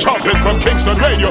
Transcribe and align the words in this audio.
Chocolate 0.00 0.38
from 0.38 0.58
Kingston 0.58 0.96
Radio. 0.96 1.28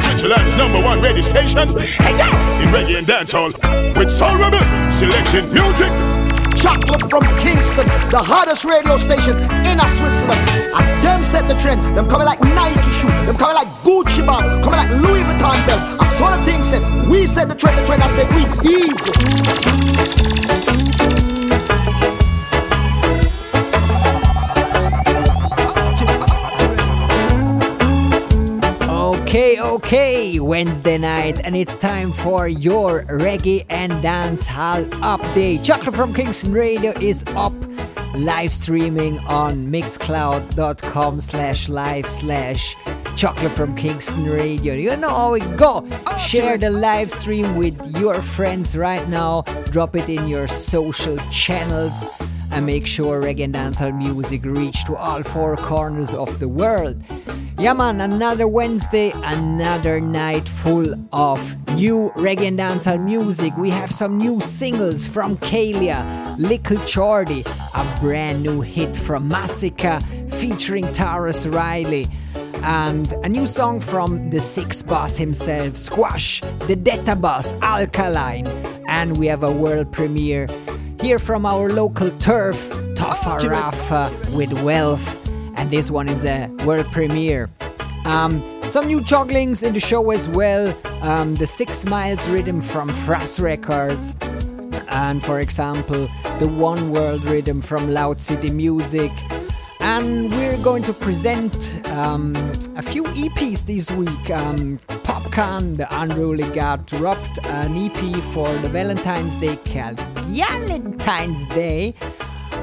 Switzerland's 0.00 0.56
number 0.56 0.80
one 0.80 1.02
radio 1.02 1.20
station. 1.20 1.68
Hey, 1.78 2.16
yeah. 2.16 2.62
In 2.62 2.68
reggae 2.72 2.96
and 2.96 3.06
dancehall. 3.06 3.52
With 3.98 4.10
Soul 4.10 4.34
Rebel 4.38 4.58
selecting 4.90 5.52
music. 5.52 5.92
Chocolate 6.56 7.10
from 7.10 7.22
Kingston, 7.38 7.86
the 8.10 8.18
hottest 8.18 8.64
radio 8.64 8.96
station 8.96 9.36
in 9.36 9.78
a 9.78 9.86
Switzerland. 10.00 10.40
And 10.72 11.04
them 11.04 11.22
set 11.22 11.46
the 11.48 11.54
trend. 11.60 11.84
Them 11.94 12.08
coming 12.08 12.26
like 12.26 12.40
Nike 12.40 12.80
shoe. 12.96 13.08
Them 13.26 13.36
coming 13.36 13.56
like 13.56 13.68
Gucci 13.84 14.26
bag. 14.26 14.62
Coming 14.64 14.78
like 14.78 14.90
Louis 14.90 15.20
Vuitton 15.20 15.66
belt. 15.66 16.00
I 16.00 16.04
saw 16.16 16.34
the 16.34 16.42
thing 16.46 16.62
said, 16.62 16.82
we 17.10 17.26
set 17.26 17.48
the 17.50 17.54
trend, 17.54 17.76
the 17.76 17.84
trend. 17.84 18.02
I 18.02 18.08
said, 18.16 18.26
we 18.34 18.42
easy. 20.72 20.77
Okay, 29.28 29.60
okay, 29.60 30.40
Wednesday 30.40 30.96
night, 30.96 31.38
and 31.44 31.54
it's 31.54 31.76
time 31.76 32.14
for 32.14 32.48
your 32.48 33.02
reggae 33.02 33.66
and 33.68 33.92
dance 34.00 34.46
hall 34.46 34.82
update. 35.04 35.62
Chocolate 35.62 35.94
from 35.94 36.14
Kingston 36.14 36.50
Radio 36.50 36.92
is 36.92 37.24
up, 37.36 37.52
live 38.14 38.54
streaming 38.54 39.18
on 39.26 39.66
mixcloud.com 39.66 41.20
slash 41.20 41.68
live 41.68 42.08
slash 42.08 42.74
chocolate 43.16 43.52
from 43.52 43.76
Kingston 43.76 44.24
Radio. 44.24 44.72
You 44.72 44.96
know 44.96 45.10
how 45.10 45.34
it 45.34 45.58
go. 45.58 45.86
Share 46.18 46.56
the 46.56 46.70
live 46.70 47.10
stream 47.10 47.54
with 47.56 47.76
your 47.98 48.22
friends 48.22 48.78
right 48.78 49.06
now. 49.10 49.42
Drop 49.72 49.94
it 49.94 50.08
in 50.08 50.26
your 50.26 50.48
social 50.48 51.18
channels 51.30 52.08
and 52.50 52.66
make 52.66 52.86
sure 52.86 53.22
reggae 53.22 53.44
and 53.44 53.54
dancehall 53.54 53.96
music 53.96 54.44
reach 54.44 54.84
to 54.84 54.96
all 54.96 55.22
four 55.22 55.56
corners 55.56 56.14
of 56.14 56.38
the 56.38 56.48
world. 56.48 56.96
Yeah, 57.58 57.72
man, 57.72 58.00
another 58.00 58.46
Wednesday, 58.46 59.12
another 59.16 60.00
night 60.00 60.48
full 60.48 60.94
of 61.12 61.40
new 61.74 62.10
reggae 62.14 62.48
and 62.48 62.58
dancehall 62.58 63.02
music. 63.04 63.56
We 63.56 63.70
have 63.70 63.90
some 63.90 64.16
new 64.18 64.40
singles 64.40 65.06
from 65.06 65.36
Kalia, 65.38 66.36
Little 66.38 66.78
Chordy, 66.78 67.44
a 67.74 68.00
brand 68.00 68.42
new 68.42 68.60
hit 68.60 68.94
from 68.94 69.28
Masicka 69.28 70.02
featuring 70.32 70.84
Tarrus 70.94 71.52
Riley, 71.52 72.06
and 72.62 73.12
a 73.24 73.28
new 73.28 73.46
song 73.46 73.80
from 73.80 74.30
the 74.30 74.40
Six 74.40 74.82
Boss 74.82 75.16
himself, 75.16 75.76
Squash, 75.76 76.40
the 76.66 76.76
Detta 76.76 77.16
Boss, 77.16 77.54
Alkaline, 77.60 78.46
and 78.86 79.16
we 79.18 79.26
have 79.26 79.42
a 79.42 79.50
world 79.50 79.92
premiere 79.92 80.46
here 81.00 81.18
from 81.18 81.46
our 81.46 81.70
local 81.70 82.10
turf, 82.18 82.70
Tofa 82.94 83.48
Rafa 83.48 84.12
with 84.36 84.52
Wealth 84.62 85.28
and 85.58 85.70
this 85.72 85.90
one 85.90 86.08
is 86.08 86.24
a 86.24 86.46
world 86.64 86.86
premiere. 86.92 87.50
Um, 88.04 88.42
some 88.62 88.86
new 88.86 89.00
jugglings 89.00 89.64
in 89.64 89.74
the 89.74 89.80
show 89.80 90.12
as 90.12 90.28
well. 90.28 90.72
Um, 91.02 91.34
the 91.34 91.46
Six 91.46 91.84
Miles 91.84 92.28
rhythm 92.28 92.60
from 92.60 92.88
Fras 92.88 93.40
Records, 93.40 94.14
and 94.88 95.22
for 95.22 95.40
example, 95.40 96.08
the 96.38 96.46
One 96.46 96.92
World 96.92 97.24
rhythm 97.24 97.60
from 97.60 97.90
Loud 97.90 98.20
City 98.20 98.50
Music. 98.50 99.10
And 99.90 100.30
we're 100.32 100.62
going 100.62 100.82
to 100.82 100.92
present 100.92 101.80
um, 101.92 102.36
a 102.76 102.82
few 102.82 103.04
EPs 103.04 103.64
this 103.64 103.90
week. 103.90 104.30
Um, 104.30 104.76
Popcaan, 105.08 105.78
the 105.78 105.88
Unruly 105.90 106.44
God, 106.54 106.84
dropped 106.84 107.38
an 107.46 107.74
EP 107.74 108.22
for 108.34 108.46
the 108.58 108.68
Valentine's 108.68 109.36
Day 109.36 109.56
called 109.56 109.98
Valentine's 110.28 111.46
Day 111.46 111.94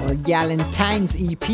or 0.04 0.14
Valentine's 0.14 1.18
EP 1.20 1.50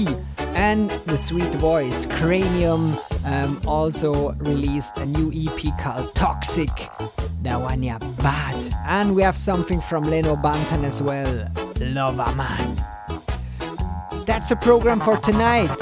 and 0.58 0.90
the 1.08 1.16
sweet 1.16 1.54
voice 1.56 2.06
Kranium 2.06 2.98
um, 3.26 3.62
also 3.66 4.34
released 4.34 4.98
a 4.98 5.06
new 5.06 5.32
ep 5.34 5.80
called 5.80 6.14
toxic 6.14 6.70
that 7.44 7.58
one 7.58 7.82
yeah 7.82 7.98
bad. 8.22 8.58
And 8.88 9.16
we 9.16 9.22
have 9.22 9.38
something 9.38 9.80
from 9.80 10.04
Leno 10.04 10.36
Banton 10.36 10.84
as 10.84 11.02
well 11.02 11.48
lover 11.80 12.36
man 12.36 13.01
that's 14.26 14.50
the 14.50 14.56
program 14.56 15.00
for 15.00 15.18
tonight. 15.18 15.76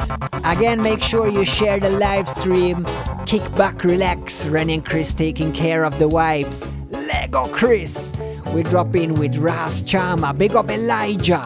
Again 0.46 0.82
make 0.82 1.04
sure 1.04 1.28
you 1.28 1.46
share 1.46 1.80
the 1.80 1.90
live 1.90 2.28
stream. 2.28 2.88
Kick 3.26 3.44
back 3.56 3.84
relax. 3.84 4.46
Ren 4.48 4.70
and 4.70 4.86
chris 4.86 5.14
taking 5.14 5.54
care 5.54 5.84
of 5.84 5.98
the 6.00 6.06
vibes 6.06 6.68
lego 7.10 7.44
chris. 7.48 8.16
We 8.54 8.64
drop 8.64 8.96
in 8.96 9.16
with 9.20 9.36
ras 9.36 9.82
chama. 9.82 10.38
Big 10.38 10.56
up 10.56 10.70
elijah. 10.70 11.46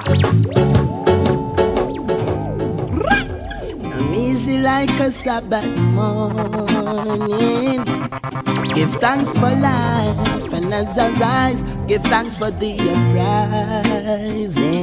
I'm 3.94 4.14
easy 4.14 4.58
like 4.60 5.00
a 5.00 5.10
Sabbath 5.12 5.78
morning. 5.98 7.84
Give 8.74 8.94
thanks 8.96 9.34
for 9.34 9.52
life, 9.52 10.54
and 10.54 10.74
as 10.74 10.98
I 10.98 11.12
rise, 11.20 11.64
give 11.88 12.04
thanks 12.04 12.38
for 12.38 12.50
the 12.52 12.80
uprising. 14.36 14.74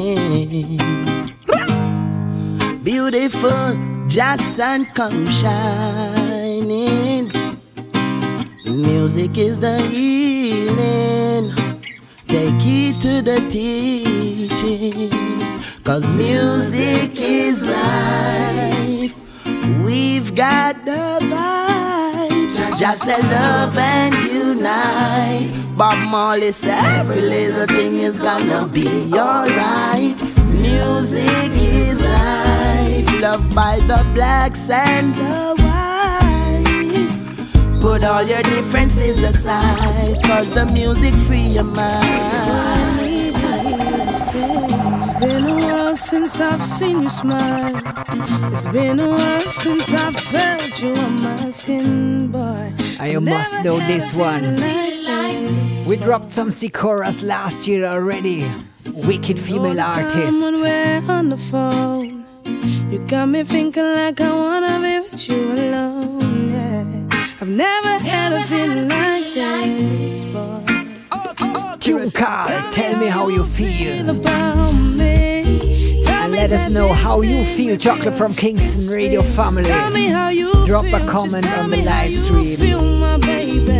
Beautiful, 2.93 3.79
just 4.09 4.43
sun 4.57 4.85
come 4.85 5.25
shining. 5.31 7.31
Music 8.65 9.39
is 9.39 9.61
the 9.61 9.79
healing. 9.83 11.55
Take 12.27 12.61
heed 12.61 13.01
to 13.03 13.23
the 13.23 13.47
teachings, 13.49 15.01
cause 15.85 16.11
music 16.11 17.13
is 17.15 17.63
life. 17.63 19.15
We've 19.85 20.35
got 20.35 20.85
the 20.85 21.21
vibes. 21.31 22.77
Just 22.77 23.05
say 23.05 23.23
love 23.23 23.79
and 23.79 24.17
unite. 24.25 25.53
Bob 25.77 25.97
Marley 26.09 26.51
said 26.51 26.83
every 26.99 27.23
little 27.23 27.67
thing 27.67 27.99
is 27.99 28.19
gonna 28.19 28.67
be 28.67 28.89
alright. 29.15 30.21
Music 30.61 31.53
is 31.53 32.03
life. 32.03 32.50
Loved 33.21 33.55
by 33.55 33.77
the 33.81 34.03
blacks 34.15 34.71
and 34.71 35.15
the 35.15 35.55
whites. 35.61 37.17
Put 37.79 38.03
all 38.03 38.23
your 38.23 38.43
differences 38.43 39.23
aside. 39.23 40.25
Cause 40.25 40.49
the 40.55 40.65
music 40.65 41.15
free 41.15 41.53
your 41.57 41.65
mind. 41.65 43.37
It's 45.03 45.15
been 45.21 45.45
a 45.45 45.55
while 45.55 45.97
since 45.97 46.41
I've 46.41 46.65
seen 46.65 47.03
you 47.03 47.11
smile. 47.11 47.83
It's 48.51 48.67
been 48.69 48.99
a 48.99 49.09
while 49.11 49.41
since 49.41 49.93
I've 49.93 50.17
felt 50.19 50.81
you 50.81 50.95
on 50.95 51.23
my 51.23 51.51
skin, 51.51 52.29
boy. 52.33 52.73
I 52.99 53.19
must 53.19 53.63
know 53.63 53.81
this 53.81 54.15
one. 54.15 54.57
We 55.87 55.97
dropped 55.99 56.31
some 56.31 56.49
Sikoras 56.49 57.23
last 57.23 57.69
year 57.69 57.85
already. 57.85 58.47
Wicked 58.95 59.39
female 59.39 59.79
artist. 59.79 60.41
You 62.91 62.99
got 63.07 63.29
me 63.29 63.45
thinking 63.45 63.85
like 63.85 64.21
I 64.21 64.35
wanna 64.35 64.81
be 64.81 64.99
with 64.99 65.29
you 65.29 65.53
alone. 65.53 66.51
Yeah, 66.51 67.37
I've 67.41 67.49
never 67.49 67.99
had 68.05 68.33
a 68.33 68.43
feeling 68.45 68.89
like 68.89 69.35
this, 69.35 70.25
boy. 70.25 71.77
Tune 71.79 72.11
card, 72.11 72.73
tell 72.73 72.99
me 72.99 73.07
how 73.07 73.29
you 73.29 73.45
feel. 73.45 74.11
About 74.11 74.73
me. 74.73 76.05
And 76.09 76.33
let 76.33 76.53
us 76.53 76.69
know 76.69 76.93
how 76.93 77.23
you 77.23 77.45
feel, 77.45 77.77
Chocolate 77.77 78.15
from 78.15 78.35
Kingston 78.35 78.93
Radio 78.93 79.23
family. 79.23 79.65
Tell 79.65 79.91
me 79.91 80.07
how 80.07 80.29
you 80.29 80.51
Drop 80.67 80.87
a 80.87 81.01
comment 81.09 81.47
on 81.59 81.71
the 81.71 81.83
live 81.83 82.15
stream. 82.15 82.57
feel, 82.57 82.83
my 82.83 83.19
baby. 83.19 83.71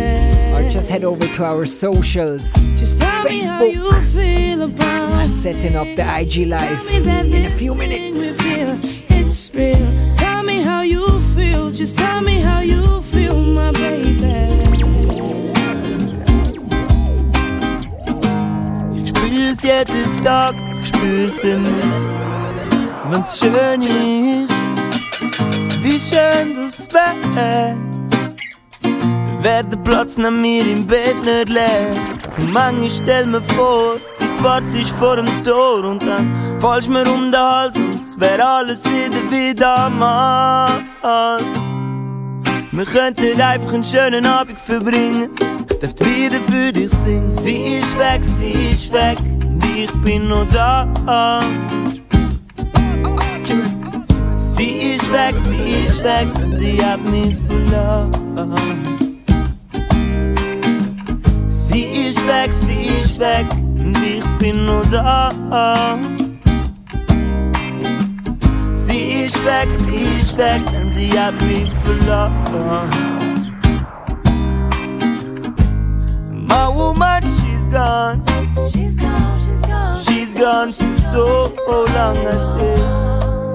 Or 0.55 0.69
just 0.69 0.89
head 0.89 1.03
over 1.03 1.27
to 1.27 1.43
our 1.43 1.65
socials. 1.65 2.71
Just 2.71 2.99
tell 2.99 3.23
me 3.25 3.43
how 3.43 3.61
Facebook. 3.61 3.73
you 3.73 3.91
feel 4.13 4.61
about 4.63 5.21
And 5.21 5.31
setting 5.31 5.75
up 5.75 5.87
the 5.95 6.03
IG 6.19 6.47
live 6.47 6.81
Tell 6.81 6.85
me 6.85 6.99
that 6.99 7.25
in 7.25 7.45
a 7.45 7.49
few 7.49 7.75
minutes. 7.75 9.00
It's. 9.53 10.19
Tell 10.19 10.43
me 10.43 10.61
how 10.61 10.81
you 10.81 11.05
feel. 11.35 11.71
Just 11.71 11.97
tell 11.97 12.21
me 12.21 12.39
how 12.39 12.61
you 12.61 13.01
feel, 13.01 13.35
my 13.35 13.71
baby. 13.71 14.47
Ich 18.95 19.09
spür's 19.09 19.61
jeden 19.63 20.21
Tag, 20.23 20.55
ich 20.81 20.87
spür's 20.89 21.43
immer, 21.43 21.69
wenn's 23.09 23.37
schön 23.39 23.81
ist, 23.81 24.53
wie 25.81 25.99
schön 25.99 26.55
das 26.55 26.87
wär. 26.93 27.75
Wär 29.41 29.63
der 29.63 29.77
Platz 29.77 30.17
neben 30.17 30.41
mir 30.41 30.63
im 30.65 30.85
Bett 30.85 31.23
nicht 31.23 31.49
leer. 31.49 31.95
Und 32.37 32.53
manchmal 32.53 32.89
stell 32.89 33.25
mir 33.25 33.41
vor, 33.41 33.95
dort 34.41 34.63
wart 34.63 34.75
ich 34.75 34.91
vor 34.93 35.15
dem 35.15 35.43
Tor 35.43 35.85
und 35.85 36.01
dann 36.03 36.59
fallst 36.59 36.89
mir 36.89 37.07
um 37.11 37.31
den 37.31 37.39
Hals 37.39 37.77
und 37.77 38.01
es 38.01 38.19
wär 38.19 38.45
alles 38.45 38.83
wieder 38.85 39.21
wie 39.29 39.53
damals. 39.53 40.81
Wir 42.71 42.85
könnten 42.85 43.41
einfach 43.41 43.73
einen 43.73 43.83
schönen 43.83 44.25
Abend 44.25 44.57
verbringen. 44.57 45.29
Ich 45.69 45.79
darf 45.79 45.93
wieder 45.99 46.39
für 46.39 46.71
dich 46.71 46.91
singen. 46.91 47.29
Sie 47.29 47.77
ist 47.77 47.97
weg, 47.97 48.21
sie 48.21 48.71
ist 48.71 48.91
weg, 48.93 49.17
und 49.19 49.63
ich 49.75 49.91
bin 50.01 50.27
noch 50.27 50.45
da. 50.51 50.87
Sie 54.35 54.93
ist 54.93 55.11
weg, 55.11 55.35
sie 55.37 55.85
ist 55.85 56.03
weg, 56.03 56.27
sie 56.57 56.83
hat 56.83 57.01
mich 57.09 57.35
verloren. 57.47 58.11
Sie 61.49 61.83
ist 61.83 62.27
weg, 62.27 62.51
sie 62.53 62.85
ist 63.01 63.19
weg, 63.19 63.45
und 63.83 63.97
ich 64.03 64.23
bin 64.39 64.65
nur 64.65 64.83
da. 64.91 65.29
Sie 68.71 69.23
ist 69.23 69.43
weg, 69.45 69.69
sie 69.71 70.19
ist 70.19 70.37
weg, 70.37 70.61
und 70.81 70.93
sie 70.93 71.17
hat 71.17 71.33
mich 71.41 71.71
verloren. 71.83 72.31
My 76.47 76.67
woman, 76.67 77.21
she's 77.23 77.65
gone. 77.67 78.21
She's 78.73 78.95
gone, 78.95 79.39
she's 79.39 79.61
gone. 79.61 79.99
She's 80.05 80.33
gone 80.33 80.71
for 80.73 80.93
so 81.11 81.85
long, 81.93 82.17
I 82.17 82.37
say. 82.37 82.77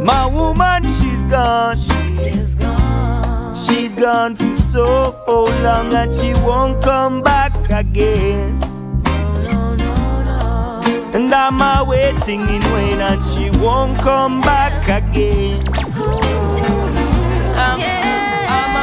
My 0.03 0.27
woman, 0.27 0.83
she's 0.85 1.25
gone. 1.27 1.77
She's 1.77 2.55
gone. 2.55 3.57
She's 3.67 3.95
gone 3.95 4.37
for 4.37 4.55
so 4.55 5.17
long, 5.63 5.93
and 5.95 6.13
she 6.15 6.33
won't 6.45 6.83
come 6.83 7.23
back 7.23 7.53
again. 7.71 8.66
And 11.27 11.35
I'm 11.35 11.61
a 11.61 11.85
waiting 11.85 12.43
in 12.43 12.63
vain, 12.63 13.01
and 13.01 13.21
she 13.31 13.51
won't 13.59 13.99
come 13.99 14.41
back 14.43 14.85
again. 14.85 15.61
I'm, 17.59 17.81
I'm. 17.81 18.77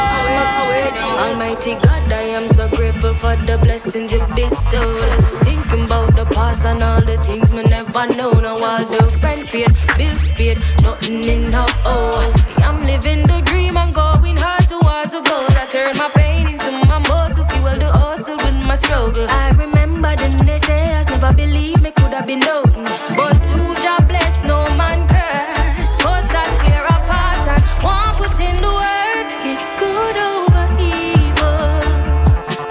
Almighty 1.24 1.76
God, 1.76 2.12
I 2.12 2.24
am 2.36 2.50
so 2.50 2.68
grateful 2.68 3.14
for 3.14 3.38
the 3.38 3.58
blessings 3.60 4.12
you 4.12 4.20
bestowed. 4.36 5.10
Thinking 5.46 5.86
about 5.86 6.18
the 6.18 6.26
past 6.36 6.66
and 6.66 6.84
all 6.84 7.00
the 7.00 7.16
things 7.24 7.54
me 7.54 7.64
never 7.64 8.08
know. 8.08 8.32
Now 8.34 8.62
all 8.62 8.84
the 8.92 9.18
rent 9.24 9.48
paid, 9.48 9.72
bills 9.98 10.30
paid, 10.32 10.58
nothing 10.82 11.24
in 11.24 11.50
no 11.50 11.66
oh. 11.86 12.34
I'm 12.58 12.86
living 12.86 13.26
the 13.26 13.42
dream 13.46 13.78
and 13.78 13.94
going 13.94 14.36
hard 14.36 14.68
towards 14.68 15.12
the 15.14 15.22
goal. 15.22 15.48
I 15.58 15.66
turn 15.72 15.96
my 15.96 16.10
pain 16.10 16.48
into 16.50 16.72
my 16.72 17.00
muscle, 17.08 17.46
fuel 17.46 17.80
the 17.80 17.90
hustle 17.90 18.36
with 18.36 18.66
my 18.68 18.76
struggle. 18.76 19.28
I 19.30 19.52
remember 19.52 20.14
the 20.18 20.28
naysayers 20.44 21.10
never 21.10 21.32
believed 21.32 21.82
me 21.82 21.92
done, 22.26 22.86
but 23.16 23.34
two 23.44 23.76
job 23.82 24.08
bless, 24.08 24.44
no 24.44 24.64
man 24.78 25.08
curse. 25.08 25.96
Cut 25.98 26.24
and 26.34 26.60
clear 26.60 26.86
apart 26.86 27.48
and 27.48 27.64
one 27.84 28.16
put 28.16 28.40
in 28.40 28.56
the 28.62 28.72
work. 28.72 29.28
It's 29.44 29.70
good 29.78 30.18
over 30.32 30.66
evil, 30.80 31.82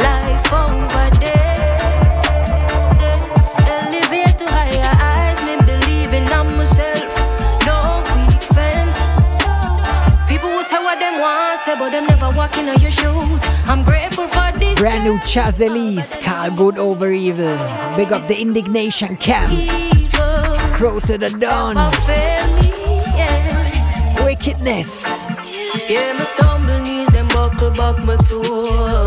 life 0.00 0.52
over 0.52 1.10
death. 1.20 1.68
Death. 2.98 3.28
Elevate 3.68 4.38
to 4.38 4.46
higher 4.46 4.94
eyes, 5.12 5.38
me 5.44 5.56
believing 5.66 6.32
on 6.32 6.56
myself. 6.56 7.12
No 7.66 8.02
weak 8.16 8.42
fence. 8.54 8.96
People 10.28 10.50
will 10.50 10.64
say 10.64 10.78
what 10.82 10.98
them 10.98 11.20
want, 11.20 11.60
say, 11.60 11.74
but 11.78 11.90
them 11.90 12.06
never 12.06 12.30
walk 12.30 12.56
in 12.56 12.66
your 12.66 12.90
shoes. 12.90 13.41
Brand 14.82 15.04
new 15.04 15.16
Chazelise, 15.18 16.20
Call 16.20 16.50
Good 16.50 16.76
Over 16.76 17.12
Evil. 17.12 17.56
Big 17.96 18.12
up 18.12 18.26
the 18.26 18.36
Indignation 18.36 19.16
Camp. 19.16 19.52
Crow 20.74 20.98
to 20.98 21.16
the 21.16 21.30
dawn. 21.30 21.76
Wickedness. 24.24 25.04
Yeah, 25.88 26.14
my 26.14 26.24
stumble 26.24 26.80
knees, 26.80 27.06
them 27.10 27.28
buckle 27.28 27.70
back 27.70 28.04
my 28.04 28.16
toe. 28.16 29.06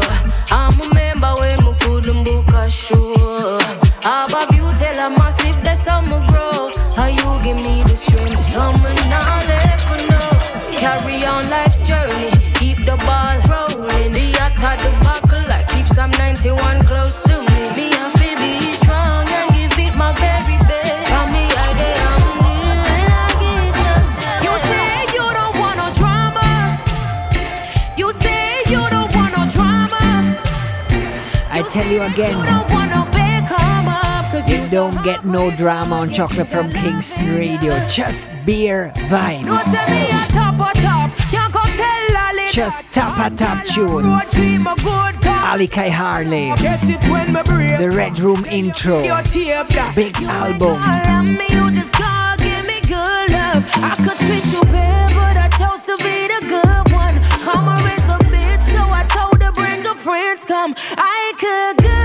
Tell 31.75 31.91
you 31.91 32.01
again, 32.03 32.31
don't 32.45 32.71
want 32.71 32.89
no 32.89 33.03
big 33.11 33.45
come 33.47 33.87
up. 33.89 34.31
Cause 34.31 34.49
you 34.49 34.65
don't 34.69 34.95
get 35.03 35.25
no 35.25 35.51
drama 35.51 35.95
on 35.95 36.09
Chocolate 36.09 36.47
from 36.47 36.71
Kingston 36.71 37.35
Radio. 37.35 37.73
Just 37.87 38.31
beer 38.45 38.93
vibes. 39.11 39.63
tell 39.73 39.89
me 39.89 40.03
a 40.07 40.23
top 40.31 40.55
or 40.55 40.73
top. 40.81 41.11
You 41.33 41.43
go 41.51 41.61
tell 41.75 42.17
Ali. 42.27 42.47
Just 42.49 42.93
top 42.93 43.19
a 43.19 43.35
top 43.35 43.65
tunes. 43.65 44.31
dream 44.33 44.65
a 44.67 44.75
good 44.75 45.15
cop. 45.21 45.49
Ali 45.51 45.67
Kai 45.67 45.89
Harley. 45.89 46.53
Catch 46.55 46.87
it 46.87 47.03
when 47.11 47.33
me 47.33 47.41
break. 47.43 47.77
The 47.77 47.91
Red 47.91 48.19
Room 48.19 48.45
intro. 48.45 49.03
Your 49.03 49.21
tape 49.23 49.67
that. 49.75 49.91
Big 49.95 50.15
album. 50.23 50.79
ain't 50.79 51.03
gonna 51.03 51.11
love 51.11 51.27
me, 51.27 51.47
you 51.51 51.71
just 51.71 51.91
gotta 51.91 52.41
give 52.41 52.65
me 52.71 52.79
good 52.87 53.31
love. 53.35 53.65
I 53.83 53.95
could 53.99 54.17
treat 54.17 54.45
you 54.47 54.61
bad, 54.71 55.11
but 55.11 55.35
I 55.35 55.49
chose 55.59 55.83
to 55.91 55.95
be 56.01 56.15
the 56.31 56.44
friends 60.05 60.45
come. 60.45 60.75
I 60.97 61.33
could 61.39 61.83
good, 61.83 62.04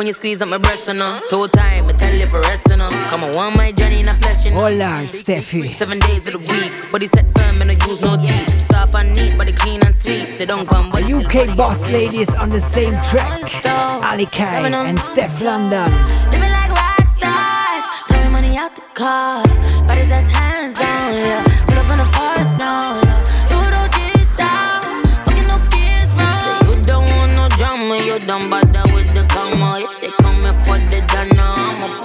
when 0.00 0.06
you 0.06 0.14
squeeze 0.14 0.40
up 0.40 0.48
my 0.48 0.56
breast, 0.56 0.88
you 0.88 0.94
know. 0.94 1.20
Two 1.28 1.46
time, 1.48 1.86
I 1.86 1.92
tell 1.92 2.14
you 2.14 2.26
for 2.26 2.40
rest, 2.40 2.66
you 2.70 2.76
know. 2.78 2.88
Come 3.10 3.22
on, 3.22 3.32
one 3.32 3.52
my 3.52 3.70
journey 3.70 4.00
in 4.00 4.08
a 4.08 4.14
flesh. 4.14 4.46
Oh 4.46 4.70
Lord, 4.82 5.12
Steffi. 5.12 5.74
Seven 5.74 5.98
days 5.98 6.26
of 6.26 6.32
the 6.32 6.38
week, 6.38 6.72
but 6.80 6.92
body 6.92 7.06
set 7.06 7.26
firm 7.34 7.60
and 7.60 7.70
I 7.70 7.86
use 7.86 8.00
no 8.00 8.16
teeth. 8.16 8.66
Soft 8.70 8.94
and 8.94 9.14
neat, 9.14 9.36
body 9.36 9.52
clean 9.52 9.82
and 9.82 9.94
sweet. 9.94 10.28
Say 10.28 10.46
don't 10.46 10.66
come, 10.66 10.90
but 10.90 11.02
UK 11.02 11.54
boss 11.54 11.86
ladies 11.90 12.34
on 12.34 12.48
the 12.48 12.60
same 12.60 12.94
track. 13.10 13.42
Ali 14.02 14.24
Kai 14.24 14.66
and 14.68 14.98
Stefflon 14.98 15.68
Don. 15.70 15.90
Living 16.30 16.50
like 16.58 16.70
rock 16.70 17.06
stars, 17.18 17.84
throwing 18.08 18.32
money 18.32 18.56
out 18.56 18.74
the 18.74 18.80
car. 18.94 19.44
Bodies 19.86 20.08
that's 20.08 20.30
hands 20.32 20.76
down, 20.76 21.12
yeah. 21.12 21.44
Put 21.66 21.76
up 21.76 21.90
in 21.92 21.98
the 21.98 22.08
forest 22.16 22.56
now, 22.56 23.02
yeah. 23.04 23.48
Do 23.48 23.56
it 23.66 23.74
all 23.78 23.88
this 24.00 24.30
down, 24.30 24.80
fucking 25.26 25.46
no 25.46 25.58
kids 25.68 26.10
wrong. 26.16 26.40
Say 26.40 26.74
you 26.74 26.82
don't 26.84 27.06
want 27.16 27.32
no 27.32 27.48
drama, 27.50 27.96
you 28.02 28.18
don't 28.20 28.48
bother 28.48 28.69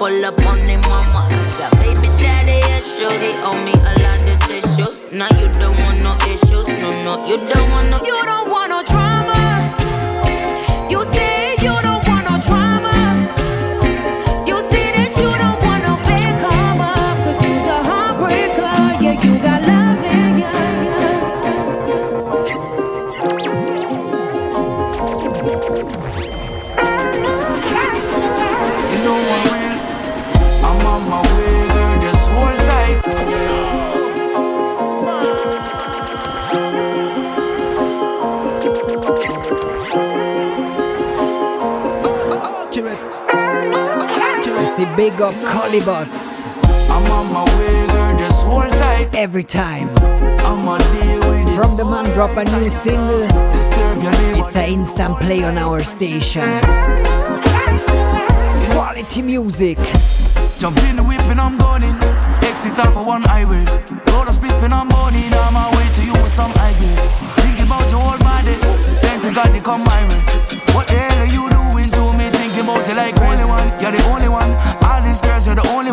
pull 0.06 0.26
up 0.26 0.40
on 0.46 0.60
them 0.60 0.82
mama. 0.82 1.26
Got 1.58 1.72
baby 1.80 2.10
daddy 2.16 2.60
issues, 2.78 3.10
he 3.10 3.32
owe 3.42 3.58
me 3.66 3.74
a 3.74 3.94
lot 4.06 4.22
of 4.22 4.40
tissues. 4.48 5.12
Now 5.12 5.30
you 5.40 5.48
don't 5.50 5.78
want 5.80 6.02
no 6.04 6.14
issues, 6.30 6.68
no 6.68 6.90
no, 7.06 7.14
you 7.26 7.38
don't 7.50 7.70
want 7.72 7.90
no. 7.90 7.98
You 8.06 8.18
don't 8.30 8.50
want 8.50 8.70
no 8.70 8.75
See 44.76 44.84
big 44.98 45.22
up 45.22 45.34
Collibots 45.36 46.48
I'm 46.90 47.10
on 47.10 47.32
my 47.32 47.46
way, 47.58 47.88
girl. 47.88 48.18
Just 48.20 48.46
hold 48.46 48.70
tight. 48.74 49.16
every 49.16 49.44
time. 49.44 49.88
I'ma 50.44 50.80
deal 50.80 51.20
with 51.30 51.48
it. 51.48 51.56
From 51.56 51.78
the 51.78 51.86
man 51.86 52.04
drop 52.14 52.36
a 52.36 52.44
new 52.44 52.70
single, 52.70 53.26
Disturb 53.54 54.04
your 54.04 54.12
neighbor. 54.12 54.46
it's 54.46 54.58
an 54.58 54.70
instant 54.70 55.16
play 55.22 55.46
on 55.46 55.58
our 55.58 55.82
station. 55.82 56.60
Quality 58.76 59.22
music. 59.22 59.78
Jump 60.60 60.78
in 60.84 60.98
the 60.98 61.04
whip 61.04 61.22
and 61.32 61.40
I'm 61.40 61.58
going 61.58 61.84
in. 61.84 61.96
Exit 62.44 62.78
off 62.78 62.98
of 62.98 63.08
one 63.08 63.24
highway. 63.24 63.64
Roll 64.12 64.28
a 64.28 64.34
spliff 64.36 64.62
and 64.62 64.74
I'm 64.74 64.90
burning. 64.90 65.34
On 65.36 65.54
my 65.54 65.72
way 65.72 65.88
to 65.94 66.02
you 66.04 66.14
with 66.22 66.34
some 66.34 66.52
high 66.52 66.76
grade. 66.76 67.00
Thinking 67.40 67.68
about 67.68 67.90
your 67.90 68.04
old 68.04 68.20
body. 68.20 68.56
Thank 69.00 69.24
you 69.24 69.34
God 69.34 69.54
they 69.56 69.62
come 69.62 69.86
my 69.86 70.02
way. 70.10 70.20
What 70.76 70.88
the 70.88 71.00
hell 71.00 71.20
are 71.24 71.32
you 71.32 71.48
doing 71.48 71.90
to 71.92 72.04
me? 72.18 72.30
Thinking 72.30 72.68
about 72.68 72.86
you 72.90 72.96
like 72.96 73.16
one. 73.16 73.36
You're 73.82 73.92
the 73.92 74.04
only 74.10 74.30
one. 74.30 74.65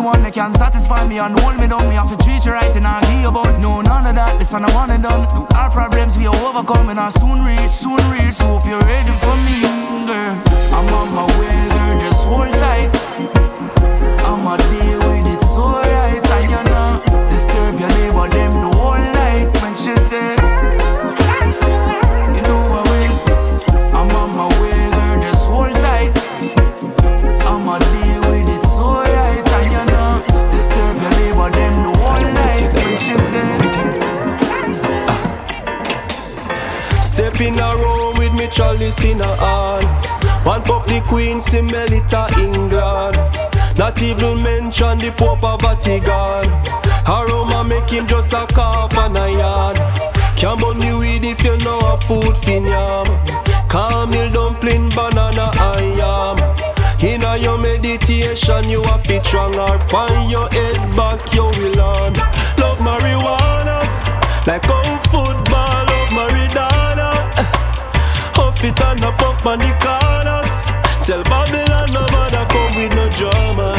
One 0.03 0.21
that 0.23 0.33
can 0.33 0.53
satisfy 0.53 1.07
me 1.07 1.19
and 1.19 1.39
hold 1.39 1.57
me 1.57 1.67
down. 1.67 1.87
Me 1.87 1.95
have 1.95 2.11
to 2.11 2.17
treat 2.23 2.43
you 2.45 2.51
right 2.51 2.75
and 2.75 2.85
I 2.85 2.99
give 3.07 3.21
you 3.21 3.29
about 3.29 3.59
no 3.59 3.81
none 3.81 4.05
of 4.05 4.15
that. 4.15 4.37
This 4.37 4.51
one 4.51 4.65
I 4.65 4.73
want 4.75 4.91
it 4.91 5.01
done. 5.01 5.23
Our 5.55 5.71
problems 5.71 6.17
we 6.17 6.27
overcome 6.27 6.89
and 6.89 6.99
I 6.99 7.09
soon 7.09 7.43
reach, 7.43 7.71
soon 7.71 8.03
reach. 8.11 8.37
Hope 8.43 8.65
you're 8.65 8.83
ready 8.83 9.13
for 9.23 9.35
me, 9.47 9.63
girl. 10.05 10.35
I'm 10.75 10.87
on 10.93 11.07
my 11.15 11.25
way, 11.39 11.55
girl. 11.71 11.93
Just 12.03 12.25
hold 12.27 12.51
tight. 12.59 12.91
I'ma 14.27 14.57
deal 14.57 14.99
with 15.07 15.33
it 15.33 15.41
so 15.45 15.71
right 15.71 16.23
And 16.35 16.49
you 16.49 16.63
know 16.71 17.03
Disturb 17.29 17.79
your 17.79 17.89
neighbor 17.89 18.27
them 18.29 18.53
the 18.61 18.71
whole 18.77 18.97
night 18.97 19.51
When 19.61 19.75
she 19.75 19.95
say 19.95 20.35
in 37.45 37.59
a 37.59 37.75
room 37.75 38.15
with 38.17 38.33
me 38.33 38.47
chalice 38.47 39.03
in 39.03 39.21
a 39.21 39.35
hand 39.37 40.45
One 40.45 40.61
puff 40.63 40.85
the 40.87 41.01
queen, 41.07 41.39
smell 41.39 41.91
it 41.91 42.13
a 42.13 42.27
England 42.39 43.53
not 43.75 43.99
even 44.03 44.41
mention 44.43 44.99
the 44.99 45.11
Pope 45.17 45.43
of 45.43 45.59
Vatican. 45.61 46.45
Aroma 47.09 47.65
make 47.67 47.89
him 47.89 48.05
just 48.05 48.31
a 48.31 48.45
cough 48.53 48.95
and 48.95 49.17
a 49.17 49.31
yarn. 49.31 49.75
Can't 50.37 50.59
burn 50.59 50.79
the 50.79 50.95
weed 50.99 51.25
if 51.25 51.43
you 51.43 51.57
know 51.57 51.79
a 51.79 51.97
food 51.97 52.37
fin 52.37 52.63
yam. 52.63 53.07
Camel 53.69 54.29
dumpling, 54.29 54.89
banana 54.89 55.49
and 55.57 55.97
yam. 55.97 56.37
Inna 57.01 57.37
your 57.37 57.57
meditation, 57.59 58.69
you 58.69 58.81
a 58.83 58.99
fit 58.99 59.25
stronger. 59.25 59.79
Pan 59.89 60.29
your 60.29 60.47
head 60.49 60.95
back, 60.95 61.33
you 61.33 61.43
will 61.43 61.73
learn. 61.73 62.13
Love 62.61 62.77
marijuana, 62.77 63.81
like 64.45 64.69
old 64.69 65.01
football. 65.09 65.72
Huff 68.63 68.71
it 68.71 68.81
and 68.81 69.03
a 69.03 69.11
puff 69.17 69.45
on 69.45 69.59
the 69.59 69.71
corner. 69.83 70.41
Tell 71.03 71.21
Babylon 71.23 71.91
no 71.91 72.05
bother 72.07 72.45
come 72.47 72.75
with 72.75 72.95
no 72.95 73.09
drama. 73.09 73.72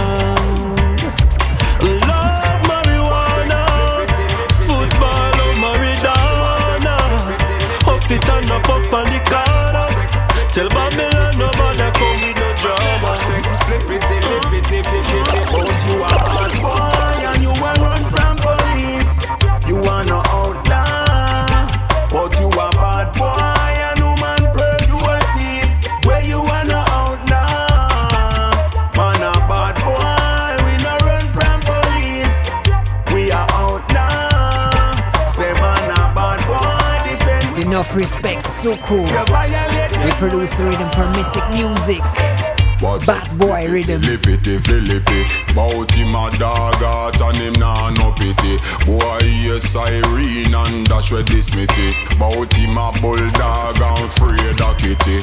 Respect, 37.94 38.50
so 38.50 38.76
cool. 38.78 39.04
We 39.04 40.10
produce 40.18 40.56
the 40.56 40.64
rhythm 40.64 40.90
for 40.90 41.08
Mystic 41.10 41.48
Music. 41.50 42.02
Bad 43.06 43.38
boy 43.38 43.66
rhythm. 43.70 44.02
Lippity, 44.02 44.60
flippity 44.62 45.24
Bout 45.54 45.90
him 45.92 46.14
a 46.14 46.30
dog 46.38 46.82
out 46.82 47.20
and 47.22 47.36
him 47.38 47.52
nah 47.54 47.88
no 47.90 48.12
pity 48.12 48.58
Boy 48.84 49.20
hear 49.20 49.58
siren 49.58 50.54
and 50.54 50.86
dash 50.86 51.10
with 51.10 51.26
this 51.28 51.54
mitty 51.54 51.94
Bout 52.18 52.52
him 52.52 52.76
a 52.76 52.92
bulldog 53.00 53.80
and 53.80 54.04
afraid 54.04 54.60
of 54.60 54.76
kitty 54.76 55.22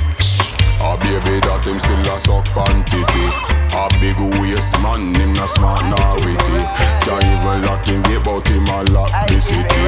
A 0.81 0.97
baby 0.97 1.39
that 1.41 1.63
him 1.65 1.77
still 1.77 2.15
a 2.15 2.19
suck 2.19 2.57
on 2.57 2.83
titty 2.85 3.50
A 3.73 3.87
big 3.99 4.17
waist 4.39 4.79
man, 4.81 5.15
him 5.15 5.33
not 5.33 5.49
smart 5.49 5.85
nor 5.85 6.15
witty 6.25 6.61
Can't 7.07 7.23
even 7.23 7.61
lock 7.63 7.87
him 7.87 8.03
him 8.03 8.67
a 8.67 8.83
lock 8.91 9.27
the 9.27 9.39
city 9.39 9.85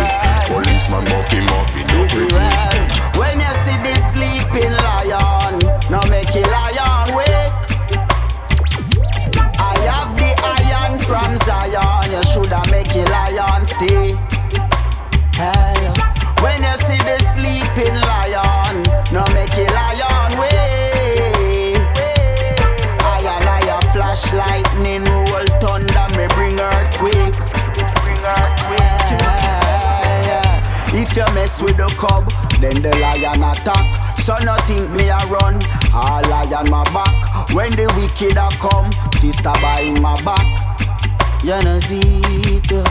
Policeman 0.48 1.06
buck 1.06 1.32
him 1.32 1.48
up 1.50 1.70
in 1.76 1.88
the 1.88 2.04
Easy 2.04 2.30
city. 2.30 2.94
When 3.20 3.40
you 3.40 3.54
see 3.64 3.78
the 3.84 3.96
sleeping 4.12 4.72
lion, 4.72 5.60
now 5.92 6.04
make 6.10 6.34
a 6.36 6.44
lion 6.56 7.16
wake. 7.16 7.54
I 9.60 9.76
have 9.92 10.12
the 10.18 10.32
iron 10.44 11.00
from 11.00 11.38
Zion, 11.38 11.93
cub, 32.04 32.28
then 32.60 32.82
the 32.82 32.92
lion 33.00 33.44
attack. 33.44 34.20
So 34.20 34.38
no 34.40 34.56
think 34.68 34.92
me 34.92 35.08
a 35.08 35.24
run, 35.32 35.64
all 35.94 36.22
lion 36.28 36.70
my 36.70 36.84
back. 36.92 37.16
When 37.54 37.72
the 37.72 37.88
wicked 37.96 38.36
a 38.36 38.50
come, 38.60 38.92
fist 39.20 39.46
a 39.46 39.54
in 39.88 40.02
my 40.02 40.20
back. 40.24 40.48
You 41.44 41.62
know 41.64 41.80
see 41.80 42.22
it, 42.56 42.72
uh. 42.72 42.84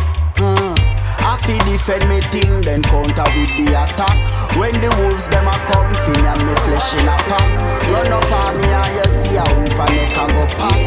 I 1.24 1.36
feel 1.46 1.62
defend 1.70 2.08
me 2.08 2.20
thing, 2.32 2.62
then 2.62 2.82
counter 2.82 3.28
with 3.36 3.52
the 3.56 3.66
attack. 3.72 4.18
When 4.56 4.74
the 4.80 4.88
wolves 4.98 5.28
them 5.28 5.46
a 5.46 5.56
come, 5.70 5.94
fin 6.04 6.26
and 6.26 6.40
me 6.40 6.54
flesh 6.64 6.94
in 6.94 7.08
a 7.08 7.16
pack. 7.30 7.50
Run 7.92 8.12
up 8.12 8.32
on 8.32 8.56
me 8.56 8.64
and 8.64 8.96
you 8.96 9.04
see 9.08 9.36
a 9.36 9.44
wolf 9.54 9.78
and 9.78 9.92
neck 9.96 10.16
a 10.16 10.24
go 10.32 10.44
pack. 10.58 10.82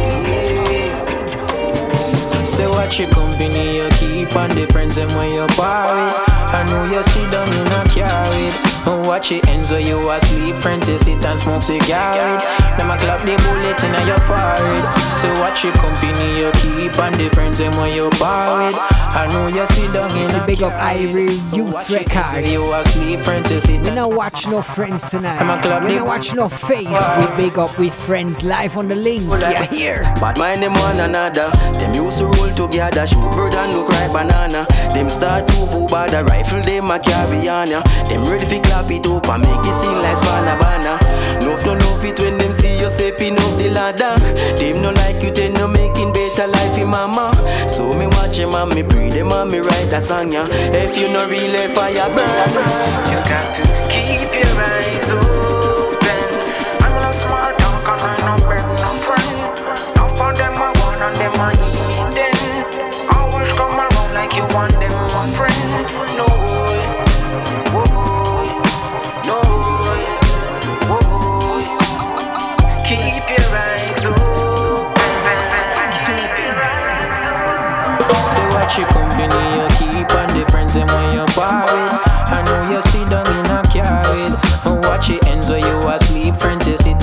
Say 2.48 2.68
watch 2.68 3.00
your 3.00 3.10
company 3.10 3.78
you 3.78 3.90
keep 3.92 4.36
and 4.36 4.54
the 4.54 4.66
friends 4.72 4.96
them 4.96 5.10
when 5.16 5.32
you 5.32 5.48
with. 5.58 6.35
I 6.56 6.64
know 6.64 6.86
you 6.86 7.04
sit 7.04 7.30
down 7.34 7.50
in 7.50 7.68
a 7.68 7.84
car 7.90 8.30
with. 8.30 8.75
And 8.88 9.06
watch 9.08 9.32
it 9.32 9.48
ends 9.48 9.72
where 9.72 9.80
you 9.80 10.10
asleep. 10.12 10.56
Friends 10.58 10.88
you 10.88 11.00
sit 11.00 11.24
and 11.26 11.40
smoke 11.40 11.64
cigar 11.64 12.14
with. 12.16 12.42
Them 12.78 12.92
a 12.92 12.98
clap 12.98 13.22
the 13.22 13.36
bullet 13.44 13.84
in 13.84 14.08
your 14.08 14.20
forehead. 14.20 14.84
So 15.22 15.28
watch 15.42 15.64
your 15.64 15.74
company 15.74 16.40
you 16.40 16.52
keep 16.62 16.98
and 17.00 17.16
the 17.16 17.30
friends 17.34 17.58
them 17.58 17.76
when 17.78 17.94
you 17.94 18.10
bar 18.20 18.66
with. 18.68 18.76
I 18.80 19.28
know 19.32 19.48
you 19.48 19.66
sit 19.68 19.92
down 19.94 20.12
in 20.12 20.18
It's 20.18 20.36
a 20.36 20.44
a 20.44 20.46
big 20.46 20.62
up 20.62 20.74
car 20.74 20.94
with. 20.94 21.16
Irie 21.16 21.56
Youth 21.58 21.74
Watch 21.74 21.90
it 21.90 22.12
ends 22.12 22.34
where 22.34 22.44
Records. 22.44 22.52
You 22.52 22.74
asleep, 22.76 23.20
friends 23.22 23.52
you 23.52 23.62
sit 23.62 23.82
We 23.82 23.88
and 23.88 23.96
not 23.96 24.12
watch 24.14 24.48
no 24.48 24.62
friends 24.62 25.14
I'm 25.14 25.18
a 25.18 25.22
tonight. 25.22 25.62
club 25.64 25.84
We 25.84 25.90
nigga. 25.92 25.96
not 25.96 26.08
watch 26.08 26.34
no 26.36 26.50
face. 26.50 26.88
We 26.88 27.38
big 27.38 27.58
up 27.58 27.78
with 27.80 27.94
friends 27.94 28.44
live 28.44 28.78
on 28.78 28.88
the 28.88 28.96
link. 28.96 29.24
Yeah, 29.40 29.66
here. 29.66 30.02
Bad 30.22 30.38
mind 30.38 30.62
them 30.62 30.74
one 30.74 31.00
another. 31.00 31.50
Them 31.80 31.94
used 31.96 32.20
to 32.20 32.26
roll 32.26 32.54
together, 32.54 33.08
shoot 33.08 33.32
bird 33.32 33.54
and 33.56 33.72
look 33.74 33.90
right 33.90 34.12
banana. 34.14 34.66
Them 34.94 35.10
start 35.10 35.48
to 35.48 35.54
move 35.56 35.90
by 35.90 36.08
the 36.10 36.24
rifle, 36.26 36.62
them 36.62 36.92
a 36.92 37.00
carry 37.00 37.48
on 37.50 37.70
ya. 37.70 37.82
Them 38.10 38.26
ready 38.26 38.46
fi 38.46 38.60
clap 38.76 38.92
it 38.92 39.08
up 39.08 39.28
and 39.30 39.44
make 39.44 39.68
it 39.68 39.74
sing 39.74 39.98
like 40.04 40.18
Spanabana. 40.18 41.00
No 41.42 41.56
no 41.64 41.74
love 41.86 42.04
it 42.04 42.20
when 42.20 42.38
them 42.38 42.52
see 42.52 42.78
you 42.78 42.90
stepping 42.90 43.40
up 43.40 43.58
the 43.58 43.70
ladder. 43.70 44.16
Them 44.58 44.82
no 44.82 44.92
like 44.92 45.24
you, 45.24 45.32
then 45.32 45.54
no 45.54 45.68
making 45.68 46.12
better 46.12 46.48
life 46.48 46.78
in 46.78 46.90
mama. 46.90 47.32
So 47.70 47.94
me 47.94 48.08
watch 48.08 48.38
them 48.38 48.54
and 48.54 48.76
me 48.76 48.82
breathe 48.82 49.14
them 49.14 49.32
and 49.32 49.52
me 49.52 49.60
write 49.60 49.94
a 49.94 50.02
song 50.02 50.34
ya. 50.34 50.48
If 50.52 51.00
you 51.00 51.08
no 51.08 51.28
really 51.28 51.68
fire 51.74 52.10
burn, 52.16 52.52
You 53.12 53.20
got 53.32 53.56
to 53.56 53.64
keep 53.94 54.32
your 54.42 54.56
eyes 54.60 55.10
open. 55.10 56.26
I'm 56.84 56.96
no 57.02 57.12
small 57.12 57.52
talk 57.56 57.88
and 57.88 58.25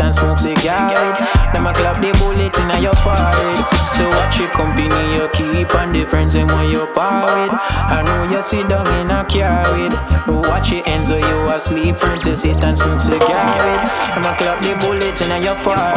and 0.03 0.15
smoke 0.15 0.39
cigarette. 0.39 1.19
Them 1.53 1.67
a 1.67 1.73
clap 1.73 2.01
the 2.03 2.11
bullet 2.19 2.59
in 2.59 2.83
your 2.83 2.95
forehead. 2.97 3.59
So 3.95 4.09
watch 4.09 4.39
your 4.39 4.51
company 4.51 5.15
you 5.15 5.29
keep 5.33 5.75
and 5.75 5.95
the 5.95 6.05
friends 6.05 6.35
them 6.35 6.49
when 6.49 6.69
you 6.69 6.87
I 6.97 8.03
know 8.05 8.35
you 8.35 8.43
sit 8.43 8.69
down 8.69 8.87
in 9.01 9.11
a 9.11 9.25
car 9.25 9.73
with. 9.73 10.47
Watch 10.47 10.71
your 10.71 10.87
ends 10.87 11.11
or 11.11 11.19
you 11.19 11.49
asleep. 11.51 11.97
Friends 11.97 12.27
you 12.27 12.37
sit 12.37 12.63
and 12.63 12.77
smoke 12.77 13.01
cigarette. 13.01 13.91
Them 14.15 14.25
a 14.25 14.37
clap 14.37 14.61
the 14.63 14.77
bullet 14.81 15.21
in 15.21 15.43
your 15.43 15.57
forehead. 15.57 15.97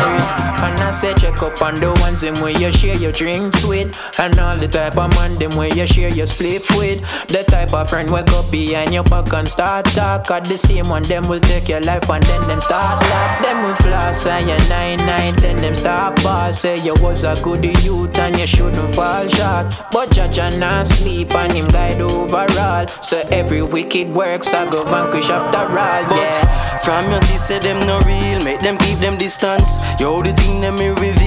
And 0.66 0.80
I 0.80 0.92
say 0.92 1.14
check 1.14 1.42
up 1.44 1.62
on 1.62 1.80
the 1.80 1.92
ones 2.02 2.22
them 2.22 2.36
where 2.42 2.52
you 2.52 2.72
share 2.72 2.96
your 2.96 3.12
drinks 3.12 3.64
with. 3.66 3.98
And 4.20 4.38
all 4.40 4.58
the 4.58 4.68
type 4.68 4.98
of 4.98 5.14
man 5.16 5.36
them 5.36 5.56
where 5.56 5.74
you 5.74 5.86
share 5.86 6.10
your 6.10 6.26
split 6.26 6.64
with. 6.72 7.02
The 7.28 7.44
type 7.48 7.74
of 7.74 7.90
friend 7.90 8.10
wake 8.10 8.32
up 8.32 8.50
behind 8.50 8.94
your 8.94 9.04
back 9.04 9.32
and 9.34 9.48
start 9.48 9.86
talk. 9.86 10.32
At 10.32 10.46
the 10.46 10.58
same 10.58 10.90
one 10.90 11.04
them 11.04 11.28
will 11.28 11.42
take 11.42 11.68
your 11.68 11.82
life 11.82 12.10
and 12.10 12.24
then 12.24 12.48
them 12.48 12.62
start 12.62 13.02
laugh. 13.04 13.44
Them 13.44 13.64
will 13.64 13.76
floss 13.76 14.26
and 14.26 14.50
you 14.50 14.70
nine 14.70 14.98
nine. 15.06 15.36
Then 15.36 15.58
them 15.58 15.76
start 15.76 16.22
ball. 16.24 16.54
Say 16.54 16.78
you 16.84 16.96
was 16.96 17.24
a 17.24 17.36
good 17.42 17.64
youth 17.84 18.18
and 18.18 18.40
you 18.40 18.48
shouldn't 18.48 18.96
fall 18.96 19.28
short. 19.28 19.76
But 19.92 20.12
judge 20.12 20.40
and 20.40 20.60
not 20.60 20.85
sleep 20.86 21.34
and 21.36 21.54
him 21.54 21.68
guide 21.68 22.02
overall. 22.02 22.88
So 23.02 23.20
every 23.32 23.62
wicked 23.62 24.10
works 24.10 24.54
I 24.54 24.70
go 24.70 24.84
vanquish 24.84 25.30
after 25.30 25.60
all. 25.60 26.18
Yeah. 26.18 26.78
From 26.80 27.10
your 27.10 27.22
sister 27.22 27.60
them 27.60 27.86
no 27.88 28.00
real, 28.02 28.44
make 28.44 28.60
them 28.60 28.78
keep 28.78 29.00
them 29.00 29.18
distance. 29.18 29.78
Yo 30.00 30.22
the 30.22 30.34
thing 30.34 30.62
them 30.62 30.76
me 30.78 30.90
reveal, 30.90 31.25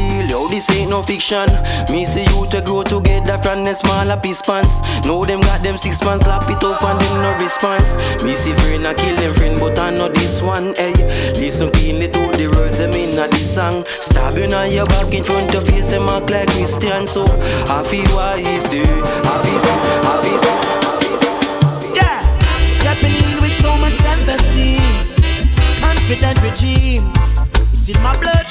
this 0.48 0.70
ain't 0.70 0.90
no 0.90 1.02
fiction. 1.02 1.48
Me 1.90 2.04
see 2.04 2.22
you 2.22 2.46
to 2.50 2.60
grow 2.62 2.82
together 2.82 3.38
from 3.38 3.64
the 3.64 3.74
smaller 3.74 4.18
piece 4.20 4.42
pants. 4.42 4.80
Know 5.04 5.24
them 5.24 5.40
got 5.40 5.62
them 5.62 5.78
six 5.78 6.02
months 6.02 6.26
lap 6.26 6.48
it 6.50 6.62
up 6.62 6.82
and 6.82 7.00
them 7.00 7.22
no 7.22 7.44
response. 7.44 7.96
Me 8.22 8.34
see 8.34 8.54
friend 8.54 8.86
I 8.86 8.94
kill 8.94 9.16
them 9.16 9.34
friend, 9.34 9.58
but 9.60 9.78
I 9.78 9.90
know 9.90 10.08
this 10.08 10.40
one. 10.42 10.74
Hey, 10.74 10.94
listen 11.34 11.70
keenly 11.72 12.08
to 12.08 12.36
the 12.36 12.48
words 12.48 12.78
them 12.78 12.92
in 12.92 13.16
this 13.30 13.54
song. 13.54 13.84
Stabbing 13.88 14.54
on 14.54 14.70
your 14.70 14.86
back 14.86 15.12
in 15.12 15.24
front 15.24 15.54
of 15.54 15.66
face, 15.66 15.90
them 15.90 16.08
act 16.08 16.30
like 16.30 16.48
Christian. 16.50 17.06
So 17.06 17.24
I 17.68 17.82
feel 17.82 18.08
why 18.16 18.38
he 18.38 18.58
say, 18.60 18.82
I 18.82 19.38
feel, 19.44 19.60
I 20.04 20.16
feel. 20.22 20.38
Yeah, 21.94 22.20
stepping 22.78 23.14
in 23.14 23.40
with 23.42 23.54
so 23.54 23.76
much 23.78 23.94
self-esteem, 23.94 24.80
confident 25.80 26.42
regime. 26.42 27.12
It's 27.72 27.88
in 27.88 28.02
my 28.02 28.16
blood, 28.18 28.46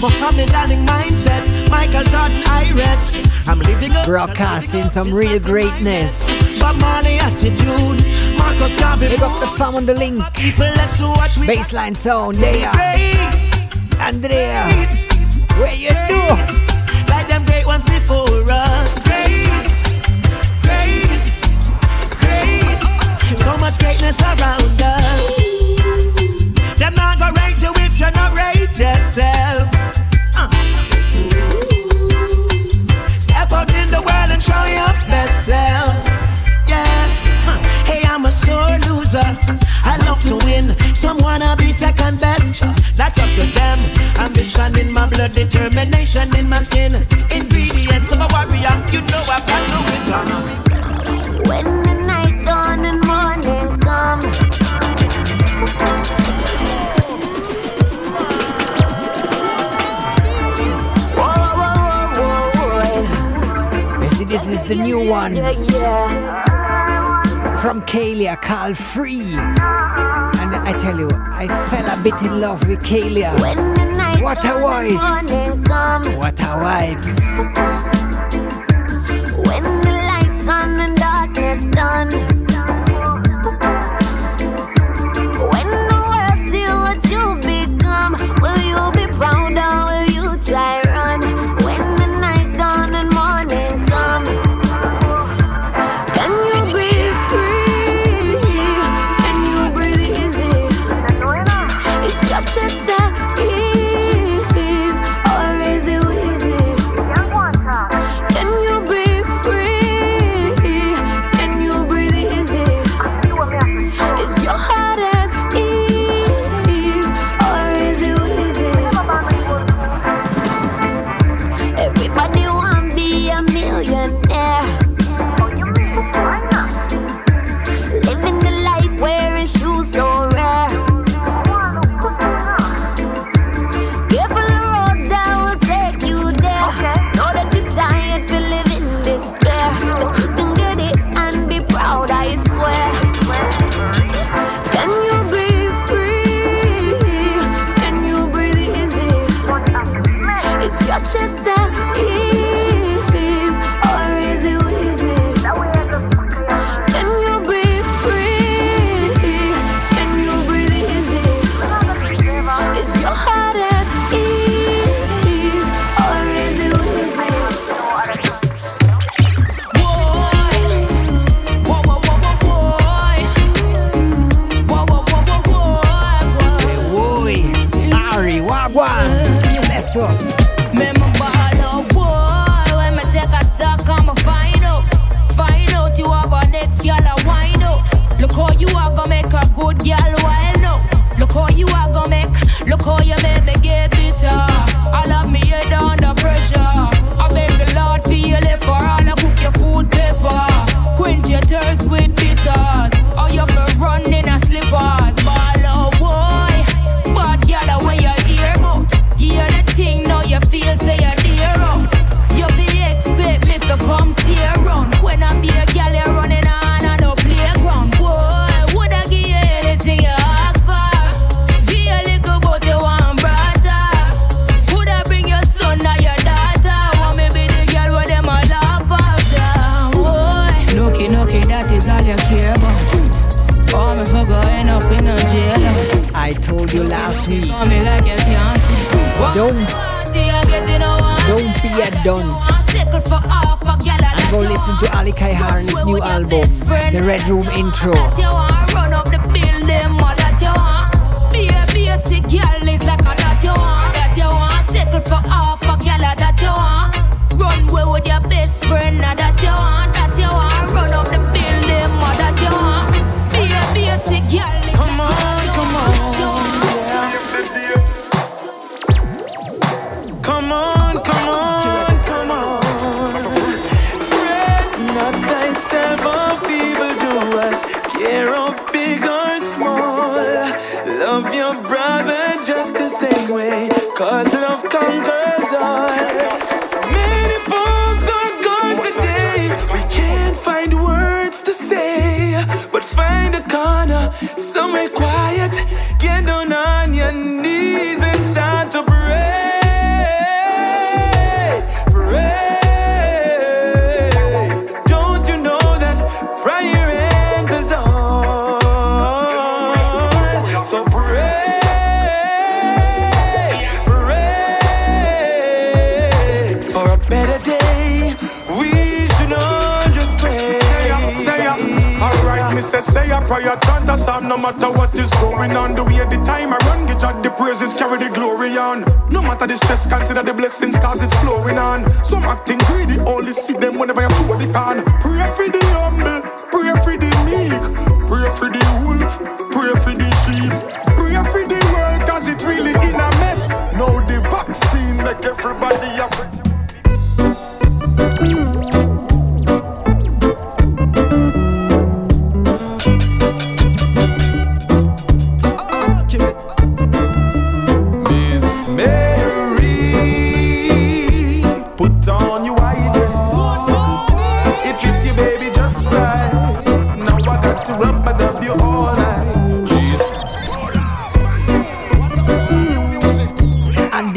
Muhammad 0.00 0.50
Ali 0.54 0.76
mindset, 0.88 1.44
Michael 1.70 2.04
Jordan 2.04 2.40
Irex. 2.56 3.20
I'm 3.46 3.60
living 3.60 3.92
up. 3.92 4.06
Broadcasting 4.06 4.88
some 4.88 5.12
real 5.12 5.38
greatness. 5.38 6.24
But 6.58 6.74
money 6.80 7.18
attitude, 7.18 8.00
Marcus 8.38 8.74
Garvey. 8.80 9.08
Big 9.08 9.22
up 9.22 9.38
the 9.40 9.46
fam 9.58 9.74
on 9.74 9.84
the 9.84 9.92
link. 9.92 10.18
People, 10.32 10.64
let's 10.76 10.96
do 10.96 11.04
what 11.04 11.36
we 11.36 11.46
Baseline 11.46 11.94
sound, 11.94 12.36
there. 12.36 12.72
Great. 12.72 13.20
Andrea, 14.00 14.64
where 15.60 15.74
you 15.74 15.90
do? 16.08 16.22
Like 17.12 17.28
them 17.28 17.44
great 17.44 17.66
ones 17.66 17.84
before 17.84 18.24
us. 18.48 18.98
Great, 19.00 19.52
great, 20.64 21.20
great. 22.24 23.38
So 23.38 23.58
much 23.58 23.78
greatness 23.78 24.18
around 24.22 24.80
us. 24.80 26.78
Them 26.78 26.94
not 26.94 27.18
gonna 27.18 27.38
rate 27.40 27.60
you 27.60 27.72
if 27.84 28.00
you're 28.00 28.10
not 28.12 28.34
rate 28.34 28.78
yourself. 28.78 29.18
Eh? 29.18 29.29
Loser. 39.12 39.58
I 39.84 39.96
love 40.06 40.22
to 40.24 40.36
win. 40.44 40.76
Some 40.94 41.18
wanna 41.18 41.56
be 41.56 41.72
second 41.72 42.20
best. 42.20 42.62
That's 42.96 43.18
up 43.18 43.28
to 43.36 43.46
them. 43.54 43.78
Ambition 44.18 44.78
in 44.78 44.92
my 44.92 45.08
blood, 45.08 45.32
determination 45.32 46.36
in 46.38 46.48
my 46.48 46.60
skin. 46.60 46.92
Ingredients 47.30 48.12
of 48.12 48.20
a 48.20 48.28
warrior. 48.30 48.74
You 48.92 49.00
know 49.02 49.22
I've 49.28 49.46
got 49.46 49.62
to 49.70 49.78
win. 49.88 50.02
When 51.48 51.82
the 51.82 51.94
night 52.06 52.44
dawn 52.44 52.84
and 52.84 53.04
morning 53.06 53.78
come. 53.80 54.20
You 64.02 64.08
see, 64.08 64.24
this 64.24 64.48
is 64.48 64.64
the 64.64 64.74
new 64.74 65.08
one 65.08 65.34
Yeah, 65.36 65.50
yeah. 65.50 66.49
From 67.60 67.82
Kalia, 67.82 68.40
called 68.40 68.76
Free. 68.76 69.34
And 69.34 70.54
I 70.56 70.74
tell 70.78 70.98
you, 70.98 71.10
I 71.12 71.46
fell 71.68 71.98
a 71.98 72.02
bit 72.02 72.20
in 72.22 72.40
love 72.40 72.66
with 72.66 72.80
Kalia. 72.80 73.38
When 73.40 73.56
the 73.74 73.84
night 73.96 74.22
What 74.22 74.42
a 74.44 74.58
voice! 74.58 75.30
and 75.30 75.30
morning 75.30 75.64
come. 75.64 76.16
What 76.16 76.40
a 76.40 76.44
vibes! 76.44 77.18
When 79.46 79.62
the 79.82 79.92
lights 80.10 80.48
on 80.48 80.80
and 80.80 80.96
darkness 80.96 81.66
done. 81.66 82.39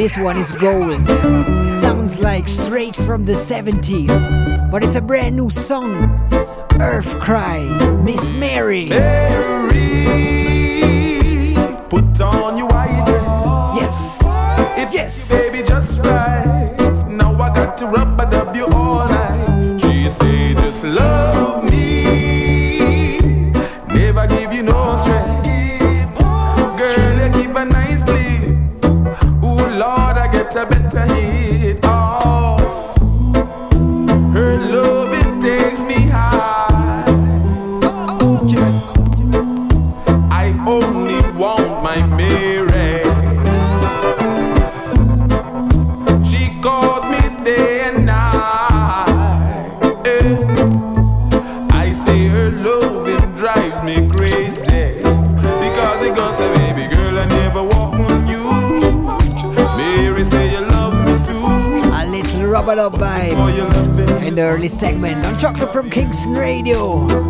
This 0.04 0.18
one 0.18 0.36
is 0.38 0.52
gold. 0.52 1.08
Sounds 1.66 2.20
like 2.20 2.50
straight 2.50 2.94
from 2.94 3.24
the 3.24 3.32
70s, 3.32 4.70
but 4.70 4.84
it's 4.84 4.98
a 4.98 5.02
brand 5.02 5.38
new 5.38 5.50
song. 5.50 6.10
Earthkry, 6.72 8.04
Miss 8.04 8.34
Mary. 8.34 8.90
Mary, 8.90 9.56
put 11.88 12.20
on 12.20 12.58
your 12.58 12.68
white 12.68 13.06
dress. 13.06 13.80
Yes, 13.80 14.22
if 14.78 14.94
yes, 14.94 15.32
baby, 15.32 15.66
just 15.66 15.98
right. 16.00 16.76
Now 17.08 17.42
I 17.42 17.56
got 17.56 17.78
to 17.78 17.86
rub. 17.86 18.14
segment 64.84 65.26
on 65.26 65.40
Chocolate 65.40 65.72
from 65.72 65.90
Kingston 65.90 66.34
Radio. 66.34 67.23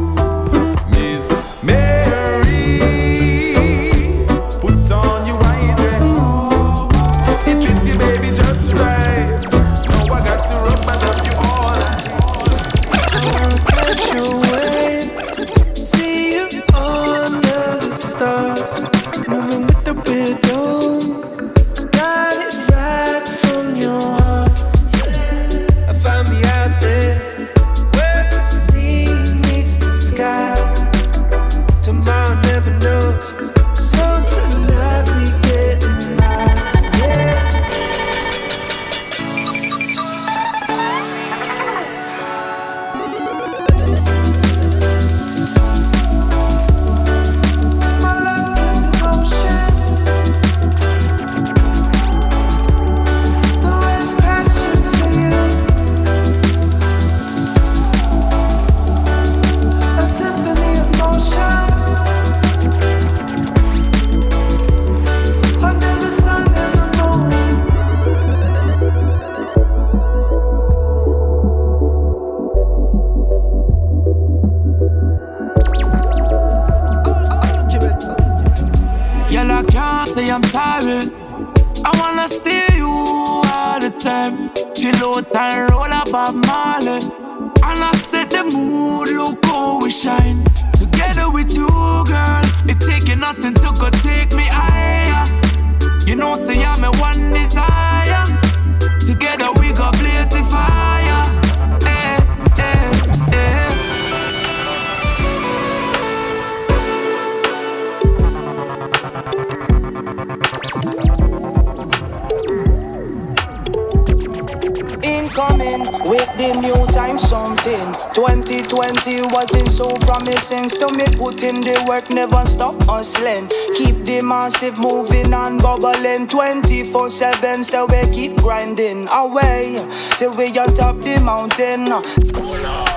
Mountain. 131.60 131.86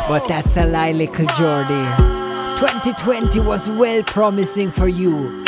But 0.09 0.27
that's 0.29 0.57
a 0.57 0.65
lie, 0.65 0.93
little 0.93 1.27
Jordy. 1.37 1.85
2020 2.59 3.41
was 3.41 3.69
well 3.71 4.03
promising 4.05 4.71
for 4.71 4.89
you. 4.89 5.46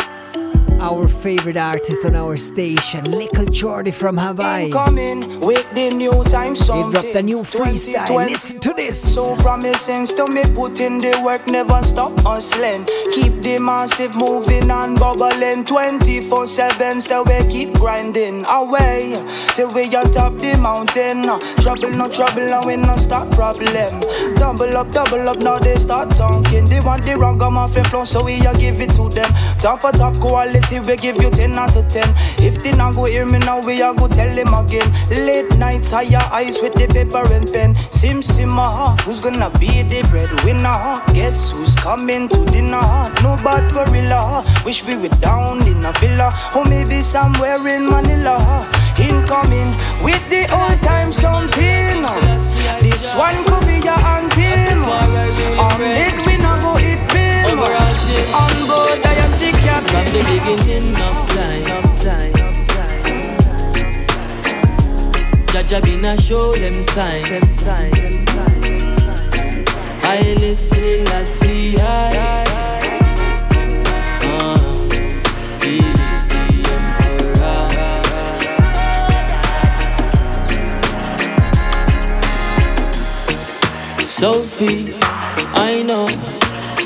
Our 0.80 1.08
favorite 1.08 1.56
artist 1.56 2.04
on 2.04 2.14
our 2.14 2.36
station, 2.36 3.10
Little 3.10 3.46
Jordy 3.46 3.90
from 3.90 4.16
Hawaii. 4.16 4.70
Coming 4.70 5.40
with 5.40 5.68
the 5.70 5.90
new 5.90 6.22
time 6.24 6.54
something. 6.54 6.92
dropped 6.92 7.16
a 7.16 7.22
new 7.22 7.40
freestyle. 7.40 8.28
Listen 8.28 8.60
to 8.60 8.72
this. 8.74 9.14
So 9.14 9.34
promising, 9.36 10.06
still 10.06 10.28
me 10.28 10.42
put 10.54 10.80
in 10.80 10.98
the 10.98 11.20
work, 11.24 11.48
never 11.48 11.82
stop 11.82 12.18
hustling. 12.20 12.84
Keep 13.12 13.42
the 13.42 13.58
massive 13.58 14.14
moving 14.14 14.70
and 14.70 14.96
bubbling. 14.98 15.64
24 15.64 16.46
7, 16.46 17.00
still 17.00 17.24
we 17.24 17.38
keep 17.48 17.74
grinding 17.74 18.44
away 18.46 19.20
till 19.56 19.72
we 19.74 19.92
on 19.96 20.10
top 20.12 20.36
the 20.38 20.56
mountain. 20.58 21.22
Trouble, 21.60 21.90
no 21.90 22.08
trouble, 22.08 22.54
and 22.54 22.64
we 22.66 22.76
no 22.76 22.96
stop 22.96 23.28
problem. 23.32 24.00
Double 24.36 24.76
up, 24.76 24.92
double 24.92 25.28
up, 25.28 25.38
now 25.38 25.58
they 25.58 25.74
start 25.74 26.10
talking. 26.10 26.66
They 26.68 26.80
want 26.80 27.04
the 27.04 27.18
wrong 27.18 27.38
gum 27.38 27.56
off 27.58 27.74
flow, 27.88 28.04
so 28.04 28.24
we 28.24 28.38
a 28.46 28.54
give 28.54 28.80
it 28.80 28.90
to 28.90 29.08
them. 29.08 29.30
Top 29.58 29.84
of 29.84 29.96
top 29.96 30.14
quality, 30.20 30.67
we 30.76 30.96
give 30.96 31.16
you 31.22 31.30
10 31.30 31.54
out 31.54 31.74
of 31.76 31.88
10. 31.88 32.04
If 32.44 32.62
they 32.62 32.72
not 32.72 32.94
go 32.94 33.04
hear 33.06 33.24
me 33.24 33.38
now, 33.38 33.60
we 33.64 33.80
a 33.80 33.94
go 33.94 34.06
tell 34.06 34.34
them 34.34 34.52
again. 34.52 34.86
Late 35.08 35.56
nights, 35.56 35.90
higher 35.90 36.20
eyes 36.30 36.60
with 36.60 36.74
the 36.74 36.86
paper 36.86 37.24
and 37.32 37.50
pen. 37.50 37.74
Sim 37.90 38.20
simmer, 38.20 38.94
who's 39.04 39.20
gonna 39.20 39.50
be 39.58 39.82
the 39.82 40.06
breadwinner? 40.10 41.02
Guess 41.14 41.52
who's 41.52 41.74
coming 41.74 42.28
to 42.28 42.44
dinner? 42.46 42.84
No 43.22 43.36
bad 43.42 43.72
for 43.72 43.90
real, 43.90 44.12
uh. 44.12 44.44
wish 44.64 44.84
we 44.84 44.96
were 44.96 45.16
down 45.20 45.66
in 45.66 45.84
a 45.84 45.92
villa, 46.00 46.30
or 46.54 46.64
maybe 46.66 47.00
somewhere 47.00 47.66
in 47.66 47.88
Manila. 47.88 48.36
Incoming 49.00 49.72
with 50.04 50.22
the 50.28 50.44
old 50.52 50.78
time 50.80 51.12
something. 51.12 52.02
This 52.82 53.14
one 53.14 53.42
could 53.44 53.66
be 53.66 53.80
your 53.80 53.98
anthem. 53.98 54.84
On 54.84 55.80
it, 55.80 56.26
we 56.26 56.36
not 56.36 56.60
go 56.60 56.74
hit 56.74 57.00
beam. 57.12 58.67
From 59.86 60.06
the 60.12 60.22
beginning 60.26 60.96
of 61.00 61.16
time. 61.30 61.88
Jaja 65.52 65.80
been 65.82 66.04
a 66.04 66.20
show 66.20 66.52
them 66.52 66.82
sign. 66.82 67.24
I 70.02 70.34
listen, 70.40 71.06
I 71.06 71.22
see, 71.24 71.76
I. 71.78 72.44
Uh. 74.22 74.88
So 84.06 84.42
speak, 84.42 84.96
I 85.04 85.82
know, 85.84 86.08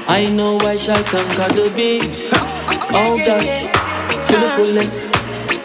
I 0.07 0.29
know 0.31 0.59
I 0.59 0.77
shall 0.77 1.03
conquer 1.05 1.49
the 1.55 1.73
beast. 1.75 2.42
Oh 2.95 3.17
gosh, 3.17 3.63
to 4.27 4.37
the 4.39 4.51
fullest, 4.57 5.07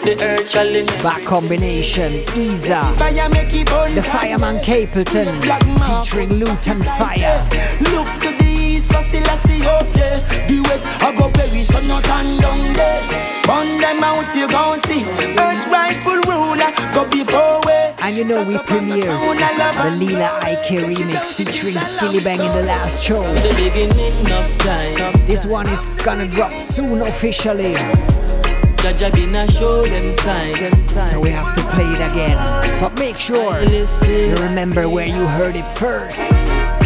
the 0.05 0.17
earth 0.23 0.49
shall 0.49 0.65
live. 0.65 0.87
Back 1.03 1.25
combination, 1.25 2.13
Isa. 2.37 2.93
Fire 2.95 3.29
make 3.29 3.53
it 3.53 3.67
burn. 3.67 3.95
The 3.95 4.01
Fireman 4.01 4.55
Capleton 4.57 5.41
featuring 5.41 6.29
Luton 6.29 6.79
Fyah. 6.97 7.43
Look 7.91 8.07
to 8.19 8.29
the 8.37 8.45
east, 8.45 8.46
for 8.87 9.01
still 9.07 9.27
I 9.27 9.37
see 9.45 9.65
up 9.65 9.87
there. 9.93 10.19
The 10.47 10.61
west, 10.67 10.85
I 11.03 11.15
go 11.15 11.29
bury, 11.29 11.63
so 11.63 11.79
not 11.81 12.03
turn 12.03 12.37
down 12.37 12.73
there. 12.73 13.27
Burn 13.45 13.79
them 13.79 14.03
out, 14.03 14.35
you 14.35 14.47
gon' 14.47 14.79
see. 14.81 15.05
Earth 15.05 15.67
rightful 15.67 16.19
ruler, 16.27 16.71
go 16.93 17.07
before 17.09 17.61
way. 17.65 17.95
And 17.99 18.15
you 18.15 18.23
know 18.25 18.43
we 18.43 18.55
premiered 18.55 19.83
the 19.83 19.91
Lila 19.97 20.39
Ike 20.41 20.79
remix 20.79 21.35
featuring 21.35 21.75
Skillibeng 21.75 22.45
in 22.45 22.53
the 22.53 22.63
last 22.63 23.03
show. 23.03 23.21
The 23.21 23.53
beginning 23.55 24.31
of 24.31 24.57
time. 24.59 25.13
This 25.27 25.45
one 25.45 25.67
is 25.69 25.87
gonna 26.03 26.27
drop 26.27 26.59
soon 26.59 27.01
officially. 27.01 27.73
Jaja 28.77 29.11
been 29.11 29.35
a 29.35 29.47
show 29.51 29.81
them 29.81 30.13
sign. 30.13 30.71
So 31.07 31.19
we 31.19 31.31
have 31.31 31.53
to 31.53 31.61
play 31.69 31.85
it 31.85 32.11
again. 32.11 32.37
But 32.79 32.93
make 32.99 33.17
sure 33.17 33.61
you 33.61 34.35
remember 34.35 34.87
where 34.87 35.07
you 35.07 35.25
heard 35.25 35.55
it 35.55 35.67
first. 35.75 36.76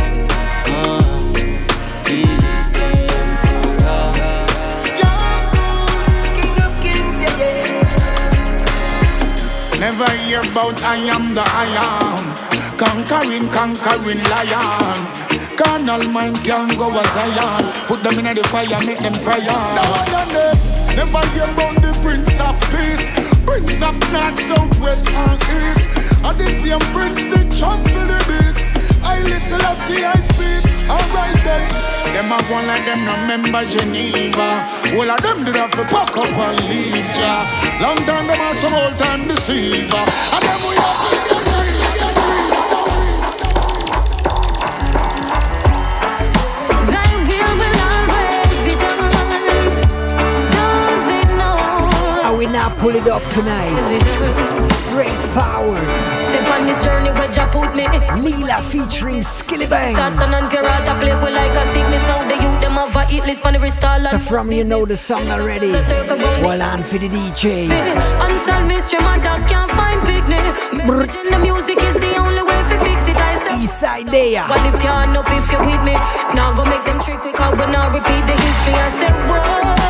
Never 10.02 10.18
hear 10.24 10.42
about 10.42 10.82
I 10.82 10.96
am 11.14 11.36
the 11.36 11.44
I 11.46 11.70
am. 11.78 12.76
Conquering, 12.76 13.48
conquering 13.50 14.24
lion. 14.34 14.98
Carnal 15.56 16.10
mind 16.10 16.38
can 16.38 16.76
go 16.76 16.90
as 16.90 17.06
Zion. 17.14 17.72
Put 17.86 18.02
them 18.02 18.18
in 18.18 18.36
the 18.36 18.44
fire, 18.46 18.84
make 18.84 18.98
them 18.98 19.14
no, 19.14 20.26
no. 20.34 20.52
Never 20.98 21.22
hear 21.34 21.44
about 21.54 21.76
the 21.84 21.94
Prince 22.02 22.34
of 22.42 22.58
Peace. 22.74 23.06
Prince 23.46 23.80
of 23.84 24.00
North, 24.12 24.42
South, 24.42 24.74
West, 24.80 25.08
and 25.08 25.40
East. 25.54 25.86
And 26.26 26.40
the 26.40 26.48
same 26.66 26.80
Prince, 26.98 27.20
the 27.20 27.56
champion, 27.56 28.04
the 28.06 28.26
beast. 28.26 28.71
I 29.12 29.20
listen, 29.24 29.62
I 29.62 29.74
speak. 30.30 30.64
Alright 30.90 31.36
then. 31.44 31.68
Them 32.14 32.32
a 32.32 32.40
go 32.48 32.56
like 32.68 32.86
them 32.86 33.06
no 33.06 33.16
member 33.28 33.64
Geneva. 33.70 34.68
All 34.96 35.12
of 35.12 35.22
them 35.22 35.44
did 35.46 35.56
have 35.56 35.72
to 35.72 35.84
pack 35.86 36.16
up 36.18 36.26
and 36.26 36.60
leave 36.70 37.12
ya. 37.20 37.34
Long 37.82 37.98
time 38.08 38.28
them 38.28 38.42
a 38.42 38.54
some 38.56 38.74
old 38.74 38.98
time 38.98 39.28
deceiver. 39.28 40.04
And 40.36 40.44
them 40.44 40.62
we 40.68 40.76
have 40.76 41.46
to 41.46 41.51
now 52.62 52.70
pull 52.78 52.96
it 52.96 53.08
up 53.08 53.24
tonight. 53.32 53.74
Straight 54.82 55.22
forward. 55.34 55.90
Step 56.30 56.48
on 56.54 56.68
this 56.68 56.84
journey 56.86 57.12
where 57.18 57.32
Jah 57.36 57.50
put 57.52 57.74
me. 57.76 57.86
Lila 58.22 58.62
featuring 58.62 59.24
Skillibeng. 59.36 59.96
Tatsan 59.96 60.34
and 60.38 60.48
Pirata 60.52 60.94
play 61.02 61.16
with 61.16 61.34
like 61.34 61.56
a 61.62 61.66
sickness. 61.74 62.04
Now 62.10 62.22
the 62.30 62.38
youth 62.44 62.62
them 62.62 62.78
have 62.78 62.96
a 62.96 63.04
hit 63.06 63.26
list 63.26 63.42
for 63.42 63.50
every 63.50 63.72
style. 63.72 64.06
So 64.06 64.20
from 64.20 64.52
you 64.52 64.64
know 64.64 64.86
the 64.86 64.96
song 64.96 65.28
already. 65.30 65.72
Well 66.46 66.62
on 66.62 66.84
for 66.84 67.00
the 67.00 67.10
DJ. 67.10 67.46
Unsolved 68.26 68.68
mystery, 68.68 69.00
my 69.00 69.18
dog 69.18 69.42
can't 69.50 69.72
find 69.80 70.00
picnic. 70.06 70.46
The 71.34 71.40
music 71.42 71.82
is 71.90 71.96
the 71.96 72.14
only 72.26 72.44
way 72.44 72.62
to 72.70 72.78
fix 72.86 73.10
it. 73.10 73.18
I 73.18 73.34
say. 73.44 73.54
Eastside 73.64 74.12
there. 74.12 74.46
Well, 74.48 74.66
if 74.72 74.84
you're 74.84 74.94
on 74.94 75.18
up, 75.18 75.26
if 75.30 75.52
you're 75.52 75.66
with 75.66 75.84
me, 75.90 75.96
now 76.38 76.54
go 76.54 76.64
make 76.66 76.86
them 76.86 77.00
trick 77.02 77.22
quick 77.26 77.40
out, 77.40 77.58
but 77.58 77.70
now 77.72 77.90
repeat 77.90 78.24
the 78.30 78.38
history. 78.46 78.76
I 78.76 78.90
said, 79.00 79.16
what? 79.30 79.81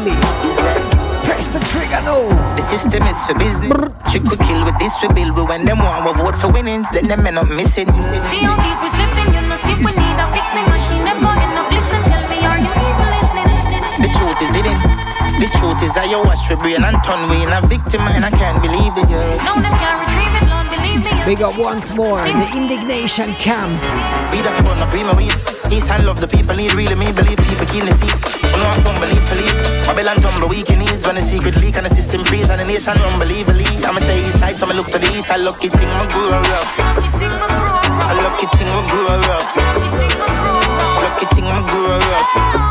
Read 0.00 0.96
press 1.26 1.48
the 1.50 1.60
trigger 1.68 2.00
no. 2.06 2.30
The 2.56 2.62
system 2.62 3.02
is 3.04 3.18
for 3.26 3.34
business. 3.36 3.74
Trick 4.08 4.24
we 4.24 4.36
kill 4.46 4.62
with 4.64 4.78
this 4.78 4.94
we 5.02 5.08
build. 5.12 5.36
We 5.36 5.42
when 5.44 5.66
them 5.66 5.78
want 5.82 6.06
we 6.06 6.12
vote 6.16 6.36
for 6.38 6.50
winnings, 6.54 6.88
then 6.94 7.10
them 7.10 7.26
end 7.26 7.38
up 7.38 7.50
missing. 7.50 7.90
See 8.30 8.42
how 8.46 8.56
people 8.56 8.88
slipping, 8.88 9.34
you 9.34 9.42
know, 9.44 9.58
see 9.60 9.76
we 9.82 9.90
need 9.92 10.18
a 10.22 10.26
fixing 10.32 10.66
machine. 10.70 11.04
Never 11.04 11.34
enough. 11.34 11.68
Listen, 11.68 12.00
tell 12.08 12.24
me, 12.30 12.38
are 12.46 12.56
you 12.62 12.72
even 12.72 13.08
listening? 13.12 13.48
The 14.00 14.10
truth 14.16 14.38
is 14.40 14.52
hidden. 14.54 14.78
The 15.42 15.50
truth 15.60 15.82
is 15.84 15.92
I 15.98 16.08
you 16.08 16.24
wash 16.24 16.48
we 16.48 16.56
brain 16.56 16.80
and 16.80 16.96
turn 17.04 17.28
we 17.28 17.44
in 17.44 17.52
a 17.52 17.60
victim 17.68 18.00
and 18.16 18.24
I 18.24 18.30
can't 18.30 18.56
believe 18.62 18.94
this. 18.96 19.10
No, 19.44 19.60
them 19.60 19.74
can't 19.76 20.00
retrieve 20.00 20.32
it, 20.32 20.45
Lord, 20.45 20.45
believe 20.45 20.45
Big 21.26 21.42
up 21.42 21.58
once 21.58 21.92
more 21.92 22.16
the 22.16 22.48
indignation 22.56 23.34
camp. 23.34 23.68
We 24.32 24.40
the 24.40 24.48
people 24.56 24.72
not 24.80 24.88
prima 24.88 25.12
weed. 25.12 25.34
East 25.68 25.90
I 25.92 26.00
love 26.00 26.20
the 26.20 26.28
people 26.28 26.56
need 26.56 26.72
really 26.72 26.94
me 26.96 27.12
believe 27.12 27.36
people 27.36 27.66
kill 27.68 27.84
the 27.84 27.92
seat. 28.00 28.16
When 28.48 28.64
I 28.64 28.72
phone 28.80 28.96
believe 28.96 29.28
leave. 29.36 29.56
Babylon 29.84 30.16
tumble 30.24 30.48
weak 30.48 30.70
in 30.70 30.80
ease 30.80 31.04
when 31.04 31.16
the 31.16 31.22
secret 31.22 31.56
leak 31.60 31.76
and 31.76 31.84
the 31.84 31.92
system 31.92 32.24
freeze 32.24 32.48
and 32.48 32.60
the 32.60 32.64
nation 32.64 32.96
unbelievably. 32.96 33.68
I'ma 33.84 34.00
say 34.00 34.24
east 34.24 34.40
side, 34.40 34.56
so 34.56 34.64
I 34.64 34.72
look 34.72 34.86
to 34.88 34.98
the 34.98 35.08
east. 35.12 35.28
I 35.28 35.36
lucky 35.36 35.68
thing 35.68 35.90
my 35.92 36.08
grow 36.08 36.32
rough. 36.32 36.72
I 36.80 38.12
lucky 38.16 38.46
thing 38.56 38.68
my 38.72 38.80
grow 38.88 39.20
rough. 39.28 39.52
Lucky 41.04 41.26
thing 41.36 41.44
my 41.44 41.60
grow 41.68 41.98
rough. 42.00 42.65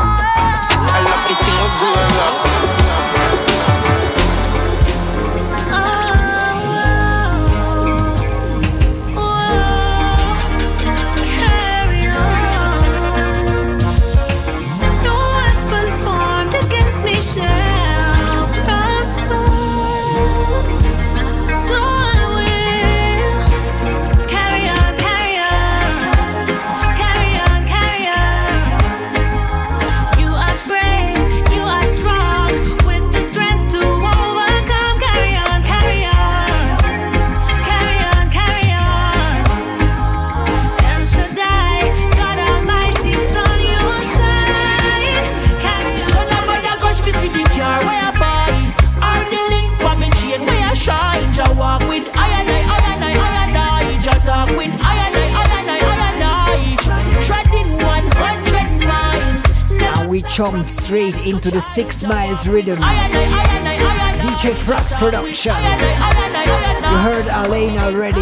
Jumped 60.36 60.68
straight 60.68 61.16
into 61.26 61.50
the 61.50 61.62
six 61.62 62.02
miles 62.04 62.46
rhythm. 62.46 62.78
DJ 62.78 64.54
Frost 64.54 64.92
production. 64.96 65.54
You 65.54 66.98
heard 66.98 67.26
Alaine 67.28 67.78
already. 67.78 68.20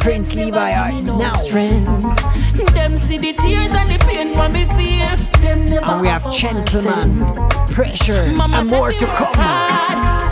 Prince 0.00 0.34
Levi 0.34 1.00
now. 1.02 1.30
Them 2.74 2.98
see 2.98 3.18
the 3.18 3.34
tears 3.34 3.70
and 3.70 3.88
the 3.88 3.98
pain 4.04 4.34
from 4.34 4.54
me 4.54 4.64
face. 4.74 5.30
And 5.44 6.00
we 6.00 6.08
have 6.08 6.28
gentlemen, 6.34 7.24
pressure, 7.68 8.14
and 8.14 8.68
more 8.68 8.90
to 8.90 9.06
come. 9.06 10.25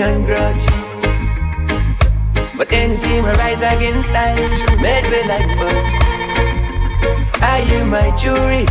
Hating 0.00 0.16
and 0.16 0.26
grudge. 0.26 0.64
But 2.56 2.72
anything 2.72 3.22
will 3.22 3.34
rise 3.34 3.60
against 3.60 4.14
I, 4.14 4.34
made 4.80 5.04
me 5.10 5.22
like 5.28 5.50
fudge. 5.58 5.92
Are 7.42 7.62
you 7.70 7.84
my 7.84 8.14
jury? 8.16 8.66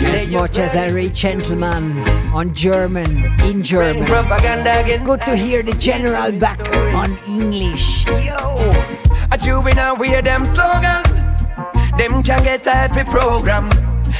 You 0.00 0.08
As 0.14 0.28
much 0.28 0.58
as 0.58 0.76
I 0.76 0.88
read 0.88 1.14
gentleman 1.14 2.06
on 2.32 2.54
German, 2.54 3.24
in 3.42 3.62
German. 3.62 4.04
propaganda 4.04 4.84
Good 5.04 5.22
to 5.22 5.36
hear 5.36 5.62
the 5.62 5.72
general 5.72 6.32
back 6.32 6.60
on 6.94 7.18
English. 7.26 8.06
Yo! 8.06 8.38
A 9.30 9.38
juvenile 9.38 9.96
wear 9.96 10.22
them 10.22 10.44
slogan. 10.46 11.02
Them 11.98 12.22
can 12.22 12.42
get 12.44 12.66
every 12.66 13.04
program. 13.04 13.70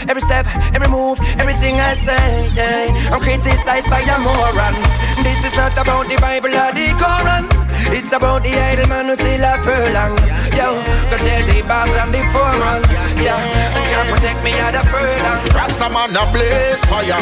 Every 0.09 0.23
step, 0.23 0.47
every 0.75 0.89
move, 0.89 1.19
everything 1.39 1.75
I 1.81 1.95
say. 1.95 2.51
yeah. 2.55 3.11
I'm 3.13 3.21
criticized 3.21 3.91
by 3.91 4.01
a 4.01 4.19
moron. 4.19 5.08
This 5.29 5.53
is 5.53 5.57
not 5.61 5.77
about 5.77 6.09
the 6.09 6.17
Bible 6.17 6.49
or 6.49 6.73
the 6.73 6.89
Quran. 6.97 7.45
It's 7.93 8.13
about 8.17 8.43
the 8.43 8.57
idle 8.57 8.89
man 8.89 9.13
who 9.13 9.15
still 9.15 9.45
a 9.45 9.61
furlong. 9.61 10.17
Yo, 10.57 10.81
go 11.13 11.17
tell 11.21 11.45
the 11.45 11.61
boss 11.69 11.93
and 12.01 12.17
the 12.17 12.25
foreman. 12.33 12.81
Yeah, 13.21 13.37
and 13.37 13.85
can't 13.93 14.09
protect 14.09 14.41
me 14.41 14.57
at 14.57 14.73
a 14.73 14.83
furlong. 14.89 15.45
Rastaman 15.53 16.17
a 16.17 16.25
blaze 16.33 16.81
fire. 16.89 17.21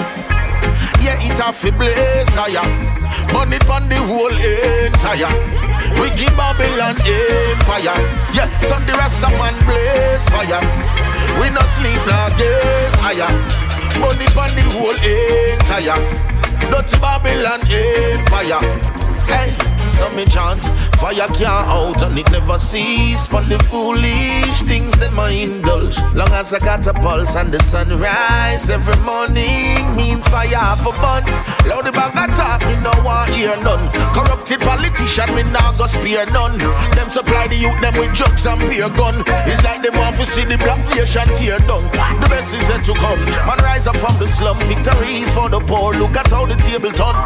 Yeah, 1.02 1.18
it 1.18 1.34
a 1.42 1.50
fi 1.50 1.74
blaze 1.74 2.30
higher. 2.38 2.62
Burn 3.34 3.52
it 3.52 3.66
on 3.68 3.90
the 3.90 3.98
whole 4.06 4.30
entire. 4.30 5.34
We 5.98 6.06
give 6.14 6.30
Babylon 6.38 7.02
empire. 7.02 7.98
Yeah, 8.30 8.46
son 8.62 8.86
the 8.86 8.94
Rastaman 8.94 9.58
blaze 9.66 10.26
fire. 10.30 10.62
We 11.42 11.50
not 11.50 11.66
sleep 11.74 11.98
nor 12.06 12.30
gaze 12.38 12.96
higher. 13.02 13.30
Burn 13.98 14.22
it 14.22 14.36
on 14.38 14.54
the 14.54 14.62
whole 14.78 14.94
entire. 14.94 16.45
Dirty 16.60 16.98
Babylon 16.98 17.60
eh, 17.70 18.18
empire. 18.18 18.58
Hey, 19.28 19.75
so 19.88 20.10
me 20.10 20.24
chant 20.24 20.60
Fire 20.98 21.28
can't 21.28 21.68
out 21.68 22.02
and 22.02 22.18
it 22.18 22.30
never 22.32 22.58
cease. 22.58 23.26
For 23.26 23.42
the 23.42 23.58
foolish 23.70 24.62
things 24.62 24.92
that 24.98 25.12
my 25.12 25.30
indulge. 25.30 25.98
Long 26.14 26.32
as 26.32 26.52
I 26.52 26.58
got 26.58 26.86
a 26.86 26.94
pulse 26.94 27.36
and 27.36 27.52
the 27.52 27.60
sunrise 27.60 28.70
Every 28.70 28.96
morning 29.04 29.94
means 29.96 30.26
fire 30.28 30.76
for 30.82 30.92
fun. 30.94 31.24
Loud 31.68 31.86
the 31.86 31.92
bag 31.92 32.34
talk, 32.36 32.60
me 32.66 32.76
no 32.82 32.92
want 33.04 33.30
hear 33.30 33.56
none. 33.62 33.90
Corrupted 34.12 34.60
politician, 34.60 35.34
me 35.34 35.42
nah 35.44 35.76
go 35.76 35.86
spare 35.86 36.26
none. 36.26 36.58
Them 36.96 37.10
supply 37.10 37.46
the 37.46 37.56
youth, 37.56 37.80
them 37.80 37.94
with 37.98 38.14
drugs 38.14 38.46
and 38.46 38.60
beer 38.68 38.88
gun. 38.90 39.22
It's 39.46 39.62
like 39.62 39.82
them 39.82 39.94
want 40.00 40.16
to 40.16 40.26
see 40.26 40.44
the 40.44 40.58
black 40.58 40.82
nation 40.96 41.28
tear 41.36 41.58
down. 41.60 41.84
The 42.20 42.26
best 42.28 42.54
is 42.54 42.68
yet 42.68 42.84
to 42.84 42.94
come. 42.94 43.22
Man 43.46 43.58
rise 43.62 43.86
up 43.86 43.96
from 43.96 44.18
the 44.18 44.26
slum. 44.26 44.58
Victories 44.66 45.32
for 45.32 45.48
the 45.48 45.60
poor. 45.60 45.94
Look 45.94 46.16
at 46.16 46.30
how 46.30 46.46
the 46.46 46.56
table 46.56 46.90
turn. 46.90 47.16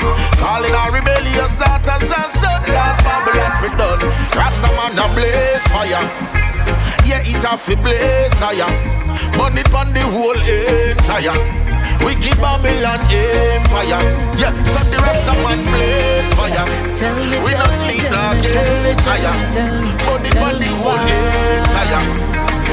Calling 0.43 0.75
our 0.75 0.93
rebellious 0.93 1.57
daughters 1.57 2.11
and 2.11 2.33
sons 2.33 2.50
Cause 2.67 2.99
Babylon 3.05 3.53
fi 3.61 3.69
done. 3.77 4.03
Rastaman 4.39 4.99
a 4.99 5.07
blaze 5.15 5.67
fire. 5.69 6.05
Yeah, 7.05 7.23
it 7.27 7.45
a 7.45 7.59
fi 7.59 7.75
blaze 7.75 8.39
higher 8.39 8.71
Burn 9.37 9.59
it 9.59 9.73
on 9.75 9.93
the 9.93 10.01
whole 10.01 10.39
entire. 10.39 11.35
We 12.05 12.15
keep 12.17 12.39
Babylon 12.39 13.01
empire. 13.11 14.01
Yeah, 14.39 14.55
so 14.65 14.81
the 14.91 14.97
Rastaman 15.03 15.61
blaze 15.67 16.33
fire. 16.35 16.65
Tell 16.97 17.15
me, 17.17 17.39
We 17.43 17.51
tell 17.51 17.67
not 17.67 17.75
sleep 17.75 18.01
tell 18.01 18.15
nor 18.15 18.35
me, 18.35 18.49
tell 18.49 18.69
me, 18.83 18.93
get 18.95 19.03
tell 19.03 19.19
me, 19.19 19.23
higher 19.23 19.35
tell 19.53 19.75
me, 19.83 19.89
Burn 20.07 20.25
it 20.25 20.37
on 20.39 20.55
the 20.63 20.71
whole 20.81 21.05
entire. 21.11 22.03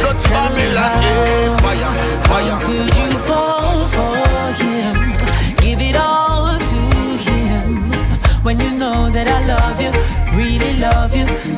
Not 0.03 0.21
Babylon 0.29 0.93
empire. 1.03 1.91
Fire. 2.29 2.57
Could 2.65 2.95
you 2.97 3.11
fall 3.19 3.87
for 3.95 4.63
him? 4.63 4.95
Give 5.57 5.81
it 5.81 5.95
all 5.95 6.57
to 6.57 6.79
him. 7.17 7.91
When 8.43 8.59
you 8.59 8.71
know 8.71 9.09
that 9.09 9.27
I 9.27 9.45
love 9.45 9.66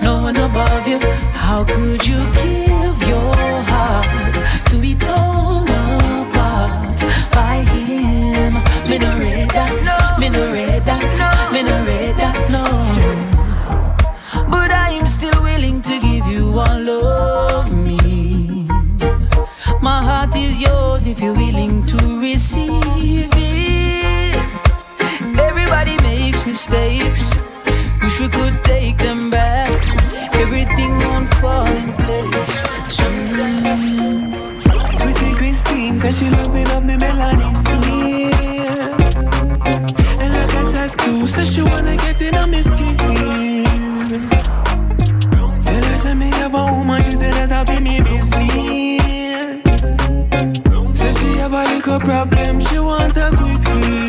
no 0.01 0.22
one 0.22 0.38
above 0.38 0.88
you. 0.88 0.99
How 1.32 1.63
could 1.63 2.05
you 2.07 2.20
give 2.34 2.97
your 3.07 3.36
heart 3.72 4.34
to 4.70 4.78
be 4.80 4.95
torn 4.95 5.67
apart 5.67 6.99
by 7.32 7.63
him? 7.74 8.53
Me 8.89 8.97
no 8.97 9.17
read 9.20 9.49
that, 9.51 10.17
me 10.20 10.30
no 10.30 10.51
read 10.51 10.84
that, 10.84 11.51
me 11.51 11.63
no 11.63 11.76
read 11.86 12.15
that, 12.17 12.49
no. 12.49 12.63
But 14.49 14.72
I 14.72 14.91
am 14.91 15.07
still 15.07 15.41
willing 15.41 15.82
to 15.82 15.99
give 15.99 16.26
you 16.28 16.59
all 16.59 16.89
of 16.89 17.74
me. 17.74 18.67
My 19.82 20.01
heart 20.03 20.36
is 20.36 20.61
yours 20.61 21.07
if 21.07 21.20
you're 21.20 21.34
willing 21.34 21.84
to 21.84 21.97
receive 22.20 23.30
it. 23.34 24.36
Everybody 25.39 25.95
makes 26.03 26.45
mistakes. 26.45 27.39
Wish 28.10 28.22
we 28.22 28.28
could 28.28 28.64
take 28.64 28.97
them 28.97 29.30
back. 29.30 29.70
Everything 30.34 30.97
won't 30.97 31.30
fall 31.36 31.68
in 31.68 31.93
place 31.93 32.64
Sometimes. 32.88 34.66
Pretty 34.97 35.32
Christine 35.36 35.99
said 35.99 36.16
she 36.16 36.28
love 36.32 36.51
me, 36.51 36.66
love 36.66 36.84
me, 36.84 36.97
Melanie. 36.97 37.53
Yeah. 37.86 38.97
And 40.22 40.34
like 40.34 40.53
a 40.60 40.72
tattoo, 40.72 41.28
says 41.28 41.53
she 41.53 41.62
wanna 41.62 41.97
get 41.97 42.20
in 42.24 42.36
on 42.36 42.49
my 42.49 42.62
skin. 42.62 42.97
Tell 45.62 45.84
her 45.84 45.97
send 45.97 46.20
me 46.20 46.30
have 46.32 46.55
a 46.55 46.64
woman, 46.74 47.03
she 47.03 47.12
said 47.12 47.34
that 47.34 47.51
I 47.51 47.64
be 47.64 47.80
me 47.80 48.01
business. 48.01 49.62
Says 50.97 51.16
she 51.20 51.38
have 51.38 51.53
a 51.53 51.64
little 51.64 51.99
problem, 51.99 52.60
she 52.60 52.80
want 52.80 53.18
a 53.18 53.30
quick 53.38 53.64
fix. 53.64 54.09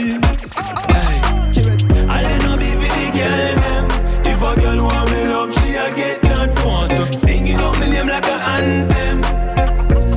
Get 6.00 6.22
that 6.22 6.50
for 6.60 6.86
so 6.86 7.04
Singing 7.24 7.60
out 7.60 7.78
my 7.78 7.86
name 7.86 8.06
like 8.06 8.24
a 8.24 8.36
anthem. 8.56 9.18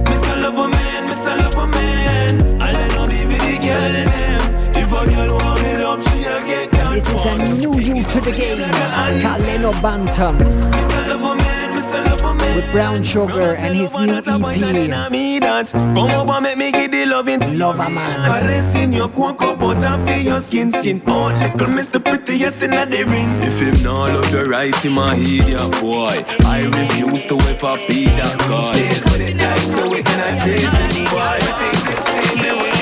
Miss 0.09 0.23
a 0.31 0.35
love 0.43 0.57
a 0.63 0.67
man, 0.69 1.01
miss 1.09 1.25
a 1.27 1.35
love 1.41 1.59
a 1.63 1.67
man. 1.67 2.61
I 2.61 2.71
let 2.71 2.89
no 2.95 3.03
be 3.11 3.19
with 3.29 3.43
the 3.43 3.55
girl 3.67 3.95
them. 4.15 4.41
If 4.81 4.91
a 4.99 5.01
girl 5.11 5.31
want 5.39 5.61
me 5.61 5.71
love, 5.83 6.01
she 6.01 6.23
a 6.23 6.35
get 6.47 6.71
This 6.93 7.09
is 7.09 7.25
a 7.25 7.53
new 7.61 7.75
you 7.79 8.03
to 8.11 8.19
the 8.21 8.31
game. 8.31 8.59
Kaleno 9.23 9.71
Banton 9.83 10.35
Miss 10.71 10.91
a 10.95 11.01
love 11.09 11.25
a 11.31 11.35
man, 11.35 11.52
miss 11.93 12.05
a 12.05 12.09
love 12.09 12.21
a 12.21 12.35
man. 12.35 12.55
with 12.55 12.71
Brown 12.71 13.03
Sugar 13.03 13.55
and 13.55 13.75
his 13.75 13.93
new 13.93 14.13
EP. 14.13 15.11
me 15.11 15.39
dance. 15.39 15.71
Come 15.71 15.97
over, 15.97 16.41
make 16.41 16.57
me 16.57 16.71
give 16.71 16.91
the 16.91 17.05
loving 17.05 17.39
to 17.39 17.49
Love 17.51 17.79
a 17.79 17.89
man. 17.89 18.41
Caressing 18.41 18.93
your 18.93 19.09
quack 19.09 19.37
but 19.37 19.83
I 19.83 20.05
feel 20.05 20.25
your 20.33 20.39
skin, 20.39 20.69
skin. 20.71 21.01
Oh, 21.07 21.27
little 21.41 21.67
Mr. 21.67 22.03
Prettiest 22.03 22.63
in 22.63 22.71
the 22.71 23.03
ring. 23.05 23.29
If 23.43 23.59
him 23.59 23.83
not 23.83 24.13
love 24.13 24.31
your 24.31 24.47
right, 24.47 24.75
he 24.75 24.89
my 24.89 25.15
heed 25.15 25.49
ya, 25.49 25.69
boy. 25.81 26.23
I 26.45 26.65
refuse 26.65 27.25
to 27.25 27.35
ever 27.35 27.77
be 27.87 28.05
that 28.05 28.37
guy. 28.49 28.79
Put 29.09 29.21
it 29.21 29.37
like 29.37 29.59
so 29.59 29.89
we 29.89 30.03
cannot 30.03 30.41
trace 30.41 30.71
this 30.71 30.97
boy. 31.11 31.37
We 31.45 31.51
think 31.61 31.79
it's 31.93 32.03
still 32.03 32.37
the 32.45 32.53
way. 32.61 32.73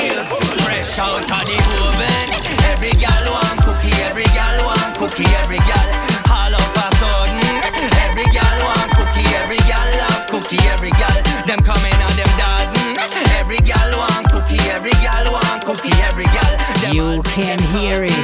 Fresh 0.63 0.99
out 0.99 1.21
of 1.21 1.27
the 1.27 1.57
oven. 1.87 2.27
Every 2.71 2.91
gal 2.99 3.25
want 3.31 3.59
cookie, 3.61 3.95
every 4.03 4.27
gal 4.35 4.65
want 4.65 4.97
cookie, 4.97 5.29
every 5.41 5.57
gal. 5.57 5.80
Them 11.51 11.59
coming 11.63 11.93
on 11.95 12.15
them 12.15 12.31
dozen. 12.39 12.95
Every 13.35 13.57
gal 13.57 13.91
want 13.97 14.31
cookie, 14.31 14.55
every 14.71 14.95
gal 15.03 15.25
want 15.33 15.65
cookie, 15.65 15.91
every 16.07 16.23
gal. 16.23 16.93
You 16.93 17.21
can 17.23 17.59
hear 17.75 18.05
it. 18.05 18.15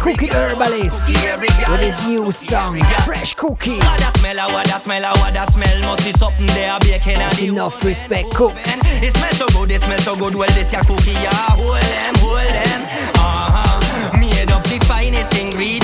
Cookie 0.00 0.26
Herbalist 0.26 1.06
with 1.06 1.80
his 1.80 2.04
new 2.04 2.32
song, 2.32 2.80
Fresh 3.04 3.34
Cookie. 3.34 3.78
What 3.78 4.02
a 4.02 4.18
smell, 4.18 4.38
a 4.40 4.52
what 4.52 4.66
a 4.66 4.80
smell, 4.80 5.04
a 5.04 5.18
what 5.20 5.36
a 5.36 5.52
smell. 5.52 5.82
Must 5.82 6.04
be 6.04 6.10
something 6.18 6.46
there 6.46 6.76
baking 6.80 7.12
and 7.12 7.20
That's 7.20 7.42
enough 7.42 7.84
respect, 7.84 8.30
cooks. 8.34 8.58
It 9.00 9.14
smells 9.14 9.36
so 9.36 9.46
good, 9.56 9.70
it 9.70 9.80
smells 9.80 10.02
so 10.02 10.16
good. 10.16 10.34
Well, 10.34 10.48
this 10.48 10.72
your 10.72 10.82
cookie, 10.82 11.12
yeah. 11.12 11.30
Hold 11.30 11.80
them, 11.80 12.14
hold 12.16 12.40
them. 12.40 12.82
Uh-huh. 13.14 14.18
Made 14.18 14.50
of 14.50 14.64
the 14.64 14.84
finest 14.86 15.32
ingredients. 15.38 15.83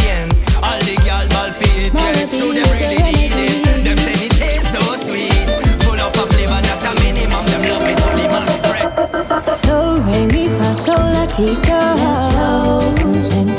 Do, 9.62 10.02
re, 10.06 10.26
mi, 10.26 10.48
fa, 10.58 10.74
sol, 10.74 11.04
la, 11.14 11.26
ti, 11.26 11.46
do. 11.66 11.80
Let's 12.00 12.24
flow 12.34 12.80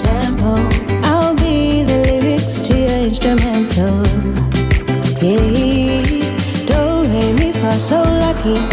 tempo. 0.04 0.56
I'll 1.04 1.36
be 1.36 1.84
the 1.84 1.98
lyrics 2.08 2.62
to 2.62 2.78
your 2.78 3.00
instrumental. 3.08 4.06
Yeah. 5.22 6.04
Do, 6.70 7.04
re, 7.12 7.34
mi, 7.34 7.52
fa, 7.52 7.80
sol, 7.80 8.06
la, 8.22 8.34
ti, 8.42 8.54
do. 8.70 8.71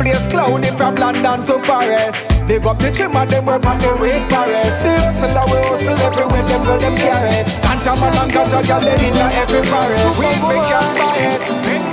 Place 0.00 0.26
cloudy 0.26 0.70
from 0.76 0.94
London 0.96 1.44
to 1.44 1.58
Paris. 1.60 2.16
Big 2.48 2.64
up 2.66 2.78
the 2.78 2.90
and 3.16 3.30
them 3.30 3.44
work 3.46 3.64
on 3.66 3.78
the 3.78 3.92
way 4.00 4.18
forest. 4.28 4.84
The 4.84 5.12
hustle 5.12 5.36
we 5.52 5.58
hustle 5.68 6.00
everywhere, 6.00 6.44
them 6.48 6.64
go 6.64 6.78
them 6.80 6.96
carrot. 6.96 7.46
Ganja 7.60 7.92
man 8.00 8.16
and 8.16 8.32
ganja 8.32 8.60
girl, 8.66 8.80
they 8.80 8.96
in 9.08 9.16
every 9.36 9.62
parish. 9.68 10.18
We 10.18 10.28
we 10.48 10.56
can 10.68 10.88
buy. 10.96 11.20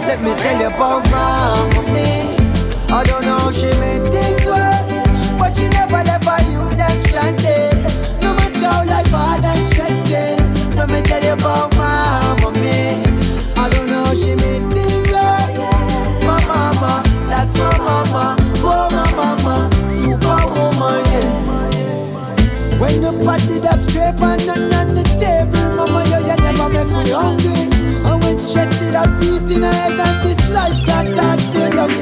Let 0.07 0.19
me 0.23 0.31
tell 0.41 0.59
you 0.59 0.71
about 0.71 1.03
mommy. 1.11 2.35
I 2.89 3.03
don't 3.03 3.25
know 3.25 3.37
how 3.37 3.51
she 3.51 3.67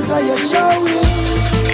is 0.05 0.11
what 0.11 0.25
you're 0.25 0.37
showing. 0.37 1.05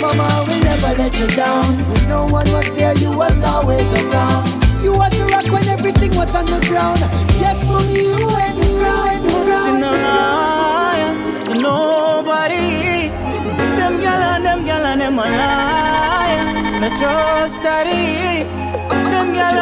Mama, 0.02 0.46
we 0.48 0.60
never 0.60 0.94
let 0.98 1.14
you 1.20 1.28
down. 1.28 1.78
When 1.90 2.08
no 2.08 2.26
one 2.26 2.50
was 2.52 2.70
there, 2.76 2.96
you 2.98 3.12
was 3.16 3.44
always 3.44 3.92
around. 3.94 4.48
You 4.84 4.94
was 4.96 5.12
the 5.12 5.26
rock 5.32 5.48
when 5.52 5.68
everything 5.68 6.16
was 6.16 6.34
on 6.36 6.46
the 6.46 6.60
ground. 6.68 7.00
Yes, 7.44 7.58
mommy, 7.66 7.94
you 7.94 8.30
ain't 8.42 8.56
the 8.58 8.68
ground. 8.80 9.24
Listen, 9.26 9.80
no 9.82 9.92
lie 9.92 11.14
to 11.46 11.54
nobody. 11.62 13.10
Them 13.78 14.00
gal 14.00 14.22
and 14.34 14.46
them 14.46 14.66
gal 14.66 14.86
and 14.86 15.02
them 15.02 15.20
a 15.20 15.26
lie. 15.40 16.80
Me 16.82 16.90
trust 16.98 17.62
daddy. 17.62 18.46
Them 19.12 19.34
gal, 19.34 19.58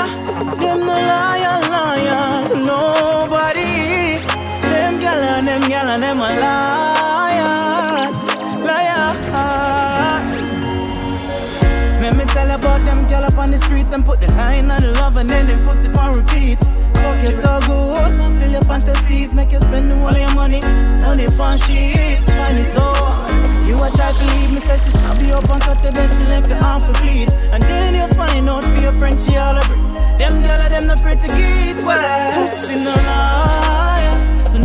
them 0.62 0.80
no 0.88 0.96
liar, 1.12 1.58
liar 1.74 2.48
to 2.50 2.56
nobody. 2.56 4.20
Them 4.72 5.00
gal 5.00 5.24
and 5.36 5.48
them 5.48 5.62
gal 5.70 5.88
and 5.90 6.04
them 6.04 6.20
a 6.20 6.30
liar, 6.44 6.99
gal 13.20 13.32
up 13.32 13.38
on 13.38 13.52
the 13.52 13.58
streets 13.58 13.92
and 13.92 14.06
put 14.06 14.22
the 14.22 14.28
line 14.32 14.72
on 14.72 14.82
the 14.82 14.92
love 14.94 15.18
and 15.18 15.30
then 15.30 15.46
they 15.46 15.58
put 15.64 15.84
it 15.84 15.96
on 15.98 16.16
repeat. 16.16 16.60
Fuck 16.94 17.22
you 17.22 17.32
so 17.32 17.60
good, 17.68 18.16
fulfill 18.16 18.52
your 18.52 18.64
fantasies, 18.64 19.34
make 19.34 19.52
you 19.52 19.60
spend 19.60 19.92
all 19.92 20.14
your 20.14 20.34
money, 20.36 20.62
turn 20.62 21.20
it 21.20 21.40
on 21.40 21.58
shit. 21.58 22.20
Find 22.20 22.58
it 22.58 22.66
so 22.66 22.82
hard. 22.82 23.32
You 23.68 23.76
a 23.84 23.90
try 23.96 24.12
to 24.12 24.26
leave 24.34 24.52
me, 24.52 24.60
say 24.60 24.78
she 24.78 24.92
stab 24.92 25.22
you 25.22 25.34
up 25.34 25.50
on 25.50 25.62
Saturday, 25.62 25.92
then 25.92 26.10
she 26.18 26.24
left 26.28 26.50
you 26.50 26.56
off 26.56 26.86
for 26.86 26.94
bleed. 27.02 27.30
And 27.54 27.64
then 27.64 27.96
you 27.96 28.08
find 28.16 28.50
out 28.50 28.64
for 28.64 28.82
your 28.82 28.94
friend 28.94 29.22
she 29.22 29.36
all 29.38 29.54
break. 29.54 30.20
Them 30.20 30.42
gal 30.44 30.62
are 30.62 30.70
them 30.70 30.88
not 30.88 31.00
afraid 31.00 31.20
to 31.20 31.28
get 31.28 31.78
wet. 31.86 32.34
Pussy 32.36 32.84
no 32.84 32.94
lie 33.08 34.50
to 34.54 34.60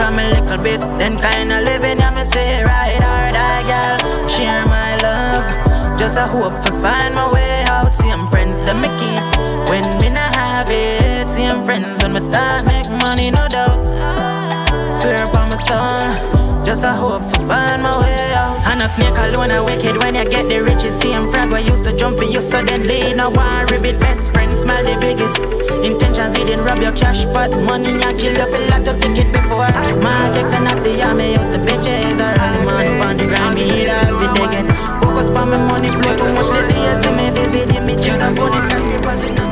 from 0.00 0.18
a 0.18 0.24
little 0.32 0.56
bit. 0.56 0.80
Then 0.98 1.14
kinda 1.20 1.60
living, 1.60 1.98
yeah, 1.98 2.10
me 2.16 2.24
say 2.32 2.64
right 2.64 3.00
hard, 3.04 3.34
I 3.36 3.62
gal. 3.70 3.96
Share 4.34 4.64
my 4.66 4.96
love. 5.06 5.44
Just 5.98 6.16
a 6.16 6.26
hope 6.34 6.56
for 6.64 6.74
find 6.80 7.14
my 7.14 7.26
way 7.30 7.64
out. 7.74 7.94
Same 7.94 8.26
friends 8.32 8.56
that 8.66 8.76
me 8.82 8.88
keep 9.00 9.24
when 9.68 9.84
me 10.00 10.08
not 10.08 10.32
have 10.40 10.70
it. 10.70 11.28
Same 11.28 11.60
friends 11.66 12.02
when 12.02 12.12
me 12.14 12.20
start 12.20 12.64
make 12.64 12.88
money, 13.04 13.30
no 13.30 13.44
doubt. 13.56 13.80
Swear 14.98 15.24
upon 15.26 15.50
my 15.52 15.58
son. 15.68 16.64
Just 16.64 16.82
a 16.82 16.92
hope 17.02 17.24
for 17.30 17.39
find 17.50 17.82
my 17.82 17.98
way 17.98 18.32
out. 18.38 18.62
And 18.70 18.82
a 18.82 18.88
snake 18.88 19.18
alone 19.18 19.50
a 19.50 19.58
wicked 19.64 19.98
when 19.98 20.14
you 20.14 20.24
get 20.30 20.48
the 20.48 20.62
riches. 20.62 20.94
Same 21.02 21.26
frag 21.28 21.50
where 21.50 21.60
used 21.60 21.84
to 21.84 21.92
jump 21.92 22.18
for 22.18 22.24
you 22.24 22.40
suddenly. 22.40 23.12
Now 23.12 23.30
one 23.30 23.66
ribbit 23.66 23.98
best 23.98 24.30
friend 24.32 24.56
smell 24.56 24.82
the 24.86 24.94
biggest. 25.02 25.42
Intentions 25.82 26.38
didn't 26.38 26.62
rob 26.64 26.78
your 26.78 26.94
cash, 26.94 27.24
but 27.34 27.50
money 27.58 27.90
I 28.06 28.14
kill 28.14 28.34
you 28.38 28.46
feel 28.52 28.66
like 28.70 28.84
to 28.84 28.94
think 29.02 29.18
it 29.18 29.32
before. 29.32 29.66
My 30.06 30.30
kicks 30.32 30.52
and 30.52 30.64
Nazi, 30.64 30.92
yeah, 31.02 31.12
me 31.12 31.34
used 31.34 31.52
to 31.52 31.58
bitches. 31.58 32.22
I 32.22 32.38
rally 32.38 32.62
man 32.64 32.86
up 32.86 33.06
on 33.06 33.16
the 33.18 33.26
grind, 33.26 33.54
me 33.56 33.64
hit 33.66 33.88
every 33.88 34.28
day 34.34 34.44
again. 34.46 34.66
Focus 35.02 35.26
on 35.34 35.50
my 35.50 35.58
money 35.58 35.90
flow 35.90 36.14
too 36.16 36.32
much 36.32 36.50
lately. 36.54 36.78
You 36.86 36.94
see 37.02 37.12
me 37.18 37.26
vivid 37.34 37.74
images 37.74 38.22
of 38.22 38.38
all 38.38 38.50
these 38.54 38.64
skyscrapers 38.70 39.22
in 39.26 39.49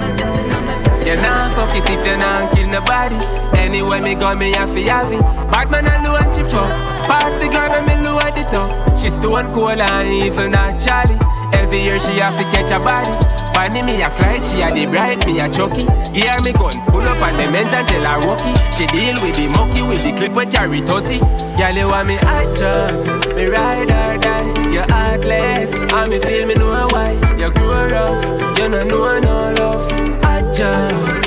You 1.08 1.16
nah 1.16 1.48
fuck 1.56 1.74
it 1.74 1.88
if 1.88 2.04
you 2.04 2.18
nah 2.18 2.52
kill 2.52 2.68
nobody. 2.68 3.16
Anyway, 3.56 3.98
me 4.02 4.14
got 4.14 4.36
me 4.36 4.52
have 4.52 4.76
have 4.76 5.10
it. 5.10 5.22
Batman 5.48 5.88
alone 5.88 6.28
she 6.36 6.44
fuck. 6.44 6.68
Pass 7.08 7.32
the 7.40 7.48
gun 7.48 7.72
and 7.72 7.86
me 7.88 7.96
lower 8.04 8.28
the 8.36 8.44
top. 8.44 8.68
She 8.98 9.08
stone 9.08 9.48
cold 9.54 9.80
and 9.80 10.06
evil, 10.06 10.50
not 10.50 10.78
Charlie. 10.78 11.16
Every 11.56 11.80
year 11.80 11.98
she 11.98 12.20
have 12.20 12.36
to 12.36 12.44
catch 12.52 12.68
a 12.70 12.78
body. 12.78 13.08
Funny 13.56 13.80
me 13.88 14.02
a 14.02 14.10
Clyde, 14.10 14.44
she 14.44 14.60
a 14.60 14.68
the 14.70 14.84
bride, 14.84 15.24
me 15.24 15.40
a 15.40 15.48
Chucky. 15.48 15.88
Hear 16.12 16.36
me 16.44 16.52
gun, 16.52 16.76
pull 16.92 17.00
up 17.00 17.22
on 17.24 17.38
the 17.38 17.50
men's 17.50 17.72
and 17.72 17.88
tell 17.88 18.04
her 18.04 18.20
Rocky. 18.28 18.52
She 18.76 18.84
deal 18.92 19.16
with 19.24 19.32
the 19.32 19.48
monkey 19.56 19.80
with 19.80 20.04
the 20.04 20.12
clip 20.12 20.32
with 20.36 20.52
carry 20.52 20.82
30. 20.82 21.20
Girl, 21.56 21.72
you 21.72 21.88
want 21.88 22.06
me 22.06 22.16
hot 22.20 22.52
drugs, 22.52 23.08
me 23.32 23.46
ride 23.46 23.88
or 23.88 24.20
die. 24.20 24.44
You 24.68 24.84
heartless, 24.92 25.72
and 25.72 26.10
me 26.10 26.18
feel 26.20 26.46
me 26.46 26.52
know 26.52 26.86
why. 26.92 27.16
You 27.40 27.50
grow 27.50 27.88
rough, 27.88 28.58
you 28.60 28.68
no 28.68 28.84
know 28.84 29.18
no 29.20 29.54
love. 29.56 30.07
Hot 30.48 30.56
drugs. 30.56 31.26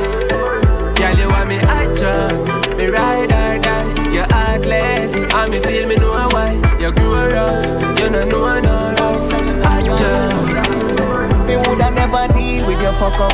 Girl, 0.98 1.16
you 1.16 1.28
want 1.28 1.48
me 1.48 1.58
hot 1.58 1.96
drugs, 1.96 2.68
me 2.76 2.88
ride 2.88 3.32
or 3.32 3.62
die. 3.62 4.12
You 4.12 4.24
heartless, 4.24 5.14
and 5.14 5.52
me 5.52 5.60
feel 5.60 5.88
me 5.88 5.96
know 5.98 6.28
why. 6.32 6.54
You 6.80 6.92
grow 6.92 7.30
rough, 7.30 8.00
you 8.00 8.10
no 8.10 8.26
know 8.26 8.60
no 8.60 8.96
love. 8.98 9.32
Hot 9.62 9.84
drugs. 9.86 10.70
Me 11.46 11.56
woulda 11.56 11.92
never 11.92 12.34
deal 12.34 12.66
with 12.66 12.82
your 12.82 12.94
fuck 12.94 13.20
up. 13.20 13.32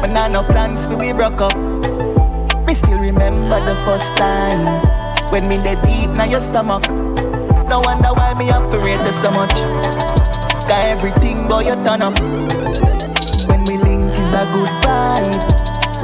But 0.00 0.12
now 0.12 0.26
no 0.26 0.42
plans 0.42 0.88
for 0.88 0.96
we 0.96 1.12
broke 1.12 1.40
up. 1.40 1.56
Me 2.66 2.74
still 2.74 2.98
remember 2.98 3.64
the 3.64 3.76
first 3.86 4.16
time 4.16 4.82
when 5.30 5.48
me 5.48 5.56
dead 5.62 5.86
deep 5.86 6.10
now 6.10 6.24
your 6.24 6.40
stomach. 6.40 6.88
No 7.70 7.78
wonder 7.78 8.08
why 8.12 8.34
me 8.34 8.48
to 8.48 9.04
this 9.04 9.22
so 9.22 9.30
much. 9.30 9.54
Got 10.66 10.88
everything 10.88 11.46
but 11.46 11.64
you 11.64 11.76
turn 11.84 12.02
up. 12.02 12.63
Good 14.54 14.70
vibe. 14.86 15.42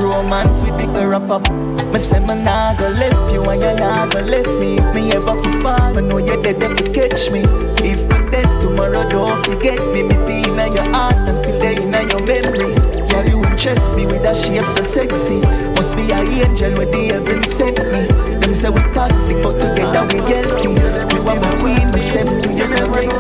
Romance 0.03 0.63
we 0.63 0.71
pick 0.79 0.93
the 0.95 1.07
rough 1.07 1.31
up. 1.31 1.45
Me 1.93 1.99
say 1.99 2.21
me 2.21 2.35
nah 2.43 2.75
go 2.77 2.89
left 2.89 3.33
you 3.33 3.43
and 3.49 3.63
you 3.63 3.75
nah 3.79 4.07
go 4.07 4.21
left 4.21 4.53
me. 4.59 4.79
If 4.79 4.95
me 4.95 5.13
ever 5.13 5.35
fi 5.35 5.51
fall, 5.63 5.95
me 5.95 6.03
know 6.03 6.19
you 6.19 6.43
dead 6.43 6.63
if 6.63 6.81
you 6.81 6.93
catch 6.93 7.31
me. 7.31 7.41
If 7.87 8.03
me 8.11 8.19
dead 8.31 8.49
tomorrow, 8.61 9.09
don't 9.09 9.45
forget 9.45 9.79
me. 9.93 10.03
Me 10.03 10.15
feel 10.27 10.59
in 10.59 10.73
your 10.73 10.89
heart 10.95 11.17
and 11.29 11.39
still 11.39 11.59
there 11.59 11.79
in 11.79 11.93
your 12.11 12.23
memory. 12.27 12.75
Girl, 13.09 13.27
you 13.27 13.39
interest 13.45 13.97
me 13.97 14.07
with 14.07 14.23
that 14.23 14.37
shape 14.37 14.67
so 14.67 14.83
sexy. 14.83 15.41
Must 15.77 15.97
be 15.97 16.11
a 16.13 16.19
angel 16.45 16.73
where 16.79 16.87
the 16.87 17.03
heaven 17.13 17.43
sent 17.45 17.79
me. 17.93 18.03
Them 18.41 18.55
say 18.55 18.71
we 18.71 18.81
toxic, 18.95 19.43
but 19.43 19.59
together 19.61 20.07
we 20.11 20.19
healthy. 20.27 20.69
You 20.71 21.23
are 21.29 21.39
my 21.39 21.51
queen, 21.61 21.87
me 21.93 22.01
step 22.01 22.27
to 22.27 22.49
your 22.53 22.69
right. 22.89 23.11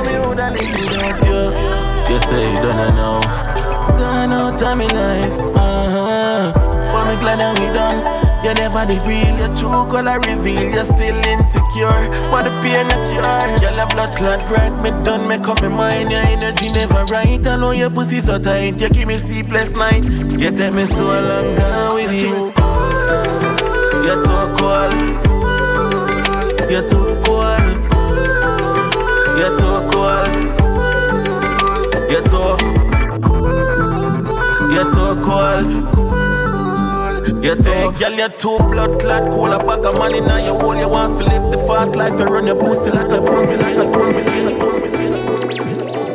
You 2.10 2.20
say 2.22 2.50
you 2.52 2.60
don't 2.60 2.94
know. 2.96 3.49
Gone 3.98 4.32
out 4.32 4.62
of 4.62 4.78
my 4.78 4.86
life. 4.86 5.38
Uh-huh. 5.56 6.52
But 6.92 7.08
me 7.08 7.20
glad 7.20 7.40
that 7.40 7.58
we 7.58 7.66
done. 7.66 8.20
You 8.42 8.54
never 8.54 8.86
the 8.88 8.96
real, 9.06 9.36
your 9.36 9.54
true 9.54 9.84
color 9.92 10.18
reveal. 10.20 10.72
You're 10.72 10.84
still 10.84 11.16
insecure, 11.28 12.08
but 12.30 12.44
the 12.44 12.50
pain 12.62 12.86
a 12.88 12.96
cure. 13.04 13.58
Girl, 13.60 13.78
a 13.78 13.86
blood 13.92 14.16
clot 14.16 14.40
bright, 14.48 14.72
me 14.80 14.90
done, 15.04 15.28
make 15.28 15.46
up 15.46 15.60
my 15.60 15.68
mind. 15.68 16.10
Your 16.10 16.20
energy 16.20 16.72
never 16.72 17.04
right. 17.12 17.46
I 17.46 17.56
know 17.56 17.72
your 17.72 17.90
pussy 17.90 18.20
so 18.22 18.38
tight. 18.38 18.80
You 18.80 18.88
give 18.88 19.08
me 19.08 19.18
sleepless 19.18 19.74
night. 19.74 20.04
You 20.04 20.50
take 20.50 20.72
me 20.72 20.86
so 20.86 21.04
long 21.04 21.54
gone 21.56 21.94
with 21.96 22.12
you. 22.12 22.52
You're 24.06 24.24
too 24.24 24.48
cold. 24.56 24.94
You're 26.70 26.88
too 26.88 27.20
cold. 27.26 27.60
You're 29.36 29.56
too 29.58 29.90
cold. 29.92 30.30
You're 32.08 32.26
too. 32.28 32.40
You're 32.50 32.56
too 32.66 32.79
cold. 35.22 35.66
You're 37.44 37.56
too, 37.56 37.92
girl, 37.98 38.12
you're 38.12 38.28
too 38.28 38.58
blood 38.58 39.00
clot, 39.00 39.24
cool 39.30 39.52
a 39.52 39.58
bag 39.58 39.84
of 39.84 39.98
money 39.98 40.20
now 40.20 40.36
you 40.36 40.54
hold. 40.54 40.78
You 40.78 40.88
want 40.88 41.18
to 41.18 41.24
live 41.26 41.50
the 41.52 41.58
fast 41.66 41.96
life, 41.96 42.18
you 42.18 42.26
run 42.26 42.46
your 42.46 42.60
pussy 42.62 42.90
like 42.90 43.10
a 43.10 43.20
pussy, 43.20 43.56
like 43.56 43.76
a 43.76 43.84
pussy. 43.90 44.20
Oh, 44.62 46.09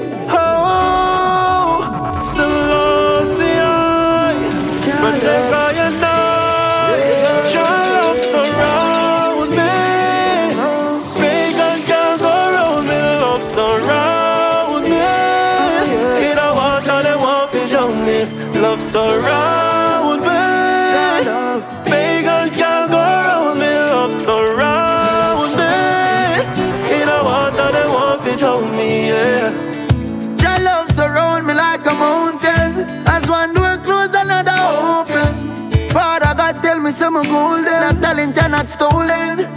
golden, 37.28 37.65
not 37.65 38.01
talent 38.01 38.38
not 38.49 38.65
stolen. 38.65 39.55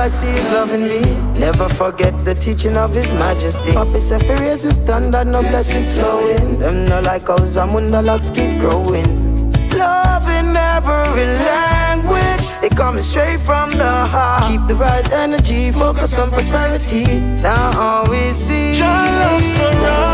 I 0.00 0.08
see 0.08 0.28
is 0.28 0.48
loving 0.48 0.88
me. 0.88 1.00
Never 1.38 1.68
forget 1.68 2.14
the 2.24 2.34
teaching 2.34 2.74
of 2.74 2.94
His 2.94 3.12
Majesty. 3.12 3.74
Papa 3.74 4.00
said, 4.00 4.24
for 4.24 4.32
raise 4.36 4.62
his 4.62 4.76
standard, 4.76 5.26
no 5.26 5.42
blessings 5.42 5.92
flowing. 5.92 6.58
Them 6.58 6.88
no 6.88 7.00
like 7.02 7.28
how 7.28 7.36
Zamunda 7.40 8.02
locks 8.02 8.30
keep 8.30 8.58
growing. 8.60 9.52
Love 9.76 10.26
in 10.38 10.56
every 10.56 11.26
language, 11.50 12.42
it 12.64 12.74
coming 12.74 13.02
straight 13.02 13.40
from 13.40 13.72
the 13.72 13.92
heart. 14.14 14.50
Keep 14.50 14.68
the 14.68 14.74
right 14.74 15.12
energy, 15.12 15.70
focus 15.70 16.18
on 16.18 16.30
prosperity. 16.30 17.04
Now 17.42 17.78
all 17.78 18.08
we 18.08 18.30
see. 18.30 18.78
Your 18.78 18.86
love 18.86 19.42
surround 19.42 20.09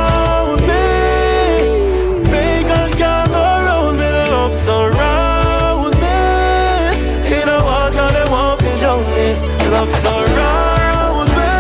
Love 9.71 9.93
surround 10.01 11.29
me. 11.37 11.53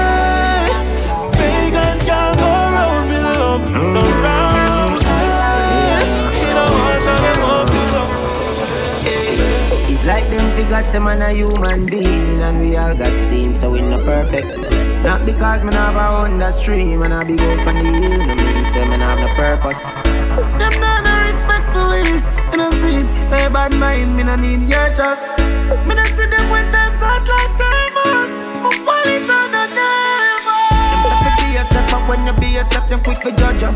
Pagans 1.36 2.02
can't 2.04 2.38
go 2.38 2.46
around 2.46 3.08
me. 3.10 3.18
Love 3.20 3.66
surround 3.92 5.00
me. 5.06 5.20
In 6.46 6.56
a 6.56 6.66
water 6.80 7.16
they 7.24 7.36
want 7.42 7.68
to 7.68 7.80
drown 7.90 8.10
me. 9.04 9.14
It's 9.92 10.04
like 10.04 10.26
them 10.30 10.46
figures 10.54 10.88
say 10.90 10.98
man 10.98 11.20
a 11.20 11.30
human 11.32 11.86
being 11.86 12.40
and 12.42 12.60
we 12.60 12.76
all 12.76 12.94
got 12.94 13.16
seen, 13.16 13.52
so 13.52 13.70
we 13.70 13.80
not 13.82 14.04
perfect. 14.04 14.48
Not 15.02 15.24
because 15.26 15.62
man 15.62 15.74
have 15.74 15.96
a 15.96 15.98
Honda 15.98 16.50
stream 16.50 17.02
and 17.02 17.12
I 17.12 17.24
be 17.26 17.36
go 17.36 17.44
on 17.44 17.74
the 17.74 17.82
hill, 17.82 18.26
no 18.26 18.34
mean 18.34 18.64
say 18.64 18.88
man 18.88 19.00
have 19.00 19.18
no 19.20 19.28
purpose. 19.34 19.82
Them 20.58 20.74
not 20.80 21.04
no 21.04 21.12
respect 21.26 21.66
for 21.72 21.88
we, 21.90 22.00
and 22.52 22.62
I 22.62 22.70
see 22.80 22.96
it. 23.02 23.06
Hey 23.28 23.48
bad 23.48 23.72
mind, 23.72 24.16
me 24.16 24.22
no 24.22 24.36
need 24.36 24.62
your 24.68 24.88
trust. 24.94 25.38
Me 25.86 25.94
no 25.94 26.04
see 26.04 26.26
them 26.26 26.50
when 26.50 26.64
times 26.72 26.98
hot 26.98 27.26
like 27.28 27.58
thermos. 27.58 27.75
My 29.06 29.12
wallet 29.12 29.30
on 29.30 29.50
the 29.54 29.64
nervous. 29.70 30.82
Them 30.90 31.02
say 31.06 31.18
fi 31.22 31.30
be 31.38 31.46
yourself, 31.54 31.90
but 31.90 32.02
when 32.08 32.26
you 32.26 32.32
be 32.40 32.48
yourself, 32.58 32.88
them 32.88 32.98
quick 33.06 33.20
to 33.22 33.30
judge 33.38 33.62
you. 33.62 33.70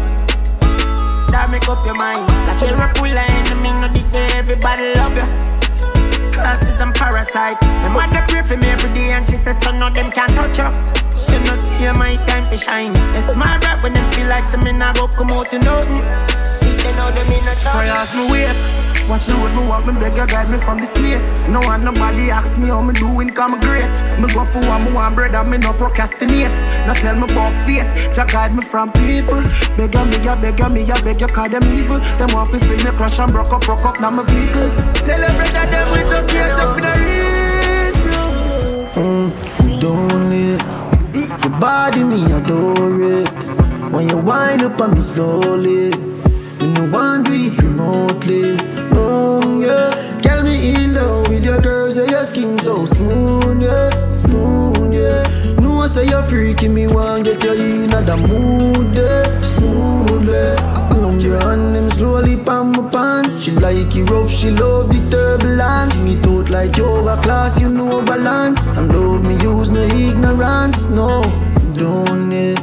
That 1.31 1.49
make 1.51 1.69
up 1.69 1.87
your 1.87 1.95
mind. 1.95 2.27
Like 2.51 2.59
you're 2.67 2.75
a 2.75 2.91
full 2.99 3.07
of 3.07 3.31
enemy, 3.47 3.71
no 3.79 3.87
this 3.95 4.11
say 4.11 4.27
everybody 4.35 4.95
love 4.99 5.15
you. 5.15 5.27
Crosses 6.35 6.81
and 6.81 6.95
parasite. 6.95 7.63
My 7.95 8.07
mother 8.07 8.25
pray 8.27 8.43
for 8.43 8.57
me 8.57 8.67
every 8.69 8.93
day 8.93 9.13
and 9.13 9.29
she 9.29 9.37
says 9.37 9.59
son 9.63 9.81
of 9.81 9.95
them 9.95 10.11
can't 10.11 10.35
touch 10.35 10.59
you. 10.59 10.67
You 11.31 11.39
know 11.47 11.55
see 11.55 11.87
my 11.95 12.19
time 12.27 12.45
to 12.51 12.57
shine. 12.59 12.91
It's 13.15 13.31
my 13.37 13.59
rap 13.63 13.83
when 13.85 13.93
them 13.93 14.11
feel 14.11 14.27
like 14.27 14.45
some 14.45 14.65
me 14.65 14.73
nah 14.73 14.93
go 14.95 15.07
come 15.07 15.31
out 15.31 15.47
to 15.55 15.59
nothing. 15.63 16.03
See 16.43 16.75
they 16.83 16.91
know 16.99 17.13
them 17.15 17.31
in 17.31 17.47
a 17.47 17.55
trouble. 17.63 17.87
Try 17.87 17.87
ask 17.87 18.17
me 18.17 18.27
wait. 18.27 18.80
The 19.11 19.35
road 19.35 19.53
me 19.55 19.67
walk, 19.67 19.87
me 19.87 19.93
beg 19.99 20.17
you 20.17 20.25
guide 20.25 20.49
me 20.49 20.59
from 20.59 20.79
the 20.79 20.87
snake. 20.87 21.21
No 21.51 21.59
one 21.67 21.83
nobody 21.85 22.31
ask 22.31 22.57
me 22.57 22.69
how 22.69 22.81
me 22.81 22.95
doing, 22.95 23.31
come 23.31 23.59
great. 23.59 23.91
Me 24.21 24.33
go 24.33 24.45
for 24.45 24.61
what 24.61 24.85
me 24.85 24.93
want, 24.93 25.17
brother, 25.17 25.43
me 25.43 25.59
no 25.59 25.73
procrastinate. 25.73 26.55
No 26.87 26.95
tell 26.95 27.17
me 27.17 27.25
about 27.25 27.51
fate, 27.67 28.15
just 28.15 28.33
guide 28.33 28.55
me 28.55 28.63
from 28.63 28.93
people. 28.93 29.43
Beg 29.77 29.95
you, 29.95 30.05
me 30.07 30.17
ya, 30.23 30.41
beg 30.41 30.61
you, 30.61 30.69
me 30.71 30.83
ya, 30.85 30.95
beg 31.03 31.21
you, 31.21 31.27
call 31.27 31.49
them 31.49 31.65
evil. 31.75 31.99
Them 31.99 32.31
want 32.33 32.51
to 32.53 32.59
see 32.61 32.77
me 32.77 32.91
crash 32.97 33.19
and 33.19 33.33
broke 33.33 33.53
up, 33.53 33.63
broke 33.63 33.85
up, 33.85 34.01
now 34.01 34.11
my 34.11 34.23
vehicle. 34.23 34.71
Tell 35.03 35.21
them 35.21 35.35
brother, 35.37 35.67
them 35.69 35.91
we 35.91 35.99
just 36.09 36.33
wait 36.33 36.55
up 36.55 36.79
in 36.79 36.85
the 36.87 36.95
Mm, 38.95 39.81
don't 39.81 40.33
it. 40.33 40.63
Your 41.43 41.59
body, 41.59 42.05
me 42.05 42.25
adore 42.33 43.03
it. 43.03 43.29
When 43.93 44.09
you 44.09 44.19
wind 44.19 44.63
up 44.63 44.81
on 44.81 44.95
me 44.95 45.01
slowly, 45.01 45.91
when 45.91 46.77
you 46.77 46.91
want 46.93 47.27
to 47.27 47.33
it 47.33 47.61
remotely. 47.61 48.80
Yeah, 51.01 51.23
get 51.23 51.31
me 51.31 51.37
in 51.37 51.41
love 51.41 51.41
with 51.41 51.45
your 51.45 51.61
girls, 51.61 51.99
and 51.99 52.11
your 52.11 52.25
skin 52.25 52.59
so 52.59 52.85
smooth, 52.85 53.63
yeah, 53.63 54.11
smooth, 54.11 54.95
yeah. 54.95 55.55
No, 55.61 55.81
I 55.81 55.87
say 55.87 56.07
you're 56.07 56.23
freaking 56.23 56.73
me, 56.75 56.87
want 56.87 57.25
get 57.25 57.43
you 57.43 57.53
in 57.53 57.91
the 57.91 58.17
mood, 58.17 58.95
yeah, 58.95 59.41
smooth, 59.41 60.29
yeah. 60.29 60.91
Come 60.93 61.21
your 61.21 61.41
hand 61.41 61.75
them 61.75 61.89
slowly 61.91 62.37
pan 62.37 62.73
my 62.73 62.89
pants. 62.91 63.43
She 63.43 63.53
like 63.53 63.95
it 63.97 64.11
rough, 64.11 64.31
she 64.31 64.51
love 64.51 64.91
the 64.91 65.01
turbulence. 65.11 65.95
See 65.95 66.05
me 66.05 66.23
thought 66.23 66.51
like 66.51 66.77
yoga 66.77 67.21
class, 67.23 67.61
you 67.61 67.69
know 67.69 68.03
balance. 68.05 68.77
And 68.77 68.93
love 68.93 69.25
me 69.25 69.35
use 69.43 69.71
no 69.71 69.83
ignorance, 69.83 70.87
no. 70.87 71.23
Don't 71.75 72.33
it, 72.33 72.61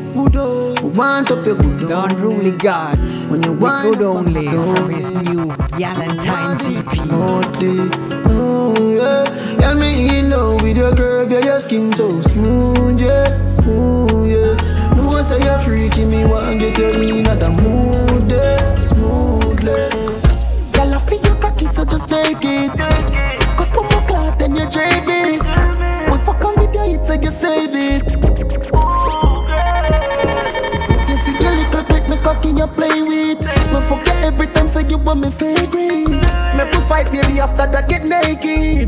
want 0.97 1.31
up 1.31 1.45
your 1.45 1.55
good 1.55 1.87
Don 1.87 2.15
Ruly 2.21 2.51
God, 2.51 2.99
When 3.29 3.41
you 3.41 3.49
the 3.49 3.53
wind 3.53 3.95
good 3.95 4.01
only 4.01 4.45
the 4.45 4.75
from 4.75 4.89
his 4.89 5.11
new 5.11 5.47
Galentine's 5.77 6.67
EP. 6.69 8.26
Yeah, 8.47 9.23
get 9.59 9.75
me 9.77 10.19
in 10.19 10.29
love 10.29 10.61
with 10.61 10.77
your 10.77 10.95
curve, 10.95 11.31
yeah, 11.31 11.43
your 11.43 11.59
skin 11.59 11.91
so 11.93 12.19
smooth, 12.19 12.99
yeah, 13.01 13.53
smooth, 13.55 14.31
yeah. 14.31 14.93
No 14.95 15.07
one 15.07 15.23
say 15.23 15.39
you're 15.39 15.59
freaking 15.59 16.09
me, 16.09 16.25
want 16.25 16.59
get 16.59 16.77
you 16.77 17.15
in 17.17 17.23
the 17.23 17.49
mood, 17.49 18.31
yeah, 18.31 18.75
smoothly. 18.75 19.89
Girl, 20.71 20.93
I 20.93 20.99
feel 21.07 21.21
your 21.21 21.35
cocky, 21.35 21.67
so 21.67 21.83
just 21.85 22.07
take 22.07 22.43
it. 22.43 22.71
Cause 23.57 23.71
one 23.71 23.87
more 23.89 24.05
clock, 24.07 24.39
then 24.39 24.55
you 24.55 24.69
drain 24.69 25.05
me. 25.05 25.39
We 26.09 26.17
fuck 26.25 26.43
on 26.45 26.55
video, 26.55 26.83
it's 26.83 27.09
like 27.09 27.23
you 27.23 27.31
save 27.31 27.75
it. 27.75 28.67
You 32.07 32.09
me 32.09 32.17
cocky 32.23 32.49
you 32.49 32.67
play 32.67 33.01
with. 33.01 33.43
Me 33.45 33.81
forget 33.87 34.23
every 34.23 34.47
time, 34.47 34.67
say 34.67 34.87
you 34.87 34.97
were 34.97 35.15
my 35.15 35.29
favorite. 35.29 36.07
We 36.07 36.66
fight, 36.87 37.11
baby, 37.11 37.39
after 37.39 37.67
that 37.67 37.89
get 37.89 38.05
naked. 38.05 38.87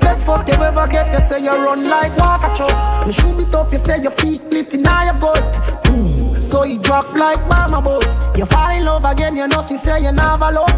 Best 0.00 0.24
fuck 0.24 0.46
you 0.48 0.54
ever 0.54 0.86
get, 0.86 1.12
you 1.12 1.20
say 1.20 1.42
you 1.42 1.50
run 1.50 1.84
like 1.84 2.16
water 2.16 2.52
truck. 2.54 3.06
Me 3.06 3.12
shoot 3.12 3.38
it 3.40 3.54
up, 3.54 3.72
you 3.72 3.78
say 3.78 4.00
your 4.00 4.12
feet 4.12 4.42
lit 4.50 4.72
in 4.74 4.84
your 4.84 5.18
gut. 5.18 5.54
Mm. 5.84 6.42
So 6.42 6.64
you 6.64 6.78
drop 6.78 7.12
like 7.14 7.40
mama 7.48 7.82
boss. 7.82 8.20
You 8.38 8.46
fall 8.46 8.70
in 8.70 8.84
love 8.84 9.04
again, 9.04 9.36
you 9.36 9.46
know, 9.48 9.62
she 9.66 9.76
say 9.76 10.02
you 10.02 10.12
never 10.12 10.50
look. 10.50 10.70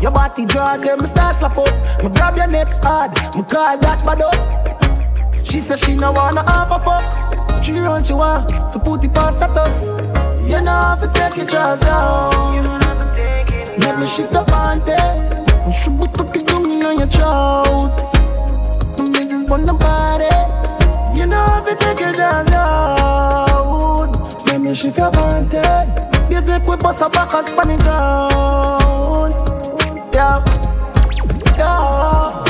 Your 0.00 0.10
body 0.10 0.46
draw 0.46 0.76
them 0.76 1.06
start 1.06 1.36
slap 1.36 1.56
up. 1.56 2.02
Me 2.02 2.08
grab 2.10 2.36
your 2.36 2.48
neck 2.48 2.72
hard, 2.82 3.12
me 3.36 3.42
call 3.42 3.78
that 3.78 4.02
bad 4.04 4.22
up. 4.22 5.44
She 5.44 5.60
said 5.60 5.78
she 5.78 5.94
no 5.94 6.12
wanna 6.12 6.42
have 6.50 6.72
a 6.72 6.78
fuck. 6.78 7.62
She 7.62 7.78
runs 7.78 8.06
she 8.06 8.14
want 8.14 8.48
to 8.48 8.78
put 8.78 9.04
it 9.04 9.14
past 9.14 9.36
status. 9.36 9.92
You 10.48 10.60
know 10.60 10.72
have 10.72 11.00
to 11.00 11.10
take 11.14 11.36
your 11.36 11.46
jaws 11.46 11.80
down. 11.80 12.64
Let 13.78 14.00
me 14.00 14.06
shift 14.06 14.32
your 14.32 14.44
panty. 14.44 15.41
And 15.64 15.74
she 15.74 15.90
be 15.90 16.06
cooking 16.08 16.44
down 16.44 16.84
on 16.84 16.98
your 16.98 17.06
throat. 17.06 17.96
Business 18.96 19.50
on 19.50 19.64
the 19.66 19.72
body. 19.72 20.24
You 21.18 21.26
know 21.26 21.36
have 21.36 21.66
to 21.66 21.76
take 21.76 22.00
your 22.00 22.12
jaws 22.12 22.46
down. 22.50 24.12
Let 24.46 24.60
me 24.60 24.74
shift 24.74 24.98
your 24.98 25.10
panty. 25.12 25.62
This 26.28 26.48
week 26.48 26.66
we 26.66 26.76
bust 26.76 27.00
a 27.02 27.08
back 27.08 27.32
and 27.34 27.46
span 27.46 27.70
it. 27.70 27.80
Yeah, 30.14 30.42
yeah. 31.56 32.44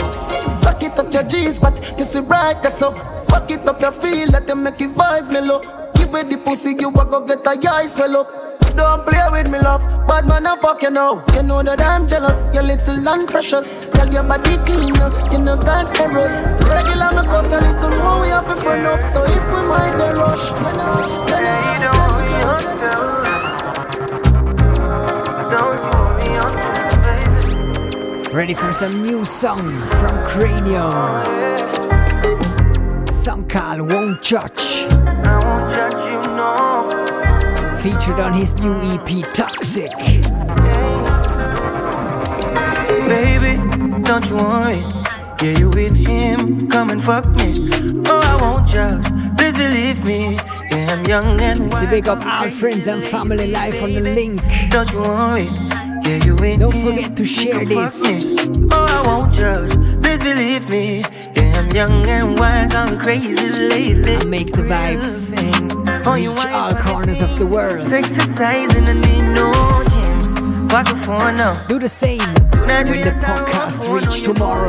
Back 0.62 0.82
it 0.82 0.98
up 0.98 1.12
your 1.12 1.22
G's, 1.24 1.58
but 1.58 1.94
you 1.98 2.04
see 2.04 2.20
right 2.20 2.62
there 2.62 2.72
so. 2.72 2.92
Back 3.28 3.50
it 3.50 3.68
up 3.68 3.80
your 3.80 3.92
feel, 3.92 4.28
let 4.28 4.46
them 4.46 4.62
make 4.62 4.80
it 4.80 4.94
vibes 4.94 5.30
mellow. 5.30 5.60
Give 5.94 6.10
me 6.12 6.22
the 6.22 6.38
pussy, 6.38 6.74
you 6.78 6.88
a 6.88 6.92
go 6.92 7.20
get 7.26 7.46
a 7.46 7.70
eye 7.70 7.86
swell 7.86 8.16
up. 8.18 8.41
Don't 8.74 9.04
play 9.06 9.28
with 9.30 9.48
me, 9.50 9.58
love. 9.60 9.82
Bad 10.06 10.26
man, 10.26 10.46
I 10.46 10.56
fuck 10.56 10.82
you 10.82 10.90
know. 10.90 11.22
You 11.34 11.42
know 11.42 11.62
that 11.62 11.80
I'm 11.80 12.06
jealous. 12.08 12.44
You're 12.52 12.62
little 12.62 13.08
and 13.08 13.28
precious. 13.28 13.74
Tell 13.94 14.08
your 14.12 14.24
body 14.24 14.56
clean 14.58 14.96
up. 14.98 15.12
You 15.32 15.38
know 15.38 15.56
got 15.56 15.98
errors. 16.00 16.42
Regular 16.70 17.12
me 17.12 17.22
cause 17.28 17.52
a 17.52 17.60
little 17.60 17.90
more 17.90 18.20
we 18.20 18.28
have 18.28 18.46
to 18.46 18.56
front 18.56 18.86
up. 18.86 19.02
So 19.02 19.24
if 19.24 19.46
we 19.52 19.62
mind 19.62 20.00
the 20.00 20.14
rush, 20.14 20.50
you 20.50 20.72
know. 20.78 21.22
You 21.32 21.88
Don't 25.50 25.82
you 25.82 25.90
worry 25.98 26.28
yourself, 26.34 26.94
baby. 27.02 28.34
Ready 28.34 28.54
for 28.54 28.72
some 28.72 29.02
new 29.02 29.24
song 29.24 29.58
from 30.00 30.14
Kranium. 30.24 30.92
Oh, 33.06 33.10
song 33.10 33.46
called 33.46 33.92
Won't 33.92 34.22
Judge. 34.22 34.86
Featured 37.82 38.20
on 38.20 38.32
his 38.32 38.54
new 38.58 38.76
EP 38.76 39.08
Toxic. 39.34 39.90
Baby, 43.08 43.58
don't 44.04 44.24
you 44.30 44.36
worry. 44.36 44.78
Yeah, 45.42 45.58
you 45.58 45.68
with 45.70 45.96
him, 45.96 46.68
come 46.68 46.90
and 46.90 47.02
fuck 47.02 47.26
me. 47.26 47.54
Oh, 48.06 48.20
I 48.22 48.38
won't 48.40 48.68
judge, 48.68 49.04
please 49.36 49.56
believe 49.56 50.04
me. 50.06 50.36
Yeah, 50.70 50.94
I'm 50.94 51.04
young 51.06 51.40
and 51.40 51.68
See, 51.68 51.86
big 51.86 52.06
up 52.06 52.24
all 52.24 52.48
friends 52.50 52.86
and 52.86 53.02
family 53.02 53.50
life 53.50 53.82
on 53.82 53.92
the 53.92 54.00
link. 54.00 54.40
Don't 54.70 54.88
you 54.92 55.00
worry. 55.00 55.48
Yeah, 56.04 56.24
you 56.24 56.36
with 56.36 56.60
Don't 56.60 56.72
forget 56.72 57.16
to 57.16 57.24
share 57.24 57.64
this. 57.64 58.00
Oh, 58.70 58.86
I 58.88 59.02
won't 59.08 59.32
judge, 59.34 59.74
please 60.00 60.22
believe 60.22 60.70
me. 60.70 61.02
Yeah, 61.34 61.41
I'm 61.54 61.70
young 61.70 62.06
and 62.08 62.38
wild, 62.38 62.72
I'm 62.74 62.98
crazy 62.98 63.48
lately. 63.50 64.16
I 64.16 64.24
make 64.24 64.52
the 64.52 64.62
vibes 64.62 65.32
Oh, 66.04 66.14
you 66.14 66.32
reach 66.32 66.46
all 66.46 66.74
corners 66.74 67.22
of 67.22 67.38
the 67.38 67.46
world. 67.46 67.80
Exercising, 67.80 68.88
I 68.88 68.92
need 68.94 69.22
no 69.34 69.52
gym. 69.90 70.12
The 70.68 71.00
phone 71.04 71.34
now. 71.36 71.64
Do 71.68 71.78
the 71.78 71.88
same 71.88 72.18
Tonight 72.50 72.88
when 72.88 72.98
we 72.98 73.04
the 73.04 73.10
podcast 73.10 73.92
reach 73.94 74.22
tomorrow. 74.22 74.68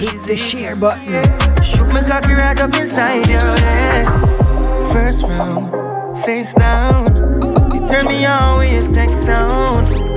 Hit 0.00 0.26
the 0.26 0.36
share 0.36 0.76
button. 0.76 1.22
Shoot 1.62 1.92
me 1.92 2.02
cocky 2.06 2.34
right 2.34 2.58
up 2.60 2.74
inside 2.74 3.26
you, 3.28 3.34
yeah. 3.34 4.92
First 4.92 5.24
round, 5.24 6.18
face 6.24 6.54
down. 6.54 7.40
You 7.72 7.86
turn 7.86 8.06
me 8.06 8.24
on 8.26 8.58
with 8.58 8.72
your 8.72 8.82
sex 8.82 9.16
sound. 9.16 10.09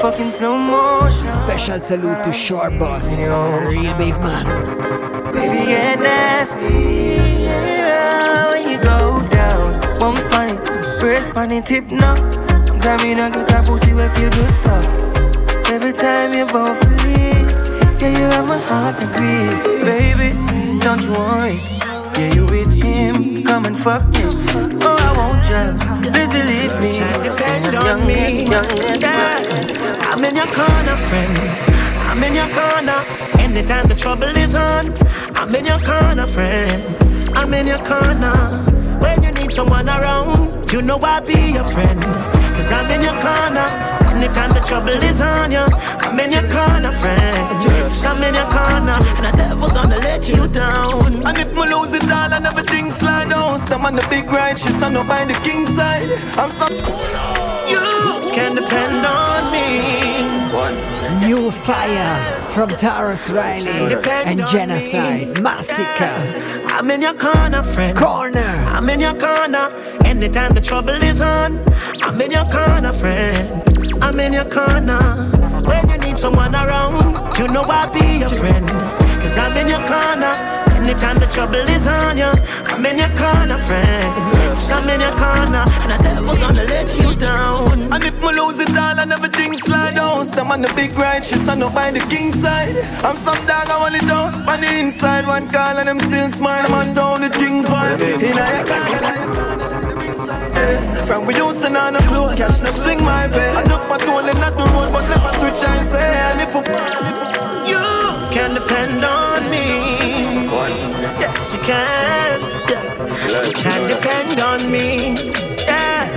Fucking 0.00 0.30
slow 0.30 0.58
motion. 0.58 1.32
Special 1.32 1.80
salute 1.80 2.22
to 2.24 2.32
Short 2.32 2.78
Boss. 2.78 3.26
Real 3.26 3.96
big 3.96 4.14
man. 4.20 4.44
Baby, 5.32 5.66
get 5.66 5.98
nasty. 6.00 7.44
Yeah, 7.44 8.50
when 8.50 8.68
you 8.68 8.78
go 8.78 9.26
down. 9.30 9.80
Bum 9.98 10.16
span 10.16 10.50
it, 10.50 10.64
breast 11.00 11.28
span 11.28 11.52
it, 11.52 11.64
tip 11.64 11.90
now. 11.90 12.14
Sometimes 12.66 13.04
you 13.04 13.14
know 13.14 13.30
get 13.30 13.50
a 13.50 13.62
pussy 13.62 13.94
where 13.94 14.10
feel 14.10 14.30
good, 14.30 14.50
so. 14.50 14.74
Every 15.72 15.92
time 15.92 16.34
you 16.34 16.44
both 16.46 16.82
leave, 17.04 17.50
yeah, 18.00 18.10
you 18.18 18.24
have 18.34 18.46
my 18.46 18.58
heart 18.58 18.96
to 18.98 19.06
grieve. 19.16 19.62
Baby, 19.84 20.34
don't 20.80 21.02
you 21.02 21.12
worry. 21.12 21.58
Yeah, 22.18 22.34
you 22.34 22.44
with 22.46 22.70
him, 22.82 23.42
come 23.44 23.64
and 23.64 23.78
fuck 23.78 24.06
me. 24.08 24.22
Oh, 24.82 25.03
Please 25.54 26.30
believe 26.30 26.74
me. 26.82 26.98
Depend 27.22 27.76
on 27.76 28.04
me. 28.08 28.48
I'm 30.10 30.24
in 30.24 30.34
your 30.34 30.46
corner, 30.46 30.96
friend. 31.06 31.38
I'm 32.10 32.22
in 32.24 32.34
your 32.34 32.48
corner. 32.48 32.98
Anytime 33.38 33.86
the 33.86 33.94
trouble 33.94 34.36
is 34.36 34.56
on, 34.56 34.92
I'm 35.36 35.54
in 35.54 35.66
your 35.66 35.78
corner, 35.78 36.26
friend. 36.26 36.82
I'm 37.36 37.54
in 37.54 37.68
your 37.68 37.78
corner. 37.84 38.34
When 38.98 39.22
you 39.22 39.30
need 39.30 39.52
someone 39.52 39.88
around, 39.88 40.72
you 40.72 40.82
know 40.82 40.98
I'll 40.98 41.20
be 41.24 41.52
your 41.52 41.64
friend. 41.64 42.02
Cause 42.56 42.72
I'm 42.72 42.90
in 42.90 43.02
your 43.02 43.18
corner. 43.20 43.93
Anytime 44.14 44.52
the 44.52 44.60
trouble 44.60 44.90
is 44.90 45.20
on 45.20 45.50
you, 45.50 45.66
I'm 46.06 46.18
in 46.20 46.30
your 46.32 46.48
corner, 46.48 46.92
friend. 46.92 47.36
Cause 47.88 48.04
I'm 48.04 48.22
in 48.22 48.34
your 48.34 48.48
corner, 48.50 48.98
and 49.18 49.26
I'm 49.26 49.36
never 49.36 49.68
gonna 49.68 49.98
let 49.98 50.28
you 50.28 50.46
down. 50.48 51.26
And 51.26 51.36
if 51.38 51.52
me 51.52 51.62
lose 51.66 51.92
it 51.92 52.04
all 52.04 52.32
and 52.32 52.46
everything 52.46 52.90
slide 52.90 53.30
down, 53.30 53.58
stand 53.58 53.84
on 53.84 53.94
the 53.96 54.06
big 54.10 54.30
ride, 54.30 54.58
she 54.58 54.70
stand 54.70 54.96
up 54.96 55.08
by 55.08 55.24
the 55.24 55.34
king 55.42 55.64
side. 55.76 56.08
I'm 56.38 56.50
so 56.50 56.66
You 57.68 57.80
can 58.34 58.54
depend 58.54 59.04
on 59.04 59.52
me. 59.52 60.23
New 60.64 61.50
Fire 61.50 62.40
from 62.48 62.70
Tarrus 62.70 63.30
Riley 63.30 63.68
and 63.68 64.48
Genocide 64.48 65.36
Masicka. 65.36 66.10
I'm 66.68 66.90
in 66.90 67.02
your 67.02 67.12
corner, 67.12 67.62
friend. 67.62 67.94
Corner. 67.94 68.40
I'm 68.40 68.88
in 68.88 69.00
your 69.00 69.12
corner. 69.12 69.68
Anytime 70.06 70.54
the 70.54 70.62
trouble 70.62 71.02
is 71.02 71.20
on, 71.20 71.58
I'm 72.02 72.18
in 72.18 72.30
your 72.30 72.46
corner, 72.46 72.94
friend. 72.94 73.62
I'm 74.02 74.18
in 74.18 74.32
your 74.32 74.46
corner. 74.46 75.02
When 75.66 75.90
you 75.90 75.98
need 75.98 76.18
someone 76.18 76.54
around, 76.54 77.38
you 77.38 77.46
know 77.48 77.64
I'll 77.66 77.92
be 77.92 78.20
your 78.20 78.30
friend. 78.30 78.66
Cause 79.20 79.36
I'm 79.36 79.54
in 79.58 79.68
your 79.68 79.84
corner. 79.86 80.63
Anytime 80.84 81.18
the 81.18 81.26
trouble 81.32 81.54
is 81.56 81.86
on 81.86 82.18
you, 82.18 82.30
I'm 82.66 82.84
in 82.84 82.98
your 82.98 83.08
corner, 83.16 83.56
friend. 83.56 84.04
I'm 84.68 84.86
in 84.90 85.00
your 85.00 85.16
corner, 85.16 85.64
and 85.80 85.92
I'm 85.94 86.02
never 86.04 86.36
gonna 86.36 86.64
let 86.64 86.92
you 86.98 87.16
down. 87.16 87.90
And 87.90 88.04
if 88.04 88.20
me 88.20 88.28
lose 88.36 88.58
it 88.58 88.68
all 88.76 88.98
and 89.00 89.10
everything 89.10 89.56
slide 89.56 89.94
down, 89.94 90.26
stand 90.26 90.52
on 90.52 90.60
the 90.60 90.68
big 90.76 90.92
ride, 90.98 91.24
she 91.24 91.36
stand 91.36 91.62
up 91.62 91.72
by 91.74 91.90
the 91.90 92.00
king 92.12 92.32
side. 92.32 92.76
I'm 93.02 93.16
some 93.16 93.40
dog, 93.46 93.70
I 93.70 93.78
want 93.80 93.94
it 93.94 94.06
down 94.06 94.34
on 94.46 94.60
the 94.60 94.78
inside. 94.78 95.26
One 95.26 95.48
call 95.48 95.78
and 95.78 95.88
them 95.88 96.00
still 96.00 96.28
smile, 96.28 96.68
man 96.68 96.92
down 96.92 97.22
the 97.22 97.30
thing 97.30 97.64
vibe. 97.64 98.02
In 98.20 98.36
a 98.36 98.46
From 101.06 101.24
we 101.24 101.34
used 101.34 101.62
to 101.62 101.70
know 101.70 101.88
no 101.88 102.00
clothes, 102.00 102.36
cash 102.36 102.60
no 102.60 102.68
swing 102.68 103.02
my 103.02 103.26
way. 103.28 103.56
I 103.56 103.62
tool 103.64 104.18
and 104.18 104.38
not 104.38 104.52
the 104.52 104.64
road, 104.68 104.92
but 104.92 105.08
never 105.08 105.32
switch 105.40 105.64
I 105.64 105.82
say. 105.92 106.12
And 106.28 106.40
if 106.44 106.52
You 107.72 107.80
can 108.36 108.52
depend 108.52 109.02
on 109.02 109.50
me. 109.50 110.33
Yes, 110.66 111.52
you 111.52 111.58
can. 111.60 112.40
You 113.46 113.52
can 113.52 113.88
depend 113.88 114.40
on 114.40 114.72
me. 114.72 115.14
Yeah. 115.64 116.08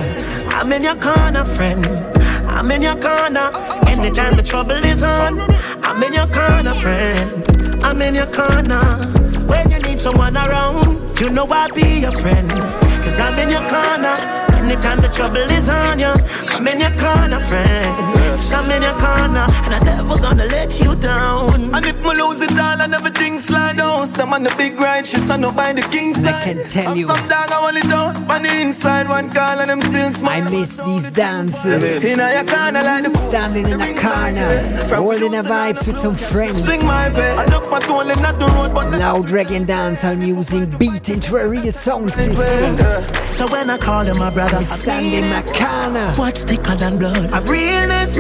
I'm 0.50 0.72
in 0.72 0.84
your 0.84 0.96
corner, 0.96 1.44
friend. 1.44 1.86
I'm 2.48 2.72
in 2.72 2.82
your 2.82 2.96
corner. 2.96 3.52
Anytime 3.88 4.38
the 4.38 4.44
trouble 4.44 4.72
is 4.72 5.04
on, 5.04 5.40
I'm 5.84 6.02
in 6.02 6.14
your 6.14 6.28
corner, 6.28 6.74
friend. 6.74 7.84
I'm 7.84 8.02
in 8.02 8.16
your 8.16 8.28
corner. 8.28 8.84
When 9.48 9.70
you 9.70 9.80
need 9.80 10.00
someone 10.00 10.38
around, 10.38 11.20
you 11.20 11.30
know 11.30 11.46
I'll 11.50 11.74
be 11.74 12.00
your 12.00 12.12
friend. 12.12 12.50
Cause 12.50 13.20
I'm 13.20 13.38
in 13.40 13.50
your 13.50 13.68
corner. 13.68 14.37
Anytime 14.68 15.00
the 15.00 15.08
trouble 15.08 15.38
is 15.38 15.70
on 15.70 15.98
you, 15.98 16.14
I'm 16.50 16.68
in 16.68 16.82
your 16.82 16.92
corner, 17.00 17.40
friend. 17.40 18.18
Cause 18.36 18.52
I'm 18.52 18.70
in 18.70 18.82
your 18.82 18.92
corner, 19.00 19.48
and 19.64 19.74
I'm 19.74 19.86
never 19.86 20.20
gonna 20.20 20.44
let 20.46 20.78
you 20.78 20.94
down. 20.96 21.74
And 21.74 21.86
if 21.86 21.96
me 22.04 22.14
lose 22.22 22.42
it 22.42 22.52
all 22.52 22.82
and 22.82 22.94
everything 22.94 23.38
slide 23.38 23.78
down, 23.78 24.06
stand 24.08 24.34
on 24.34 24.44
the 24.44 24.54
big 24.58 24.78
ride, 24.78 25.08
she 25.08 25.20
stand 25.20 25.46
up 25.46 25.56
by 25.56 25.72
the 25.72 25.84
king 25.84 26.14
side. 26.14 26.26
I 26.28 26.54
can 26.54 26.70
tell 26.70 26.92
I'm 26.92 26.98
you. 26.98 27.08
some 27.08 27.28
dog, 27.30 27.50
I 27.50 27.62
want 27.62 27.78
it 27.78 27.88
down 27.88 28.30
on 28.30 28.44
the 28.44 28.62
inside. 28.62 29.08
One 29.08 29.32
call 29.32 29.58
and 29.60 29.70
them 29.70 29.82
still 29.82 30.12
smile. 30.12 30.44
I 30.46 30.50
miss 30.50 30.76
these 30.78 31.10
dances. 31.12 32.04
In 32.04 32.20
a 32.20 32.44
corner 32.44 32.84
like 32.84 33.06
the 33.06 33.18
Standing 33.18 33.70
in 33.70 33.80
a 33.80 33.94
corner, 33.96 34.96
holding 34.96 35.34
a 35.36 35.44
vibes 35.44 35.88
with 35.88 36.00
some 36.02 36.16
friends. 36.16 36.62
swing 36.62 36.86
my 36.86 37.08
way. 37.14 37.32
I 37.32 37.46
know 37.46 37.68
my 37.70 37.80
tool 37.80 38.02
and 38.02 38.22
not 38.22 38.38
the 38.38 38.48
road, 38.48 38.74
but 38.74 38.92
Loud 38.92 39.28
reggae 39.28 39.56
and 39.56 39.66
dancehall 39.66 40.18
music 40.18 40.78
beat 40.78 41.10
into 41.10 41.38
a 41.38 41.48
real 41.48 41.72
sound 41.72 42.14
system. 42.14 42.78
So 43.34 43.48
when 43.48 43.70
I 43.70 43.78
call 43.78 44.06
you 44.06 44.16
my 44.16 44.30
brother, 44.30 44.57
We 44.60 44.66
stand 44.66 45.06
in 45.14 45.30
my 45.30 45.44
corner. 45.44 46.14
What's 46.16 46.44
thicker 46.44 46.76
than 46.76 46.98
blood? 46.98 47.30
A 47.32 47.42
realness. 47.42 48.18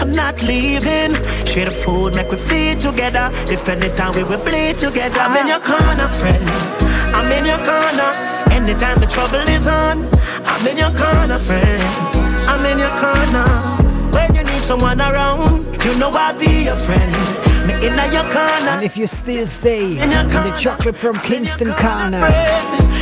I'm 0.00 0.12
not 0.12 0.40
leaving. 0.40 1.14
Share 1.44 1.64
the 1.64 1.72
food, 1.72 2.14
make 2.14 2.30
we 2.30 2.36
feed 2.36 2.80
together. 2.80 3.30
If 3.50 3.68
anytime 3.68 4.14
we 4.14 4.22
will 4.22 4.38
bleed 4.44 4.78
together. 4.78 5.18
I'm 5.18 5.36
in 5.36 5.48
your 5.48 5.56
uh-huh. 5.56 5.82
corner, 5.82 6.08
friend. 6.08 6.44
I'm 7.14 7.32
in 7.32 7.44
your 7.44 7.58
corner. 7.58 8.10
Anytime 8.54 9.00
the 9.00 9.06
trouble 9.06 9.40
is 9.48 9.66
on, 9.66 10.08
I'm 10.44 10.66
in 10.68 10.76
your 10.76 10.94
corner, 10.94 11.38
friend. 11.40 11.82
I'm 12.46 12.64
in 12.66 12.78
your 12.78 12.94
corner. 12.94 13.48
When 14.14 14.34
you 14.36 14.44
need 14.44 14.62
someone 14.62 15.00
around, 15.00 15.66
you 15.84 15.94
know 15.96 16.10
I'll 16.14 16.38
be 16.38 16.64
your 16.66 16.76
friend. 16.76 17.10
Me 17.66 17.74
in 17.74 17.96
your 18.12 18.22
corner. 18.30 18.78
And 18.78 18.84
if 18.84 18.96
you 18.96 19.08
still 19.08 19.46
stay 19.46 19.98
in 19.98 20.10
the 20.10 20.56
chocolate 20.56 20.94
from 20.94 21.18
Kingston 21.18 21.72
corner, 21.74 22.20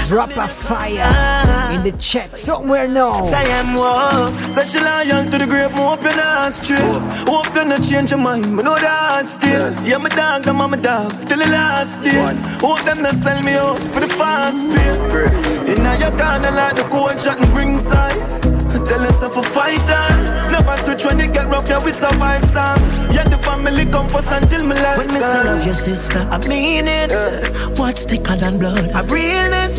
drop 0.09 0.31
a 0.39 0.49
fire 0.49 1.38
in 1.75 1.83
the 1.83 1.93
chat 1.99 2.37
somewhere 2.37 2.89
now. 2.89 3.21
Say 3.23 3.37
I 3.37 3.61
am 3.61 3.75
war. 3.75 4.33
Special 4.53 4.83
young 5.05 5.31
to 5.31 5.39
the 5.39 5.47
grave, 5.47 5.71
me 5.73 5.83
hope 5.83 6.03
you're 6.03 6.17
not 6.17 6.53
straight. 6.53 6.81
Hope 7.29 7.55
you're 7.55 7.65
not 7.65 7.83
change 7.83 8.11
your 8.11 8.21
mind, 8.21 8.45
me 8.57 8.63
know 8.63 8.77
that 8.77 9.29
still. 9.29 9.73
Yeah, 9.85 9.99
my 9.99 10.09
dog, 10.09 10.47
I'm 10.47 10.57
my 10.57 10.77
dog, 10.77 11.11
till 11.29 11.39
the 11.39 11.47
last 11.47 12.03
day. 12.03 12.35
Hope 12.61 12.83
them 12.85 13.03
not 13.03 13.15
sell 13.17 13.43
me 13.43 13.55
out 13.55 13.79
for 13.93 14.01
the 14.01 14.09
fast 14.09 14.57
pay. 14.75 15.73
In 15.73 15.85
your 16.01 16.11
corner 16.11 16.51
like 16.51 16.77
the 16.77 16.87
cold 16.91 17.19
shot 17.19 17.41
and 17.41 17.53
bring 17.53 17.79
side. 17.81 18.48
Tell 18.87 19.03
us 19.03 19.23
if 19.23 19.37
a 19.37 19.43
fighter. 19.43 20.05
Never 20.51 20.77
switch 20.83 21.05
when 21.05 21.21
it 21.21 21.33
get 21.33 21.47
rough, 21.49 21.69
yeah, 21.69 21.83
we 21.85 21.93
survive 21.93 22.43
storm. 22.43 22.79
Yeah, 23.13 23.29
the 23.29 23.39
family 23.39 23.85
come 23.87 24.09
first 24.09 24.29
until 24.31 24.65
my 24.65 24.81
life. 24.81 24.99
When 24.99 25.09
me 25.09 25.21
say 25.21 25.45
love 25.45 25.65
your 25.65 25.75
sister, 25.75 26.21
I 26.31 26.39
mean 26.47 26.87
it. 26.89 27.13
What's 27.79 28.05
thicker 28.05 28.37
than 28.37 28.59
blood? 28.59 28.91
A 28.95 29.03
realness. 29.05 29.79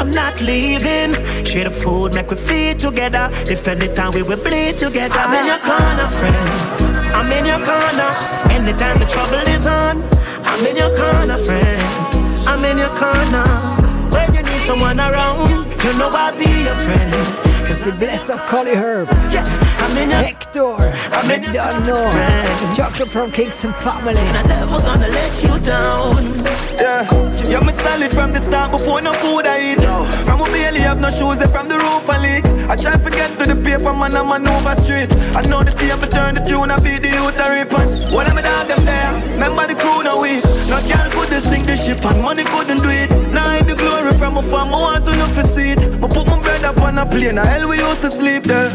I'm 0.00 0.10
not 0.10 0.40
leaving. 0.40 1.14
Share 1.44 1.64
the 1.64 1.70
food, 1.70 2.14
make 2.14 2.30
we 2.30 2.36
feed 2.36 2.78
together. 2.78 3.30
If 3.48 3.66
anytime 3.68 4.12
we 4.12 4.22
will 4.22 4.42
bleed 4.42 4.76
together. 4.78 5.14
I'm 5.18 5.34
in 5.34 5.46
your 5.46 5.58
corner, 5.58 6.08
friend. 6.18 6.88
I'm 7.14 7.32
in 7.32 7.46
your 7.46 7.62
corner. 7.64 8.10
Anytime 8.52 8.98
the 8.98 9.06
trouble 9.06 9.46
is 9.48 9.66
on, 9.66 10.02
I'm 10.44 10.66
in 10.66 10.76
your 10.76 10.94
corner, 10.96 11.38
friend. 11.38 11.82
I'm 12.46 12.64
in 12.64 12.78
your 12.78 12.94
corner. 12.96 13.46
When 14.12 14.34
you 14.34 14.42
need 14.42 14.62
someone 14.62 14.98
around, 14.98 15.50
you 15.84 15.92
know 15.98 16.10
I'll 16.12 16.36
be 16.36 16.44
your 16.64 16.74
friend. 16.74 17.48
Cause 17.68 17.84
the 17.84 17.92
bless 17.92 18.30
of 18.30 18.38
Collie 18.46 18.74
Herb. 18.74 19.67
I'm 19.78 19.96
in 19.96 20.10
your 20.10 20.22
Hector. 20.22 20.76
I'm 21.12 21.30
in 21.30 21.52
don't 21.52 21.86
know. 21.86 22.04
Chocolate 22.74 23.08
from 23.08 23.30
Kingston 23.30 23.72
family. 23.72 24.16
And 24.16 24.36
I'm 24.36 24.48
never 24.48 24.80
gonna 24.80 25.08
let 25.08 25.42
you 25.42 25.58
down. 25.60 26.44
Yeah, 26.78 27.02
yeah, 27.48 27.60
me 27.60 27.72
solid 27.72 28.12
from 28.12 28.32
the 28.32 28.38
start 28.40 28.70
before 28.70 29.00
no 29.02 29.12
food 29.12 29.46
I 29.46 29.72
eat. 29.72 29.78
No. 29.78 30.04
From 30.24 30.40
a 30.40 30.44
belly 30.44 30.80
have 30.80 31.00
no 31.00 31.10
shoes, 31.10 31.40
and 31.40 31.50
from 31.50 31.68
the 31.68 31.74
roof 31.74 32.08
I 32.08 32.18
leak. 32.22 32.44
I 32.68 32.76
try 32.76 32.96
to 32.96 33.10
get 33.10 33.38
to 33.38 33.46
the 33.46 33.56
paper, 33.56 33.92
man, 33.92 34.14
I'm 34.14 34.30
on 34.30 34.46
over 34.46 34.74
street. 34.82 35.10
I 35.34 35.42
know 35.42 35.62
the 35.62 35.72
table 35.72 36.06
turn 36.06 36.34
the 36.36 36.40
tune, 36.40 36.70
I 36.70 36.78
beat 36.78 37.02
the 37.02 37.08
youth 37.08 37.38
a 37.40 37.46
rip. 37.50 37.72
And 37.72 38.14
one 38.14 38.26
of 38.26 38.34
my 38.34 38.42
dog 38.42 38.68
them 38.68 38.84
there, 38.84 39.12
remember 39.34 39.66
the 39.66 39.74
crew 39.74 40.02
now 40.04 40.20
we. 40.22 40.38
No 40.70 40.78
girl 40.86 41.08
couldn't 41.10 41.42
sink 41.42 41.66
the 41.66 41.74
ship, 41.74 42.04
and 42.04 42.22
money 42.22 42.44
couldn't 42.44 42.78
do 42.78 42.90
it. 42.90 43.10
Now 43.32 43.48
I 43.48 43.62
the 43.62 43.74
glory 43.74 44.12
from 44.14 44.36
a 44.36 44.42
farm, 44.42 44.68
I 44.68 44.78
want 44.78 45.04
to 45.06 45.16
know 45.16 45.26
for 45.34 45.46
see 45.54 45.70
it. 45.74 45.80
I 45.82 46.06
put 46.06 46.26
my 46.26 46.38
bread 46.40 46.64
up 46.64 46.78
on 46.80 46.98
a 46.98 47.06
plane, 47.06 47.36
now 47.36 47.44
hell 47.44 47.68
we 47.68 47.78
used 47.78 48.02
to 48.02 48.10
sleep 48.10 48.44
there. 48.44 48.70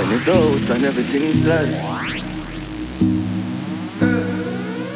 And 0.00 0.12
if 0.12 0.24
those. 0.24 0.66
house 0.66 0.70
and 0.70 0.84
everything 0.86 1.30
sad, 1.34 1.68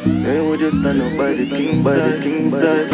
then 0.03 0.25
eh, 0.25 0.29
eh, 0.29 0.49
we 0.49 0.57
just 0.57 0.77
stand 0.77 0.99
up 0.99 1.15
by 1.15 1.33
the 1.33 1.45
king, 1.45 1.83
by 1.83 1.93
the 1.93 2.19
king 2.23 2.49
side. 2.49 2.91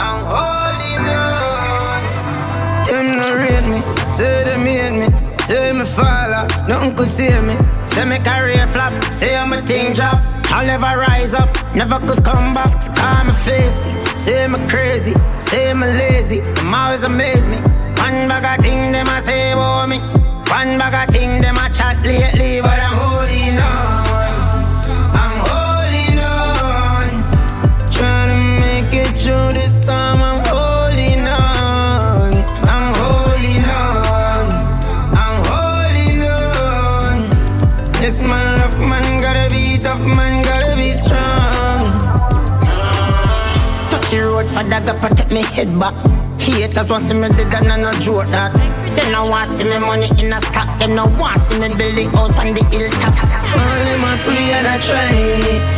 I'm 0.00 0.22
holding 0.32 1.04
on. 1.12 2.02
Them 2.88 3.06
no 3.18 3.34
rate 3.36 3.68
me, 3.68 3.80
say 4.08 4.44
them 4.44 4.64
hate 4.64 4.96
me, 4.98 5.08
say 5.44 5.72
me 5.72 5.84
fall 5.84 6.32
out, 6.32 6.68
nothing 6.68 6.96
could 6.96 7.08
save 7.08 7.44
me. 7.44 7.56
Say 7.86 8.06
me 8.06 8.18
career 8.20 8.66
flop, 8.66 9.12
say 9.12 9.36
I'm 9.36 9.52
a 9.52 9.60
thing 9.60 9.92
drop. 9.92 10.22
I'll 10.50 10.64
never 10.64 10.98
rise 10.98 11.34
up, 11.34 11.50
never 11.74 11.98
could 12.06 12.24
come 12.24 12.54
back. 12.54 12.72
I'm 12.98 13.28
a 13.28 13.32
face 13.34 14.05
say 14.16 14.48
me 14.48 14.58
crazy, 14.68 15.14
say 15.38 15.74
me 15.74 15.86
lazy. 15.86 16.40
Them 16.40 16.74
always 16.74 17.06
me. 17.46 17.56
One 17.96 18.28
bag 18.28 18.58
of 18.58 18.64
thing 18.64 18.92
them 18.92 19.08
a 19.08 19.20
say 19.20 19.52
about 19.52 19.88
me. 19.88 19.98
One 20.48 20.78
bag 20.78 21.08
of 21.08 21.14
thing 21.14 21.40
them 21.42 21.56
a 21.56 21.68
chat 21.70 22.04
lately, 22.04 22.60
but 22.60 22.78
I'm 22.80 22.96
holding 22.96 23.60
on. 23.60 24.05
For 44.56 44.64
dagger 44.64 44.96
protect 45.04 45.30
me 45.30 45.42
head 45.42 45.68
back. 45.78 45.92
Haters 46.40 46.88
want 46.88 47.02
see 47.02 47.12
me 47.12 47.28
dead 47.28 47.52
and 47.52 47.68
I 47.68 47.76
no 47.76 47.92
joke 48.00 48.24
that. 48.32 48.56
Them 48.56 49.12
no 49.12 49.28
want 49.28 49.50
see 49.50 49.68
me 49.68 49.78
money 49.78 50.08
in 50.16 50.32
a 50.32 50.40
stack. 50.40 50.80
Them 50.80 50.94
no 50.94 51.04
want 51.20 51.36
see 51.36 51.60
me 51.60 51.68
build 51.68 51.92
the 51.92 52.08
house 52.16 52.32
on 52.40 52.56
the 52.56 52.64
hilltop. 52.72 53.12
Only 53.52 54.00
my 54.00 54.16
pray 54.24 54.56
and 54.56 54.66
I 54.66 54.80
try. 54.80 55.12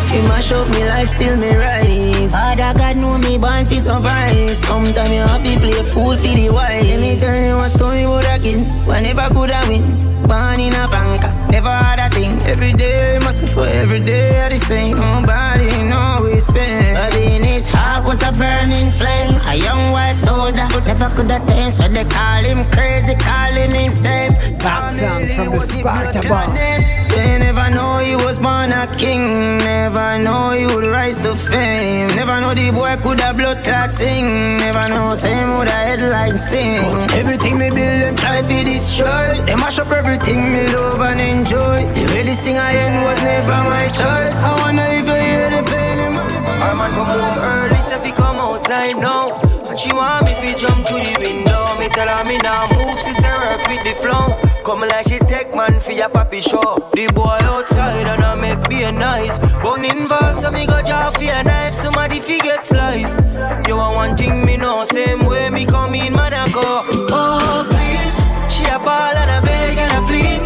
Fi 0.07 0.19
mash 0.31 0.53
up 0.53 0.71
me 0.71 0.87
life, 0.87 1.09
still 1.09 1.37
me 1.37 1.51
rise. 1.59 2.31
Father 2.31 2.71
God 2.79 2.97
know 2.99 3.19
me 3.19 3.37
born 3.37 3.67
fi 3.67 3.79
survive. 3.79 4.57
Sometimes 4.71 5.11
you 5.11 5.27
have 5.27 5.43
to 5.43 5.59
play 5.59 5.83
fool 5.83 6.17
fi 6.17 6.37
the 6.39 6.51
wise. 6.55 6.87
Let 6.87 7.01
me 7.01 7.19
tell 7.19 7.35
you 7.35 7.59
a 7.59 7.69
story 7.69 8.05
about 8.05 8.31
a 8.31 8.39
kid. 8.39 8.63
Whenever 8.87 9.27
could 9.35 9.51
I 9.51 9.67
win? 9.67 9.83
Born 10.23 10.61
in 10.61 10.75
a 10.75 10.87
blanca, 10.87 11.35
never 11.51 11.71
had 11.71 11.99
a 11.99 12.09
thing. 12.15 12.41
Every 12.43 12.73
day 12.73 13.19
must 13.19 13.47
for 13.49 13.67
every 13.67 14.01
day 14.01 14.49
the 14.51 14.59
same. 14.59 14.97
Nobody 14.97 15.83
know 15.83 16.21
we 16.23 16.39
spend. 16.41 16.95
But 16.95 17.15
in 17.15 17.43
his 17.43 17.71
heart 17.71 18.05
was 18.05 18.23
a 18.23 18.33
burning 18.33 18.91
flame. 18.91 19.35
A 19.47 19.55
young 19.55 19.93
white 19.93 20.17
soldier 20.17 20.67
who 20.73 20.81
never 20.83 21.09
could 21.17 21.31
attain. 21.31 21.73
So 21.73 21.89
they 21.89 22.05
call 22.05 22.43
him 22.45 22.69
crazy, 22.71 23.15
call 23.15 23.53
him 23.53 23.75
insane. 23.75 24.33
That 24.59 24.93
sound 24.93 25.31
from 25.31 25.53
the 25.53 25.61
Sparta 25.61 26.29
boss. 26.29 26.98
They 27.19 27.39
never 27.47 27.69
know 27.77 27.99
he 27.99 28.15
was 28.15 28.39
born 28.39 28.71
a 28.71 28.87
king. 28.97 29.27
Never 29.59 30.23
know 30.25 30.53
he 30.59 30.65
would 30.67 30.87
rise 30.97 31.19
to 31.25 31.35
fame. 31.35 32.09
Never 32.21 32.41
know 32.41 32.55
the 32.55 32.71
boy 32.71 32.95
could 33.03 33.21
have 33.21 33.37
blood 33.37 33.65
clot 33.65 33.91
sing. 33.91 34.27
Never 34.65 34.89
know 34.89 35.15
same 35.15 35.51
would 35.59 35.67
a 35.67 35.81
headline 35.89 36.39
sing. 36.39 36.79
Everything 37.21 37.59
me 37.59 37.69
build 37.71 37.99
them 38.03 38.15
try 38.17 38.41
to 38.43 38.65
destroy. 38.65 39.27
They 39.47 39.57
mash 39.57 39.79
up 39.81 39.91
everything 39.91 40.41
me 40.53 40.63
love 40.75 41.01
and 41.11 41.21
enjoy. 41.21 41.79
The 41.97 42.05
way 42.13 42.23
this 42.23 42.41
thing 42.41 42.57
I 42.57 42.73
end 42.85 43.03
was 43.03 43.21
never 43.23 43.59
my 43.75 43.87
choice. 44.01 44.33
I 44.49 44.53
wonder 44.63 44.87
if 44.99 45.07
you 45.11 45.19
hear 45.27 45.51
the 45.51 45.63
pain 45.71 45.99
in 46.07 46.13
my 46.13 46.23
voice. 46.23 46.63
Our 46.65 46.75
man 46.79 46.91
come 46.97 47.11
home 47.15 47.39
early, 47.51 47.81
say 47.83 47.99
fi 47.99 48.11
come 48.13 48.39
outside 48.47 48.97
now. 48.97 49.58
She 49.79 49.93
want 49.93 50.27
me 50.27 50.35
fi 50.35 50.59
jump 50.59 50.85
through 50.89 51.07
the 51.07 51.15
window. 51.23 51.63
Me 51.79 51.89
tell 51.89 52.09
her 52.09 52.25
me 52.25 52.37
nah 52.39 52.67
move, 52.75 52.99
she 52.99 53.15
say 53.15 53.31
work 53.39 53.63
with 53.71 53.85
the 53.87 53.95
flow. 54.03 54.35
Come 54.65 54.81
like 54.81 55.07
she 55.07 55.21
take 55.21 55.55
man 55.55 55.79
for 55.79 55.93
your 55.93 56.09
papi 56.09 56.43
show. 56.43 56.91
The 56.95 57.07
boy 57.15 57.39
outside 57.47 58.09
and 58.09 58.25
I 58.25 58.35
make 58.35 58.69
be 58.69 58.83
a 58.83 58.91
nice. 58.91 59.37
Bone 59.63 59.85
involved, 59.85 60.41
so 60.41 60.51
me 60.51 60.67
go 60.67 60.83
draw 60.83 61.11
for 61.13 61.23
a 61.23 61.45
knife. 61.45 61.75
Somebody 61.75 62.19
fi 62.19 62.41
get 62.41 62.67
slice. 62.67 63.21
You 63.69 63.77
want 63.77 63.95
one 63.95 64.17
thing 64.17 64.45
me 64.45 64.57
know, 64.57 64.83
same 64.83 65.25
way 65.25 65.49
me 65.49 65.65
come 65.65 65.95
in, 65.95 66.13
man 66.13 66.35
I 66.35 66.51
go. 66.51 66.83
Oh 67.15 67.63
please, 67.71 68.19
she 68.51 68.65
a 68.67 68.79
ball 68.83 69.15
and 69.15 69.31
a 69.31 69.47
beg 69.47 69.79
and 69.79 69.93
a 69.95 70.03
plead. 70.05 70.43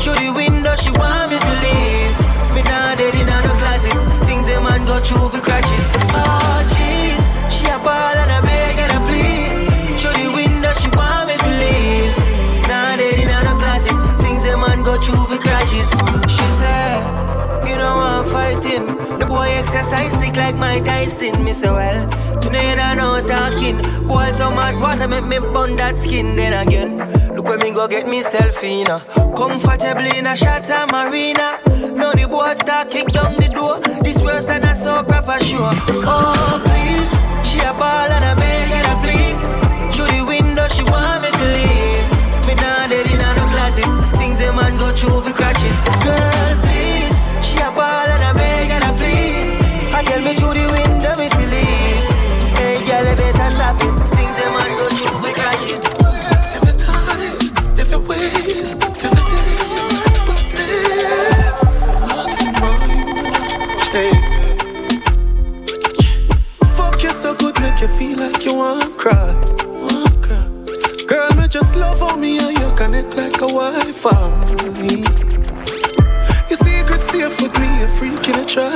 Through 0.00 0.16
the 0.24 0.32
window, 0.32 0.74
she 0.76 0.90
want 0.92 1.28
me 1.30 1.38
to 1.38 1.52
leave. 1.60 2.16
Me 2.56 2.62
nah 2.62 2.94
dead 2.94 3.14
in 3.14 3.26
no 3.28 3.52
closet. 3.60 4.24
Things 4.24 4.46
a 4.48 4.58
man 4.58 4.84
go 4.84 4.98
through 5.00 5.28
for 5.28 5.40
crutches. 5.44 5.84
Oh 6.16 6.64
jeez, 6.72 7.20
she 7.52 7.66
a 7.68 7.78
ball 7.78 8.16
and 8.16 8.30
a 8.30 8.40
beg 8.40 8.49
through 15.10 15.26
for 15.26 15.38
crutches. 15.42 15.88
She 16.30 16.46
said, 16.58 17.68
you 17.68 17.76
know 17.76 17.98
I'm 17.98 18.24
fighting. 18.24 18.86
The 19.18 19.26
boy 19.26 19.48
exercise 19.60 20.12
stick 20.12 20.36
like 20.36 20.56
Mike 20.56 20.84
Tyson. 20.84 21.44
Me 21.44 21.52
say 21.52 21.70
well, 21.70 22.00
you 22.42 22.50
don't 22.50 22.96
know 22.96 23.20
talking. 23.26 23.76
Boy 24.06 24.32
so 24.32 24.50
mad, 24.54 24.80
water 24.80 25.08
make 25.08 25.24
me 25.24 25.38
burn 25.38 25.76
that 25.76 25.98
skin. 25.98 26.36
Then 26.36 26.54
again, 26.66 26.98
look 27.34 27.46
where 27.48 27.58
me 27.58 27.72
go 27.72 27.86
get 27.88 28.06
myself 28.06 28.62
in. 28.64 28.88
uh. 28.88 29.00
Comfortably 29.36 30.18
in 30.18 30.26
a 30.26 30.34
Shatta 30.34 30.90
Marina. 30.90 31.58
Now 31.94 32.12
the 32.12 32.26
boy 32.28 32.54
start 32.54 32.90
kick 32.90 33.08
down 33.08 33.34
the 33.34 33.48
door. 33.48 33.80
This 34.02 34.22
worse 34.22 34.44
than 34.46 34.64
a 34.64 34.74
so 34.74 35.02
proper 35.02 35.42
sure. 35.42 35.70
Oh 36.04 36.60
please, 36.64 37.12
she 37.48 37.58
a 37.60 37.72
ball 37.74 38.10
and 38.16 38.24
a 38.24 38.34
beg 38.40 38.70
and 38.70 38.86
a 38.86 38.94
plead. 39.02 39.94
Through 39.94 40.06
the 40.16 40.24
window 40.26 40.68
she 40.68 40.82
want 40.84 41.22
me 41.22 41.29
a 45.02 45.08
man 45.08 45.16
go 45.16 45.20
through 45.20 45.20
for 45.22 45.32
crutches. 45.32 45.76
Girl 46.04 46.56
please, 46.62 47.16
she 47.44 47.58
a 47.58 47.70
ball 47.70 48.08
and 48.08 48.22
a 48.22 48.34
beg 48.34 48.70
and 48.70 48.84
a 48.84 48.92
plead. 48.96 49.94
I 49.94 50.02
tell 50.02 50.20
me 50.20 50.34
through 50.34 50.54
the 50.54 50.66
window 50.72 51.16
me 51.16 51.28
to 51.28 51.38
leave. 51.38 52.00
Hey 52.56 52.78
girl, 52.84 53.04
you 53.04 53.16
better 53.16 53.50
stop 53.50 53.80
it. 53.80 53.94
Things 54.14 54.36
a 54.38 54.46
man 54.52 54.70
go 54.76 54.88
through 54.88 55.16
for 55.22 55.32
crutches. 55.34 55.80
Every 57.78 57.98
ways, 58.06 58.74
Hey. 63.92 64.12
Fuck 66.76 67.02
you 67.02 67.10
so 67.10 67.34
good, 67.34 67.58
make 67.60 67.80
you 67.80 67.88
feel 67.88 68.18
like 68.18 68.44
you 68.44 68.54
want 68.54 68.84
cry. 68.98 69.34
Girl, 71.06 71.30
me 71.36 71.48
just 71.48 71.74
love 71.74 72.02
on 72.02 72.20
me 72.20 72.38
and 72.38 72.56
you 72.58 72.59
connect 72.80 73.14
like 73.14 73.36
a 73.42 73.46
Wi-Fi. 73.46 74.10
Your 76.48 76.56
secret 76.64 76.96
safe 76.96 77.42
with 77.42 77.54
me, 77.60 77.82
a 77.82 77.88
freak 77.98 78.26
in 78.26 78.36
a 78.40 78.44
try. 78.46 78.70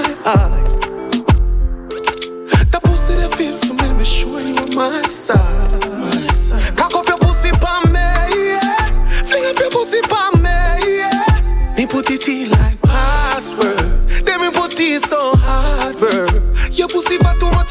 The 2.72 2.80
pussy 2.84 3.14
that 3.14 3.34
feel 3.34 3.57
for 3.57 3.72
me, 3.72 3.98
be 3.98 4.05
sure 4.05 4.40
you 4.42 4.57
on 4.57 4.74
my 4.76 5.00
side. 5.09 6.76
Cock 6.76 6.94
up 6.96 7.09
your 7.09 7.16
pussy 7.16 7.50
pa 7.52 7.80
me, 7.86 8.05
yeah. 8.52 9.24
Fling 9.24 9.46
up 9.46 9.59
your 9.59 9.70
pussy 9.70 10.02
pa 10.02 10.32
me, 10.36 10.52
yeah. 11.00 11.74
Me 11.78 11.86
put 11.86 12.11
it 12.11 12.28
in 12.28 12.50
like 12.50 12.82
password. 12.82 13.88
Then 14.26 14.38
me 14.42 14.50
put 14.50 14.78
it 14.78 15.02
so 15.02 15.32
hard, 15.36 15.96
bro. 15.98 16.28
Your 16.72 16.88
pussy 16.88 17.16
for 17.16 17.32
too 17.40 17.50
much 17.52 17.63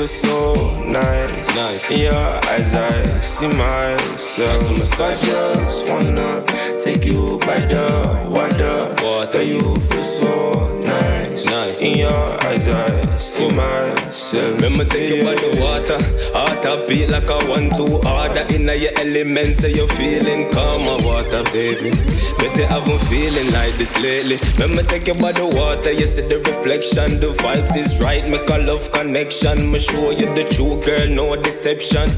feel 0.00 0.08
so 0.08 0.80
nice. 0.84 1.54
nice. 1.54 1.90
In 1.90 2.00
your 2.00 2.14
eyes, 2.14 2.74
I 2.74 3.20
see 3.20 3.48
myself. 3.48 5.00
I 5.00 5.14
just 5.14 5.88
wanna 5.88 6.44
take 6.82 7.04
you 7.04 7.38
by 7.40 7.60
the 7.60 8.30
water. 8.30 8.94
Where 9.04 9.42
you 9.42 9.60
feel 9.60 10.04
so 10.04 10.80
nice. 10.80 11.44
nice. 11.44 11.82
In 11.82 11.98
your 11.98 12.44
eyes, 12.44 12.66
I 12.66 13.16
see 13.18 13.50
myself. 13.50 13.99
Remember, 14.32 14.84
take 14.84 15.16
you 15.16 15.24
by 15.24 15.34
the 15.34 15.58
water. 15.60 15.98
Heart 16.32 16.64
a 16.64 16.86
beat 16.86 17.08
like 17.10 17.28
a 17.28 17.38
one-two 17.48 17.98
order. 18.06 18.46
In 18.54 18.66
your 18.66 18.92
elements, 18.96 19.58
say 19.58 19.72
you're 19.72 19.88
feeling 19.88 20.48
calm. 20.50 20.84
My 20.84 21.04
water, 21.04 21.42
baby. 21.52 21.90
Better 22.38 22.66
haven't 22.66 22.98
feeling 23.08 23.52
like 23.52 23.74
this 23.74 23.98
lately. 24.00 24.38
Remember, 24.58 24.82
you 24.94 25.14
by 25.14 25.32
the 25.32 25.46
water. 25.46 25.92
You 25.92 26.06
see 26.06 26.22
the 26.22 26.38
reflection. 26.38 27.18
The 27.18 27.32
vibes 27.42 27.76
is 27.76 27.98
right. 28.00 28.28
Make 28.28 28.48
a 28.50 28.58
love 28.58 28.92
connection. 28.92 29.70
Me 29.72 29.80
show 29.80 30.10
you 30.10 30.32
the 30.34 30.44
true 30.44 30.80
girl, 30.82 31.08
no 31.08 31.34
deception. 31.34 32.08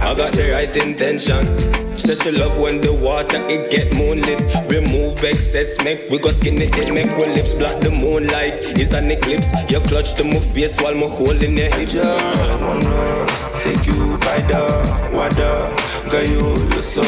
I 0.00 0.14
got 0.14 0.34
the 0.34 0.50
right 0.52 0.76
intention. 0.76 1.85
Says 1.98 2.22
she 2.22 2.30
love 2.30 2.56
when 2.58 2.80
the 2.80 2.92
water 2.92 3.44
it 3.48 3.70
get 3.70 3.92
moonlit. 3.94 4.38
Remove 4.70 5.24
excess, 5.24 5.82
make 5.82 6.08
we 6.10 6.18
go 6.18 6.30
skinny 6.30 6.66
till 6.66 6.92
make 6.94 7.10
we 7.16 7.26
lips 7.26 7.54
block 7.54 7.80
the 7.80 7.90
moonlight. 7.90 8.54
It's 8.78 8.92
an 8.92 9.10
eclipse. 9.10 9.50
You 9.68 9.80
clutch 9.80 10.14
to 10.14 10.24
my 10.24 10.38
face 10.38 10.76
while 10.80 10.94
me 10.94 11.08
holding 11.08 11.56
your 11.56 11.74
hips. 11.74 11.96
I 11.96 12.56
wanna 12.60 13.26
take 13.58 13.86
you 13.86 14.18
by 14.18 14.40
the 14.46 14.62
water, 15.12 15.74
girl 16.10 16.22
you 16.22 16.40
look 16.68 16.84
so 16.84 17.02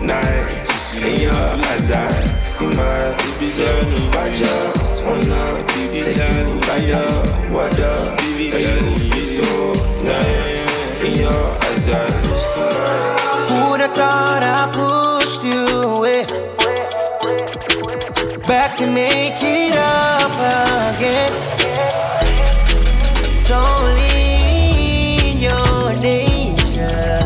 nice. 0.00 0.94
In 0.94 1.20
your 1.20 1.32
eyes 1.32 1.90
I 1.90 2.10
see 2.42 2.66
myself. 2.66 4.16
I 4.16 4.34
just 4.34 5.04
wanna 5.04 5.64
take 5.66 6.16
you 6.16 6.60
by 6.62 6.78
the 6.80 7.04
water, 7.52 8.16
girl 8.50 8.60
you 8.60 8.80
look 9.10 9.24
so 9.24 9.74
nice. 10.04 11.04
In 11.04 11.18
your 11.20 11.32
eyes 11.32 11.88
I 11.88 12.10
see 12.38 12.60
myself. 12.60 13.17
Thought 13.94 14.42
I 14.44 14.70
pushed 14.72 15.42
you 15.44 15.66
away? 15.96 16.26
Back 18.46 18.76
to 18.78 18.86
make 18.86 19.42
it 19.42 19.74
up 19.76 20.32
again. 20.94 21.32
It's 23.34 23.50
only 23.50 25.32
in 25.32 25.38
your 25.38 25.92
nature, 26.00 27.20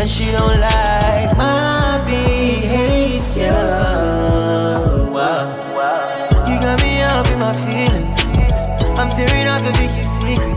and 0.00 0.08
she 0.08 0.24
don't 0.32 0.58
like 0.60 1.36
my 1.36 2.00
behavior. 2.06 3.52
Wow. 5.12 6.46
You 6.48 6.56
got 6.60 6.80
me 6.82 7.02
up 7.02 7.26
in 7.28 7.38
my 7.38 7.52
feelings. 7.52 8.16
I'm 8.98 9.10
tearing 9.10 9.46
off 9.46 9.62
the 9.62 9.72
biggest 9.76 10.20
secret. 10.20 10.56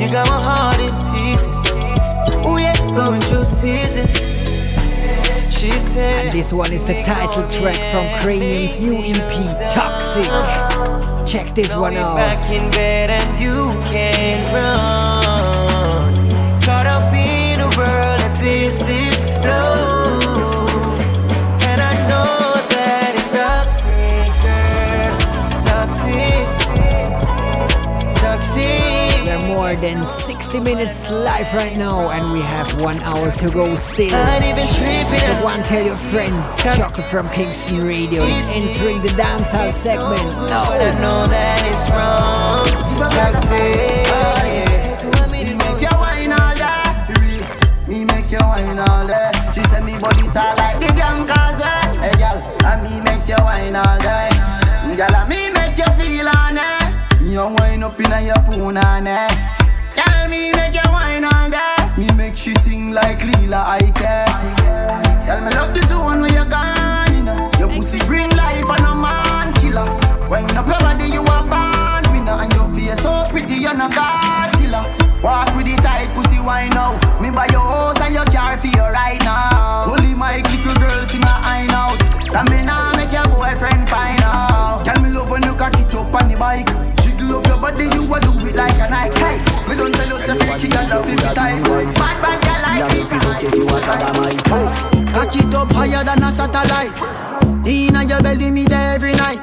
You 0.00 0.08
got 0.10 0.26
my 0.28 0.40
heart 0.40 0.80
in 0.80 0.94
pieces. 1.12 1.58
We 2.44 2.62
ain't 2.64 2.94
going 2.96 3.20
through 3.22 3.37
And 5.96 6.32
this 6.32 6.52
one 6.52 6.72
is 6.72 6.84
the 6.84 7.02
title 7.02 7.48
track 7.48 7.76
from 7.90 8.06
Kranium's 8.20 8.78
new 8.78 8.94
EP, 8.94 9.70
Toxic. 9.70 10.26
Check 11.26 11.54
this 11.54 11.74
one 11.74 11.94
out. 11.94 12.16
More 29.58 29.74
than 29.74 30.04
60 30.04 30.60
minutes 30.60 31.10
live 31.10 31.52
right 31.52 31.76
now, 31.76 32.10
and 32.10 32.32
we 32.32 32.40
have 32.40 32.80
one 32.80 33.02
hour 33.02 33.32
to 33.32 33.50
go 33.50 33.74
still. 33.74 34.12
Not 34.12 34.44
even 34.44 34.64
tripping. 34.78 35.18
So 35.18 35.32
go 35.42 35.48
and 35.48 35.64
tell 35.64 35.84
your 35.84 35.96
friends. 35.96 36.62
Chocolate 36.62 37.08
from 37.08 37.28
Kingston 37.30 37.82
Radio 37.82 38.22
is 38.22 38.48
entering 38.50 39.02
the 39.02 39.08
dancehall 39.08 39.72
segment. 39.72 40.30
No. 40.48 40.78
Inna 58.08 58.20
your 58.22 58.36
punane. 58.46 59.28
Girl, 59.96 60.24
eh. 60.24 60.28
me 60.28 60.52
make 60.52 60.74
you 60.74 60.90
wine 60.90 61.24
all 61.24 61.50
day. 61.50 61.74
Eh. 61.78 61.98
Me 61.98 62.06
make 62.16 62.36
she 62.36 62.52
sing 62.64 62.92
like 62.92 63.22
Lila 63.24 63.78
Ike. 63.80 64.16
Girl, 65.26 65.40
me 65.44 65.50
love 65.54 65.74
this 65.74 65.90
one 65.92 66.20
where 66.20 66.32
you're 66.32 66.44
gone. 66.44 67.12
You 67.14 67.22
know. 67.22 67.50
Your 67.58 67.68
pussy 67.68 67.98
bring 68.06 68.30
life 68.30 68.70
and 68.70 68.86
a 68.86 68.94
man 68.94 69.52
killer. 69.54 69.88
Up 70.58 70.66
your 70.66 70.80
body, 70.80 71.08
you 71.10 71.22
a 71.22 71.38
born 71.52 72.04
winner, 72.12 72.36
and 72.42 72.52
your 72.52 72.66
face 72.74 73.00
so 73.02 73.26
pretty, 73.30 73.54
you're 73.54 73.74
not 73.74 73.92
Godzilla. 73.92 74.17
Freaky 90.48 90.76
and 90.76 90.90
love 90.90 91.08
it 91.08 91.20
tight. 91.34 91.62
Bad 91.64 92.16
bad 92.22 92.38
girl 92.42 92.60
like 92.62 92.92
this. 92.92 93.08
if 93.42 93.54
you 93.54 93.66
a 93.66 93.80
sodomite. 93.80 94.44
Cock 95.14 95.36
it 95.36 95.54
up 95.54 95.72
higher 95.72 96.04
than 96.04 96.22
a 96.22 96.30
satellite. 96.30 96.92
Inna 97.66 98.04
your 98.04 98.22
belly, 98.22 98.50
me 98.50 98.64
there 98.64 98.94
every 98.94 99.12
night. 99.12 99.40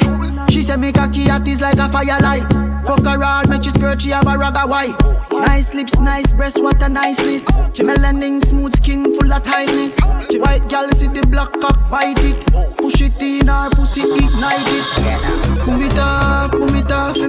She 0.50 0.62
say 0.62 0.78
me 0.78 0.92
cocky 0.92 1.28
hot 1.28 1.48
is 1.48 1.62
like 1.62 1.78
a 1.78 1.90
firelight. 1.90 2.44
Fuck 2.86 3.04
her 3.04 3.22
hard, 3.22 3.50
make 3.50 3.66
you 3.66 3.72
squirt, 3.72 4.02
she 4.02 4.12
have 4.12 4.28
a 4.28 4.38
ragga 4.38 4.68
white. 4.68 4.96
Nice 5.32 5.74
lips, 5.74 6.00
nice 6.00 6.32
breasts, 6.34 6.62
what 6.62 6.82
a 6.84 6.90
niceness. 6.90 7.46
Melanin, 7.78 8.44
smooth 8.44 8.76
skin, 8.78 9.14
full 9.16 9.34
of 9.34 9.44
tightness. 9.44 10.00
White 10.40 10.70
girl 10.70 10.90
see 10.92 11.08
the 11.08 11.26
black 11.28 11.52
cock, 11.60 11.90
bite 11.90 12.20
it. 12.20 12.78
Push 12.78 13.02
it 13.02 13.22
in 13.22 13.48
her 13.48 13.70
pussy, 13.72 14.02
ignite 14.02 14.70
it. 14.70 15.66
Boom 15.66 15.82
it 15.82 15.98
off, 15.98 16.52
boom 16.52 16.76
it 16.76 16.92
off, 16.92 17.18
for 17.18 17.28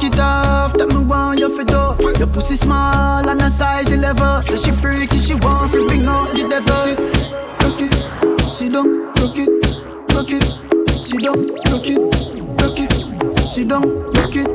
me 0.00 0.08
it 0.08 0.18
off, 0.18 0.72
that 0.74 0.88
me 0.88 1.04
want 1.04 1.38
you 1.38 1.48
for 1.54 1.64
do. 1.64 2.18
Your 2.18 2.28
pussy 2.28 2.54
small 2.54 3.28
and 3.28 3.40
a 3.40 3.50
size 3.50 3.92
11. 3.92 4.42
Say 4.42 4.56
she 4.56 4.72
freaky, 4.72 5.18
she 5.18 5.34
want 5.34 5.72
to 5.72 5.86
bring 5.86 6.06
out 6.06 6.28
the 6.32 6.48
devil. 6.48 6.94
Rock 7.62 7.80
it, 7.80 8.50
sit 8.50 8.72
down, 8.72 9.06
rock 9.14 9.38
it, 9.38 9.48
rock 10.14 10.30
it, 10.30 11.02
sit 11.02 11.20
down, 11.20 11.46
rock 11.70 11.88
it, 11.88 11.98
rock 12.60 12.78
it, 12.78 13.50
sit 13.50 13.68
down, 13.68 13.82
rock 14.12 14.36
it, 14.36 14.48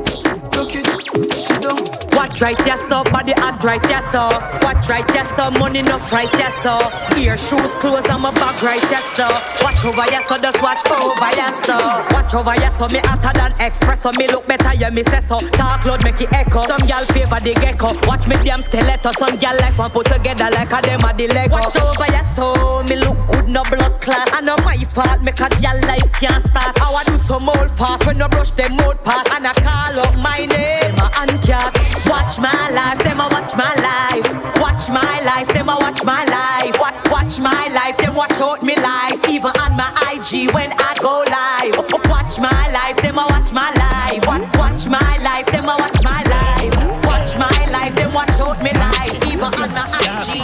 rock 0.55 0.75
it, 0.75 0.85
sit 1.31 1.61
down. 1.61 2.02
Watch 2.15 2.41
right, 2.41 2.57
yes, 2.65 2.79
so 2.87 3.03
body 3.05 3.33
act 3.33 3.63
right, 3.63 3.83
yes, 3.89 4.05
so. 4.11 4.29
Watch 4.61 4.89
right, 4.89 5.05
yes, 5.13 5.29
so 5.35 5.51
money 5.59 5.81
no 5.81 5.97
right, 6.11 6.29
yes, 6.37 6.53
so. 6.63 6.77
Ear, 7.19 7.37
shoes, 7.37 7.73
clothes, 7.75 8.05
I'm 8.09 8.25
a 8.25 8.31
bag 8.31 8.61
right, 8.63 8.81
yes, 8.89 9.03
so. 9.17 9.27
Watch 9.63 9.83
over, 9.85 10.05
yes, 10.09 10.27
so 10.27 10.37
just 10.37 10.61
watch 10.61 10.81
over, 10.89 11.29
yes, 11.35 11.65
so. 11.65 11.77
Watch 12.13 12.33
over, 12.33 12.55
yes, 12.55 12.77
so 12.77 12.87
me 12.87 12.99
hotter 13.03 13.33
than 13.37 13.53
express, 13.59 14.05
me 14.17 14.27
look 14.27 14.47
better, 14.47 14.73
yeah, 14.73 14.89
me 14.89 15.03
say 15.03 15.21
so. 15.21 15.39
Talk 15.57 15.85
loud, 15.85 16.03
make 16.03 16.21
it 16.21 16.31
echo. 16.33 16.65
Some 16.67 16.85
gal 16.87 17.05
favor 17.05 17.39
the 17.39 17.53
gecko. 17.55 17.93
Watch 18.07 18.27
me 18.27 18.35
damn 18.43 18.61
stiletto. 18.61 19.11
Some 19.13 19.37
gal 19.37 19.55
like 19.57 19.77
one 19.77 19.91
put 19.91 20.05
together 20.05 20.49
like 20.51 20.71
a 20.71 20.81
them 20.81 21.01
a 21.01 21.13
the 21.13 21.27
Lego. 21.27 21.53
Watch 21.53 21.75
over, 21.75 22.07
yes, 22.09 22.35
so 22.35 22.83
me 22.83 22.95
look 22.95 23.17
good, 23.27 23.49
no 23.49 23.63
blood 23.63 23.99
clot. 24.01 24.31
And 24.33 24.45
no 24.45 24.55
my 24.63 24.77
fault, 24.77 25.21
make 25.21 25.39
a 25.39 25.49
gal 25.61 25.79
life 25.81 26.11
can't 26.13 26.41
start. 26.41 26.77
I 26.81 27.03
do 27.05 27.17
some 27.17 27.49
old 27.49 27.75
part 27.75 28.05
when 28.05 28.17
no 28.17 28.27
brush 28.27 28.51
them 28.51 28.79
old 28.81 29.03
part, 29.03 29.27
and 29.33 29.47
I 29.47 29.53
call 29.53 29.99
up 29.99 30.15
my 30.15 30.45
name, 30.45 30.95
a 30.95 31.09
uncat. 31.25 32.02
Watch 32.07 32.39
my 32.39 32.69
life, 32.71 32.99
them 33.03 33.19
a 33.19 33.27
watch 33.29 33.55
my 33.55 33.73
life. 33.75 34.27
Watch 34.59 34.89
my 34.89 35.21
life, 35.23 35.47
them 35.49 35.69
a 35.69 35.75
watch 35.77 36.03
my 36.03 36.23
life. 36.25 36.77
Watch, 37.09 37.39
my 37.39 37.67
life, 37.73 37.97
them 37.97 38.15
watch 38.15 38.39
out 38.41 38.61
me 38.63 38.75
life. 38.75 39.19
Even 39.29 39.51
on 39.61 39.77
my 39.77 39.89
IG 40.11 40.53
when 40.53 40.71
I 40.77 40.95
go 41.01 41.23
live. 41.23 41.77
Watch 42.09 42.39
my 42.39 42.71
life, 42.71 42.97
them 42.97 43.17
a 43.17 43.25
watch 43.29 43.51
my 43.53 43.71
life. 43.71 44.25
Watch, 44.57 44.87
my 44.87 45.17
life, 45.23 45.45
them 45.47 45.65
a 45.65 45.75
watch 45.77 46.03
my 46.03 46.21
life. 46.23 46.75
Watch 47.05 47.37
my 47.37 47.69
life, 47.71 47.95
them 47.95 48.13
watch 48.13 48.39
out 48.39 48.61
me 48.61 48.71
life. 48.73 49.15
Even 49.27 49.53
on 49.53 49.71
my 49.71 49.85
IG. 49.87 50.43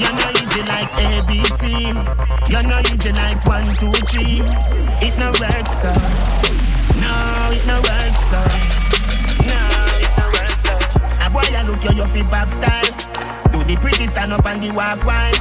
You're 0.00 0.12
not 0.12 0.40
easy 0.40 0.62
like 0.62 0.88
ABC. 0.96 2.50
You're 2.50 2.62
not 2.62 2.90
easy 2.90 3.12
like 3.12 3.44
one, 3.44 3.66
two, 3.76 3.92
three. 4.06 4.40
It 5.02 5.18
no 5.18 5.32
works, 5.40 5.82
so. 5.82 5.92
No, 7.00 7.50
it 7.52 7.66
no 7.66 7.80
works, 7.82 8.20
so. 8.30 8.95
A 11.26 11.28
boy, 11.28 11.40
I 11.42 11.62
look 11.66 11.82
you, 11.82 11.90
you 11.90 12.06
fit 12.06 12.26
pop 12.28 12.48
style. 12.48 12.86
Do 13.50 13.64
the 13.64 13.76
pretty 13.80 14.06
stand 14.06 14.32
up 14.32 14.46
and 14.46 14.62
the 14.62 14.70
walk 14.70 15.04
wide. 15.04 15.34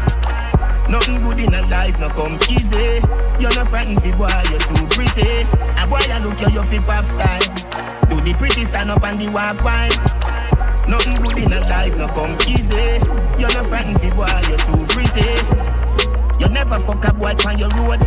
Nothing 0.89 1.21
good 1.21 1.39
in 1.39 1.53
a 1.53 1.61
life, 1.67 1.99
no 1.99 2.09
come 2.09 2.39
easy. 2.49 2.99
You're 3.39 3.53
not 3.53 3.67
frightened 3.67 4.01
fi 4.01 4.11
boy, 4.17 4.33
you're 4.49 4.65
too 4.65 4.87
pretty. 4.89 5.45
A 5.77 5.85
boy, 5.85 6.01
I 6.09 6.17
look 6.25 6.41
you, 6.41 6.49
you 6.49 6.63
fit 6.63 6.81
pop 6.87 7.05
style. 7.05 7.39
Do 8.09 8.19
the 8.19 8.33
pretty 8.33 8.65
stand 8.65 8.89
up 8.89 9.03
and 9.03 9.21
the 9.21 9.29
walk 9.29 9.63
wide. 9.63 9.93
Nothing 10.89 11.21
good 11.21 11.37
in 11.37 11.53
a 11.53 11.59
life, 11.69 11.95
no 11.95 12.07
come 12.07 12.35
easy. 12.49 12.97
You're 13.37 13.53
not 13.53 13.67
frightened 13.67 14.01
fi 14.01 14.09
boy, 14.09 14.25
you're 14.49 14.57
too 14.65 14.85
pretty. 14.89 15.37
You 16.41 16.49
never 16.49 16.79
fuck 16.79 17.05
a 17.05 17.13
boy 17.13 17.35
on 17.45 17.59
your 17.59 17.69
road. 17.77 18.01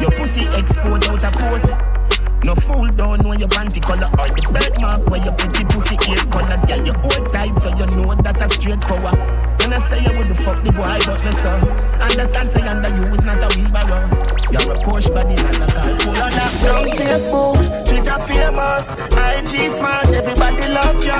Your 0.00 0.10
pussy 0.18 0.46
explode 0.58 1.06
out 1.06 1.22
a 1.22 1.30
port. 1.30 1.97
No 2.44 2.54
fool 2.54 2.86
don't 2.88 3.22
know 3.22 3.32
your 3.34 3.48
panty 3.48 3.82
color 3.82 4.08
or 4.18 4.28
the 4.30 4.46
birthmark 4.52 5.06
where 5.10 5.22
your 5.24 5.34
pretty 5.34 5.64
pussy 5.64 5.96
ear 6.08 6.22
color. 6.30 6.56
Girl, 6.66 6.86
you 6.86 6.92
hold 7.02 7.32
tight 7.32 7.58
so 7.58 7.68
you 7.76 7.86
know 7.86 8.14
that 8.14 8.40
a 8.40 8.48
straight 8.48 8.80
power. 8.80 9.12
When 9.58 9.72
I 9.72 9.78
say 9.78 10.00
you 10.00 10.16
would 10.16 10.34
fuck 10.36 10.62
the 10.62 10.72
boy, 10.72 10.96
but 11.04 11.18
son. 11.34 11.60
Understand 12.00 12.48
say 12.48 12.62
under 12.62 12.88
you 12.88 13.04
is 13.12 13.24
not 13.24 13.42
a 13.42 13.48
wheelbarrow. 13.52 14.06
You're 14.48 14.70
a 14.70 14.78
Porsche 14.80 15.12
body, 15.12 15.34
not 15.34 15.60
a 15.60 15.68
car. 15.74 15.90
You're 16.08 16.32
not 16.32 16.52
from 16.62 16.86
Facebook, 16.96 17.58
Twitter 17.84 18.18
famous, 18.22 18.94
IG 19.12 19.68
smart, 19.74 20.08
everybody 20.08 20.64
love 20.72 21.04
you. 21.04 21.18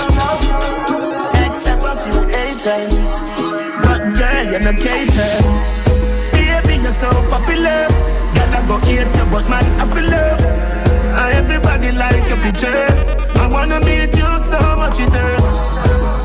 Except 1.45 1.83
a 1.83 1.93
few 1.99 2.21
haters. 2.31 3.11
But 3.85 4.14
girl, 4.16 4.45
you're 4.49 4.64
not 4.64 4.79
cater. 4.81 5.35
Baby, 6.33 6.81
you're 6.81 6.95
so 6.95 7.11
popular. 7.29 7.85
Gotta 8.39 8.66
go 8.69 8.79
hate 8.87 9.12
you, 9.12 9.27
but 9.35 9.45
man, 9.51 9.66
I 9.81 9.85
feel 9.85 10.09
love. 10.09 10.88
Everybody 11.19 11.91
like 11.93 12.29
your 12.29 12.39
picture. 12.39 12.87
I 13.43 13.49
wanna 13.51 13.81
meet 13.81 14.14
you 14.16 14.39
so 14.39 14.59
much 14.77 15.01
it 15.01 15.12
hurts. 15.12 15.59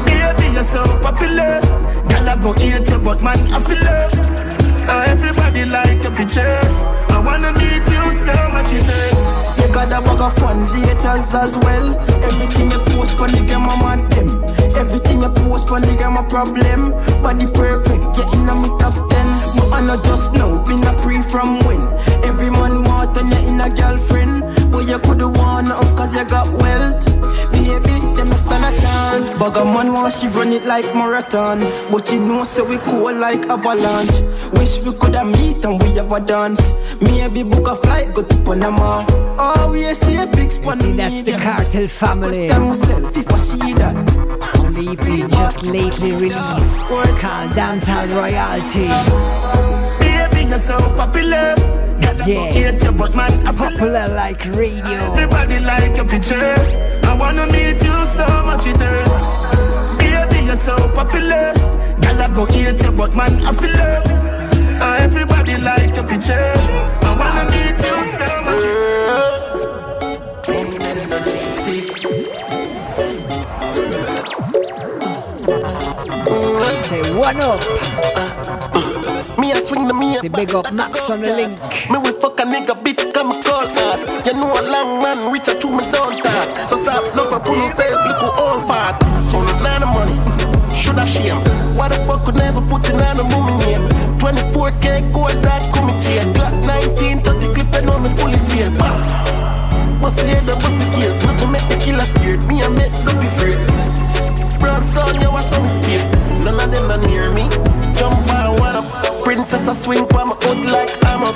Baby, 0.06 0.54
you're 0.54 0.64
so 0.64 0.84
popular. 1.02 1.60
Gotta 2.10 2.40
go 2.42 2.54
hate 2.54 2.88
you, 2.90 3.00
but 3.00 3.22
man, 3.22 3.40
I 3.52 3.60
feel 3.60 3.82
love. 3.82 4.14
Uh, 4.88 5.04
everybody 5.08 5.66
like 5.66 6.04
your 6.04 6.16
picture. 6.16 6.60
I 7.10 7.22
wanna 7.26 7.54
meet 7.54 7.86
you 7.90 8.06
so 8.22 8.36
much 8.54 8.72
it 8.72 8.86
hurts. 8.86 9.60
You 9.60 9.74
got 9.74 9.90
a 9.90 10.02
bag 10.06 10.22
of 10.22 10.36
fans, 10.38 10.74
haters 10.74 11.34
as 11.34 11.58
well. 11.58 11.98
Everything 12.24 12.70
you 12.70 12.80
post 12.94 13.18
game, 13.18 13.66
I'm 13.66 13.82
on 13.82 14.10
them. 14.10 14.44
Everything 14.78 15.22
you 15.22 15.30
post 15.30 15.68
the 15.68 15.96
game, 15.98 16.18
a 16.18 16.24
problem. 16.30 16.92
Body 17.24 17.48
perfect, 17.48 18.04
yeah, 18.18 18.34
in 18.34 18.50
a 18.50 18.56
me 18.62 18.70
top 18.78 18.94
ten. 19.10 19.28
But 19.58 19.74
I 19.74 19.82
know 19.82 20.02
just 20.04 20.34
now, 20.34 20.64
been 20.66 20.84
a 20.86 20.94
pre 21.02 21.22
from 21.24 21.60
when. 21.66 21.82
Every 22.24 22.50
man 22.50 22.84
want 22.84 23.18
on 23.18 23.28
you 23.28 23.48
in 23.48 23.60
a 23.60 23.70
girlfriend. 23.70 24.63
But 24.74 24.90
you 24.90 24.98
coulda 24.98 25.28
won 25.28 25.72
up 25.72 25.96
cause 25.96 26.16
you 26.16 26.26
got 26.26 26.50
wealth. 26.62 27.06
Baby, 27.52 27.94
them 28.16 28.32
a 28.32 28.36
stand 28.36 28.66
a 28.66 28.82
chance. 28.82 29.40
A 29.40 29.64
man 29.64 29.94
want 29.94 30.14
she 30.16 30.28
run 30.30 30.52
it 30.52 30.66
like 30.66 30.86
marathon. 30.96 31.60
But 31.92 32.12
you 32.12 32.20
know, 32.20 32.44
say 32.44 32.64
we 32.64 32.78
cool 32.80 33.14
like 33.14 33.46
avalanche. 33.50 34.20
Wish 34.54 34.80
we 34.80 34.94
coulda 34.94 35.26
meet 35.26 35.64
and 35.64 35.80
we 35.80 35.90
have 35.98 36.12
a 36.12 36.20
dance. 36.20 36.74
Maybe 37.02 37.44
book 37.44 37.68
a 37.68 37.76
flight, 37.76 38.16
go 38.16 38.24
to 38.24 38.36
Panama. 38.44 39.06
Oh, 39.38 39.70
we 39.72 39.94
see 39.94 40.18
a 40.18 40.26
big 40.26 40.52
You 40.52 40.74
see, 40.74 40.92
that's 40.94 41.22
the 41.22 41.34
Cartel 41.34 41.88
family. 41.88 42.48
myself 42.48 43.16
if 43.16 43.32
I 43.32 43.38
see 43.38 43.74
that. 43.74 43.96
On 44.58 44.74
the 44.74 44.90
EP 44.92 45.30
just 45.30 45.64
lately 45.64 46.14
released, 46.14 46.90
called 47.22 47.52
Dancehall 47.52 48.10
Royalty. 48.16 49.83
Baby, 50.54 50.62
you're 50.62 50.78
so 50.78 50.78
popular. 50.96 51.56
Gotta 52.00 52.24
go 52.26 52.32
Yeah. 52.32 52.52
hate 52.52 52.84
you, 52.84 52.92
but 52.92 53.16
man, 53.16 53.32
I 53.48 53.52
feel 53.52 53.72
Popular 53.72 54.08
like 54.10 54.46
radio. 54.54 55.00
Everybody 55.12 55.58
like 55.60 55.96
your 55.98 56.06
picture. 56.06 56.54
I 57.10 57.16
wanna 57.18 57.48
meet 57.48 57.82
you 57.84 58.06
so 58.18 58.28
much 58.46 58.68
it 58.68 58.80
hurts. 58.80 59.18
Baby, 59.98 60.46
you're 60.46 60.56
so 60.56 60.76
popular. 60.94 61.54
Gotta 62.02 62.32
go 62.36 62.46
hate 62.46 62.84
you, 62.84 62.92
but 62.92 63.16
man, 63.16 63.34
I 63.44 63.52
feel 63.52 63.72
love. 63.72 64.06
Uh, 64.80 64.98
everybody 65.00 65.58
like 65.58 65.96
your 65.96 66.06
picture. 66.06 66.54
I 67.02 67.16
wanna 67.20 67.46
meet 67.50 67.80
you 67.88 67.98
so 68.20 68.28
much 68.46 68.64
it 68.64 68.78
hurts. 68.78 70.44
Say 76.88 77.02
one 77.16 77.40
up. 77.42 78.73
Me 79.40 79.52
a 79.52 79.62
swing 79.62 79.88
the 79.88 79.94
me 79.94 80.16
a 80.16 80.20
Say 80.20 80.28
big 80.30 80.54
up 80.54 80.72
Max 80.74 81.10
on 81.10 81.22
the 81.22 81.34
link. 81.34 81.58
Me 81.90 81.98
we 82.00 82.12
fuck 82.20 82.40
a 82.40 82.44
nigga 82.44 82.76
bitch 82.84 83.02
come 83.14 83.32
a 83.32 83.44
call 83.44 83.66
hard. 83.66 84.00
You 84.26 84.34
know 84.34 84.52
a 84.52 84.62
long 84.62 85.02
man 85.02 85.32
rich 85.32 85.48
a 85.48 85.60
true 85.60 85.72
me 85.72 85.84
don't 85.92 86.18
talk. 86.22 86.70
So 86.70 86.78
stop 86.78 87.16
love 87.16 87.30
for 87.30 87.40
put 87.40 87.58
yourself 87.58 87.98
look 88.08 88.24
old 88.38 88.68
fat. 88.68 88.96
On 89.34 89.48
a 89.48 89.56
lot 89.64 89.82
of 89.82 89.90
money, 89.90 90.16
should 90.80 91.00
I 91.00 91.06
shame? 91.06 91.42
Why 91.76 91.90
the 91.90 91.98
fuck 92.06 92.26
could 92.26 92.36
never 92.36 92.62
put 92.62 92.88
in 92.90 93.02
on 93.02 93.20
a 93.20 93.24
woman 93.24 93.58
name? 93.60 93.84
24k 94.20 95.12
gold 95.12 95.42
that 95.42 95.74
come 95.74 95.90
in 95.90 96.00
chain. 96.00 96.34
Glock 96.34 96.54
19, 96.66 97.24
30 97.24 97.54
clip 97.54 97.74
and 97.74 97.90
on 97.90 98.04
me 98.04 98.10
fully 98.18 98.38
safe. 98.38 98.78
Bust 98.78 100.18
the 100.18 100.24
head 100.28 100.50
up, 100.50 100.60
bust 100.62 100.78
the 100.78 100.88
case. 100.94 101.16
Nothing 101.26 101.52
make 101.52 101.68
the 101.70 101.78
killer 101.84 102.06
scared. 102.06 102.46
Me 102.48 102.62
I 102.62 102.68
make 102.70 102.94
no 103.04 103.12
be 103.18 103.28
afraid. 103.28 103.58
Broadstone, 104.60 105.20
you 105.22 105.32
was 105.32 105.50
some 105.50 105.64
mistake. 105.64 106.06
None 106.46 106.60
of 106.60 106.70
them 106.72 106.92
are 106.92 107.02
near 107.08 107.32
me. 107.34 107.73
Princess, 109.44 109.68
I 109.68 109.74
swing 109.74 110.08
for 110.08 110.24
my 110.24 110.36
hood 110.40 110.72
like 110.72 110.96
I'm 111.04 111.24
up. 111.28 111.36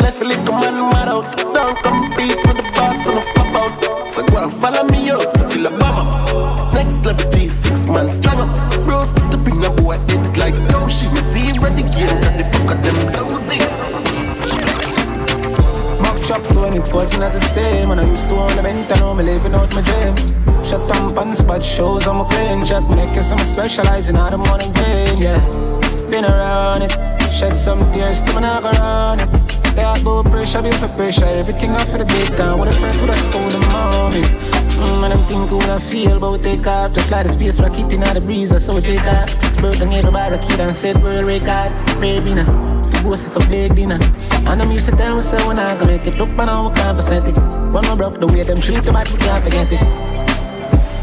Left 0.00 0.22
a 0.22 0.24
little 0.24 0.54
man 0.56 0.88
mad 0.88 1.08
out. 1.12 1.36
Don't 1.36 1.76
compete 1.84 2.40
with 2.48 2.56
the 2.56 2.64
boss 2.72 3.04
and 3.04 3.18
the 3.18 3.24
flop 3.36 3.54
out. 3.60 4.08
So 4.08 4.24
go 4.24 4.44
and 4.44 4.50
follow 4.50 4.88
me 4.88 5.10
up, 5.10 5.30
so 5.30 5.46
kill 5.50 5.66
a 5.66 5.70
bomber. 5.76 6.72
Next 6.72 7.04
level 7.04 7.28
G6 7.28 7.92
man 7.92 8.08
strong 8.08 8.40
up. 8.40 8.48
Bros 8.86 9.12
get 9.12 9.34
up 9.34 9.46
in 9.46 9.62
a 9.62 9.68
boy 9.68 9.98
head 10.08 10.38
like 10.38 10.56
yo, 10.72 10.88
she 10.88 11.12
me 11.12 11.20
zero 11.28 11.68
the 11.76 11.84
game. 11.92 12.16
Got 12.24 12.40
the 12.40 12.44
fuck 12.56 12.72
of 12.72 12.80
them 12.80 12.96
losing. 13.20 13.60
Mock 16.00 16.16
chop 16.24 16.40
20 16.56 16.80
person 16.88 17.22
as 17.22 17.34
the 17.34 17.42
same 17.52 17.90
And 17.90 18.00
I 18.00 18.08
used 18.08 18.30
to 18.30 18.34
own 18.34 18.58
a 18.58 18.62
vent, 18.62 18.90
I 18.90 18.98
know 19.00 19.12
me 19.12 19.24
living 19.24 19.52
out 19.52 19.74
my 19.74 19.82
dream 19.82 20.16
Shut 20.64 20.88
pants, 20.88 21.42
but 21.42 21.62
shows 21.62 22.06
on 22.06 22.16
my 22.16 22.28
clean 22.30 22.64
Shot 22.64 22.88
me 22.88 22.96
neck, 22.96 23.10
I'm 23.10 23.38
specializing 23.38 24.16
out 24.16 24.32
of 24.32 24.40
money 24.40 24.72
gain, 24.72 25.18
yeah 25.18 25.67
Been 26.10 26.24
around 26.24 26.82
it, 26.82 26.92
shed 27.30 27.54
some 27.54 27.80
tears, 27.92 28.22
me 28.22 28.40
not 28.40 28.64
around 28.64 29.20
it. 29.20 29.28
They 29.76 29.82
Talk 29.82 30.00
about 30.00 30.24
pressure, 30.26 30.62
be 30.62 30.72
for 30.72 30.88
pressure. 30.88 31.26
Everything 31.26 31.70
off 31.72 31.90
for 31.90 31.98
the 31.98 32.06
big 32.06 32.34
time. 32.36 32.58
With 32.58 32.70
a 32.70 32.72
friend, 32.72 33.00
with 33.00 33.10
a 33.10 33.16
school, 33.20 33.48
the 33.52 33.60
mommy 33.72 34.22
Mm, 34.78 35.04
and 35.04 35.12
I'm 35.12 35.18
thinking 35.26 35.56
what 35.56 35.68
I 35.68 35.78
feel, 35.78 36.18
but 36.18 36.32
we 36.32 36.38
take 36.38 36.66
off. 36.66 36.92
Just 36.94 37.10
like 37.10 37.26
the 37.26 37.32
space 37.32 37.60
rocket 37.60 37.92
in 37.92 38.00
the 38.00 38.20
breeze, 38.20 38.52
I 38.52 38.58
saw 38.58 38.76
it 38.76 38.84
take 38.84 39.02
off 39.02 39.56
Broke 39.58 39.76
down 39.76 39.92
every 39.92 40.10
barricade 40.10 40.60
and 40.60 40.74
set 40.74 40.96
world 40.98 41.26
record. 41.26 41.72
Baby, 42.00 42.34
now 42.34 42.46
Bossy 43.02 43.28
for 43.30 43.46
big 43.50 43.74
dinner. 43.74 43.98
And 44.46 44.62
I'm 44.62 44.72
used 44.72 44.88
to 44.88 44.96
tell 44.96 45.14
myself 45.14 45.46
when 45.46 45.58
I 45.58 45.76
gonna 45.78 45.98
make 45.98 46.06
it. 46.06 46.16
Look, 46.16 46.30
but 46.36 46.46
now 46.46 46.70
I 46.70 46.74
can't 46.74 46.96
percent 46.96 47.26
it. 47.26 47.36
When 47.72 47.84
I 47.84 47.94
broke 47.94 48.18
the 48.18 48.26
way 48.26 48.44
them 48.44 48.60
treat 48.60 48.84
the 48.84 48.92
bad, 48.92 49.10
we 49.10 49.18
can't 49.18 49.44
forget 49.44 49.70
it. 49.70 50.07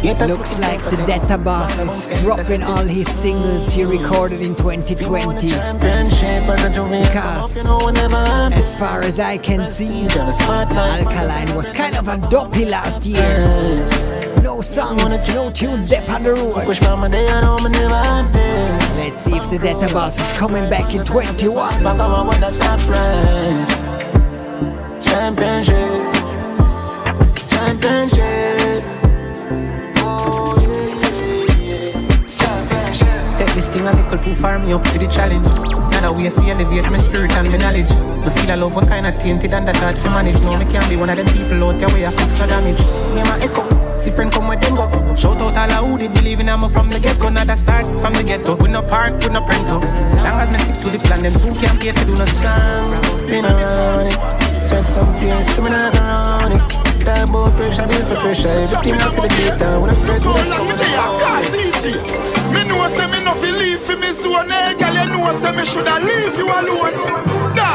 Looks 0.03 0.59
like 0.59 0.84
the 0.89 0.97
Data 1.07 1.38
Boss 1.38 1.80
is 1.80 2.07
dropping 2.22 2.61
all 2.63 2.84
his 2.84 3.07
singles 3.09 3.72
he 3.73 3.84
recorded 3.84 4.41
in 4.41 4.55
2020. 4.55 5.47
Because, 7.01 7.65
as 8.53 8.76
far 8.76 9.01
as 9.01 9.19
I 9.19 9.38
can 9.38 9.65
see, 9.65 10.07
Alkaline 10.07 11.55
was 11.55 11.72
kind 11.72 11.95
of 11.95 12.07
a 12.07 12.17
dopey 12.30 12.65
last 12.65 13.05
year. 13.05 13.47
No 14.43 14.61
songs, 14.61 15.27
no 15.34 15.49
tunes, 15.51 15.88
they 15.88 15.97
on 16.07 16.23
the 16.23 16.34
road. 16.34 16.53
Let's 18.97 19.19
see 19.22 19.35
if 19.35 19.49
the 19.49 19.57
Data 19.57 19.91
Boss 19.93 20.19
is 20.19 20.31
coming 20.38 20.69
back 20.69 20.93
in 20.93 21.03
21. 21.05 21.84
Championship, 25.01 26.13
championship. 27.49 28.44
Take 33.76 33.84
this 33.84 33.91
thing 33.91 33.99
a 33.99 34.03
little 34.03 34.23
too 34.23 34.34
far, 34.35 34.57
me 34.57 34.72
up 34.72 34.88
for 34.88 34.97
the 34.97 35.07
challenge. 35.07 35.45
Now 35.99 36.14
way 36.14 36.30
for 36.30 36.41
elevate 36.43 36.84
my 36.84 36.97
spirit 36.97 37.31
and 37.34 37.52
my 37.52 37.57
knowledge. 37.57 37.91
Me 38.23 38.31
feel 38.31 38.56
a 38.56 38.56
love 38.56 38.73
what 38.73 38.88
kind 38.88 39.06
of 39.06 39.19
tainted 39.19 39.53
and 39.53 39.68
that 39.68 39.76
hard 39.77 39.97
to 39.97 40.10
manage. 40.10 40.39
No, 40.43 40.57
me 40.57 40.64
can't 40.72 40.88
be 40.88 40.95
one 40.95 41.10
of 41.10 41.18
them 41.18 41.27
people 41.27 41.61
out 41.68 41.77
there 41.77 41.89
where 41.89 42.07
I 42.07 42.11
fix 42.11 42.39
no 42.39 42.47
damage. 42.47 42.80
Me 43.11 43.19
and 43.19 43.27
my 43.27 43.38
echo. 43.43 43.99
See 43.99 44.11
friend 44.11 44.31
come 44.31 44.47
with 44.47 44.61
them 44.61 44.76
go 44.76 45.15
Shout 45.15 45.41
out 45.41 45.72
all 45.72 45.85
who 45.85 45.97
did 45.97 46.14
believe 46.14 46.41
in 46.41 46.49
I'm 46.49 46.69
from 46.69 46.89
the 46.89 46.99
get-go 46.99 47.30
Not 47.30 47.49
a 47.49 47.56
start 47.56 47.85
from 47.85 48.11
the 48.11 48.23
ghetto 48.23 48.57
We 48.57 48.68
no 48.68 48.84
park, 48.84 49.23
we 49.23 49.30
no 49.30 49.39
printo 49.39 49.80
Long 49.80 50.35
as 50.35 50.52
me 50.52 50.57
stick 50.57 50.76
to 50.84 50.89
the 50.89 50.99
plan 50.99 51.22
Them 51.22 51.34
soon 51.34 51.52
can't 51.53 51.80
pay 51.80 51.93
for 51.93 52.03
do 52.03 52.14
no 52.14 52.26
song 52.26 53.02
Been 53.26 53.45
around 53.45 54.07
it 54.07 54.68
Shed 54.68 54.84
some 54.84 55.15
tears 55.15 55.47
to 55.56 55.61
me 55.61 55.69
not 55.69 55.95
around 55.95 56.52
it 56.52 56.74
Talk 57.06 57.30
about 57.30 57.53
pressure, 57.53 57.88
bill 57.88 58.06
for 58.06 58.15
pressure 58.15 58.49
Everything 58.49 58.95
I 58.95 59.10
feel 59.14 59.23
the 59.23 59.30
beat 59.38 59.60
down 59.60 59.82
With 59.84 59.91
a 59.91 59.95
fret, 59.95 60.26
with 60.26 60.41
a 60.41 60.45
stone, 60.45 60.65
Me 62.53 62.61
know 62.68 62.88
say 62.88 63.07
me 63.11 63.23
no 63.23 63.34
fi 63.36 63.52
leave 63.52 63.80
for 63.82 63.95
me 63.95 64.11
zone 64.11 64.52
Eh, 64.52 64.73
girl, 64.73 64.94
you 64.94 65.06
know 65.14 65.40
say 65.40 65.52
me 65.56 65.65
shoulda 65.65 65.99
leave 65.99 66.36
you 66.36 66.48
alone 66.49 66.98
Da 67.56 67.69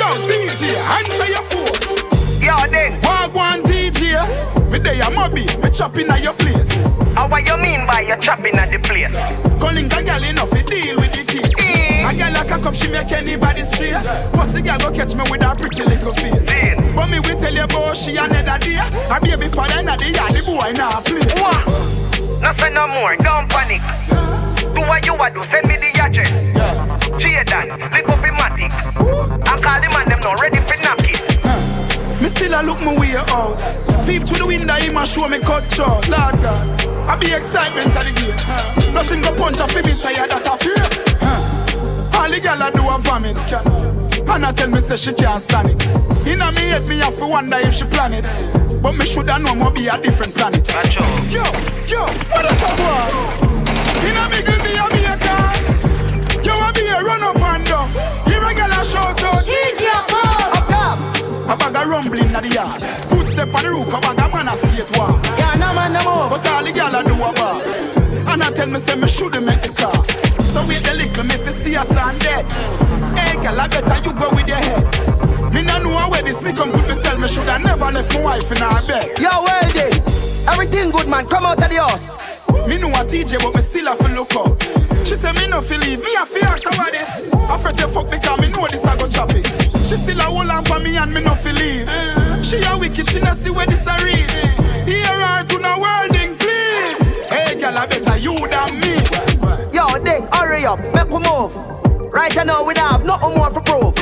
Yo, 0.00 0.08
DJ, 0.28 0.62
answer 0.96 1.28
your 1.28 1.44
phone 1.52 2.40
Yo, 2.40 2.56
then 2.70 2.98
Wagwan 3.02 3.62
DJ 3.64 4.63
Me 4.74 4.80
dey 4.80 4.98
a 4.98 5.04
mobby, 5.04 5.46
me 5.62 5.70
chopping 5.70 6.10
at 6.10 6.20
your 6.20 6.32
place 6.34 6.74
How 7.14 7.28
what 7.28 7.46
you 7.46 7.56
mean 7.58 7.86
by 7.86 8.00
you 8.00 8.16
chopping 8.18 8.56
at 8.56 8.72
the 8.72 8.80
place? 8.82 9.46
Calling 9.62 9.86
a 9.86 10.02
girl 10.02 10.24
enough 10.26 10.50
to 10.50 10.62
deal 10.66 10.96
with 10.98 11.14
the 11.14 11.22
kids 11.22 11.54
A 12.02 12.10
girl 12.10 12.32
like 12.34 12.50
a 12.50 12.58
cup, 12.58 12.74
she 12.74 12.90
make 12.90 13.12
anybody 13.12 13.62
straight 13.70 13.94
Pussy 14.34 14.62
girl 14.66 14.78
go 14.82 14.90
catch 14.90 15.14
me 15.14 15.22
with 15.30 15.46
her 15.46 15.54
pretty 15.54 15.84
little 15.86 16.10
face 16.18 16.50
But 16.90 17.06
me 17.06 17.20
we 17.22 17.38
tell 17.38 17.54
you 17.54 17.62
about 17.62 17.96
she 17.96 18.16
another 18.18 18.58
day 18.58 18.82
A 18.82 19.16
baby 19.22 19.46
father 19.46 19.78
inna 19.78 19.94
the 19.94 20.10
yard, 20.10 20.34
the 20.34 20.42
boy 20.42 20.74
nah 20.74 20.98
play 21.06 21.22
What? 21.38 22.42
No 22.42 22.50
say 22.58 22.74
no 22.74 22.88
more, 22.88 23.14
don't 23.14 23.46
panic. 23.48 23.80
Do 24.74 24.80
what 24.82 25.06
you 25.06 25.14
want 25.14 25.34
do, 25.34 25.44
send 25.44 25.68
me 25.68 25.78
the 25.78 25.94
address. 26.02 26.52
Jaden, 27.22 27.78
live 27.94 28.10
up 28.10 28.24
in 28.26 28.34
Matic. 28.34 28.74
I 29.46 29.60
call 29.62 29.80
the 29.80 29.88
man, 29.94 30.08
them 30.10 30.18
not 30.20 30.40
ready 30.42 30.58
for 30.66 30.82
knock 30.82 30.98
it. 31.04 31.23
Me 32.24 32.30
still 32.30 32.54
a 32.58 32.64
look 32.64 32.80
my 32.80 32.98
way 32.98 33.14
out. 33.16 33.60
Peep 34.06 34.24
through 34.24 34.38
the 34.38 34.46
window, 34.46 34.72
him 34.80 34.96
a 34.96 35.04
show 35.04 35.28
me 35.28 35.38
cut 35.40 35.60
short. 35.76 36.08
Lord 36.08 36.32
God, 36.40 36.64
I 37.04 37.16
be 37.20 37.28
excitement 37.28 37.92
of 37.92 38.00
the 38.00 38.12
game. 38.16 38.94
Nothing 38.94 39.20
go 39.20 39.36
punch 39.36 39.60
a 39.60 39.68
fi 39.68 39.84
me 39.84 39.92
tired 40.00 40.30
that 40.32 40.48
I 40.48 40.56
fear. 40.56 40.88
All 42.16 42.24
the 42.24 42.40
gyal 42.40 42.64
a 42.64 42.72
do 42.72 42.80
a 42.88 42.96
vomit. 42.96 43.36
And 44.26 44.46
I 44.46 44.52
tell 44.52 44.70
me 44.70 44.80
say 44.80 44.96
she 44.96 45.12
can't 45.12 45.36
stand 45.36 45.68
it. 45.68 45.84
Inna 46.26 46.48
me 46.52 46.72
head 46.72 46.88
me 46.88 46.96
have 47.00 47.14
to 47.18 47.26
wonder 47.26 47.58
if 47.60 47.74
she 47.74 47.84
plan 47.84 48.14
it. 48.14 48.24
But 48.80 48.96
me 48.96 49.04
shoulda 49.04 49.38
know 49.38 49.54
more 49.54 49.70
be 49.70 49.88
a 49.88 50.00
different 50.00 50.32
planet. 50.32 50.64
Yo, 51.28 51.44
yo, 51.84 52.08
what 52.32 52.48
a 52.48 52.54
was. 52.80 53.44
Inna 54.00 54.24
me 54.32 54.40
glizzy 61.48 62.26
inna 62.26 62.40
the 62.40 62.48
yard. 62.48 62.82
Footstep 62.82 63.54
on 63.54 63.62
the 63.62 63.70
roof, 63.70 63.88
a 63.88 64.00
bag 64.00 64.18
a 64.18 64.28
man 64.32 64.48
a 64.48 64.56
skate 64.56 64.98
walk. 64.98 65.24
Yeah, 65.38 65.54
no 65.54 65.74
man, 65.74 65.92
no 65.92 66.04
more. 66.04 66.30
But 66.30 66.46
all 66.48 66.64
the 66.64 66.70
gyal 66.70 66.94
a 66.94 67.02
do 67.04 67.14
a 67.14 67.32
boss. 67.32 67.96
And 67.96 68.42
I 68.42 68.50
tell 68.50 68.68
me 68.68 68.78
say 68.78 68.96
me 68.96 69.08
shoulda 69.08 69.40
make 69.40 69.62
the 69.62 69.68
car. 69.68 69.94
So 70.46 70.66
wait 70.66 70.82
the 70.82 70.94
little 70.94 71.24
me 71.24 71.36
fi 71.36 71.50
stay 71.50 71.74
a 71.74 71.84
stand 71.84 72.20
dead. 72.20 72.44
Hey 73.18 73.36
gyal, 73.42 73.58
I 73.58 73.68
better 73.68 73.98
you 74.04 74.12
go 74.14 74.30
with 74.34 74.48
your 74.48 74.56
head. 74.56 74.84
Me 75.52 75.62
no 75.62 75.78
know 75.78 76.08
where 76.10 76.22
this 76.22 76.42
me 76.42 76.52
come 76.52 76.72
put 76.72 76.82
myself. 76.82 77.20
Me 77.20 77.28
shoulda 77.28 77.58
never 77.62 77.90
left 77.90 78.14
my 78.14 78.22
wife 78.22 78.50
in 78.50 78.58
her 78.58 78.86
bed. 78.86 79.18
Yo, 79.18 79.30
well 79.30 79.72
day. 79.72 79.92
Everything 80.48 80.90
good, 80.90 81.08
man. 81.08 81.26
Come 81.26 81.44
out 81.44 81.62
of 81.62 81.70
the 81.70 81.76
house. 81.76 82.33
Me 82.68 82.78
know 82.78 82.88
a 82.88 83.04
TJ, 83.04 83.42
but 83.42 83.54
me 83.54 83.60
still 83.60 83.86
have 83.86 83.98
to 83.98 84.08
look 84.08 84.34
out. 84.36 84.62
She 85.06 85.16
say 85.16 85.32
me 85.32 85.46
no 85.48 85.60
fi 85.60 85.76
leave, 85.76 86.00
me 86.00 86.14
a 86.14 86.24
fi 86.24 86.40
ask 86.46 86.64
what 86.64 86.92
this. 86.92 87.32
I 87.34 87.58
fret 87.58 87.76
to 87.78 87.88
fuck 87.88 88.10
because 88.10 88.40
me 88.40 88.48
know 88.48 88.66
this 88.70 88.84
I 88.84 88.96
go 88.98 89.08
chop 89.08 89.30
it. 89.34 89.46
She 89.46 89.96
still 89.96 90.20
a 90.20 90.22
hold 90.24 90.48
on 90.48 90.64
for 90.64 90.80
me 90.80 90.96
and 90.96 91.12
me 91.12 91.20
no 91.20 91.34
fi 91.34 91.52
leave. 91.52 91.88
She 92.44 92.56
a 92.62 92.78
wicked, 92.78 93.10
she 93.10 93.20
no 93.20 93.32
see 93.34 93.50
where 93.50 93.66
this 93.66 93.86
a 93.86 93.94
reach. 94.04 94.32
Hear 94.88 95.06
her 95.06 95.44
to 95.44 95.58
no 95.58 95.76
wording, 95.78 96.36
please. 96.36 96.98
Hey, 97.28 97.60
girl, 97.60 97.76
I 97.76 97.86
better 97.86 98.16
you 98.16 98.34
than 98.48 98.70
me. 98.80 98.94
Yo, 99.72 99.86
Ding, 100.02 100.26
hurry 100.32 100.64
up. 100.64 100.78
Make 100.94 101.10
we 101.10 101.18
move. 101.20 101.54
Right 102.12 102.34
now, 102.46 102.62
we 102.64 102.74
don't 102.74 102.88
have 102.88 103.04
nothing 103.04 103.34
more 103.34 103.50
for 103.50 103.60
prove. 103.60 103.96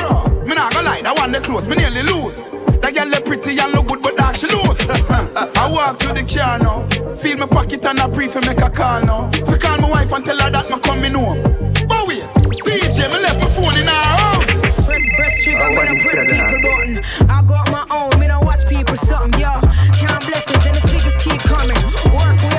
Me 0.45 0.53
not 0.53 0.71
gonna 0.73 0.87
lie, 0.87 1.01
that 1.01 1.17
one 1.17 1.31
the 1.31 1.39
close, 1.41 1.67
me 1.67 1.75
nearly 1.75 2.03
lose. 2.03 2.49
That 2.81 2.93
girl 2.93 3.07
look 3.07 3.25
pretty 3.25 3.57
and 3.57 3.73
look 3.73 3.87
good, 3.87 4.02
she 4.43 4.55
lose. 4.55 4.77
I 5.57 5.69
walk 5.71 5.99
to 5.99 6.13
the 6.13 6.23
car 6.23 6.59
now, 6.59 6.83
feel 7.15 7.37
my 7.37 7.45
pocket 7.45 7.85
and 7.85 7.99
I 7.99 8.09
pre 8.09 8.27
for 8.27 8.41
make 8.41 8.61
a 8.61 8.69
call 8.69 9.01
now. 9.01 9.31
Fi 9.31 9.57
call 9.57 9.77
my 9.79 9.89
wife 9.89 10.11
and 10.11 10.25
tell 10.25 10.39
her 10.39 10.49
that 10.51 10.69
me 10.69 10.79
coming 10.79 11.13
home. 11.13 11.41
But 11.87 12.07
wait, 12.07 12.23
DJ, 12.67 13.07
me 13.11 13.19
left 13.23 13.39
my 13.39 13.47
phone 13.47 13.77
in 13.77 13.87
her 13.87 14.03
house. 14.13 14.45
Breast 15.15 15.43
trigger, 15.43 15.69
when 15.77 15.87
I 15.87 15.95
press 16.01 16.19
people 16.27 16.59
button. 16.65 17.29
I 17.29 17.39
got 17.47 17.65
my 17.71 17.83
own, 17.91 18.19
me 18.19 18.27
don't 18.27 18.45
watch 18.45 18.67
people 18.67 18.97
something, 18.97 19.39
yo. 19.39 19.53
Count 19.95 20.25
blessings 20.25 20.65
and 20.65 20.75
the 20.75 20.83
figures 20.87 21.17
keep 21.21 21.39
coming. 21.47 21.79
Work 22.11 22.52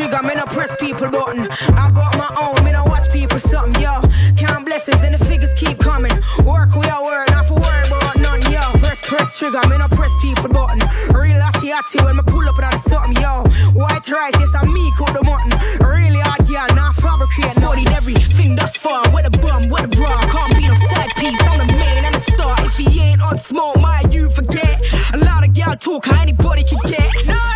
trigger, 0.00 0.22
me 0.24 0.34
no 0.34 0.46
press 0.48 0.72
people 0.80 1.08
button. 1.12 1.44
I 1.76 1.92
got 1.92 2.16
my 2.16 2.30
own, 2.40 2.64
me 2.64 2.72
don't 2.72 2.88
watch 2.88 3.12
people 3.12 3.38
something, 3.38 3.76
yo. 3.82 4.00
Count 4.40 4.64
blessings 4.64 5.02
and 5.04 5.12
the 5.12 5.22
figures 5.28 5.52
keep 5.54 5.76
coming. 5.78 6.12
Work 6.40 6.72
we 6.72 6.88
are 6.88 7.04
work, 7.04 7.28
not 7.28 7.44
for 7.44 7.60
worry 7.60 7.84
about 7.84 8.16
none, 8.16 8.40
yo. 8.48 8.64
Press 8.80 9.04
press 9.04 9.36
trigger, 9.38 9.60
me 9.68 9.76
no 9.76 9.88
press 9.92 10.12
people 10.24 10.48
button. 10.48 10.80
Real 11.12 11.36
atty 11.36 11.68
atty 11.68 12.00
when 12.00 12.16
me 12.16 12.24
pull 12.24 12.48
up 12.48 12.56
on 12.56 12.78
something, 12.80 13.12
yo. 13.20 13.44
White 13.76 14.08
rice, 14.08 14.36
yes 14.40 14.52
I 14.56 14.64
me 14.64 14.88
cook 14.96 15.12
the 15.12 15.20
mutton. 15.20 15.52
Really 15.84 16.24
hard, 16.24 16.48
yeah, 16.48 16.64
not 16.72 16.96
fabricate. 16.96 17.60
Naughty 17.60 17.84
everything 17.92 18.56
thus 18.56 18.76
far. 18.80 19.04
With 19.12 19.28
a 19.28 19.34
bum, 19.44 19.68
with 19.68 19.84
a 19.84 19.92
bra, 19.92 20.16
can't 20.32 20.56
be 20.56 20.64
no 20.64 20.74
side 20.96 21.12
piece. 21.20 21.40
I'm 21.44 21.60
the 21.60 21.68
main 21.76 22.04
and 22.08 22.14
the 22.16 22.24
star. 22.24 22.56
If 22.64 22.76
he 22.80 22.88
ain't 23.04 23.20
on 23.20 23.36
smoke, 23.36 23.76
my 23.76 24.00
you 24.10 24.30
forget. 24.30 24.80
A 25.12 25.18
lot 25.18 25.44
of 25.44 25.52
gal 25.52 25.76
talk, 25.76 26.06
how 26.06 26.22
anybody 26.22 26.64
can 26.64 26.80
get. 26.88 27.04
No 27.28 27.49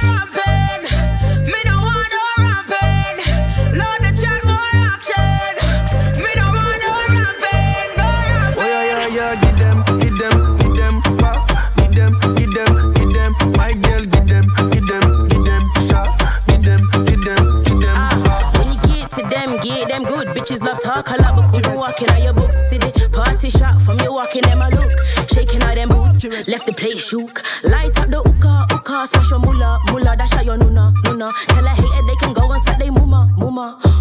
left 26.95 27.09
shook. 27.09 27.43
Light 27.65 27.99
up 27.99 28.11
the 28.11 28.19
hookah, 28.19 28.67
hookah, 28.71 29.07
smash 29.07 29.31
your 29.31 29.39
mullah, 29.41 29.79
mullah, 29.91 30.17
dash 30.17 30.33
out 30.35 30.45
your 30.45 30.57
nuna, 30.57 30.93
nuna. 31.05 31.33
Tell 31.49 31.65
a 31.65 31.69
hater 31.69 32.07
they 32.07 32.15
can 32.21 32.33
go 32.33 32.51
and 32.51 32.63
suck 32.63 32.79
they 32.79 32.89
muma, 32.89 33.31
muma. 33.37 33.94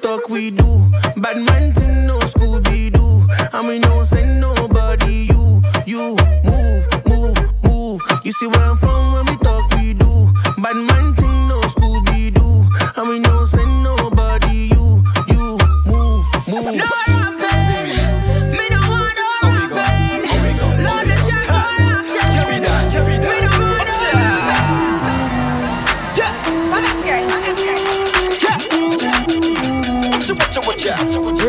Talk, 0.00 0.28
we 0.28 0.50
do. 0.50 0.90
Bad 1.16 1.36
man 1.38 1.57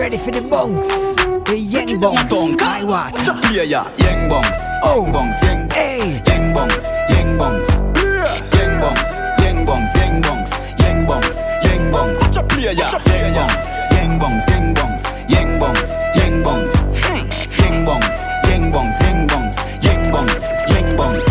Ready 0.10 0.26
for 0.26 0.31
the 0.31 0.41
bunks? 0.41 0.90
The 1.45 1.56
Yang 1.56 1.99
Bunks. 2.02 2.34
I 2.64 2.81
watch. 2.84 3.14
Yeah, 3.53 3.61
yeah, 3.61 3.86
Yang 4.02 4.26
Bongs. 4.26 4.57
Oh, 4.81 5.06
Bongs, 5.06 5.38
Yang. 5.45 5.69
Hey. 5.69 6.18
Yang 6.26 6.49
Bongs, 6.49 6.90
Yang 7.14 7.38
Bongs. 7.38 7.69
Yang 8.57 8.73
Bongs, 8.81 9.11
Yang 9.38 9.60
Bongs, 9.69 9.94
Yang 9.94 10.18
Bongs. 10.26 10.52
Yang 10.81 10.99
Bongs, 11.06 11.38
Yang 11.61 11.84
Bongs. 11.94 12.22
Yeah, 12.57 12.73
yeah, 12.73 12.90
Yang 13.06 13.38
Bongs. 13.38 13.65
Yang 13.94 14.18
Bongs, 14.18 14.45
Yang 14.49 14.73
Bongs. 14.73 15.06
Yang 15.30 15.49
Bongs, 15.61 15.91
Yang 16.18 16.36
Bongs. 16.41 16.73
Yang 17.61 17.77
Bongs, 17.86 18.19
Yang 18.49 18.65
Bongs, 18.73 18.98
Yang 19.06 19.19
Bongs. 19.30 19.57
Yang 19.86 20.02
Bongs, 20.10 20.44
Yang 20.73 20.90
Bongs. 20.98 21.30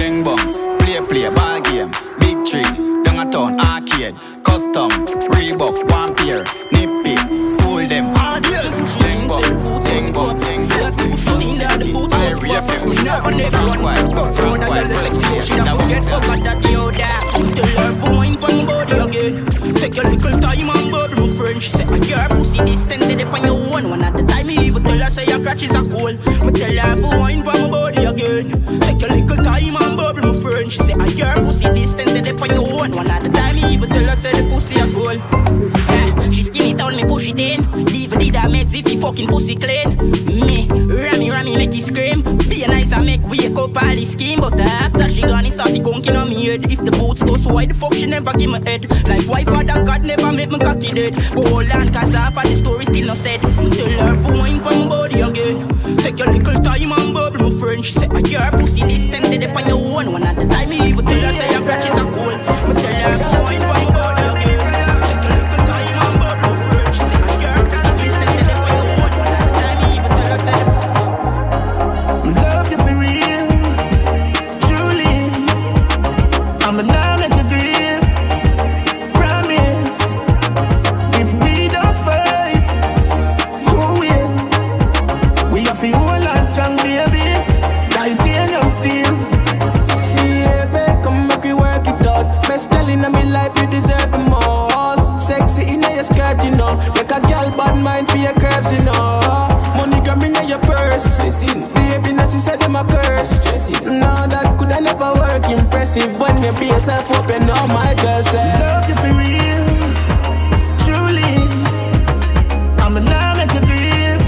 Yang 0.00 0.16
Bongs. 0.24 0.54
Play, 0.80 0.96
play, 1.12 1.28
ball 1.28 1.60
game. 1.60 1.92
Big 2.24 2.40
tree. 2.48 2.64
Down 3.04 3.20
a 3.20 3.24
town 3.28 3.60
arcade. 3.60 4.16
Custom. 4.52 4.90
Reebok. 5.32 5.90
One 5.90 6.14
pair. 6.14 6.44
Nippy. 6.72 7.16
School 7.42 7.88
them. 7.88 8.12
Adios. 8.12 8.76
Yang 9.00 9.20
Bongs. 9.24 9.60
Yang 9.88 10.12
Bongs. 10.12 10.44
Yang 10.44 10.68
Bongs. 10.68 12.12
Irie 12.12 12.60
FM. 12.60 12.82
Never 13.02 13.30
next 13.32 13.64
one. 13.64 13.80
But 14.12 14.36
for 14.36 14.58
that 14.60 14.68
let's 14.92 15.46
she 15.46 15.56
don't 15.56 15.80
forget 15.80 16.04
fuck 16.04 16.40
that 16.44 16.60
yo 16.70 16.90
that. 16.90 17.22
Tell 17.56 17.64
her 17.80 17.92
for 17.96 18.10
wine 18.12 18.36
pon 18.36 18.66
body. 18.66 18.91
Take 19.82 19.96
your 19.96 20.04
little 20.04 20.38
time 20.38 20.70
and 20.70 20.92
bubble 20.92 21.26
my 21.26 21.32
friend. 21.36 21.60
She 21.60 21.68
say 21.68 21.82
I 21.82 21.96
your 21.96 22.28
pussy 22.28 22.58
distance 22.64 23.04
it 23.06 23.26
on 23.26 23.42
your 23.42 23.58
own. 23.74 23.90
One 23.90 24.04
at 24.04 24.16
the 24.16 24.22
time 24.22 24.46
me 24.46 24.56
even 24.58 24.84
tell 24.84 24.96
her 24.96 25.10
say 25.10 25.26
your 25.26 25.42
crotch 25.42 25.64
is 25.64 25.74
a 25.74 25.82
cool. 25.82 26.14
Me 26.14 26.52
tell 26.52 26.86
her 26.86 26.96
for 26.98 27.18
wine 27.18 27.42
pon 27.42 27.68
body 27.68 28.04
again. 28.04 28.62
Take 28.80 29.00
your 29.00 29.10
little 29.10 29.42
time 29.42 29.74
and 29.74 29.96
bubble 29.96 30.22
my 30.22 30.36
friend. 30.40 30.70
She 30.72 30.78
say 30.78 30.94
I 31.00 31.08
your 31.08 31.34
pussy 31.44 31.66
distance 31.74 32.12
it 32.12 32.40
on 32.40 32.50
your 32.50 32.80
own. 32.80 32.94
One 32.94 33.10
at 33.10 33.24
the 33.24 33.30
time 33.30 33.56
me 33.56 33.74
even 33.74 33.88
tell 33.88 34.04
her 34.04 34.14
say 34.14 34.30
the 34.30 34.48
pussy 34.48 34.78
a 34.78 34.86
cool. 34.86 35.18
Down 36.82 36.96
me 36.96 37.04
push 37.04 37.28
it 37.28 37.38
in. 37.38 37.84
Leave 37.84 38.10
the 38.10 38.28
damage 38.32 38.74
if 38.74 38.88
he 38.88 38.96
fucking 38.96 39.28
pussy 39.28 39.54
clean. 39.54 39.96
Me, 40.26 40.66
Rami 40.66 41.30
Rami 41.30 41.56
make 41.56 41.72
it 41.76 41.80
scream. 41.80 42.22
Be 42.50 42.64
a 42.64 42.66
nice 42.66 42.92
and 42.92 43.06
make 43.06 43.22
wake 43.22 43.56
up 43.56 43.76
all 43.80 43.94
the 43.94 44.04
scheme. 44.04 44.40
But 44.40 44.58
after 44.58 45.08
she 45.08 45.22
gone, 45.22 45.46
it 45.46 45.52
start 45.52 45.70
the 45.70 45.78
gunking 45.78 46.20
on 46.20 46.28
me 46.28 46.44
head. 46.44 46.72
If 46.72 46.80
the 46.80 46.90
boots 46.90 47.22
go 47.22 47.36
so 47.36 47.54
why 47.54 47.66
the 47.66 47.74
fuck 47.74 47.94
she 47.94 48.06
never 48.06 48.32
give 48.32 48.50
me 48.50 48.58
head? 48.66 48.90
Like 49.06 49.22
why 49.28 49.44
father 49.44 49.84
God 49.84 50.02
never 50.02 50.32
make 50.32 50.50
me 50.50 50.58
cocky 50.58 50.90
dead? 50.90 51.14
But 51.36 51.46
hold 51.46 51.70
on, 51.70 51.92
cause 51.92 52.14
half 52.14 52.36
of 52.36 52.42
the 52.50 52.56
story 52.56 52.84
still 52.84 53.06
not 53.06 53.16
said. 53.16 53.40
Tell 53.40 54.02
her 54.02 54.20
for 54.20 54.32
wine 54.32 54.60
pon 54.60 54.80
my 54.80 54.88
body 54.88 55.20
again. 55.20 55.68
Take 55.98 56.18
your 56.18 56.32
little 56.32 56.60
time 56.64 56.90
and 56.90 57.14
bubble, 57.14 57.48
my 57.48 57.60
friend. 57.60 57.84
She 57.84 57.92
say, 57.92 58.08
I 58.10 58.18
your 58.26 58.50
pussy 58.58 58.80
distance, 58.80 59.30
it 59.30 59.48
on 59.48 59.68
your 59.68 59.78
own. 59.78 60.10
One 60.10 60.24
at 60.24 60.34
the 60.34 60.48
time, 60.48 60.70
me 60.70 60.82
even 60.88 61.06
tell 61.06 61.20
her 61.20 61.32
say 61.32 61.46
your 61.52 61.62
crotch 61.62 61.86
is 61.86 61.96
a 61.96 62.02
cool. 62.10 62.74
Me 62.74 62.82
tell 62.82 63.20
her 63.20 63.41
impressive 105.52 106.18
when 106.20 106.42
you 106.42 106.52
be 106.58 106.66
yourself 106.66 107.10
up, 107.10 107.28
you 107.28 107.38
know 107.40 107.66
my 107.68 107.94
girl 108.02 108.22
say. 108.22 108.60
Love 108.60 108.88
you 108.88 108.96
for 108.96 109.12
real, 109.18 109.66
truly. 110.84 111.34
I'm 112.82 112.96
a 112.96 113.00
now 113.00 113.36
make 113.36 113.52
you 113.52 113.60
grieve. 113.60 114.22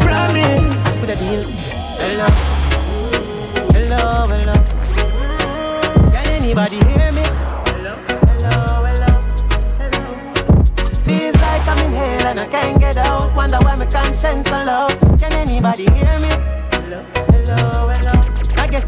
Promise. 0.00 1.00
With 1.00 1.10
a 1.10 1.16
deal. 1.16 1.44
Hello, 2.02 2.28
hello, 3.74 4.26
hello. 4.32 4.56
Can 6.12 6.26
anybody 6.28 6.76
hear 6.76 7.10
me? 7.12 7.24
Hello, 7.70 7.94
hello, 8.26 8.56
hello, 8.88 9.12
hello. 9.78 10.02
Feels 11.04 11.36
like 11.36 11.68
I'm 11.68 11.78
in 11.78 11.92
hell 11.92 12.26
and 12.26 12.40
I 12.40 12.46
can't 12.46 12.80
get 12.80 12.96
out. 12.96 13.34
Wonder 13.34 13.58
why 13.62 13.76
my 13.76 13.86
conscience 13.86 14.48
so 14.48 14.64
low. 14.64 14.88
Can 15.16 15.32
anybody 15.32 15.84
hear 15.90 16.18
me? 16.18 16.49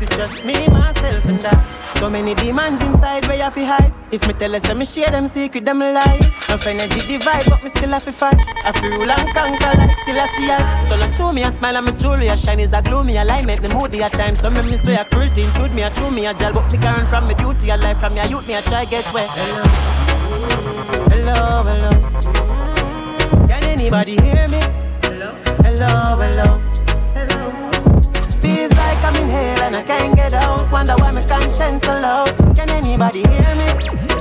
It's 0.03 0.17
just 0.17 0.45
me, 0.45 0.67
myself, 0.69 1.25
and 1.27 1.45
I. 1.45 1.55
So 1.99 2.11
many 2.11 2.35
demons 2.35 2.83
inside 2.83 3.25
where 3.27 3.39
you 3.39 3.51
fi 3.51 3.65
hide. 3.65 3.93
If 4.11 4.27
me 4.27 4.35
tell 4.35 4.55
us, 4.55 4.65
let 4.67 4.77
me 4.77 4.85
share 4.85 5.11
them 5.11 5.29
secret, 5.29 5.65
them 5.65 5.79
lie. 5.79 6.21
No 6.49 6.59
energy 6.67 7.07
divide, 7.07 7.45
but 7.47 7.63
me 7.63 7.69
still 7.69 7.91
have 7.91 8.05
to 8.05 8.13
fight. 8.13 8.41
I 8.65 8.73
feel 8.73 8.91
rule 8.91 9.11
and 9.11 9.29
conquer 9.33 9.73
like 9.79 9.97
Celestia. 10.05 10.59
So 10.83 10.97
not 10.97 11.15
true 11.15 11.33
me 11.33 11.43
a 11.45 11.51
smile 11.51 11.77
and 11.77 11.87
me 11.87 11.93
jewelry 11.93 12.27
a 12.27 12.37
shine 12.37 12.61
is 12.61 12.73
a 12.73 12.83
gloomy 12.83 13.17
alignment. 13.17 13.63
Me 13.63 13.69
moody 13.69 14.03
at 14.03 14.13
times, 14.13 14.41
so 14.41 14.51
me 14.51 14.61
swear 14.73 15.01
a 15.01 15.05
cruelty 15.05 15.43
intrude 15.43 15.75
me 15.75 15.83
a 15.83 15.91
true 15.91 16.11
me 16.11 16.27
a 16.27 16.35
jail, 16.35 16.53
but 16.53 16.71
me 16.73 16.79
can 16.79 16.97
run 16.97 17.07
from 17.07 17.25
me 17.29 17.35
duty 17.35 17.69
a 17.71 17.77
life 17.77 18.01
from 18.01 18.15
me 18.15 18.21
a 18.21 18.27
youth 18.27 18.47
me 18.49 18.55
a 18.55 18.63
try 18.63 18.85
get 18.85 19.07
wet. 19.15 19.29
Hello, 21.13 21.63
hello, 21.65 21.93
hello. 22.21 23.47
Can 23.47 23.63
anybody 23.65 24.21
hear 24.21 24.49
me? 24.49 24.61
Hello, 25.03 25.35
hello, 25.63 26.19
hello. 26.19 26.72
Feels 29.03 29.15
like 29.15 29.23
I'm 29.23 29.23
in 29.23 29.31
hell 29.31 29.63
and 29.63 29.77
I 29.77 29.83
can't 29.83 30.17
get 30.17 30.33
out. 30.33 30.71
Wonder 30.71 30.95
why 30.99 31.11
my 31.11 31.25
conscience 31.25 31.83
so 31.83 31.93
low. 32.01 32.25
Can 32.55 32.71
anybody 32.71 33.21
hear 33.21 33.55
me? 33.59 33.67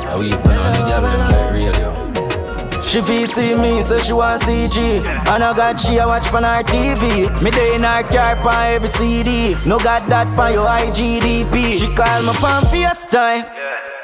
How 0.01 0.21
you 0.21 0.35
put 0.37 0.57
on 0.57 0.73
the 0.73 0.89
girl 0.89 1.01
them 1.01 1.19
like 1.31 1.53
real, 1.53 1.75
yo. 1.75 2.81
She 2.81 2.99
feel 3.01 3.27
see 3.27 3.55
me, 3.55 3.83
so 3.83 3.99
she 3.99 4.11
want 4.11 4.41
CG 4.41 5.05
And 5.05 5.43
I 5.43 5.53
got 5.55 5.79
she 5.79 5.97
a 5.97 6.07
watch 6.07 6.33
on 6.33 6.43
her 6.43 6.63
TV 6.63 7.29
Me 7.41 7.51
day 7.51 7.75
in 7.75 7.83
her 7.83 8.01
car 8.03 8.35
pan 8.35 8.73
every 8.75 8.89
CD 8.89 9.55
No 9.65 9.77
got 9.79 10.09
that 10.09 10.27
pan 10.35 10.53
your 10.53 10.67
IGDP 10.67 11.77
She 11.79 11.87
call 11.95 12.23
me 12.23 12.33
pan 12.41 12.63
FaceTime. 12.63 13.45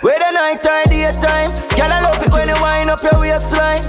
Where 0.01 0.19
the 0.19 0.31
night 0.31 0.63
or 0.63 0.83
daytime? 0.89 1.51
Girl 1.75 1.91
I 1.91 2.01
love 2.01 2.21
it 2.21 2.31
when 2.31 2.47
you 2.47 2.61
wind 2.61 2.89
up 2.89 3.01
your 3.01 3.19
waistline. 3.19 3.81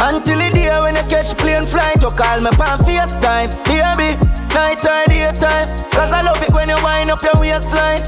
Until 0.00 0.38
the 0.38 0.50
day 0.52 0.80
when 0.80 0.96
you 0.96 1.02
catch 1.10 1.36
plane 1.36 1.66
flight 1.66 2.00
You 2.02 2.10
call 2.10 2.40
me 2.40 2.50
pan 2.50 2.78
FaceTime. 2.80 3.52
Baby, 3.68 4.31
night 4.54 4.84
or 4.84 5.04
daytime. 5.06 5.68
Cause 5.92 6.12
I 6.12 6.22
love 6.22 6.42
it 6.42 6.52
when 6.52 6.68
you 6.68 6.76
wind 6.82 7.10
up 7.10 7.22
your 7.22 7.38
waistline. 7.38 8.02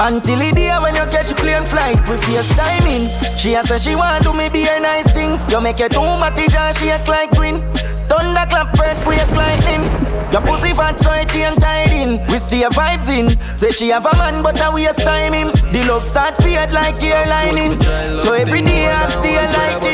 Until 0.00 0.38
the 0.38 0.50
day 0.52 0.74
when 0.82 0.94
you 0.94 1.06
catch 1.12 1.30
a 1.30 1.34
plane 1.34 1.64
flight 1.64 1.96
with 2.08 2.20
FaceTiming 2.22 3.38
She 3.38 3.54
a 3.54 3.64
say 3.64 3.78
she 3.78 3.94
want 3.94 4.24
to 4.24 4.32
me 4.32 4.48
be 4.48 4.64
her 4.64 4.80
nice 4.80 5.10
things. 5.12 5.50
You 5.50 5.60
make 5.60 5.78
her 5.78 5.88
too 5.88 6.00
much 6.00 6.36
she 6.76 6.90
act 6.90 7.08
like 7.08 7.30
queen. 7.30 7.62
Thunderclap, 8.08 8.78
earthquake, 8.78 9.30
lightning 9.30 10.03
Your 10.32 10.42
pussy 10.42 10.72
fat 10.74 10.98
so 11.00 11.12
it 11.12 11.34
ain't 11.34 11.60
tied 11.60 11.92
in 11.92 12.20
We 12.26 12.38
stay 12.38 12.62
vibes 12.62 13.08
in 13.08 13.54
Say 13.54 13.70
she 13.70 13.88
have 13.88 14.06
a 14.06 14.16
man 14.16 14.42
but 14.42 14.60
I 14.60 14.74
waste 14.74 15.00
time 15.00 15.32
him 15.32 15.48
The 15.72 15.84
love 15.88 16.04
start 16.04 16.36
fade 16.38 16.70
like 16.70 17.00
hair 17.00 17.24
lining 17.26 17.80
So 18.20 18.32
every 18.32 18.62
day 18.62 18.86
I 18.86 19.06
see 19.06 19.34
stay 19.34 19.46
lighting 19.56 19.84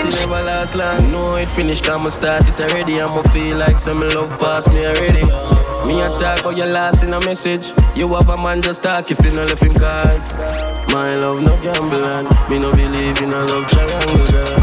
long. 0.76 1.10
No, 1.10 1.36
it 1.36 1.48
finished, 1.48 1.88
I'ma 1.88 2.10
start 2.10 2.48
it 2.48 2.60
already. 2.60 3.00
I'ma 3.00 3.22
feel 3.32 3.56
like 3.56 3.78
some 3.78 4.00
love 4.00 4.30
past 4.38 4.68
me 4.72 4.86
already. 4.86 5.24
Me 5.86 6.02
attack 6.02 6.44
or 6.44 6.52
you 6.52 6.64
last 6.64 7.02
in 7.02 7.12
a 7.14 7.20
message. 7.24 7.72
You 7.94 8.14
have 8.14 8.28
a 8.28 8.36
man 8.36 8.62
just 8.62 8.82
talk 8.82 9.10
if 9.10 9.24
you 9.24 9.30
no 9.30 9.44
left 9.44 9.62
him 9.62 9.74
cards. 9.74 10.32
My 10.92 11.16
love 11.16 11.42
no 11.42 11.56
gambling. 11.60 12.28
me 12.48 12.58
no 12.58 12.72
believe 12.72 13.20
in 13.22 13.32
a 13.32 13.40
love 13.50 13.66
triangle 13.66 14.26
girl. 14.32 14.60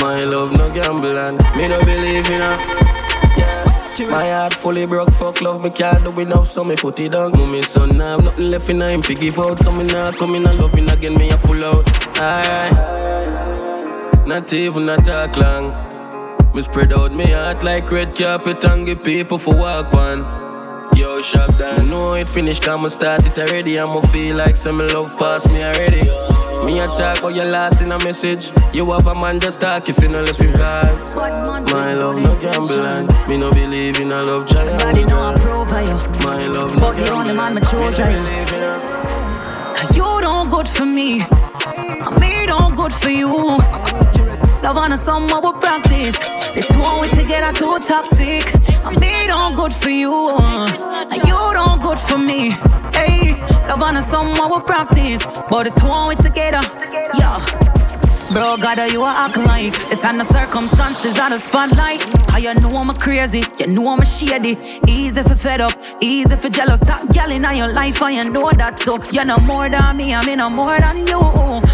My 0.00 0.24
love 0.24 0.52
no 0.52 0.72
gamble 0.72 1.18
and 1.18 1.38
me 1.56 1.68
no 1.68 1.78
believe 1.84 2.28
in 2.30 2.40
a. 2.40 3.05
My 3.98 4.28
heart 4.28 4.52
fully 4.52 4.84
broke, 4.84 5.10
fuck 5.12 5.40
love, 5.40 5.62
me 5.62 5.70
can't 5.70 6.04
do 6.04 6.20
enough, 6.20 6.48
so 6.48 6.62
me 6.64 6.76
put 6.76 7.00
it 7.00 7.12
down. 7.12 7.32
Mummy 7.32 7.62
son, 7.62 7.96
now 7.96 8.16
have 8.16 8.24
nothing 8.24 8.50
left 8.50 8.68
in 8.68 8.82
him, 8.82 9.00
fi 9.02 9.14
give 9.14 9.38
out, 9.38 9.62
so 9.62 9.72
me 9.72 9.84
nah 9.84 10.12
come 10.12 10.34
in 10.34 10.46
and 10.46 10.58
loving 10.58 10.90
again, 10.90 11.14
me 11.14 11.30
a 11.30 11.38
pull 11.38 11.64
out. 11.64 11.88
Alright, 12.18 12.72
not 14.26 14.52
even 14.52 14.88
a 14.90 14.98
talk 14.98 15.36
long. 15.38 15.72
Me 16.54 16.60
spread 16.60 16.92
out 16.92 17.12
me 17.12 17.24
heart 17.24 17.62
like 17.64 17.90
red 17.90 18.14
carpet 18.14 18.62
and 18.64 18.84
give 18.84 19.02
people 19.02 19.38
for 19.38 19.56
walk 19.56 19.94
on. 19.94 20.45
Yo, 20.94 21.20
shop 21.22 21.56
down, 21.58 21.88
know 21.90 22.14
it 22.14 22.28
finished, 22.28 22.62
come 22.62 22.84
and 22.84 22.92
start 22.92 23.26
it 23.26 23.38
already. 23.38 23.78
I'ma 23.78 24.00
feel 24.12 24.36
like 24.36 24.56
some 24.56 24.78
love 24.78 25.16
past 25.18 25.48
me 25.50 25.62
already. 25.64 26.02
Me 26.64 26.80
attack 26.80 27.16
talk 27.16 27.24
or 27.24 27.30
you 27.30 27.44
last 27.44 27.80
in 27.82 27.92
a 27.92 27.98
message. 28.04 28.50
You 28.72 28.90
have 28.92 29.06
a 29.06 29.14
man 29.14 29.40
just 29.40 29.60
talk 29.60 29.88
if 29.88 29.98
you 29.98 30.08
no 30.08 30.22
left 30.22 30.40
him 30.40 30.52
cars. 30.52 31.14
My 31.72 31.94
love 31.94 32.16
no 32.18 32.34
gamble 32.36 32.84
and 32.84 33.28
me 33.28 33.36
no 33.36 33.50
believe 33.52 34.00
in 34.00 34.10
a 34.10 34.22
love 34.22 34.46
triangle. 34.48 34.78
Nobody 34.78 35.04
know 35.04 35.20
I 35.20 35.34
approve 35.34 35.72
of 35.72 35.82
you. 35.82 36.26
My 36.26 36.46
love 36.46 36.74
no 36.74 36.80
But 36.80 36.96
the 36.96 37.10
only 37.10 37.34
man 37.34 37.54
me 37.54 37.60
choose 37.60 37.98
of 37.98 38.10
you. 38.10 39.96
You 39.96 40.20
don't 40.20 40.50
good 40.50 40.68
for 40.68 40.86
me. 40.86 41.22
And 41.22 42.20
me 42.20 42.46
don't 42.46 42.74
good 42.74 42.92
for 42.92 43.10
you. 43.10 43.58
Love 44.62 44.76
on 44.78 44.92
a 44.92 44.98
summer 44.98 45.40
we 45.40 45.52
practice. 45.60 46.16
The 46.54 46.62
two 46.62 47.00
we 47.00 47.08
together 47.16 47.52
too 47.56 47.78
toxic. 47.86 48.75
And 48.86 49.00
me 49.00 49.26
don't 49.26 49.54
good 49.56 49.72
for 49.72 49.88
you. 49.88 50.12
Uh. 50.12 51.08
And 51.10 51.26
you 51.26 51.38
don't 51.52 51.82
good 51.82 51.98
for 51.98 52.18
me. 52.18 52.50
Hey, 52.94 53.34
love 53.68 53.82
on 53.82 53.96
a 53.96 54.02
summer 54.02 54.46
we 54.46 54.60
practice. 54.62 55.24
But 55.50 55.64
the 55.64 55.72
two 55.80 55.88
of 55.88 56.08
we 56.08 56.14
together, 56.16 56.62
yeah. 57.18 57.66
Bro, 58.32 58.58
God, 58.58 58.78
you 58.92 59.02
are 59.02 59.28
act 59.28 59.38
like? 59.38 59.72
It's 59.90 60.04
on 60.04 60.18
the 60.18 60.24
circumstances 60.24 61.18
of 61.18 61.30
the 61.30 61.38
spotlight. 61.38 62.02
How 62.30 62.38
you 62.38 62.54
know 62.60 62.76
I'm 62.76 62.90
a 62.90 62.94
crazy, 62.94 63.42
you 63.58 63.66
know 63.68 63.88
I'm 63.88 64.00
a 64.00 64.04
shady. 64.04 64.58
Easy 64.86 65.22
for 65.22 65.34
fed 65.34 65.60
up, 65.60 65.72
easy 66.00 66.36
for 66.36 66.48
jealous. 66.48 66.80
Stop 66.80 67.14
yelling 67.14 67.44
on 67.44 67.56
your 67.56 67.72
life 67.72 68.02
and 68.02 68.14
you 68.14 68.32
know 68.32 68.50
that 68.50 68.80
too. 68.80 68.98
You're 69.10 69.24
no 69.24 69.38
more 69.38 69.68
than 69.68 69.96
me, 69.96 70.12
I 70.14 70.26
mean 70.26 70.38
no 70.38 70.50
more 70.50 70.78
than 70.78 71.06
you. 71.06 71.20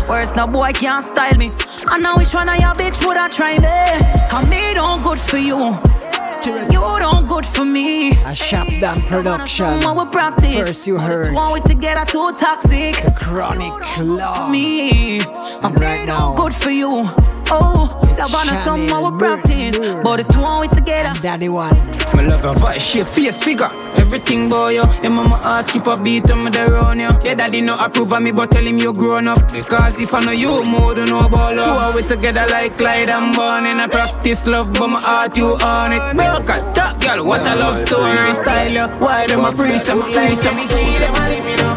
Worse, 0.08 0.34
no 0.36 0.46
boy 0.46 0.72
can't 0.72 1.04
style 1.04 1.36
me. 1.36 1.50
I 1.88 2.14
wish 2.16 2.32
one 2.32 2.48
of 2.48 2.56
your 2.56 2.74
bitch 2.74 3.04
woulda 3.04 3.28
try 3.30 3.58
me. 3.58 4.30
Cause 4.30 4.48
me 4.48 4.74
don't 4.74 5.02
good 5.02 5.18
for 5.18 5.38
you 5.38 6.01
you 6.46 6.98
don't 6.98 7.26
good 7.26 7.46
for 7.46 7.64
me. 7.64 8.12
A 8.24 8.34
Shop 8.34 8.66
Down 8.80 9.02
production. 9.02 9.80
First 9.80 10.86
you 10.86 10.98
heard 10.98 11.34
One 11.34 11.52
we 11.52 11.60
together 11.60 12.04
too 12.10 12.32
toxic. 12.38 12.96
the 13.02 13.12
Chronic 13.16 13.72
Law. 13.98 14.48
Me, 14.48 15.20
And 15.20 15.80
right 15.80 16.06
now, 16.06 16.34
good 16.34 16.54
for 16.54 16.70
you. 16.70 17.04
Oh, 17.54 17.86
love 18.18 18.34
on 18.34 18.48
a 18.48 18.64
summer 18.64 19.10
we 19.10 19.18
practice, 19.18 19.76
but 20.02 20.16
the 20.16 20.24
two 20.32 20.60
we 20.60 20.68
together. 20.68 21.12
Daddy 21.20 21.48
one. 21.48 21.76
My 22.14 22.22
love 22.22 22.44
her 22.44 22.54
voice, 22.54 22.82
she 22.82 23.00
a 23.00 23.04
face 23.04 23.42
figure. 23.42 23.70
Everything 23.96 24.48
boy, 24.48 24.70
yo. 24.76 24.84
Your 25.02 25.10
mama 25.10 25.36
heart 25.36 25.68
skip 25.68 25.86
a 25.86 26.02
beat 26.02 26.30
on 26.30 26.44
me 26.44 26.50
there 26.50 26.76
on 26.76 26.98
you. 26.98 27.10
Your 27.24 27.34
daddy 27.34 27.60
no 27.60 27.76
approve 27.78 28.12
of 28.12 28.22
me, 28.22 28.32
but 28.32 28.50
tell 28.50 28.66
him 28.66 28.78
you 28.78 28.92
grown 28.92 29.28
up. 29.28 29.52
Because 29.52 29.98
if 29.98 30.14
I 30.14 30.20
know 30.20 30.32
you 30.32 30.64
more 30.64 30.94
than 30.94 31.08
no 31.08 31.28
ball 31.28 31.52
Two 31.52 31.60
are 31.60 31.92
we 31.94 32.02
together 32.02 32.46
like 32.50 32.76
Clyde 32.78 33.10
and 33.10 33.34
Bonnie. 33.34 33.70
I 33.70 33.86
practice 33.86 34.46
love, 34.46 34.72
but 34.74 34.88
my 34.88 35.00
heart 35.00 35.36
you 35.36 35.56
on 35.56 35.92
it. 35.92 36.00
Broke 36.14 36.48
a 36.48 36.72
top 36.74 37.00
girl, 37.00 37.24
what 37.24 37.40
a 37.40 37.54
love 37.56 37.76
story. 37.76 38.34
Style 38.34 38.72
you, 38.72 38.86
why 38.98 39.26
them 39.26 39.44
a 39.44 39.52
priest, 39.52 39.88
I'm 39.88 40.00
a 40.00 40.04
priest, 40.04 40.44
I'm 40.46 40.58
a 40.58 40.66
them 40.66 41.14
a 41.14 41.28
live, 41.28 41.50
you 41.50 41.56
know. 41.56 41.76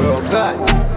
Oh 0.00 0.22
God. 0.30 0.87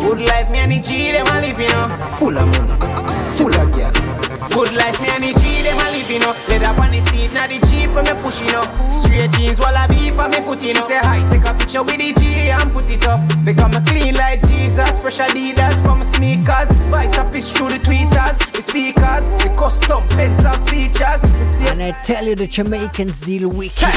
Good 0.00 0.22
life, 0.22 0.50
me 0.50 0.58
and 0.60 0.72
the 0.72 0.80
G, 0.80 1.12
them 1.12 1.26
a 1.26 1.40
live, 1.42 1.60
you 1.60 1.68
know. 1.68 1.94
Full 2.18 2.38
of 2.38 2.46
money, 2.48 3.06
full 3.36 3.54
of 3.54 3.70
girl. 3.70 4.19
Good 4.50 4.72
life, 4.74 5.00
me 5.00 5.08
and 5.08 5.24
the 5.24 5.32
G, 5.40 5.62
them 5.62 5.78
a 5.78 5.90
you 6.10 6.18
know. 6.18 6.34
Leather 6.48 6.74
on 6.80 6.90
the 6.90 7.00
seat, 7.00 7.32
now 7.32 7.46
the 7.46 7.58
Jeep 7.70 7.94
when 7.94 8.04
me 8.04 8.12
push, 8.20 8.42
you 8.42 8.50
know. 8.50 8.66
Straight 8.90 9.30
jeans, 9.32 9.60
while 9.60 9.76
I 9.76 9.86
beef 9.86 10.18
on 10.18 10.30
me 10.30 10.40
foot, 10.40 10.62
you 10.62 10.74
know. 10.74 10.86
Say 10.86 10.98
hi, 10.98 11.18
take 11.30 11.44
a 11.44 11.54
picture 11.54 11.82
with 11.82 11.98
the 11.98 12.12
G 12.18 12.50
and 12.50 12.72
put 12.72 12.90
it 12.90 13.06
up. 13.06 13.20
Become 13.44 13.74
a 13.74 13.82
clean 13.82 14.14
like 14.14 14.42
Jesus, 14.48 15.00
fresh 15.00 15.18
Adidas 15.18 15.84
my 15.84 16.02
sneakers. 16.02 16.70
Vice 16.88 17.14
a 17.16 17.24
pitch 17.32 17.52
through 17.52 17.68
the 17.68 17.78
tweeters, 17.78 18.38
the 18.52 18.62
speakers, 18.62 19.28
the 19.30 19.54
custom 19.56 20.06
beds 20.16 20.44
and 20.44 20.68
features. 20.68 21.20
And 21.68 21.82
I 21.82 21.92
tell 22.02 22.24
you, 22.24 22.34
the 22.34 22.46
Jamaicans 22.46 23.20
deal 23.20 23.48
wicked 23.48 23.94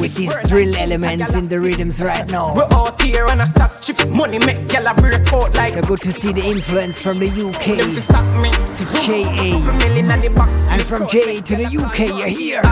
with 0.00 0.14
these 0.16 0.34
drill 0.48 0.74
elements 0.76 1.34
in 1.34 1.48
the 1.48 1.58
rhythms 1.58 2.02
right 2.02 2.28
now. 2.28 2.54
We're 2.54 2.72
out 2.72 3.00
here 3.02 3.26
and 3.26 3.42
I 3.42 3.44
stack 3.44 3.80
chips, 3.82 4.14
money 4.14 4.38
make 4.38 4.58
gyal 4.68 4.90
a 4.90 4.94
break 5.00 5.32
out 5.32 5.54
like. 5.56 5.74
So 5.74 5.82
good 5.82 6.00
to 6.02 6.12
see 6.12 6.32
the 6.32 6.42
influence 6.44 6.98
from 6.98 7.18
the 7.18 7.28
UK 7.28 7.78
Them 7.78 7.92
fi 7.92 8.00
stop 8.00 8.40
me. 8.40 8.50
to 8.50 8.84
JA. 9.04 9.91
Me 9.92 10.00
in 10.00 10.06
the 10.06 10.30
box. 10.30 10.68
And 10.70 10.80
from 10.80 11.06
J 11.06 11.42
to 11.42 11.56
the 11.56 11.68
UK, 11.68 12.16
you're 12.16 12.32
here. 12.32 12.62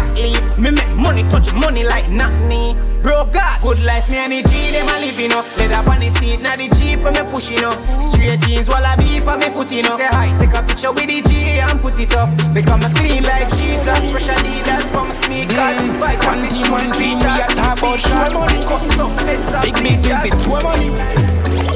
Me 0.57 0.71
make 0.71 0.97
money, 0.97 1.23
touch 1.29 1.53
money 1.53 1.85
like 1.85 2.09
not 2.09 2.33
me. 2.49 2.73
Bro, 3.03 3.29
God, 3.33 3.61
good 3.61 3.81
life, 3.85 4.09
me 4.09 4.17
and 4.17 4.33
the 4.33 4.41
G, 4.49 4.73
them 4.73 4.89
a 4.89 5.01
living 5.05 5.33
up. 5.33 5.45
Let 5.59 5.73
up 5.73 5.89
on 5.89 6.01
the 6.01 6.09
seat, 6.09 6.41
now 6.41 6.57
the 6.57 6.69
Jeep, 6.81 7.05
me 7.05 7.21
pushing 7.29 7.65
up. 7.65 7.77
Straight 8.01 8.41
jeans, 8.41 8.69
while 8.69 8.85
I 8.85 8.97
beef, 8.97 9.29
on 9.29 9.41
me 9.41 9.49
footing 9.49 9.85
up. 9.85 9.99
Say 9.99 10.07
hi, 10.09 10.33
take 10.39 10.53
a 10.57 10.63
picture 10.63 10.93
with 10.93 11.09
the 11.13 11.21
G 11.29 11.61
and 11.61 11.81
put 11.81 11.99
it 12.01 12.13
up. 12.17 12.29
Become 12.53 12.85
a 12.85 12.91
clean 12.97 13.25
like 13.25 13.49
Jesus, 13.57 14.11
fresh 14.11 14.29
Adidas 14.29 14.89
from 14.89 15.13
sneakers. 15.13 15.77
Mm. 15.77 16.01
Vice 16.01 16.25
and 16.25 16.45
the 16.45 16.71
money, 16.73 16.89
clean, 16.93 17.21
are 17.21 17.53
talk 17.53 17.77
about 17.77 18.01
short 18.01 18.33
money, 18.33 18.61
custom. 18.65 19.13
Big, 19.61 19.75
big, 19.85 20.01
big, 20.01 20.17
big, 20.25 20.37
tour 20.45 20.61
money. 20.65 20.89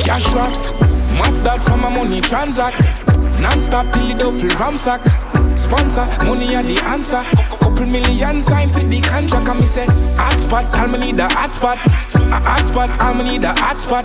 Cash 0.05 0.25
rough, 0.33 0.57
month 1.21 1.37
that 1.45 1.61
from 1.65 1.81
my 1.81 1.93
money 1.93 2.21
transact. 2.21 2.81
Non-stop 3.41 3.93
till 3.93 4.09
the 4.09 4.15
duffel 4.15 4.49
ramsack. 4.57 5.24
Sponsor, 5.65 6.07
money 6.25 6.55
are 6.55 6.63
the 6.63 6.79
answer. 6.85 7.25
Couple 7.75 7.87
million 7.87 8.41
sign 8.41 8.71
for 8.71 8.81
the 8.81 9.01
contract 9.01 9.49
and 9.49 9.61
me 9.61 9.67
say 9.67 9.87
Hotspot, 10.15 10.73
all 10.79 10.89
me 10.89 10.99
need 10.99 11.19
a 11.19 11.27
hotspot 11.27 11.75
A 11.75 12.39
hotspot, 12.41 13.01
all 13.01 13.15
me 13.15 13.25
need 13.25 13.45
a 13.45 13.53
hotspot 13.55 14.05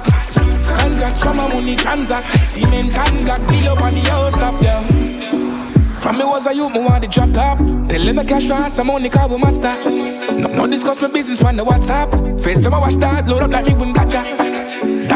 Congrats 0.80 1.22
from 1.22 1.38
my 1.38 1.48
money 1.53 1.76
transact. 1.76 2.45
Cement 2.45 2.98
and 2.98 3.26
black, 3.26 3.45
deal 3.48 3.69
up 3.69 3.81
on 3.81 3.94
the 3.94 3.99
house 4.10 4.34
stop 4.34 4.60
there 4.60 5.99
From 5.99 6.18
me 6.18 6.23
was 6.23 6.48
a 6.48 6.56
youth, 6.56 6.72
me 6.72 6.80
want 6.80 7.02
the 7.02 7.07
drop 7.07 7.30
top. 7.30 7.57
Tell 7.60 8.03
them 8.03 8.15
the 8.15 8.23
cash 8.26 8.49
rush, 8.49 8.73
some 8.73 8.88
money 8.88 9.10
car 9.10 9.27
my 9.27 9.52
start 9.52 9.86
no, 9.86 10.48
no 10.48 10.68
discuss 10.68 11.02
my 11.02 11.10
business 11.10 11.41
on 11.41 11.57
the 11.57 11.65
WhatsApp. 11.65 12.41
Face 12.41 12.61
them 12.61 12.73
I 12.73 12.80
watch 12.80 12.95
that, 12.95 13.27
load 13.27 13.44
up 13.44 13.52
like 13.52 13.68
me 13.68 13.73
when 13.73 13.94
black 13.94 14.07
jack 14.10 14.49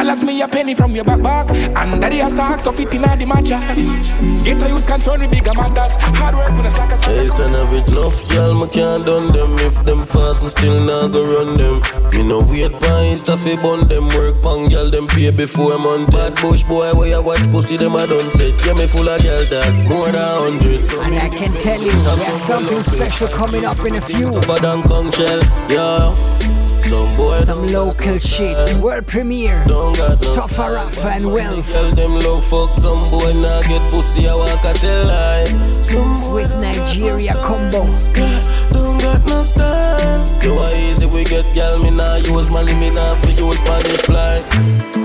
Dollars 0.03 0.21
me 0.21 0.41
a 0.41 0.47
penny 0.49 0.73
from 0.75 0.93
your 0.93 1.05
back 1.05 1.21
back. 1.21 1.49
And 1.49 2.01
daddy 2.01 2.19
a 2.19 2.29
sock 2.29 2.59
so 2.59 2.73
fit 2.73 2.93
in 2.93 3.03
the 3.03 3.25
mattress. 3.25 3.79
Get 4.43 4.61
a 4.61 4.67
use 4.67 4.85
concern 4.85 5.21
with 5.21 5.31
bigger 5.31 5.53
matters. 5.55 5.95
Hard 6.19 6.35
work 6.35 6.51
with 6.57 6.65
a 6.65 6.71
slack 6.71 6.91
as 6.91 6.99
Hey 7.05 7.29
son 7.29 7.55
of 7.55 7.71
it 7.71 7.87
love 7.95 8.11
girl 8.27 8.53
me 8.53 8.67
can't 8.67 9.05
done 9.05 9.31
them. 9.31 9.55
If 9.59 9.81
them 9.85 10.05
fast 10.05 10.43
me 10.43 10.49
still 10.49 10.83
not 10.83 11.13
go 11.13 11.23
run 11.23 11.55
them. 11.55 11.79
Me 12.11 12.21
no 12.21 12.41
wait 12.43 12.73
pan 12.83 13.15
insta 13.15 13.39
fi 13.39 13.55
bun 13.63 13.87
them. 13.87 14.09
Work 14.09 14.43
pan 14.43 14.67
girl 14.67 14.91
them 14.91 15.07
pay 15.07 15.31
before 15.31 15.79
month 15.79 16.11
Bad 16.11 16.35
bush 16.35 16.63
boy 16.63 16.91
where 16.99 17.07
you 17.07 17.23
watch 17.23 17.49
pussy 17.49 17.77
them 17.77 17.95
a 17.95 18.05
done 18.05 18.29
set. 18.35 18.59
Yeah 18.65 18.73
me 18.73 18.87
full 18.87 19.07
of 19.07 19.23
girl 19.23 19.45
that 19.55 19.71
more 19.87 20.11
than 20.11 20.19
hundred. 20.19 20.85
So 20.85 20.99
And 20.99 21.15
I 21.15 21.29
can 21.29 21.51
tell 21.63 21.79
you 21.79 21.95
there's 22.03 22.43
something 22.43 22.83
special 22.83 23.29
coming 23.29 23.63
up 23.63 23.79
in 23.85 23.95
a 23.95 24.01
few. 24.01 24.33
Tougher 24.33 24.59
than 24.59 24.83
conch 24.83 25.15
shell 25.15 25.39
yeah 25.71 26.62
some 26.85 27.09
boy 27.15 27.39
Some 27.39 27.67
local 27.67 28.17
shit, 28.17 28.73
world 28.77 29.07
premiere. 29.07 29.63
Don't 29.67 29.95
got 29.97 30.21
no 30.21 30.31
Toffa 30.33 30.75
Rafa 30.75 31.07
and 31.07 31.25
Wealth. 31.31 31.71
Tell 31.71 31.91
them 31.91 32.19
low 32.19 32.41
fuck 32.41 32.73
some 32.75 33.09
boy 33.11 33.33
now 33.33 33.61
get 33.63 33.91
pussy 33.91 34.27
I 34.27 34.35
walk 34.35 34.63
a 34.63 34.73
tell 34.73 35.05
lie 35.07 35.45
Some 35.83 36.13
Swiss 36.13 36.53
Nigeria 36.55 37.33
combo. 37.43 37.85
Don't 38.71 39.01
got 39.01 39.25
no 39.27 39.43
style 39.43 39.82
You 40.43 40.53
are 40.57 40.75
easy 40.75 41.05
we 41.05 41.23
get 41.23 41.45
gal 41.55 41.79
me 41.79 41.89
nah 41.89 42.15
use 42.15 42.49
money 42.51 42.73
me 42.73 42.89
nah 42.89 43.15
fi 43.21 43.31
use 43.31 43.61
money 43.63 43.95
fly 44.07 44.41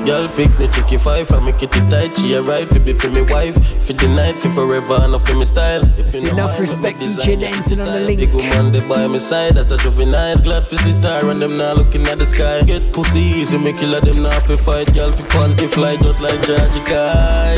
Girl 0.09 0.27
pick 0.37 0.49
the 0.57 0.69
tricky 0.69 0.97
five 0.97 1.31
and 1.33 1.45
make 1.45 1.63
it 1.63 1.71
tight 1.91 2.17
She 2.17 2.33
a 2.33 2.41
right 2.41 2.67
fi 2.67 2.79
be 2.79 2.95
for 2.95 3.11
me 3.11 3.21
wife. 3.21 3.57
For 3.85 3.93
the 3.93 4.09
night 4.09 4.41
fi 4.41 4.49
forever 4.55 4.97
and 5.03 5.21
for 5.21 5.35
me 5.35 5.45
style. 5.45 5.85
If 5.99 6.15
It's 6.15 6.25
enough 6.25 6.59
respect 6.59 6.99
DJ 6.99 7.39
dancing 7.39 7.79
on 7.79 7.93
the 7.93 8.01
link. 8.01 8.21
Big 8.21 8.33
woman 8.33 8.73
they 8.73 8.81
by 8.81 9.07
my 9.07 9.19
side 9.19 9.59
as 9.59 9.71
a 9.71 9.77
juvenile. 9.77 10.39
Glad 10.39 10.67
for 10.67 10.79
sister 10.79 11.09
and 11.09 11.43
them 11.43 11.59
now 11.59 11.75
looking 11.75 12.07
at 12.07 12.19
the 12.19 12.25
sky. 12.25 12.63
Get 12.63 12.91
pussy 12.95 13.21
easy 13.21 13.59
me 13.59 13.75
killer 13.75 14.01
them 14.01 14.23
now 14.23 14.41
fi 14.41 14.57
fight. 14.57 14.95
Girl 14.95 15.13
fi 15.13 15.25
panty 15.25 15.71
fly 15.71 15.97
just 15.97 16.23
like 16.23 16.41
Georgie 16.41 16.85
guy. 16.89 17.57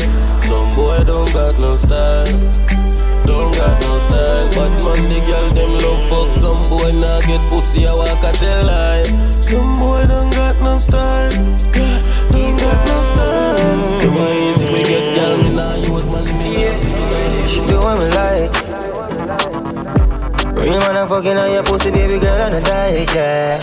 Some 0.49 0.67
boy 0.75 1.05
don't 1.05 1.31
got 1.31 1.57
no 1.57 1.77
style 1.77 2.90
don't 3.25 3.55
got 3.55 3.81
no 3.81 3.99
style, 3.99 4.49
but 4.55 4.71
man 4.83 5.09
the 5.09 5.19
girl 5.27 5.49
them 5.53 5.71
love 5.83 6.03
fuck 6.09 6.29
Some 6.41 6.69
boy 6.69 6.91
nah 6.91 7.21
get 7.21 7.41
pussy, 7.49 7.87
I 7.87 7.93
walk 7.93 8.23
a 8.23 8.31
tell 8.33 8.65
lie 8.65 9.03
Some 9.41 9.75
boy 9.75 10.05
don't 10.07 10.31
got 10.33 10.55
no 10.61 10.77
style 10.77 11.31
yeah, 11.75 12.01
Don't 12.31 12.57
got 12.57 12.79
no 12.87 12.97
style 13.09 13.99
The 13.99 14.09
way 14.17 14.35
easy 14.49 14.65
we 14.73 14.83
get 14.83 15.15
girl, 15.15 15.37
me 15.37 15.49
nah 15.55 15.75
use 15.75 16.07
my 16.07 16.21
limit 16.21 16.57
yeah. 16.57 16.91
She 17.51 17.59
do 17.67 17.79
me 17.99 18.07
like. 18.15 18.53
Real 20.55 20.79
man, 20.79 20.95
I'm 20.95 21.07
fucking 21.07 21.37
on 21.37 21.51
your 21.51 21.63
pussy, 21.63 21.91
baby 21.91 22.19
girl, 22.19 22.41
on 22.41 22.53
a 22.53 22.61
diet, 22.61 23.09
yeah. 23.15 23.59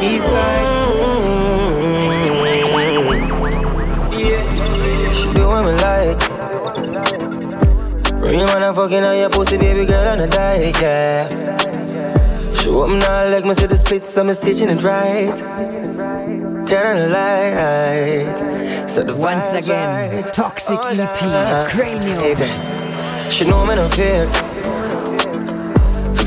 Eastside. 0.00 0.71
I'm 8.54 8.74
fucking 8.74 9.02
on 9.02 9.16
your 9.16 9.30
pussy, 9.30 9.56
baby 9.56 9.86
girl, 9.86 10.08
on 10.08 10.20
a 10.20 10.26
diet, 10.26 10.76
yeah. 10.80 11.28
Show 12.54 12.82
up 12.82 12.90
now, 12.90 13.30
like 13.30 13.46
me 13.46 13.54
see 13.54 13.66
the 13.66 13.76
splits, 13.76 14.16
I'm 14.18 14.32
stitching 14.34 14.68
it 14.68 14.82
right. 14.82 15.34
Turn 16.66 16.86
on 16.86 16.96
the 16.96 17.08
light. 17.08 18.90
So 18.90 19.02
the 19.04 19.16
Once 19.16 19.52
again, 19.54 20.12
right. 20.12 20.26
Toxic 20.34 20.78
All 20.78 21.00
EP. 21.00 21.18
Hey, 21.70 22.34
there. 22.34 23.30
She 23.30 23.46
know 23.46 23.64
me 23.64 23.74
no. 23.74 23.88
Fi 23.88 24.26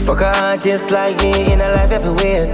Fuck 0.05 0.21
a 0.21 0.27
artist 0.43 0.89
like 0.89 1.17
me 1.21 1.53
in 1.53 1.61
a 1.61 1.71
life 1.73 1.91
every 1.91 2.13
wait. 2.13 2.49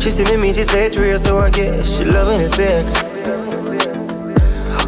She 0.00 0.10
see 0.12 0.24
me, 0.24 0.36
me, 0.36 0.52
she 0.52 0.62
say 0.62 0.86
it's 0.86 0.96
real, 0.96 1.18
so 1.18 1.38
I 1.38 1.50
guess 1.50 1.98
she 1.98 2.04
loving 2.04 2.40
it 2.40 2.50
sick. 2.50 2.86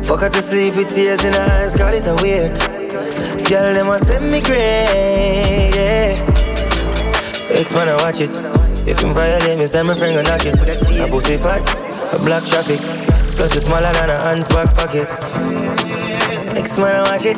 Fuck 0.04 0.20
her 0.20 0.30
to 0.30 0.40
sleep 0.40 0.76
with 0.76 0.94
tears 0.94 1.24
in 1.24 1.32
her 1.32 1.40
eyes, 1.40 1.74
call 1.74 1.92
it 1.92 2.06
a 2.06 2.14
wake. 2.22 2.77
Girl, 2.88 3.74
them 3.74 3.88
a 3.88 3.98
send 3.98 4.32
me 4.32 4.40
crazy. 4.40 5.76
Yeah. 5.76 6.26
Ex 7.50 7.70
man, 7.72 7.88
I 7.88 7.96
watch 7.96 8.20
it. 8.20 8.30
If 8.88 9.00
him 9.00 9.12
violate 9.12 9.58
me, 9.58 9.66
send 9.66 9.88
my 9.88 9.94
friend 9.94 10.14
go 10.14 10.22
knock 10.22 10.46
it. 10.46 10.54
A 10.98 11.06
pussy 11.06 11.36
fat, 11.36 11.60
a 12.14 12.18
black 12.24 12.44
traffic. 12.44 12.80
Plus 13.36 13.54
it's 13.54 13.66
smaller 13.66 13.92
than 13.92 14.08
a 14.08 14.18
hand's 14.18 14.48
back 14.48 14.74
pocket. 14.74 15.06
Ex 16.56 16.78
man, 16.78 16.96
I 16.96 17.02
watch 17.10 17.26
it. 17.26 17.36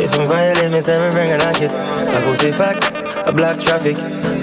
If 0.00 0.14
him 0.14 0.26
violate 0.26 0.72
me, 0.72 0.80
send 0.80 1.02
my 1.04 1.10
friend 1.12 1.28
go 1.30 1.36
knock 1.44 1.60
it. 1.60 1.72
A 1.72 2.20
pussy 2.24 2.52
fat, 2.52 2.95
a 3.26 3.32
black 3.32 3.58
traffic. 3.58 3.96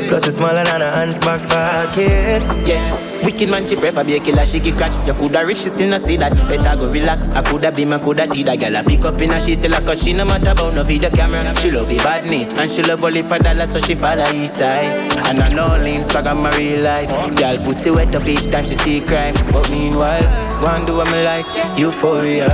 Plus 0.07 0.27
it's 0.27 0.37
smaller 0.37 0.63
than 0.63 0.81
a 0.81 0.91
hand's 0.91 1.17
back 1.19 1.41
pocket. 1.47 2.43
Yeah. 2.67 3.13
Wicked 3.23 3.49
man, 3.49 3.65
she 3.65 3.77
prefer 3.77 4.03
be 4.03 4.17
a 4.17 4.19
killer, 4.19 4.45
she 4.45 4.59
get 4.59 4.77
catch. 4.77 5.07
You 5.07 5.13
coulda 5.13 5.45
rich, 5.45 5.59
she 5.59 5.69
still 5.69 5.89
not 5.89 6.01
see 6.01 6.17
that. 6.17 6.35
Better 6.35 6.77
go 6.77 6.91
relax. 6.91 7.31
I 7.31 7.41
coulda 7.41 7.71
be 7.71 7.85
my 7.85 7.97
coulda 7.97 8.27
tea 8.27 8.43
that 8.43 8.59
girl. 8.59 8.75
I 8.75 8.83
pick 8.83 9.05
up 9.05 9.21
in 9.21 9.31
her, 9.31 9.39
she 9.39 9.55
still 9.55 9.73
a 9.73 9.81
cause 9.81 10.03
she 10.03 10.11
no 10.11 10.25
matter 10.25 10.51
about 10.51 10.73
no 10.73 10.83
video 10.83 11.09
camera. 11.09 11.55
She 11.61 11.71
love 11.71 11.87
the 11.87 11.97
badness 11.97 12.47
and 12.57 12.69
she 12.69 12.83
love 12.83 13.03
only 13.03 13.23
per 13.23 13.39
dollar, 13.39 13.65
so 13.65 13.79
she 13.79 13.95
follow 13.95 14.29
east 14.33 14.57
side. 14.57 14.85
And 15.25 15.39
I 15.39 15.47
know 15.53 15.67
Instagram 15.67 16.43
my 16.43 16.55
real 16.57 16.81
life. 16.81 17.09
Girl 17.35 17.57
pussy 17.59 17.91
wet 17.91 18.13
up 18.13 18.27
each 18.27 18.51
time 18.51 18.65
she 18.65 18.75
see 18.75 18.99
crime. 18.99 19.35
But 19.51 19.69
meanwhile, 19.71 20.52
go 20.63 20.69
and 20.69 20.87
do 20.87 20.95
what 20.95 21.11
me 21.11 21.23
like. 21.23 21.45
Euphoria. 21.77 22.47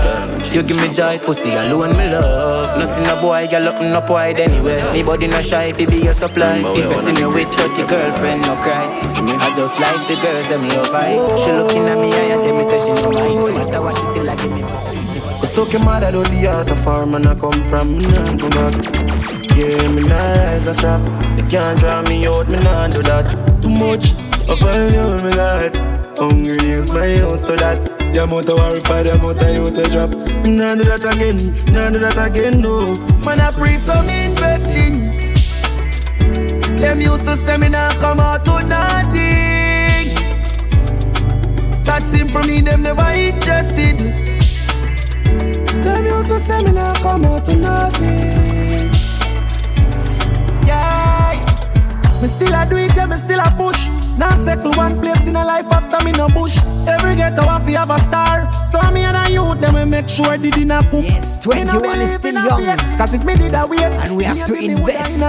You 0.52 0.64
give 0.64 0.82
me 0.82 0.90
joy, 0.92 1.20
pussy 1.20 1.54
alone 1.54 1.96
me 1.96 2.10
love. 2.10 2.78
Nothing 2.78 3.06
a 3.06 3.16
boy, 3.22 3.48
girl 3.48 3.68
up 3.70 3.80
no 3.82 4.02
wide 4.12 4.40
anyway. 4.40 4.82
Me 4.94 5.04
body 5.04 5.28
no 5.28 5.42
shy, 5.42 5.66
if 5.66 5.80
it 5.80 5.90
be 5.90 5.98
your 5.98 6.14
supply. 6.14 6.58
If 6.58 6.90
you 6.90 6.98
see 6.98 7.14
me 7.14 7.26
with 7.28 7.54
30 7.54 7.86
girlfriend, 7.88 8.42
no 8.42 8.56
cry. 8.56 9.00
See 9.02 9.22
me 9.22 9.34
I 9.34 9.54
just 9.56 9.80
like 9.80 10.02
the 10.10 10.16
girls, 10.24 10.48
them 10.50 10.68
love 10.70 10.94
I. 10.94 11.14
She 11.42 11.52
looking 11.52 11.86
at 11.86 11.98
me, 11.98 12.10
I 12.10 12.42
tell 12.42 12.58
me 12.58 12.64
say 12.70 12.80
she 12.82 12.92
no 13.02 13.12
mind. 13.12 13.36
No 13.36 13.66
matter 13.66 13.82
what, 13.82 13.96
she 13.96 14.04
still 14.10 14.24
like 14.24 14.44
me. 14.50 14.64
So 15.46 15.66
ke 15.66 15.84
mad 15.84 16.04
I 16.04 16.12
don't 16.12 16.30
the 16.30 16.48
out 16.48 16.70
of 16.70 16.80
farm 16.84 17.16
and 17.16 17.28
I 17.28 17.34
come 17.36 17.64
from 17.68 17.98
me 17.98 18.06
nah 18.06 18.34
go 18.36 18.50
back 18.50 18.76
Yeah, 19.58 19.88
me 19.90 20.04
nah 20.04 20.36
rise 20.36 20.68
a 20.68 20.74
shop 20.74 21.02
They 21.36 21.44
can't 21.50 21.80
draw 21.80 22.02
me 22.04 22.28
out, 22.28 22.48
me 22.48 22.60
nah 22.60 22.88
do 22.88 23.02
that 23.04 23.26
Too 23.62 23.70
much 23.70 24.14
of 24.50 24.62
a 24.64 24.74
you 24.92 25.24
me 25.24 25.32
like 25.36 25.76
Hungry 26.18 26.72
is 26.72 26.92
my 26.92 27.16
house 27.20 27.44
to 27.46 27.56
that. 27.56 27.80
Yeah, 28.14 28.24
I'm 28.24 28.30
to 28.32 28.56
worry 28.56 28.82
for 28.82 29.04
them 29.04 29.22
out 29.22 29.42
of 29.42 29.56
you 29.56 29.70
to 29.72 29.90
drop. 29.90 30.16
Me 30.44 30.58
nah 30.58 30.76
do 30.76 30.84
that 30.84 31.06
again, 31.06 31.38
nah 31.72 31.90
do 31.90 32.00
that 32.00 32.18
again, 32.18 32.60
no. 32.60 32.94
Man, 33.24 33.40
I 33.40 33.52
pre 33.52 33.76
some 33.76 34.10
investing. 34.10 35.16
Them 36.76 37.00
used 37.00 37.26
to 37.26 37.38
say 37.38 37.58
me 37.58 37.70
nah 37.70 37.88
come 38.02 38.20
out 38.20 38.44
to 38.46 38.60
nothing. 38.68 40.12
That 41.86 42.02
simple 42.04 42.44
me, 42.44 42.60
them 42.60 42.82
never 42.82 43.10
interested. 43.12 43.98
Them 45.84 46.06
used 46.06 46.28
to 46.28 46.40
say 46.40 46.62
me 46.64 46.72
now 46.72 46.94
come 46.96 47.24
out 47.24 47.46
to 47.46 47.56
nothing. 47.56 48.92
Yeah, 50.68 51.40
me 52.22 52.28
still 52.28 52.54
a 52.54 52.66
do 52.68 52.76
it, 52.76 52.96
yeah, 52.96 53.06
me 53.06 53.16
still 53.16 53.40
a 53.40 53.50
push. 53.56 53.99
Now 54.20 54.36
settle 54.36 54.74
one 54.74 55.00
place 55.00 55.26
in 55.28 55.38
a 55.38 55.46
life 55.46 55.72
after 55.72 56.04
me 56.04 56.12
no 56.12 56.28
bush. 56.28 56.58
Every 56.86 57.16
ghetto 57.16 57.42
have 57.44 57.66
to 57.66 57.72
have 57.72 57.90
a 57.90 58.00
star. 58.00 58.54
So 58.54 58.82
me 58.92 59.06
and 59.06 59.16
a 59.16 59.32
youth, 59.32 59.62
them 59.62 59.76
we 59.76 59.86
make 59.86 60.10
sure 60.10 60.38
the 60.38 60.52
dinner 60.52 60.82
cook. 60.92 61.06
Yes, 61.06 61.38
21 61.40 62.02
is 62.02 62.16
still 62.16 62.34
young. 62.34 62.66
Cause 62.98 63.14
if 63.14 63.24
me 63.24 63.36
did 63.36 63.54
a 63.54 63.66
wait, 63.66 63.82
And 63.82 64.18
we 64.18 64.26
have 64.26 64.44
to 64.44 64.56
invest. 64.56 65.24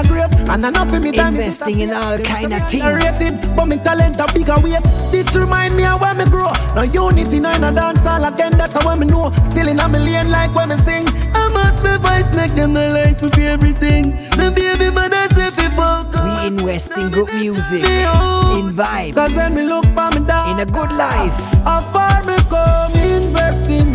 And 0.51 0.67
enough 0.67 0.93
of 0.93 1.05
me 1.05 1.12
time 1.12 1.37
Investing 1.37 1.79
in 1.79 1.93
all 1.93 2.19
kind 2.19 2.53
of 2.53 2.69
things. 2.69 3.47
But 3.55 3.67
me 3.67 3.77
talent 3.77 4.19
a 4.19 4.27
bigger 4.35 4.59
weight. 4.59 4.83
This 5.12 5.37
remind 5.37 5.77
me 5.77 5.85
of 5.85 6.01
when 6.01 6.19
me 6.19 6.25
grow. 6.25 6.51
No 6.75 6.83
unity, 6.83 7.39
no 7.39 7.53
in 7.53 7.62
a 7.62 7.73
dance 7.73 8.05
all 8.05 8.25
again. 8.25 8.59
That's 8.59 8.75
how 8.75 8.97
me 8.97 9.07
know. 9.07 9.31
Still 9.45 9.69
in 9.69 9.79
a 9.79 9.89
million 9.89 10.33
like 10.33 10.53
when 10.53 10.69
me 10.69 10.77
sing. 10.77 11.07
Must 11.53 11.83
be 11.83 11.97
voice 11.99 12.35
make 12.37 12.55
them 12.55 12.73
the 12.73 12.91
light 12.91 13.19
for 13.21 13.41
everything. 13.41 14.17
My 14.37 14.51
baby 14.51 14.91
mother 14.91 15.29
say 15.35 15.51
focus. 15.77 16.21
We 16.25 16.47
invest 16.47 16.97
in 16.97 17.11
good 17.11 17.33
music, 17.35 17.83
in 17.85 18.73
vibes, 18.75 19.15
Cause 19.15 19.37
when 19.37 19.55
me 19.55 19.63
look 19.63 19.85
for 19.97 20.09
me 20.19 20.27
down, 20.27 20.51
in 20.51 20.61
a 20.61 20.67
good 20.67 20.93
life. 20.93 21.39
how 21.65 21.81
far 21.83 22.23
me 22.25 22.37
come 22.49 22.93
investing. 22.95 23.91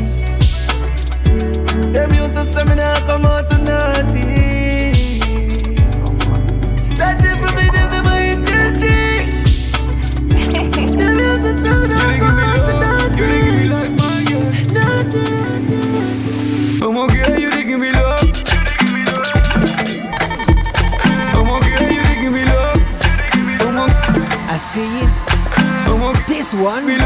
Them 1.93 2.13
used 2.13 2.33
to 2.33 2.43
say 2.43 2.63
This 24.75 26.53
one 26.53 26.89
is 26.89 27.01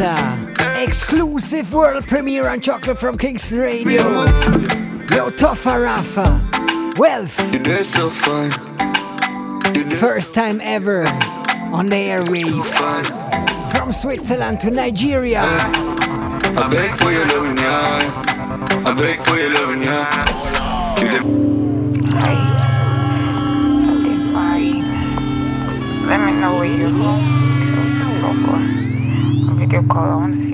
a 0.00 0.54
exclusive 0.82 1.74
world 1.74 2.06
premiere 2.06 2.48
on 2.48 2.62
Chocolate 2.62 2.96
from 2.96 3.18
Kingston 3.18 3.58
Radio. 3.58 4.00
Yo, 4.00 5.28
Toffa 5.28 5.84
Rafa, 5.84 6.40
Wealth. 6.96 7.36
First 10.00 10.34
time 10.34 10.62
ever 10.62 11.02
on 11.74 11.84
the 11.84 11.96
airwaves. 11.96 13.70
From 13.70 13.92
Switzerland 13.92 14.60
to 14.60 14.70
Nigeria. 14.70 15.42
I 15.42 16.68
beg 16.70 16.96
for 16.96 17.12
your 17.12 17.26
loving, 17.26 17.58
yeah. 17.58 18.82
I 18.86 18.94
beg 18.94 19.20
for 19.20 19.36
your 19.36 19.52
loving, 19.52 19.82
yeah. 19.82 21.47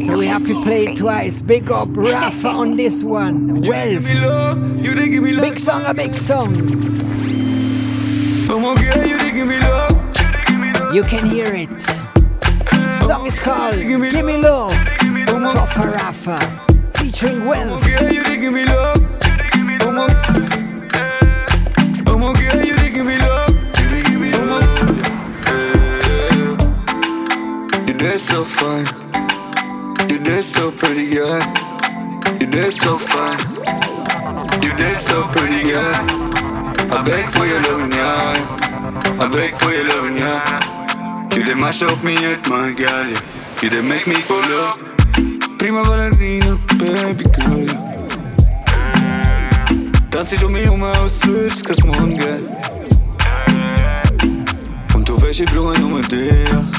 So 0.05 0.19
we 0.19 0.27
have 0.27 0.47
to 0.47 0.61
play 0.63 0.87
it 0.87 0.97
twice. 0.97 1.41
Big 1.43 1.71
up 1.71 1.89
Rafa 1.97 2.49
on 2.49 2.77
this 2.77 3.03
one. 3.05 3.61
Wealth. 3.63 4.07
You 4.85 4.95
dey 4.95 5.09
give 5.09 5.23
me 5.23 5.33
love. 5.33 5.43
Big 5.51 5.59
song, 5.59 5.85
a 5.87 5.95
big 5.95 6.19
song. 6.19 6.55
You 6.55 6.69
give 9.33 9.47
me 9.49 9.59
love. 9.61 10.95
You 10.95 11.03
can 11.05 11.27
hear 11.27 11.53
it. 11.55 11.81
Song 13.07 13.27
is 13.27 13.39
called 13.39 13.75
Give 13.77 13.99
Me 14.01 14.37
Love. 14.37 14.73
Toffa 14.73 15.93
Rafa. 15.93 16.39
Featuring 16.99 17.45
Wealth. 17.45 17.85
Did 28.15 28.21
so 28.21 28.45
fine. 28.45 28.87
You 30.09 30.21
did 30.21 30.45
so 30.45 30.71
pretty, 30.71 31.11
girl. 31.17 31.43
You 32.41 32.47
did 32.47 32.73
so 32.73 32.97
fine. 32.97 33.41
You 34.63 34.73
did 34.77 34.97
so 34.99 35.27
pretty, 35.33 35.65
girl. 35.65 35.95
I 36.95 37.03
beg 37.05 37.25
for 37.35 37.45
your 37.45 37.61
loving, 37.63 37.91
yeah. 37.91 39.19
I 39.21 39.29
beg 39.29 39.59
for 39.59 39.73
your 39.73 39.89
loving, 39.89 40.17
yeah. 40.17 41.35
You 41.35 41.43
did 41.43 41.59
mash 41.59 41.83
up 41.83 42.05
me 42.05 42.15
at 42.25 42.49
my 42.49 42.73
girl, 42.73 43.09
yeah. 43.09 43.21
You 43.61 43.71
did 43.71 43.85
make 43.85 44.07
me 44.07 44.15
go 44.29 44.37
love. 44.39 45.59
Prima 45.59 45.83
ballerina, 45.83 46.57
baby 46.79 47.25
girl. 47.35 47.67
Tanz 50.13 50.31
dich 50.31 50.45
um 50.45 50.53
mich 50.53 50.71
um 50.71 50.85
aus, 50.85 51.25
löst 51.25 51.85
morgen, 51.85 52.17
gell. 52.17 52.49
Und 54.95 55.09
du 55.09 55.19
ich 55.27 55.45
brauche 55.47 55.81
nur 55.81 56.01
dir. 56.03 56.74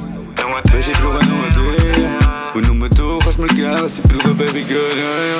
Ich 0.77 0.91
brauche 0.99 1.25
nur 1.25 1.49
dir. 1.49 2.19
Und 2.53 2.79
nur 2.79 2.89
du 2.89 3.19
kannst 3.19 3.39
mir 3.39 3.47
geben, 3.47 3.81
was 3.81 3.97
ich 3.97 4.03
brauche, 4.03 4.33
baby 4.35 4.63
girl, 4.63 4.95
ja, 4.97 5.11
ja. 5.31 5.39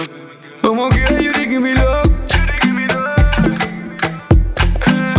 Love. 0.64 0.80
I'm 0.80 0.80
okay, 0.80 1.24
you 1.24 1.32
give 1.34 1.62
me 1.62 1.74
love. 1.74 2.10
Okay, 2.24 2.46
you 2.54 2.60
give 2.62 2.74
me 2.74 2.88
love. 2.88 3.46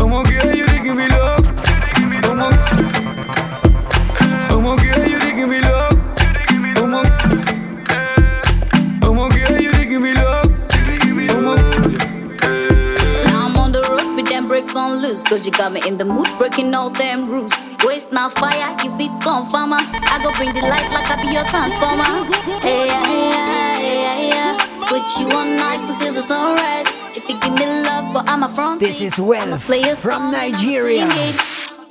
I'm 0.01 0.12
okay, 0.14 0.56
you 0.56 0.66
give 0.76 0.94
me 0.94 1.09
love. 1.09 1.47
On 14.74 15.01
loose. 15.01 15.22
Cause 15.24 15.47
you 15.47 15.52
got 15.52 15.72
me 15.72 15.80
in 15.86 15.97
the 15.97 16.05
mood, 16.05 16.28
breaking 16.36 16.74
all 16.74 16.90
them 16.90 17.30
rules. 17.30 17.65
Waste 17.84 18.12
not 18.12 18.32
fire, 18.32 18.74
if 18.80 18.92
it's 19.00 19.18
gone 19.24 19.46
farmer. 19.50 19.76
I 19.80 20.18
go 20.22 20.32
bring 20.34 20.52
the 20.54 20.62
light 20.62 20.90
like 20.92 21.08
I 21.10 21.16
be 21.22 21.28
your 21.34 21.44
transformer. 21.44 22.26
Hey, 22.60 22.86
yeah, 22.86 23.02
yeah, 23.02 23.80
yeah, 23.80 24.28
yeah. 24.28 24.58
Put 24.88 25.04
you 25.20 25.26
on 25.30 25.56
nights 25.56 25.88
until 25.90 26.14
the 26.14 26.22
sunrise. 26.22 27.16
If 27.16 27.28
you 27.28 27.38
give 27.40 27.52
me 27.54 27.66
love, 27.82 28.12
but 28.14 28.28
I'm 28.28 28.42
a 28.42 28.48
front. 28.48 28.80
This 28.80 29.00
is 29.00 29.20
Wealth 29.20 29.62
from 30.02 30.32
Nigeria. 30.32 31.06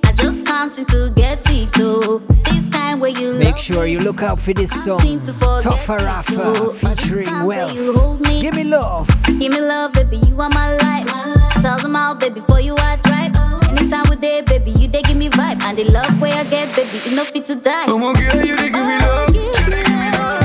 I 0.04 0.12
just 0.14 0.46
can't 0.46 0.70
seem 0.70 0.86
to 0.88 1.12
get 1.16 1.44
it, 1.50 1.70
oh. 1.80 2.20
This 2.46 2.70
time 2.70 3.00
where 3.00 3.12
you 3.12 3.34
Make 3.34 3.58
sure 3.58 3.86
you 3.86 4.00
look 4.00 4.22
out 4.22 4.40
for 4.40 4.54
this 4.54 4.72
song. 4.84 5.00
Toffa 5.00 5.98
Rafa 5.98 6.74
featuring 6.74 7.46
Wealth. 7.46 7.74
you 7.76 7.94
hold 7.98 8.22
me. 8.22 8.42
Give 8.42 8.54
me 8.56 8.64
love. 8.64 9.08
Give 9.26 9.52
me 9.52 9.60
love, 9.62 9.94
baby, 9.94 10.18
you 10.18 10.40
are 10.42 10.50
my 10.50 10.76
life. 10.78 11.62
Tell 11.62 11.78
them 11.80 11.96
out, 11.96 12.20
baby, 12.20 12.36
before 12.36 12.60
you 12.62 12.76
are 12.76 12.98
drive. 12.98 13.45
Anytime 13.78 14.04
we 14.10 14.16
there, 14.16 14.44
baby, 14.44 14.72
you 14.72 14.88
they 14.88 15.02
give 15.02 15.18
me 15.18 15.30
vibe. 15.30 15.62
And 15.64 15.78
the 15.78 15.84
love 15.86 16.20
where 16.22 16.34
I 16.34 16.44
get, 16.46 16.76
baby, 16.76 17.12
enough 17.12 17.28
fit 17.28 17.46
to 17.46 17.56
die. 17.56 17.86
I'm 17.88 18.04
okay, 18.04 18.48
you 18.48 18.56
dey 18.56 18.72
oh, 18.74 18.76
give 18.76 18.86
me 18.88 18.98
love. 19.00 19.34
Give 19.34 19.68
me 19.68 19.84
love. 19.84 20.44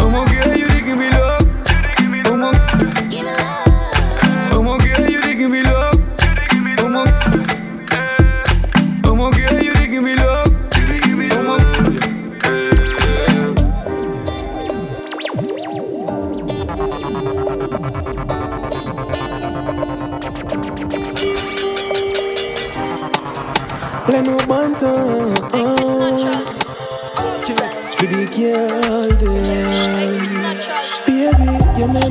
I'm 0.00 0.14
okay, 0.14 0.36
you 0.36 0.44
dey 0.44 0.52
give 0.52 0.53
me 0.53 0.53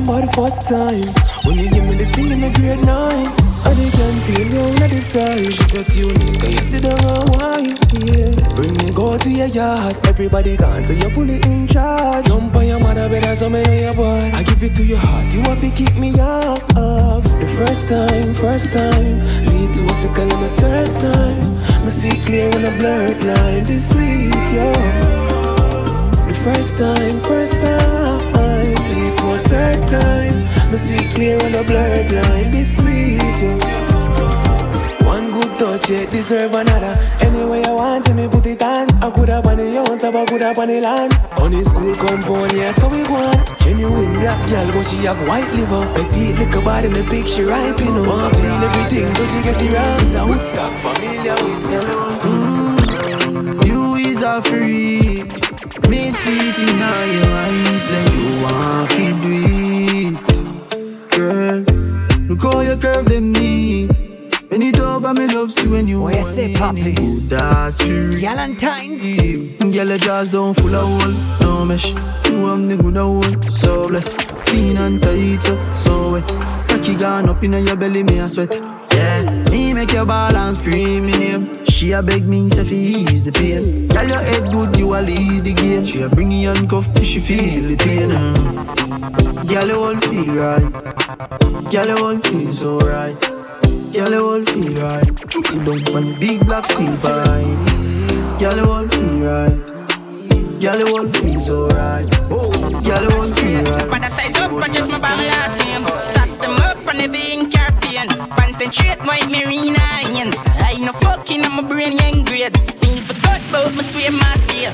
remember 0.04 0.26
the 0.26 0.32
first 0.32 0.68
time 0.68 1.08
when 1.44 1.56
you 1.58 1.70
give 1.70 1.84
me 1.84 1.94
the 1.96 2.06
thing 2.12 2.30
in 2.30 2.40
the 2.40 2.50
grade 2.52 2.84
nine. 2.84 3.28
I 3.64 3.72
they 3.74 3.90
can 3.90 4.14
tell 4.24 4.46
you 4.46 4.64
not 4.78 4.90
the. 4.90 5.00
If 5.40 5.72
you're 5.72 5.84
tuning, 5.84 6.40
can 6.40 6.50
you 6.52 6.58
sit 6.58 6.82
down 6.82 7.00
and 7.00 7.28
wine? 7.32 7.76
Yeah. 8.04 8.54
Bring 8.54 8.74
me 8.76 8.92
go 8.92 9.16
to 9.16 9.30
your 9.30 9.46
yard. 9.46 9.96
Everybody 10.06 10.56
gone, 10.56 10.84
so 10.84 10.92
you're 10.92 11.10
fully 11.10 11.40
in 11.44 11.66
charge. 11.66 12.26
Jump 12.26 12.54
on 12.56 12.66
your 12.66 12.80
mother 12.80 13.08
and 13.08 13.38
so 13.38 13.48
me 13.48 13.62
know 13.62 13.72
your 13.72 13.94
boy. 13.94 14.30
I 14.34 14.42
give 14.42 14.62
it 14.62 14.76
to 14.76 14.84
your 14.84 14.98
heart. 14.98 15.32
You 15.32 15.40
have 15.42 15.60
to 15.60 15.70
kick 15.70 15.96
me 15.96 16.12
off. 16.20 16.60
The 16.74 17.48
first 17.56 17.88
time, 17.88 18.34
first 18.34 18.72
time, 18.72 19.18
lead 19.48 19.72
to 19.74 19.82
a 19.84 19.94
second 19.94 20.32
and 20.32 20.44
a 20.44 20.50
third 20.60 20.92
time. 21.00 21.84
Me 21.84 21.90
see 21.90 22.20
clear 22.24 22.48
in 22.50 22.64
a 22.64 22.72
blurred 22.76 23.22
line. 23.24 23.62
This 23.62 23.88
sweet, 23.90 24.34
yeah. 24.52 24.72
The 26.28 26.34
first 26.34 26.78
time, 26.78 27.20
first 27.20 27.54
time, 27.62 28.33
lead 29.34 29.46
third 29.46 29.82
time. 29.90 30.70
Me 30.70 30.76
see 30.76 31.08
clear 31.14 31.36
on 31.44 31.54
a 31.54 31.62
blurred 31.64 32.10
line. 32.12 32.50
This 32.50 32.76
sweet. 32.76 33.20
One 35.04 35.30
good 35.30 35.58
touch, 35.58 35.90
yeah, 35.90 36.06
deserve 36.10 36.54
another. 36.54 36.94
Anyway, 37.20 37.62
I 37.64 37.72
want 37.72 38.06
to 38.06 38.14
me 38.14 38.28
put 38.28 38.46
it 38.46 38.62
on. 38.62 38.88
I 39.02 39.10
could 39.10 39.28
have 39.28 39.46
on 39.46 39.56
the 39.58 39.74
house, 39.74 40.02
I 40.02 40.24
could 40.26 40.40
have 40.40 40.58
on 40.58 40.68
the 40.68 40.80
land. 40.80 41.14
On 41.38 41.50
the 41.50 41.64
school 41.64 41.94
compound, 41.96 42.52
yeah, 42.52 42.70
so 42.72 42.88
we 42.88 43.02
want. 43.04 43.36
Genuine 43.60 44.14
black 44.20 44.48
girl, 44.48 44.66
but 44.72 44.84
she 44.84 44.96
have 45.04 45.20
white 45.28 45.50
liver. 45.52 45.86
Petite 45.94 46.38
little 46.38 46.62
body, 46.62 46.88
me 46.88 47.02
picture 47.02 47.46
ripe, 47.46 47.78
you 47.78 47.92
know. 47.92 48.04
Want 48.04 48.34
feel 48.34 48.64
everything, 48.64 49.12
so 49.12 49.26
she 49.26 49.42
get 49.42 49.60
it 49.60 49.72
right. 49.72 50.00
It's 50.00 50.14
a 50.14 50.24
Woodstock, 50.26 50.72
familiar 50.82 51.36
with 51.44 51.62
me. 51.68 51.76
You 53.68 53.94
is 53.96 54.22
a 54.22 54.42
freak. 54.42 55.44
Me 55.88 56.10
see 56.10 56.48
it 56.48 56.58
in 56.58 56.78
your 56.78 57.34
eyes 57.44 57.84
like 57.90 58.12
you 58.14 58.42
want 58.42 58.90
to 58.90 59.13
do 62.36 62.48
it. 62.48 62.50
Girl, 62.50 62.52
look 62.52 62.54
how 62.54 62.60
you 62.60 62.76
curve 62.76 63.06
them 63.06 63.32
knee. 63.32 63.86
Bend 64.48 64.62
it 64.62 64.78
over 64.80 65.14
me 65.14 65.26
love 65.26 65.50
see 65.50 65.66
when 65.68 65.88
you 65.88 66.00
What 66.00 66.16
you 66.16 66.24
say, 66.24 66.54
Poppy? 66.54 66.94
That's 67.28 67.78
true. 67.78 68.12
Galentine's. 68.12 69.16
Girl, 69.74 69.88
your 69.88 69.98
jaws 69.98 70.28
don't 70.28 70.54
full 70.54 70.74
of 70.74 71.02
hole, 71.02 71.12
no 71.40 71.64
mesh. 71.64 71.88
You 72.26 72.46
have 72.46 72.68
the 72.68 72.76
good 72.76 72.96
hole, 72.96 73.48
so 73.48 73.88
blessed. 73.88 74.18
Clean 74.46 74.76
and 74.76 75.02
tight, 75.02 75.42
so, 75.42 75.74
so 75.74 76.12
wet. 76.12 76.28
Cocky 76.68 76.94
gone 76.94 77.28
up 77.28 77.42
in 77.42 77.52
your 77.52 77.76
belly, 77.76 78.02
me 78.02 78.18
a 78.18 78.28
sweat. 78.28 78.52
Yeah, 78.92 79.44
me 79.50 79.72
make 79.72 79.92
your 79.92 80.04
ball 80.04 80.36
and 80.36 80.56
scream 80.56 81.08
in 81.08 81.20
name. 81.20 81.63
She 81.74 81.90
a 81.90 82.00
beg 82.00 82.24
me, 82.24 82.48
say 82.50 82.62
fi 82.62 82.76
ease 82.76 83.24
the 83.24 83.32
pain. 83.32 83.88
Tell 83.88 84.06
your 84.06 84.20
head 84.20 84.52
good, 84.52 84.78
you 84.78 84.94
a 84.94 85.02
lead 85.02 85.42
the 85.42 85.52
game. 85.52 85.84
She 85.84 86.02
a 86.02 86.08
bring 86.08 86.30
you 86.30 86.50
handcuff 86.50 86.86
she 87.02 87.18
feel 87.18 87.68
the 87.68 87.76
pain. 87.76 88.10
Girl, 89.48 89.66
you 89.66 89.82
all 89.82 89.96
feel 90.06 90.34
right. 90.36 91.72
Girl, 91.72 91.88
you 91.88 92.04
all 92.04 92.18
feel 92.20 92.52
so 92.52 92.78
right. 92.78 93.20
Girl, 93.92 94.12
you 94.12 94.24
all 94.24 94.44
feel 94.44 94.80
right. 94.80 95.04
Sit 95.32 95.64
down 95.66 95.96
on 95.96 96.04
the 96.06 96.16
big 96.20 96.46
black 96.46 96.64
steel 96.64 96.96
pine. 96.98 97.58
Girl, 98.38 98.56
you 98.56 98.70
all 98.70 98.86
feel 98.86 99.18
right. 99.26 100.60
Girl, 100.60 100.78
you 100.78 100.96
all 100.96 101.08
feel 101.08 101.40
so 101.40 101.66
right. 101.70 102.08
Oh, 102.30 102.52
girl, 102.84 103.02
you 103.02 103.16
all 103.18 103.34
feel 103.34 103.64
right. 103.64 103.90
But 103.90 104.04
I 104.04 104.08
size 104.10 104.36
up 104.36 104.52
and 104.52 104.72
just 104.72 104.88
my 104.88 105.00
bang 105.00 105.18
last 105.18 105.58
name. 105.58 105.82
That's 106.14 106.36
them 106.36 106.56
up 106.56 106.76
and 106.86 107.00
everything 107.00 107.50
Caribbean. 107.50 107.63
Pants 107.63 107.63
then 108.08 108.72
straight 108.72 109.00
white 109.06 109.28
marina 109.30 109.80
onions. 110.04 110.42
I 110.60 110.76
no 110.80 110.92
fucking 110.92 111.44
on 111.44 111.52
my 111.52 111.62
brain 111.62 111.92
young 111.92 112.24
grades. 112.24 112.64
Feel 112.64 113.00
forgot 113.00 113.40
about 113.48 113.74
my 113.74 113.82
swim 113.82 114.18
master. 114.18 114.72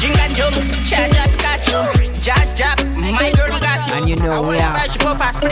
Drink 0.00 0.18
and 0.18 0.34
jump, 0.34 0.54
charge 0.84 1.16
up, 1.16 1.30
got 1.38 1.62
you. 1.68 2.10
Josh 2.20 2.54
drop, 2.54 2.78
my 2.96 3.32
girl 3.32 3.58
got 3.60 3.86
you. 3.88 3.94
And 3.94 4.08
you 4.08 4.16
know 4.16 4.42
we 4.42 4.56
have 4.58 4.90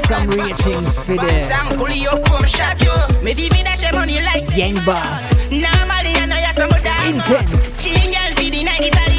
some 0.07 0.29
ratings 0.29 0.99
for 1.05 1.17
the 1.17 1.41
Sang 1.43 1.69
pull 1.77 1.91
you 1.91 2.09
up 2.09 2.27
from 2.29 2.45
shot 2.47 2.81
you. 2.83 2.93
Me 3.23 3.35
fi 3.35 3.49
me 3.51 3.63
dash 3.63 3.83
your 3.83 3.93
money 3.95 4.21
like 4.21 4.45
Yang 4.57 4.85
Boss. 4.85 5.51
Normally 5.51 6.15
I 6.15 6.27
know 6.27 6.37
you're 6.37 6.53
some 6.53 6.71
of 6.71 6.83
that. 6.83 7.07
Intense. 7.07 7.83
Chilling 7.83 8.13
girl 8.13 8.35
fi 8.37 8.51
the 8.51 8.65
night 8.65 9.10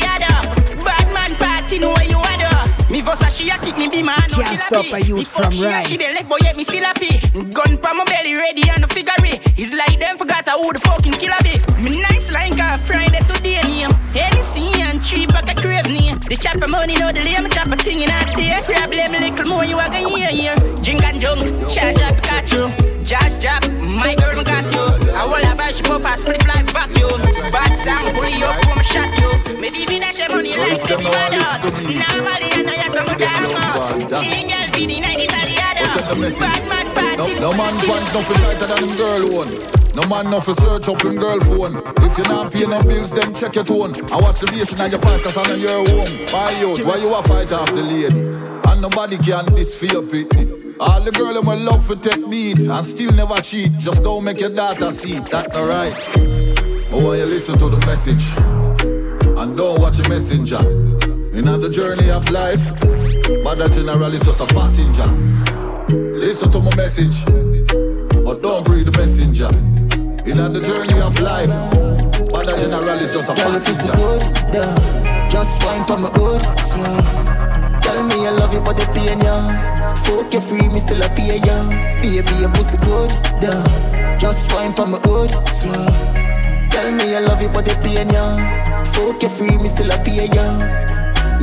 she 4.06 4.42
a 4.42 4.46
kick 4.46 4.46
me 4.46 4.46
be 4.46 4.46
man 4.46 4.46
Can't 4.46 4.60
stop 4.60 4.86
a 4.94 5.00
youth 5.06 5.28
from 5.32 5.54
a 5.54 5.64
rise. 5.64 5.88
She 5.88 5.98
dey 5.98 6.14
left 6.14 6.30
boy 6.30 6.38
yet 6.42 6.58
me 6.58 6.64
still 6.64 6.84
happy. 6.84 7.20
Gun 7.32 7.78
pa 7.78 7.94
my 7.94 8.04
belly 8.06 8.36
ready 8.36 8.64
and 8.70 8.84
the 8.84 8.88
figure 8.88 9.14
it. 9.26 9.42
It's 9.58 9.76
like 9.76 10.00
them 10.00 10.18
forgot 10.18 10.48
who 10.50 10.74
the 10.74 10.80
fucking 10.80 11.14
killer 11.14 11.38
be. 11.44 11.60
Me 11.82 12.02
nice 12.02 12.32
like 12.32 12.58
a 12.60 12.78
Friday 12.80 13.22
today 13.28 13.62
name. 13.64 13.92
Hennessy 14.14 14.71
and 14.92 15.50
a 15.50 15.56
crave 15.56 15.88
name. 15.88 16.20
The 16.28 16.36
chopper 16.36 16.68
money 16.68 16.96
know 16.96 17.12
the 17.12 17.22
lame 17.24 17.48
chopper 17.50 17.78
thing 17.78 18.04
in 18.04 18.10
a 18.12 18.20
day. 18.36 18.60
Crab 18.66 18.92
little 18.92 19.48
more 19.48 19.64
you 19.64 19.80
a 19.80 19.88
gonna 19.88 20.10
hear 20.10 20.32
here. 20.32 20.56
Drink 20.84 21.04
and 21.04 21.20
junk, 21.20 21.40
charge 21.72 22.02
up 22.04 22.16
Pikachu. 22.20 22.68
Josh 23.06 23.38
drop, 23.40 23.64
my 23.72 24.16
girl 24.16 24.36
me 24.36 24.44
got 24.44 24.68
you. 24.68 24.84
I 25.16 25.24
will 25.26 25.44
have 25.48 25.60
a 25.60 25.74
ship 25.74 25.90
up 25.90 26.04
a 26.04 26.18
split 26.18 26.44
fly 26.44 26.64
vacuum. 26.76 27.22
Bad 27.52 27.72
sound 27.80 28.12
you 28.36 28.46
up 28.46 28.78
a 28.78 28.84
shot 28.84 29.12
you. 29.16 29.62
Me 29.62 29.70
dash 30.00 30.20
your 30.20 30.30
money 30.30 30.58
like 30.58 30.82
say 30.82 30.98
me 30.98 31.04
mad 31.08 31.40
out. 31.40 31.64
Normally 31.64 32.50
I 32.52 32.62
know 32.68 32.76
you're 32.76 32.92
some 32.92 33.16
dog. 33.16 34.12
Girl 34.12 34.68
fi 34.76 34.86
the 34.88 35.00
night 35.00 35.24
Italiano. 35.24 35.84
Bad 36.40 36.64
man 36.68 36.88
No, 36.88 37.24
party. 37.24 37.40
no 37.40 37.50
man 37.56 37.76
pants 37.88 38.14
nothing 38.14 38.40
tighter 38.44 38.68
than 38.68 38.98
girl 38.98 39.24
one. 39.40 39.81
No 39.94 40.08
man 40.08 40.32
nothing 40.32 40.56
search 40.56 40.88
up 40.88 41.02
him 41.04 41.16
girl 41.16 41.40
phone. 41.42 41.76
If 41.98 42.18
you 42.18 42.24
not 42.26 42.54
pay 42.54 42.66
no 42.66 42.82
bills, 42.84 43.12
then 43.12 43.34
check 43.34 43.56
your 43.56 43.66
tone. 43.66 43.94
I 44.12 44.22
watch 44.22 44.40
the 44.40 44.48
basin 44.48 44.80
and 44.80 44.92
your 44.92 45.02
fast 45.02 45.24
cause 45.24 45.36
I 45.36 45.44
know 45.48 45.56
you're 45.56 45.72
home. 45.72 46.28
Why 46.32 46.56
you? 46.62 46.86
Why 46.86 46.96
you 46.98 47.14
a 47.14 47.22
fight 47.24 47.52
off 47.52 47.70
the 47.70 47.82
lady? 47.82 48.22
And 48.70 48.82
nobody 48.82 49.18
can 49.18 49.54
this 49.54 49.78
for 49.78 50.02
pity. 50.04 50.76
All 50.80 51.02
the 51.04 51.12
girl 51.12 51.38
in 51.38 51.46
my 51.46 51.56
love 51.56 51.86
for 51.86 51.98
take 51.98 52.30
beat 52.30 52.60
and 52.68 52.86
still 52.86 53.12
never 53.14 53.42
cheat. 53.42 53.78
Just 53.78 54.02
don't 54.02 54.24
make 54.24 54.40
your 54.40 54.50
daughter 54.50 54.92
see 54.92 55.20
that 55.30 55.54
not 55.54 55.68
right. 55.68 56.10
Oh, 56.94 57.14
you 57.14 57.26
listen 57.26 57.58
to 57.60 57.70
the 57.70 57.86
message 57.86 58.24
and 59.38 59.58
don't 59.58 59.82
watch 59.82 59.98
the 59.98 60.08
messenger. 60.08 60.60
In 61.38 61.46
the 61.46 61.70
journey 61.70 62.10
of 62.12 62.30
life, 62.30 62.74
but 63.44 63.56
that 63.56 63.72
general 63.74 64.14
is 64.14 64.22
just 64.22 64.40
a 64.40 64.46
passenger. 64.48 65.08
Listen 65.94 66.50
to 66.52 66.60
my 66.60 66.76
message, 66.76 67.26
but 68.24 68.42
don't 68.42 68.68
read 68.70 68.88
the 68.88 68.98
messenger. 68.98 69.50
In 70.24 70.38
the 70.38 70.62
journey 70.62 71.02
of 71.02 71.18
life, 71.20 71.50
but 72.30 72.46
that 72.46 72.62
general 72.62 72.94
is 73.02 73.10
just 73.12 73.30
a 73.30 73.34
Girl, 73.34 73.58
if 73.58 73.66
it's 73.66 73.90
good, 73.90 74.22
yeah. 74.54 75.30
Just 75.34 75.58
wine 75.66 75.82
for 75.90 75.98
my 75.98 76.14
good, 76.14 76.46
yeah. 76.78 77.82
Tell 77.82 78.06
me 78.06 78.30
I 78.30 78.32
love 78.38 78.54
you, 78.54 78.62
but 78.62 78.78
they 78.78 78.86
pain 78.94 79.18
ya. 79.26 79.34
Fuck 80.06 80.30
you 80.30 80.40
free, 80.40 80.70
me 80.70 80.80
still 80.80 81.02
a 81.02 81.10
pay 81.18 81.42
ya. 81.42 81.66
Baby, 81.98 82.38
your 82.38 82.54
pussy 82.54 82.78
good, 82.86 83.10
yeah. 83.42 83.66
Just 84.22 84.54
wine 84.54 84.78
for 84.78 84.86
my 84.86 85.02
good, 85.02 85.34
yeah. 85.34 86.70
Tell 86.70 86.92
me 86.94 87.18
I 87.18 87.26
love 87.26 87.42
you, 87.42 87.50
but 87.50 87.66
they 87.66 87.76
pain 87.82 88.14
ya. 88.14 88.24
Fuck 88.94 89.26
you 89.26 89.30
free, 89.30 89.58
me 89.58 89.68
still 89.74 89.90
a 89.90 89.98
pay 90.06 90.30
ya. 90.30 90.46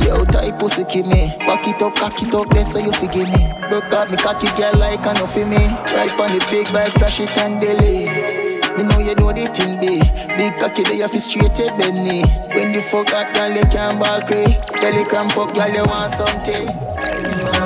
Yo, 0.07 0.23
tight 0.31 0.55
pussy 0.55 0.87
kill 0.87 1.03
me. 1.05 1.35
Back 1.43 1.67
it 1.67 1.81
up, 1.83 1.99
cock 1.99 2.15
it 2.23 2.33
up, 2.33 2.47
there 2.55 2.63
so 2.63 2.79
you 2.79 2.95
forgive 2.95 3.27
me. 3.27 3.43
Broke 3.67 3.91
up 3.91 4.09
me 4.09 4.15
cocky 4.15 4.47
girl 4.55 4.71
like 4.79 5.03
I 5.03 5.13
know 5.19 5.27
for 5.27 5.43
me. 5.43 5.67
Right 5.91 6.15
on 6.15 6.31
the 6.31 6.39
big 6.49 6.71
bike, 6.71 6.95
flash 6.95 7.19
it 7.19 7.35
and 7.37 7.59
delay. 7.59 8.38
Me 8.79 8.85
know 8.85 8.99
you 8.99 9.13
know 9.15 9.33
the 9.33 9.45
thing 9.51 9.75
be 9.81 9.99
Big 10.37 10.57
cocky 10.57 10.83
they 10.83 10.99
have 11.03 11.11
straight 11.11 11.59
it 11.59 11.75
Benny 11.77 12.23
When 12.55 12.71
the 12.71 12.79
fuck 12.79 13.07
that 13.07 13.35
girl 13.35 13.51
you 13.51 13.65
can't 13.67 13.99
ball 13.99 14.21
cray 14.21 14.55
Belly 14.79 15.03
cramp 15.03 15.35
up 15.35 15.53
girl 15.53 15.67
you 15.67 15.83
want 15.83 16.13
something 16.13 16.89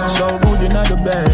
So 0.09 0.39
good 0.39 0.65
in 0.65 0.73
the 0.73 0.99
bed. 1.05 1.29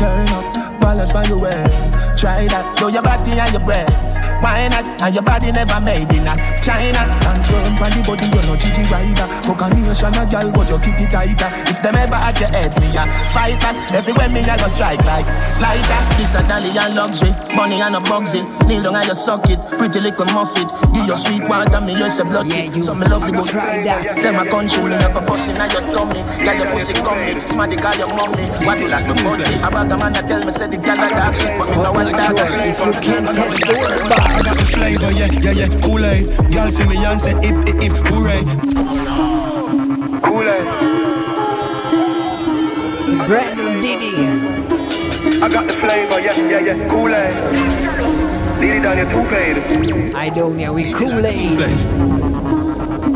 Turn 0.00 0.28
up, 0.30 0.80
balance 0.80 1.12
by 1.12 1.24
your 1.26 1.38
way. 1.38 1.89
Try 2.20 2.44
that, 2.52 2.76
show 2.76 2.92
your 2.92 3.00
body 3.00 3.32
and 3.32 3.48
your 3.48 3.64
breasts. 3.64 4.20
Why 4.44 4.68
not? 4.68 4.84
And 5.00 5.16
your 5.16 5.24
body 5.24 5.56
never 5.56 5.80
made 5.80 6.12
in 6.12 6.28
a 6.28 6.36
China. 6.60 7.00
Stand 7.16 7.40
firm 7.48 7.80
on 7.80 7.88
the 7.96 8.04
body, 8.04 8.28
you're 8.28 8.44
not 8.44 8.60
Gigi 8.60 8.84
rider. 8.92 9.24
Fuck 9.48 9.64
a 9.64 9.72
nation, 9.72 10.12
a 10.12 10.28
girl, 10.28 10.52
but 10.52 10.68
your 10.68 10.76
kitty 10.84 11.08
tighter. 11.08 11.48
If 11.64 11.80
them 11.80 11.96
ever 11.96 12.20
at 12.20 12.36
your 12.36 12.52
head, 12.52 12.76
me 12.76 12.92
a 12.92 13.08
fighter. 13.32 13.72
Everywhere 13.96 14.28
me 14.36 14.44
I 14.44 14.60
go 14.60 14.68
strike 14.68 15.00
like 15.08 15.24
lighter. 15.64 16.00
This 16.20 16.36
a 16.36 16.44
dolly 16.44 16.68
and 16.76 16.92
luxury, 16.92 17.32
money 17.56 17.80
and 17.80 17.96
a 17.96 18.04
bugsy. 18.04 18.44
Kneel 18.68 18.84
down 18.84 19.00
and 19.00 19.08
you 19.08 19.16
suck 19.16 19.48
it, 19.48 19.56
pretty 19.80 20.04
little 20.04 20.28
muffet. 20.36 20.68
Give 20.92 21.08
your 21.08 21.16
sweet 21.16 21.48
water, 21.48 21.80
me 21.80 21.96
use 21.96 22.20
a 22.20 22.28
blood 22.28 22.52
yeah, 22.52 22.68
So 22.84 22.92
me 22.92 23.08
love 23.08 23.24
to 23.24 23.32
go 23.32 23.40
try 23.48 23.80
that. 23.88 24.20
Them 24.20 24.36
a 24.36 24.44
country, 24.44 24.84
me 24.84 24.92
like 24.92 25.16
a 25.16 25.24
pussy 25.24 25.56
in 25.56 25.64
your 25.72 25.88
tummy. 25.88 26.20
Girl, 26.44 26.52
your 26.52 26.68
pussy 26.68 26.92
coming, 27.00 27.40
smarty 27.48 27.80
call 27.80 27.96
your 27.96 28.12
mommy. 28.12 28.44
What 28.68 28.76
you 28.76 28.92
like 28.92 29.08
me 29.08 29.16
body? 29.24 29.56
About 29.64 29.88
the 29.88 29.96
man 29.96 30.12
that 30.12 30.28
tell 30.28 30.44
me 30.44 30.52
say 30.52 30.68
the 30.68 30.76
girl 30.76 31.00
a 31.00 31.08
dark 31.16 31.32
shit, 31.32 31.56
but 31.56 31.64
me 31.72 31.80
no 31.80 32.09
watch 32.12 32.36
that 32.36 32.48
shit. 32.48 32.68
If 32.70 32.78
you 32.84 32.92
can't 33.00 33.26
test 33.26 33.60
the 33.66 33.74
word, 33.78 34.02
I 34.12 34.42
got 34.42 34.56
the 34.56 34.64
flavor, 34.64 35.10
yeah, 35.12 35.30
yeah, 35.40 35.52
yeah, 35.52 35.80
Kool-Aid. 35.80 36.52
Girl 36.52 36.68
see 36.70 36.84
me 36.84 36.96
and 37.04 37.20
say, 37.20 37.34
hip, 37.42 37.56
hip, 37.66 37.82
hip, 37.82 37.92
hooray. 38.10 38.42
Kool-Aid. 40.24 40.66
It's 42.98 43.10
Brandon 43.26 43.72
Diddy. 43.82 44.12
I 45.42 45.48
got 45.48 45.66
the 45.66 45.74
flavor, 45.74 46.20
yeah, 46.20 46.36
yeah, 46.48 46.74
yeah, 46.74 46.88
Kool-Aid. 46.88 47.34
Lead 48.60 48.76
it 48.76 48.82
down 48.82 48.96
your 48.98 49.08
toupee. 49.10 50.14
I 50.14 50.28
don't 50.30 50.56
know, 50.56 50.72
we 50.74 50.92
Kool-Aid. 50.92 51.24
I 51.24 51.24
got 51.24 51.32
the 51.32 51.48
flavor. 51.48 52.39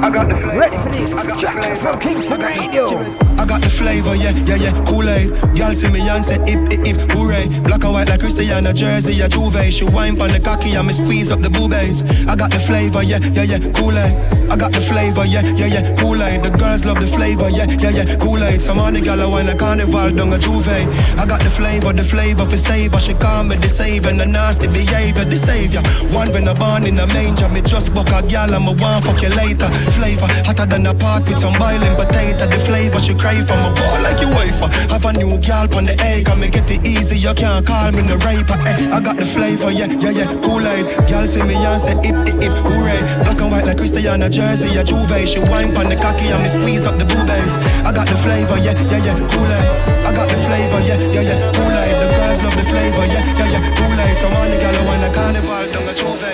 Ready 0.05 0.77
for 0.77 0.91
this? 0.91 1.33
Chocolate 1.41 1.81
from 1.81 1.99
Kingston 1.99 2.39
Radio. 2.43 3.01
I 3.41 3.47
got 3.47 3.63
the 3.63 3.71
flavor, 3.71 4.15
yeah, 4.15 4.37
yeah, 4.45 4.57
yeah, 4.57 4.85
Kool-Aid. 4.85 5.57
Girl 5.57 5.73
see 5.73 5.89
me 5.89 6.07
and 6.07 6.23
say, 6.23 6.37
if, 6.45 6.61
hip, 6.71 6.85
hip, 6.85 7.11
hooray. 7.17 7.49
Black 7.65 7.85
and 7.85 7.93
white 7.95 8.11
like 8.11 8.21
Cristiano 8.21 8.73
Jersey, 8.75 9.19
a 9.23 9.29
Juve. 9.29 9.73
She 9.73 9.85
wine 9.85 10.15
pon 10.15 10.29
the 10.29 10.41
cocky 10.41 10.75
and 10.75 10.87
me 10.87 10.93
squeeze 10.93 11.33
up 11.33 11.41
the 11.41 11.49
boobies. 11.49 12.05
I 12.29 12.37
got 12.37 12.51
the 12.53 12.61
flavor, 12.61 13.03
yeah, 13.03 13.19
yeah, 13.33 13.49
yeah, 13.49 13.59
Kool-Aid. 13.73 14.45
I 14.53 14.57
got 14.57 14.73
the 14.73 14.81
flavor, 14.81 15.25
yeah, 15.25 15.41
yeah, 15.57 15.73
yeah, 15.73 15.97
Kool-Aid. 15.97 16.45
The 16.45 16.51
girls 16.51 16.85
love 16.85 17.01
the 17.01 17.09
flavor, 17.09 17.49
yeah, 17.49 17.65
yeah, 17.65 18.05
yeah, 18.05 18.17
Kool-Aid. 18.17 18.61
Some 18.61 18.79
on 18.79 18.93
the 18.93 19.01
gal 19.01 19.21
a 19.21 19.29
wine 19.29 19.49
a 19.49 19.57
carnival 19.57 20.13
down 20.13 20.33
a 20.33 20.39
Juve. 20.39 20.69
I 21.17 21.25
got 21.25 21.41
the 21.41 21.51
flavor, 21.51 21.93
the 21.93 22.05
flavor 22.05 22.45
for 22.45 22.57
savor. 22.61 23.01
She 23.01 23.15
call 23.15 23.43
me 23.43 23.57
the 23.57 23.69
savior, 23.69 24.13
the 24.13 24.27
nasty 24.27 24.69
behavior, 24.69 25.25
the 25.25 25.37
savior. 25.37 25.81
One 26.13 26.31
when 26.31 26.47
I 26.47 26.53
born 26.55 26.85
in 26.85 27.01
a 27.01 27.07
manger, 27.09 27.49
me 27.49 27.63
just 27.63 27.95
buck 27.95 28.13
a 28.13 28.21
gal 28.29 28.53
and 28.53 28.65
me 28.65 28.77
want 28.77 29.05
fuck 29.05 29.21
you 29.23 29.33
later. 29.35 29.67
Flavor 29.95 30.27
hotter 30.43 30.67
than 30.67 30.87
a 30.87 30.95
pot 30.95 31.23
with 31.29 31.39
some 31.39 31.55
boiling 31.55 31.95
potato. 31.95 32.51
The 32.51 32.59
flavor 32.67 32.99
she 32.99 33.15
crave 33.15 33.47
from 33.47 33.63
a 33.63 33.71
ball 33.71 33.99
like 34.03 34.19
you 34.21 34.29
wafer. 34.35 34.67
Have 34.91 35.07
a 35.07 35.13
new 35.15 35.39
gal 35.39 35.71
on 35.79 35.87
the 35.87 35.95
egg, 36.03 36.27
me 36.37 36.51
get 36.51 36.69
it 36.71 36.83
easy. 36.85 37.17
You 37.17 37.33
can't 37.33 37.65
call 37.65 37.93
me 37.93 38.03
the 38.03 38.19
raper. 38.27 38.59
Eh, 38.67 38.91
I 38.91 38.99
got 39.01 39.17
the 39.17 39.25
flavor, 39.25 39.71
yeah, 39.71 39.87
yeah, 40.03 40.11
yeah, 40.11 40.29
Kool-Aid. 40.43 41.07
Gal 41.07 41.27
see 41.31 41.43
me 41.47 41.55
and 41.55 41.81
say 41.81 41.95
hip, 42.03 42.19
hip, 42.27 42.43
hip, 42.43 42.55
hooray. 42.67 42.99
Black 43.23 43.41
and 43.41 43.51
white 43.55 43.67
like 43.71 43.79
Cristiano 43.79 44.29
Jersey, 44.29 44.75
a 44.77 44.83
Juve. 44.83 45.15
She 45.31 45.39
wine 45.47 45.71
pon 45.71 45.87
the 45.89 45.97
cocky 45.97 46.27
and 46.35 46.43
me 46.43 46.51
squeeze 46.51 46.85
up 46.87 46.99
the 46.99 47.07
boobies. 47.07 47.55
I 47.87 47.95
got 47.95 48.11
the 48.11 48.19
flavor, 48.19 48.59
yeah, 48.67 48.75
yeah, 48.91 48.99
yeah, 48.99 49.17
Kool-Aid. 49.31 49.69
I 50.05 50.11
got 50.11 50.27
the 50.27 50.39
flavor, 50.43 50.81
yeah, 50.83 50.99
yeah, 51.15 51.23
yeah, 51.23 51.39
Kool-Aid. 51.55 51.95
The 52.03 52.07
girls 52.19 52.41
love 52.43 52.57
the 52.59 52.67
flavor, 52.67 53.07
yeah, 53.15 53.23
yeah, 53.39 53.53
yeah, 53.55 53.63
Kool-Aid. 53.79 54.19
Some 54.19 54.35
on 54.35 54.51
the 54.51 54.59
gal 54.59 54.75
a 54.75 54.83
wine 54.91 55.07
a 55.07 55.11
carnival 55.15 55.65
down 55.71 55.87
a 55.87 55.95
Juve. 55.95 56.34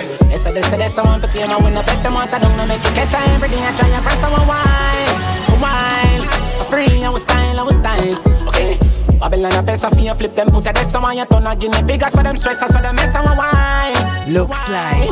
This 0.51 0.67
a 0.67 0.71
this 0.71 0.73
a 0.73 0.77
this 0.77 0.97
a 0.97 1.03
one 1.03 1.21
for 1.21 1.27
team 1.27 1.47
and 1.49 1.63
win 1.63 1.77
a 1.77 1.83
bet 1.83 2.03
them 2.03 2.17
out 2.17 2.33
I 2.33 2.39
don't 2.39 2.51
know 2.57 2.67
make 2.67 2.83
you 2.83 2.91
catch 2.91 3.13
her 3.15 3.23
every 3.35 3.47
day 3.47 3.63
I 3.63 3.71
try 3.71 3.87
and 3.87 4.03
press 4.03 4.19
her 4.19 4.27
one 4.27 4.47
wine 4.51 5.15
Wine 5.63 6.27
A 6.59 6.63
free 6.67 7.03
I 7.03 7.09
was 7.09 7.23
style 7.23 7.59
I 7.59 7.63
was 7.63 7.75
style. 7.75 8.19
Okay. 8.51 8.75
Babylon 9.19 9.55
a 9.55 9.63
pesa 9.63 9.87
for 9.87 10.15
flip 10.15 10.35
them 10.35 10.47
put 10.47 10.67
a 10.67 10.73
this 10.73 10.93
on 10.93 11.15
your 11.15 11.25
tongue 11.25 11.47
Give 11.57 11.71
me 11.71 11.81
bigger 11.83 12.09
so 12.09 12.21
them 12.21 12.35
stress 12.35 12.59
so 12.59 12.67
them 12.81 12.95
mess 12.95 13.15
I 13.15 13.21
want 13.23 13.39
wine 13.39 14.10
Looks 14.27 14.69
like 14.69 15.09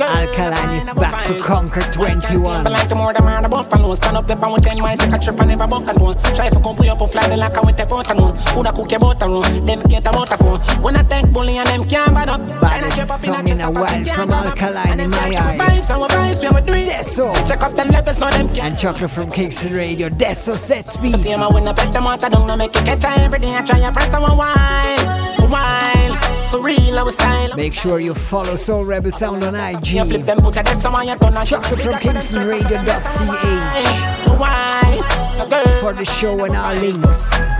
Alkaline 0.00 0.76
is 0.76 0.90
back 0.90 1.26
to 1.26 1.40
conquer 1.40 1.80
21. 1.80 2.64
like 2.64 2.88
the 2.88 2.94
more 2.94 3.12
the 3.12 3.22
man 3.22 3.44
about 3.44 3.70
follow 3.70 3.94
Stand 3.94 4.16
up 4.16 4.26
the 4.26 4.36
band 4.36 4.52
with 4.52 4.64
10 4.64 4.80
miles 4.80 5.00
Take 5.00 5.14
a 5.14 5.18
trip 5.18 5.40
and 5.40 5.48
never 5.48 5.66
buck 5.66 5.88
and 5.88 6.00
one 6.00 6.16
Try 6.34 6.50
for 6.50 6.60
come 6.60 6.78
up 6.78 7.00
a 7.00 7.06
fly 7.08 7.26
like 7.36 7.56
I 7.56 7.60
went 7.60 7.78
the 7.78 7.86
boat 7.86 8.10
and 8.10 8.20
one 8.20 8.36
Who 8.36 8.62
da 8.62 8.72
cook 8.72 8.90
your 8.90 9.00
butter 9.00 9.28
run? 9.28 9.64
Them 9.64 9.80
get 9.88 10.06
a 10.06 10.12
butter 10.12 10.36
phone. 10.36 10.60
When 10.82 10.96
I 10.96 11.02
take 11.02 11.32
bully 11.32 11.56
and 11.58 11.68
them 11.68 11.88
can't 11.88 12.12
bad 12.12 12.28
up. 12.28 12.40
Baddest 12.60 13.24
song 13.24 13.48
in 13.48 13.60
a 13.60 13.70
while 13.70 14.04
from 14.04 14.30
Alkaline 14.30 15.00
in 15.00 15.10
my 15.10 15.18
eyes. 15.18 15.88
Deso. 15.88 17.32
Check 17.48 17.62
up 17.62 17.72
them 17.72 17.88
levels 17.88 18.18
now 18.18 18.30
them 18.30 18.48
and 18.60 18.78
Chocolate 18.78 19.10
from 19.10 19.30
Kingston 19.30 19.72
Radio. 19.72 20.08
Deso 20.08 20.56
set 20.56 20.86
speed. 20.88 21.22
Team 21.22 21.40
I 21.40 21.48
win 21.52 21.66
a 21.66 21.72
pet 21.72 21.92
them 21.92 22.06
out 22.06 22.22
I 22.22 22.28
don't 22.28 22.46
know 22.46 22.56
make 22.56 22.74
you 22.74 22.82
catch 22.82 23.04
every 23.04 23.38
day. 23.38 23.54
I 23.56 23.62
try 23.62 23.78
and 23.78 23.94
press 23.94 24.12
on 24.12 24.22
one 24.22 24.36
while 24.36 25.39
While. 25.50 26.14
For 26.50 26.62
real 26.62 26.98
I 26.98 27.02
was 27.02 27.14
style. 27.14 27.56
Make 27.56 27.74
sure 27.74 28.00
you 28.00 28.14
follow 28.14 28.56
Soul 28.56 28.84
Rebel 28.84 29.12
Sound 29.12 29.44
on 29.44 29.54
IG. 29.54 29.88
You 29.88 30.04
flip 30.04 30.24
them 30.26 30.38
put 30.38 30.56
a 30.56 30.62
desk 30.62 30.86
on 30.86 31.06
you 31.06 31.16
turn 31.16 31.36
on 31.36 31.44
Chocolate 31.46 31.80
from 31.80 31.92
KingstonRadio.ch 31.94 33.60
for 35.80 35.94
the 35.94 36.04
show 36.04 36.44
and 36.44 36.54
our 36.54 36.74
links. 36.74 37.59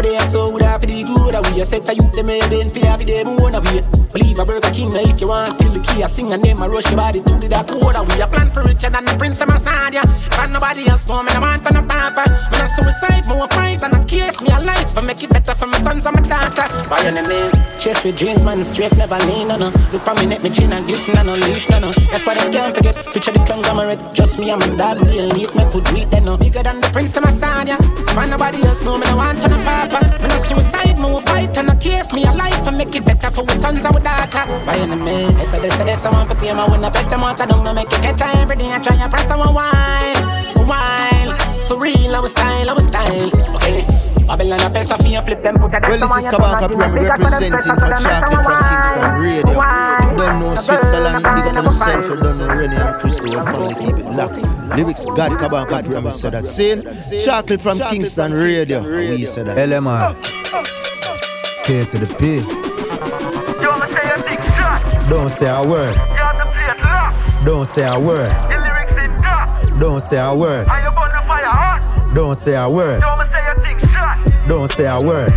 Pray 0.00 0.16
so 0.32 0.48
good 0.48 0.64
for 0.64 0.86
the 0.88 1.04
good 1.04 1.36
we 1.52 1.60
set 1.60 1.84
a 1.84 1.92
youth 1.92 2.16
they 2.16 2.24
them 2.24 2.48
been 2.48 2.72
for 2.72 2.80
every 2.88 3.04
day 3.04 3.20
more 3.20 3.52
of 3.52 3.68
it. 3.76 3.84
Believe 4.16 4.40
a 4.40 4.48
Burger 4.48 4.72
King 4.72 4.88
now 4.96 5.04
if 5.04 5.20
you 5.20 5.28
want 5.28 5.60
till 5.60 5.68
the 5.76 5.80
key 5.84 6.00
I 6.00 6.08
sing 6.08 6.32
a 6.32 6.40
name 6.40 6.56
I 6.56 6.72
rush 6.72 6.88
your 6.88 6.96
body 6.96 7.20
to 7.20 7.36
the 7.36 7.52
that 7.52 7.68
quarter 7.68 8.00
we 8.08 8.16
a 8.16 8.24
plan 8.24 8.48
for 8.48 8.64
richer 8.64 8.88
than 8.88 9.04
the 9.04 9.12
prince 9.20 9.44
of 9.44 9.52
Massadia. 9.52 10.00
Can 10.32 10.56
nobody 10.56 10.88
else 10.88 11.04
know 11.04 11.20
me 11.20 11.28
I 11.36 11.38
want 11.44 11.68
on 11.68 11.76
a 11.76 11.84
papa. 11.84 12.24
When 12.48 12.64
I 12.64 12.68
suicide, 12.72 13.28
want 13.28 13.52
fight 13.52 13.84
and 13.84 13.92
I 13.92 14.00
care 14.08 14.32
for 14.32 14.40
me 14.40 14.56
a 14.56 14.64
life. 14.64 14.88
But 14.96 15.04
make 15.04 15.20
it 15.20 15.28
better 15.28 15.52
for 15.52 15.68
my 15.68 15.76
sons 15.84 16.08
and 16.08 16.16
my 16.16 16.24
daughter. 16.24 16.64
By 16.88 17.04
enemies, 17.04 17.52
chase 17.76 18.00
with 18.00 18.16
dreams 18.16 18.40
man 18.40 18.64
straight 18.64 18.96
never 18.96 19.20
lean 19.28 19.52
no 19.52 19.60
no. 19.60 19.68
Look 19.92 20.00
for 20.00 20.16
me 20.16 20.24
neck 20.24 20.40
me 20.40 20.48
chin 20.48 20.72
and 20.72 20.88
glisten 20.88 21.12
and 21.20 21.28
no 21.28 21.36
leash 21.36 21.68
no 21.68 21.76
no. 21.76 21.92
That's 22.08 22.24
why 22.24 22.40
they 22.40 22.48
can't 22.48 22.72
forget. 22.72 22.96
Picture 23.12 23.36
the 23.36 23.44
conglomerate, 23.44 24.00
just 24.16 24.40
me 24.40 24.48
and 24.48 24.64
my 24.64 24.72
dad 24.80 24.96
still 24.96 25.28
neat 25.36 25.52
me 25.52 25.68
could 25.68 25.84
read 25.92 26.08
them 26.08 26.24
no. 26.24 26.40
Bigger 26.40 26.64
than 26.64 26.80
the 26.80 26.88
prince 26.88 27.12
of 27.20 27.28
Massadia. 27.28 27.76
Find 28.16 28.32
nobody 28.32 28.64
else 28.64 28.80
know 28.80 28.96
me 28.96 29.04
I 29.04 29.14
want 29.14 29.44
on 29.44 29.52
a 29.52 29.60
papa. 29.60 29.89
When 29.90 30.30
I 30.30 30.38
suicide, 30.38 30.96
me 30.98 31.04
will 31.04 31.20
fight 31.20 31.56
and 31.56 31.70
I 31.70 31.74
care 31.76 32.04
for 32.04 32.14
me 32.14 32.24
a 32.24 32.32
life 32.32 32.66
and 32.66 32.78
make 32.78 32.94
it 32.94 33.04
better 33.04 33.30
for 33.30 33.44
my 33.44 33.54
sons 33.54 33.84
and 33.84 33.94
my 33.94 34.00
daughter. 34.00 34.44
By 34.64 34.76
enemies, 34.76 35.34
they 35.36 35.42
say 35.42 35.60
they 35.60 35.70
say 35.70 35.84
this 35.84 36.04
I 36.04 36.10
want 36.10 36.30
for 36.30 36.36
team 36.36 36.58
I 36.58 36.70
win 36.70 36.84
a 36.84 36.90
bet 36.90 37.08
them 37.08 37.24
I 37.24 37.34
don't 37.34 37.64
know 37.64 37.74
make 37.74 37.92
it 37.92 38.02
get 38.02 38.20
every 38.42 38.56
day 38.56 38.70
I 38.72 38.78
try 38.78 38.94
and 38.96 39.10
press 39.10 39.30
on 39.30 39.38
one 39.38 39.54
while, 39.54 40.66
while. 40.66 41.30
For 41.66 41.78
real, 41.78 42.14
I 42.14 42.20
was 42.20 42.32
style, 42.32 42.74
was 42.74 42.84
style. 42.84 43.30
Okay. 43.56 44.09
Babylon 44.30 44.60
a 44.60 44.70
best 44.70 44.92
of 44.92 45.02
me, 45.02 45.18
flip 45.24 45.42
them 45.42 45.56
put 45.58 45.74
a 45.74 45.80
Well, 45.82 45.98
this 45.98 46.16
is 46.18 46.28
Kabaka 46.28 46.68
Pyramid 46.70 47.02
representing 47.02 47.74
for 47.74 47.90
Chocolate 47.98 48.44
from 48.46 48.62
Kingston 48.70 49.12
Radio. 49.18 49.50
You 49.50 50.16
don't 50.16 50.38
know 50.38 50.54
Switzerland, 50.54 51.16
big 51.24 51.46
up 51.50 51.56
on 51.56 51.64
yourself, 51.64 52.04
you 52.06 52.16
don't 52.16 52.38
know 52.38 52.46
Rennie 52.46 52.76
and 52.76 53.00
Chris 53.00 53.18
Gold, 53.18 53.44
family 53.44 53.74
keep 53.74 53.96
it 53.98 54.06
locked. 54.06 54.36
Lyrics 54.76 55.04
God 55.04 55.32
Kabaka 55.32 55.84
Pyramid 55.84 56.14
said 56.14 56.34
that. 56.34 56.46
Saying 56.46 56.84
Chocolate 57.24 57.60
from 57.60 57.80
Kingston 57.80 58.32
Radio, 58.32 58.82
we 58.82 59.26
said 59.26 59.48
that. 59.48 59.58
LMR. 59.68 59.98
Ah, 60.00 60.14
ah, 60.52 60.62
ah. 60.62 61.62
K 61.64 61.84
to 61.86 61.98
the 61.98 62.06
P. 62.14 62.40
Don't 65.10 65.28
say 65.28 65.48
a 65.48 65.66
word. 65.66 65.96
Don't 67.44 67.66
say 67.66 67.84
a 67.84 67.98
word. 67.98 68.30
Don't 69.80 70.00
say 70.00 70.18
a 70.18 70.32
word. 70.32 70.66
Don't 72.14 72.36
say 72.36 72.54
a 72.54 72.68
word. 72.70 73.00
Don't 73.00 73.29
say 74.50 74.86
a 74.86 75.00
word. 75.00 75.30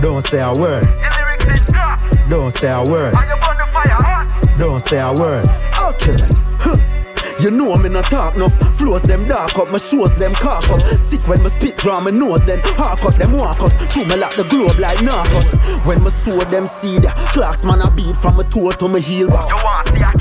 Don't 0.00 0.24
say 0.28 0.40
a 0.40 0.54
word. 0.54 0.84
Don't 2.30 2.56
say 2.56 2.70
a 2.70 2.84
word. 2.84 3.14
Don't 4.58 4.80
say 4.86 5.00
a 5.00 5.12
word. 5.12 5.44
Okay. 5.82 6.14
Huh. 6.60 6.76
You 7.40 7.50
know 7.50 7.74
me 7.76 7.88
not 7.88 8.04
talk 8.04 8.36
enough 8.36 8.54
Flows 8.78 9.02
them 9.02 9.26
dark 9.26 9.58
up, 9.58 9.68
my 9.68 9.78
shows 9.78 10.14
them 10.14 10.32
cock 10.34 10.68
up 10.70 10.80
Sick 11.00 11.26
when 11.26 11.42
my 11.42 11.50
spit 11.50 11.76
draw 11.76 12.00
my 12.00 12.12
nose 12.12 12.40
then 12.42 12.60
Hark 12.62 13.04
up 13.04 13.16
them 13.16 13.32
walk 13.32 13.60
us 13.60 13.74
Through 13.92 14.06
me 14.06 14.16
like 14.16 14.36
the 14.36 14.44
globe 14.44 14.78
like 14.78 14.98
narcos 14.98 15.84
When 15.84 16.02
my 16.02 16.10
sow 16.10 16.38
them 16.44 16.68
seed 16.68 17.02
Clocks 17.34 17.64
man 17.64 17.80
a 17.80 17.90
beat 17.90 18.16
from 18.16 18.36
my 18.36 18.44
toe 18.44 18.70
to 18.70 18.88
my 18.88 19.00
heel 19.00 19.28
back 19.28 19.48
You 19.48 19.56
want 19.64 19.88
see 19.88 20.00
a 20.00 20.12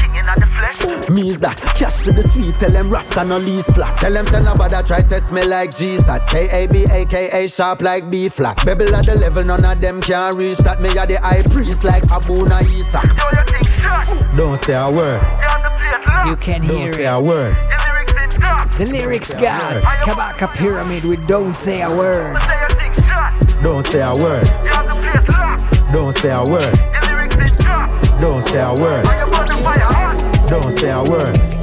king 0.84 0.91
in 0.91 0.97
the 0.99 1.05
flesh? 1.05 1.10
Me 1.10 1.30
is 1.30 1.39
that 1.39 1.57
cash 1.57 2.03
to 2.03 2.11
the 2.11 2.22
sweet 2.30 2.55
Tell 2.55 2.72
them 2.72 2.89
Rasta 2.89 3.23
no 3.26 3.38
lease 3.38 3.65
flat. 3.72 3.97
Tell 3.97 4.14
them 4.14 4.26
say 4.27 4.41
nobody 4.41 4.81
try 4.88 4.99
test 5.01 5.31
me 5.31 5.43
like 5.45 5.76
G-Sat. 5.77 6.27
K-A-B 6.27 6.85
aka 6.91 7.47
sharp 7.47 7.81
like 7.81 8.10
B 8.10 8.30
flat. 8.30 8.57
Bebel 8.65 8.95
at 8.95 9.05
the 9.05 9.15
level 9.19 9.43
none 9.43 9.64
of 9.65 9.81
them 9.81 10.01
can 10.01 10.35
reach 10.35 10.57
That. 10.60 10.81
Me 10.81 10.89
a 10.97 11.05
the 11.05 11.19
high 11.19 11.43
priest 11.43 11.84
like 11.84 12.03
Abu 12.11 12.45
na 12.45 12.60
Isa 12.60 13.01
Don't 14.35 14.60
say 14.64 14.73
a 14.73 14.89
word. 14.89 15.22
You 16.27 16.35
can 16.38 16.61
Don't 16.61 16.77
hear 16.77 16.93
say 16.93 17.03
it. 17.05 17.07
a 17.07 17.19
word. 17.19 17.55
The 18.77 18.85
lyrics 18.85 19.34
got 19.34 19.84
Kabaka 19.84 20.47
Pyramid 20.55 21.03
with 21.03 21.26
Don't 21.27 21.55
Say 21.55 21.81
a 21.81 21.89
Word. 21.89 22.35
Don't 23.61 23.85
say 23.88 24.01
a 24.01 24.15
word. 24.15 24.43
Don't 25.93 26.18
say 26.18 26.31
a 26.31 26.43
word. 26.43 26.73
Don't 28.19 28.41
say 28.47 28.61
a 28.61 28.73
word 28.73 29.52
Don't 30.53 30.77
say 30.77 30.91
a 30.91 31.01
word 31.01 31.62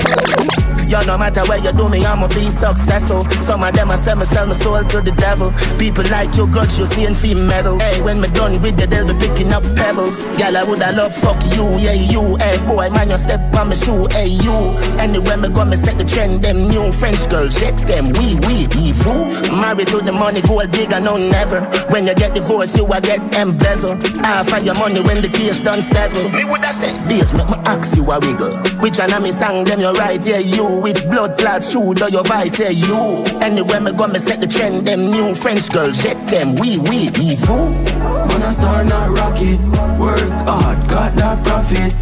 Yo, 0.91 1.01
no 1.07 1.17
matter 1.17 1.43
where 1.47 1.63
you 1.63 1.71
do 1.71 1.89
me, 1.89 2.05
I'ma 2.05 2.27
be 2.27 2.51
successful. 2.51 3.23
Some 3.39 3.63
of 3.63 3.73
them 3.73 3.93
I 3.93 3.95
sell 3.95 4.17
me, 4.17 4.25
sell 4.25 4.45
my 4.45 4.55
soul 4.55 4.83
to 4.83 5.01
the 5.01 5.13
devil. 5.13 5.55
People 5.79 6.03
like 6.11 6.35
you, 6.35 6.51
grudge 6.51 6.77
you, 6.81 6.85
seeing 6.85 7.15
fee 7.15 7.33
medals. 7.35 7.81
Hey, 7.81 8.03
when 8.03 8.21
me 8.21 8.27
done 8.35 8.61
with 8.61 8.77
the 8.77 8.89
devil, 8.89 9.15
picking 9.15 9.53
up 9.53 9.63
pebbles. 9.79 10.27
Girl, 10.35 10.57
I 10.57 10.65
woulda 10.65 10.91
love 10.91 11.15
fuck 11.15 11.39
you, 11.55 11.71
yeah, 11.79 11.95
you. 11.95 12.35
Hey, 12.43 12.59
boy, 12.67 12.91
man, 12.91 13.09
you 13.09 13.17
step 13.19 13.39
on 13.55 13.69
my 13.69 13.75
shoe, 13.79 14.09
hey, 14.11 14.35
you. 14.43 14.51
Anywhere 14.99 15.37
me 15.37 15.49
go, 15.51 15.65
me 15.65 15.77
set 15.77 15.97
the 15.97 16.03
trend. 16.03 16.43
Them 16.43 16.67
new 16.67 16.91
French 16.91 17.23
girls, 17.31 17.55
jet 17.61 17.87
them, 17.87 18.11
we, 18.19 18.35
we, 18.51 18.67
be 18.67 18.91
fool. 18.91 19.31
Married 19.63 19.87
to 19.95 20.03
the 20.03 20.11
money, 20.11 20.43
gold 20.43 20.73
digger, 20.73 20.99
no, 20.99 21.15
never. 21.15 21.63
When 21.95 22.09
you 22.09 22.17
get 22.17 22.35
divorced, 22.35 22.77
you 22.77 22.91
a 22.91 23.01
get 23.01 23.23
embezzle. 23.39 23.95
Half 24.27 24.59
of 24.59 24.67
your 24.67 24.75
money 24.75 24.99
when 25.07 25.23
the 25.23 25.31
case 25.31 25.63
done 25.63 25.83
settle. 25.83 26.35
Me 26.35 26.43
woulda 26.43 26.75
said, 26.75 26.99
this 27.07 27.31
make 27.33 27.47
me 27.47 27.55
ask 27.63 27.95
you 27.95 28.03
a 28.11 28.19
wiggle. 28.19 28.59
Which 28.83 28.99
one 28.99 29.15
of 29.15 29.23
me 29.23 29.31
sang 29.31 29.63
them, 29.63 29.79
you 29.79 29.93
right, 29.93 30.19
yeah, 30.27 30.43
you. 30.43 30.80
With 30.81 31.11
blood 31.11 31.37
clots 31.37 31.73
through, 31.73 31.95
do 31.95 32.09
your 32.11 32.25
vice, 32.25 32.59
yeah, 32.59 32.71
you. 32.71 33.25
Anywhere 33.43 33.81
me 33.83 33.93
go, 33.93 34.07
me 34.07 34.19
set 34.19 34.41
the 34.41 34.47
trend. 34.47 34.87
Them 34.87 35.11
new 35.11 35.35
French 35.35 35.69
girls, 35.69 36.03
jet 36.03 36.17
them, 36.27 36.55
we, 36.55 36.79
we, 36.79 37.11
be 37.11 37.37
fool. 37.37 37.69
Man, 37.69 38.41
I 38.41 38.51
start 38.51 38.87
not 38.87 39.11
rocket. 39.11 39.61
Work 40.01 40.33
hard, 40.49 40.89
got 40.89 41.15
that 41.17 41.45
profit. 41.45 41.93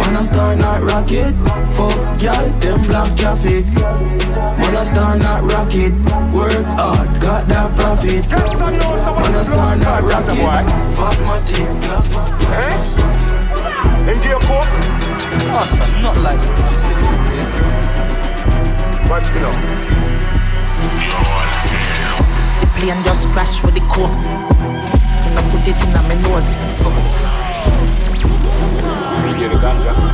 Man, 0.00 0.16
I 0.16 0.22
start 0.22 0.56
not 0.56 0.80
rocket. 0.82 1.36
Fuck 1.76 2.22
y'all, 2.22 2.48
them 2.64 2.80
block 2.88 3.14
traffic. 3.16 3.66
Man, 3.76 4.74
I 4.74 4.84
start 4.84 5.18
not 5.20 5.44
rocket. 5.44 5.92
Work 6.32 6.64
hard, 6.72 7.08
got 7.20 7.46
that 7.48 7.76
profit. 7.76 8.24
Man, 8.30 9.34
I 9.36 9.42
start 9.42 9.78
not 9.80 10.02
rocket. 10.08 10.40
Fuck 10.96 11.20
my 11.28 11.40
team, 11.44 11.68
block 11.84 12.08
In 14.08 14.18
dear 14.24 14.40
cook? 14.40 14.64
Awesome, 15.52 16.02
not 16.02 16.16
like 16.24 17.71
Watch 19.12 19.28
me 19.34 19.40
now. 19.40 19.52
The 22.62 22.66
plane 22.76 23.04
just 23.04 23.28
crashed 23.28 23.62
with 23.62 23.74
the 23.74 23.80
coke. 23.80 24.08
And 24.08 25.38
I 25.38 25.42
put 25.50 25.68
it 25.68 25.84
in 25.84 25.92
my 25.92 26.14
nose. 26.24 26.48
Scuff 26.72 26.96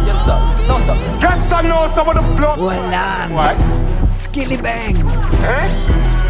Yes, 0.04 0.24
sir. 0.24 0.66
No, 0.66 0.78
sir. 0.80 0.94
Yes, 1.22 1.48
sir, 1.48 1.62
no, 1.62 1.88
sir. 1.94 2.02
What 2.02 2.16
the 2.16 2.22
blood? 2.36 2.58
Well 2.58 2.92
on. 2.92 3.32
What? 3.34 3.56
Skillibeng. 4.04 4.98
Eh? 5.44 6.27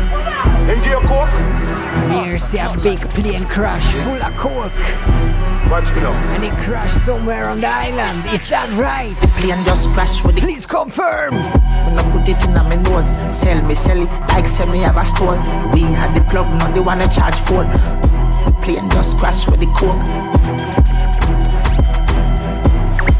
In 0.69 0.79
dear 0.83 1.01
cook? 1.09 1.31
Near 2.11 2.39
see 2.39 2.59
a 2.59 2.77
big 2.83 3.01
plane 3.17 3.47
crash 3.47 3.95
full 4.05 4.23
of 4.23 4.37
coke. 4.37 4.73
Watch 5.71 5.95
me 5.95 6.03
now. 6.03 6.13
And 6.35 6.45
it 6.45 6.53
crashed 6.63 7.07
somewhere 7.07 7.49
on 7.49 7.63
the 7.63 7.69
island. 7.69 8.23
Is 8.35 8.51
that 8.51 8.69
right? 8.77 9.15
The 9.21 9.29
Plane 9.41 9.65
just 9.65 9.89
crashed 9.91 10.27
with 10.27 10.35
the 10.35 10.43
Please 10.43 10.67
confirm. 10.67 11.35
When 11.35 11.99
I 11.99 12.05
put 12.13 12.29
it 12.29 12.45
in 12.45 12.53
my 12.53 12.77
nose, 12.77 13.09
sell 13.33 13.63
me, 13.67 13.75
sell 13.75 14.03
it 14.03 14.11
like 14.29 14.47
sell 14.47 14.67
me 14.67 14.81
have 14.81 14.99
a 14.99 15.07
store. 15.07 15.39
We 15.73 15.81
had 15.89 16.15
the 16.15 16.21
plug, 16.31 16.47
not 16.59 16.75
the 16.75 16.83
one 16.83 17.01
I 17.01 17.07
charge 17.07 17.39
phone. 17.39 17.69
The 18.45 18.55
plane 18.61 18.91
just 18.91 19.17
crashed 19.17 19.51
with 19.51 19.61
the 19.61 19.73
coke. 19.73 20.05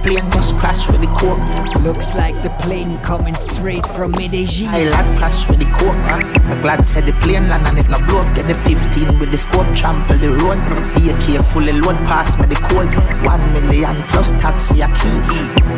Plane 0.09 0.31
just 0.33 0.57
crashed 0.57 0.89
with 0.91 1.03
the 1.03 1.07
coke. 1.09 1.37
Looks 1.85 2.15
like 2.15 2.43
the 2.43 2.49
plane 2.65 2.99
coming 3.01 3.35
straight 3.35 3.87
from 3.89 4.13
Medellin. 4.13 4.73
I 4.73 4.89
like 4.89 5.19
crash 5.19 5.47
with 5.47 5.59
the 5.59 5.67
coke. 5.67 6.01
Huh? 6.09 6.25
I'm 6.49 6.63
glad 6.63 6.87
said 6.87 7.05
the 7.05 7.13
plane 7.21 7.47
land 7.49 7.67
and 7.69 7.77
it 7.77 7.91
no 7.91 7.99
blow 8.09 8.23
up. 8.23 8.35
Get 8.35 8.49
the 8.49 8.55
15 8.55 9.19
with 9.21 9.31
the 9.31 9.37
scope, 9.37 9.69
trample 9.77 10.17
the 10.17 10.33
road. 10.41 10.57
Here 10.97 11.13
carefully 11.21 11.73
load 11.73 12.01
pass 12.09 12.39
me 12.41 12.47
the 12.47 12.57
code. 12.73 12.89
One 13.21 13.53
million 13.53 14.01
plus 14.09 14.31
tax 14.41 14.69
for 14.69 14.81
your 14.81 14.89
key. 14.97 15.21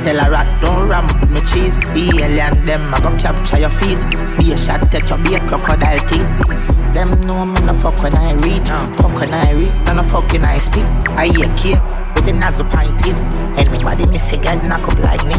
Tell 0.06 0.22
a 0.22 0.30
rat 0.30 0.46
don't 0.62 0.88
ram 0.88 1.10
with 1.18 1.32
me 1.34 1.40
cheese. 1.40 1.74
The 1.90 2.22
alien 2.22 2.54
them 2.66 2.94
I 2.94 3.00
go 3.02 3.10
capture 3.18 3.58
your 3.58 3.74
feet. 3.82 3.98
Be 4.38 4.52
a 4.52 4.56
shot 4.56 4.92
take 4.92 5.10
your 5.10 5.18
be 5.18 5.34
a 5.34 5.40
crocodile 5.50 5.98
teeth. 6.06 6.30
Them 6.94 7.18
know 7.26 7.46
me 7.46 7.58
no 7.66 7.74
fuck 7.74 7.98
when 7.98 8.14
I 8.14 8.34
reach. 8.38 8.70
Fuck 9.02 9.10
when 9.18 9.34
I 9.34 9.58
reach, 9.58 9.74
and 9.90 9.96
no 9.96 10.04
fuck 10.04 10.30
when 10.30 10.44
I 10.44 10.58
speak. 10.58 10.86
I 11.18 11.34
hear 11.34 11.50
care. 11.58 11.99
With 12.20 12.32
the 12.32 12.38
nozzle 12.38 12.66
pointed. 12.66 13.16
Anybody 13.56 14.06
miss 14.06 14.32
a 14.32 14.36
girl, 14.36 14.56
knock 14.68 14.86
up 14.88 14.98
like 15.00 15.24
me. 15.24 15.34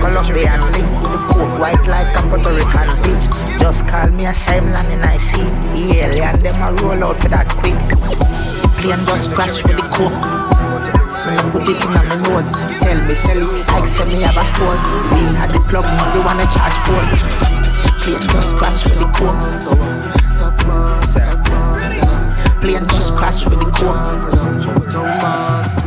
Colombian 0.00 0.60
link 0.72 0.90
with 1.02 1.12
the 1.12 1.20
coke 1.30 1.58
white 1.58 1.86
like 1.86 2.10
a 2.16 2.22
Puerto 2.28 2.50
Rican 2.54 2.88
bitch. 3.02 3.24
Just 3.60 3.86
call 3.86 4.08
me 4.08 4.26
a 4.26 4.34
Simon 4.34 4.74
and 4.74 5.04
I 5.04 5.16
see. 5.16 5.42
The 5.74 6.00
alien, 6.02 6.42
them 6.42 6.62
a 6.62 6.72
roll 6.82 7.04
out 7.04 7.20
for 7.20 7.28
that 7.28 7.48
quick. 7.48 7.78
Plane 8.80 9.04
just 9.06 9.32
crash 9.32 9.62
with 9.62 9.76
the 9.76 9.86
coke. 9.94 10.18
So 11.20 11.28
I 11.28 11.36
put 11.52 11.68
it 11.68 11.84
in 11.84 11.90
my 11.92 12.16
nose, 12.24 12.50
sell 12.72 12.96
me, 13.06 13.14
sell 13.14 13.38
it, 13.38 13.68
like 13.68 13.86
sell 13.86 14.06
me 14.06 14.22
have 14.22 14.36
a 14.36 14.44
store. 14.44 14.76
We 15.12 15.20
had 15.36 15.50
the 15.50 15.60
plug, 15.68 15.84
now 15.84 16.12
they 16.14 16.20
wanna 16.20 16.46
charge 16.48 16.76
for 16.82 16.96
it. 16.96 17.20
Plane 18.00 18.20
just 18.32 18.56
crash 18.56 18.84
with 18.84 18.98
the 18.98 19.06
coke. 19.14 20.19
Plane 22.60 22.86
just 22.88 23.14
crash 23.16 23.46
with 23.46 23.58
the 23.58 23.66
boss. 25.20 25.80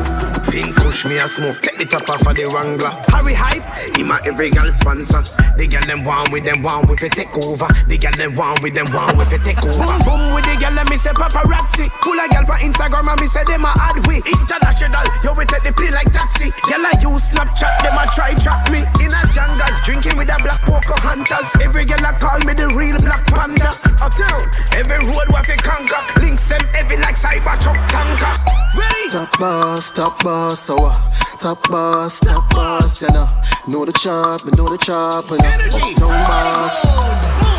Pink 0.49 0.82
push 0.93 1.09
me 1.09 1.17
a 1.17 1.27
smoke, 1.27 1.57
take 1.61 1.77
the 1.81 1.85
top 1.89 2.05
off 2.05 2.21
of 2.21 2.37
the 2.37 2.45
Wrangler. 2.53 2.93
Harry 3.09 3.33
hype, 3.33 3.65
he 3.97 4.05
my 4.05 4.21
every 4.29 4.53
girl 4.53 4.69
sponsor. 4.69 5.25
The 5.57 5.65
girl 5.65 5.81
them 5.89 6.05
want 6.05 6.29
with 6.29 6.45
them 6.45 6.61
want 6.61 6.85
with 6.85 7.01
it 7.01 7.17
take 7.17 7.33
over. 7.33 7.65
The 7.89 7.97
girl 7.97 8.13
them 8.13 8.37
want 8.37 8.61
with 8.61 8.77
them 8.77 8.93
want 8.93 9.17
with 9.17 9.33
it 9.33 9.41
take 9.41 9.57
over. 9.57 9.73
Boom 9.73 9.97
boom 10.05 10.37
with 10.37 10.45
the 10.45 10.53
girl, 10.61 10.77
let 10.77 10.85
me 10.93 10.97
say 11.01 11.09
paparazzi. 11.09 11.89
Pull 12.05 12.13
a 12.21 12.29
girl 12.29 12.45
for 12.45 12.61
Instagram 12.61 13.09
and 13.09 13.17
me 13.17 13.25
say 13.25 13.41
them 13.41 13.65
a 13.65 13.73
ad 13.73 14.05
we. 14.05 14.21
International, 14.21 15.05
yo 15.25 15.33
we 15.33 15.49
take 15.49 15.65
the 15.65 15.73
plane 15.73 15.97
like 15.97 16.13
taxi. 16.13 16.53
Girl 16.69 16.85
I 16.85 16.93
use 17.01 17.33
Snapchat, 17.33 17.73
them 17.81 17.97
a 17.97 18.05
try 18.13 18.37
trap 18.37 18.69
me. 18.69 18.85
In 19.01 19.09
a 19.09 19.21
jungles, 19.33 19.77
drinking 19.81 20.13
with 20.13 20.29
a 20.29 20.37
black 20.45 20.61
poker 20.61 20.99
hunters. 21.01 21.57
Every 21.57 21.89
girl 21.89 22.05
I 22.05 22.13
call 22.21 22.37
me 22.45 22.53
the 22.53 22.69
real 22.69 23.01
black 23.01 23.25
panda. 23.33 23.73
Uptown, 23.97 24.45
every 24.77 25.01
road 25.09 25.25
what 25.33 25.49
they 25.49 25.57
conquer. 25.57 25.97
Links 26.21 26.45
them 26.53 26.61
heavy 26.77 27.01
like 27.01 27.17
cyber 27.17 27.57
truck 27.57 27.81
tanker. 27.89 28.33
Ready? 28.77 29.09
Top 29.09 29.29
boss, 29.41 29.89
top 29.91 30.21
boss 30.21 30.43
boss, 30.43 30.59
so 30.59 30.82
uh, 30.85 31.37
top 31.37 31.69
boss, 31.69 32.19
top 32.19 32.49
boss, 32.49 33.01
you 33.01 33.09
know. 33.09 33.29
Know 33.67 33.85
the 33.85 33.93
chop, 33.93 34.45
know 34.45 34.67
the 34.67 34.77
chop, 34.77 35.29
you 35.29 35.37
know. 35.37 35.93
Top 35.95 36.27
boss. 36.27 37.52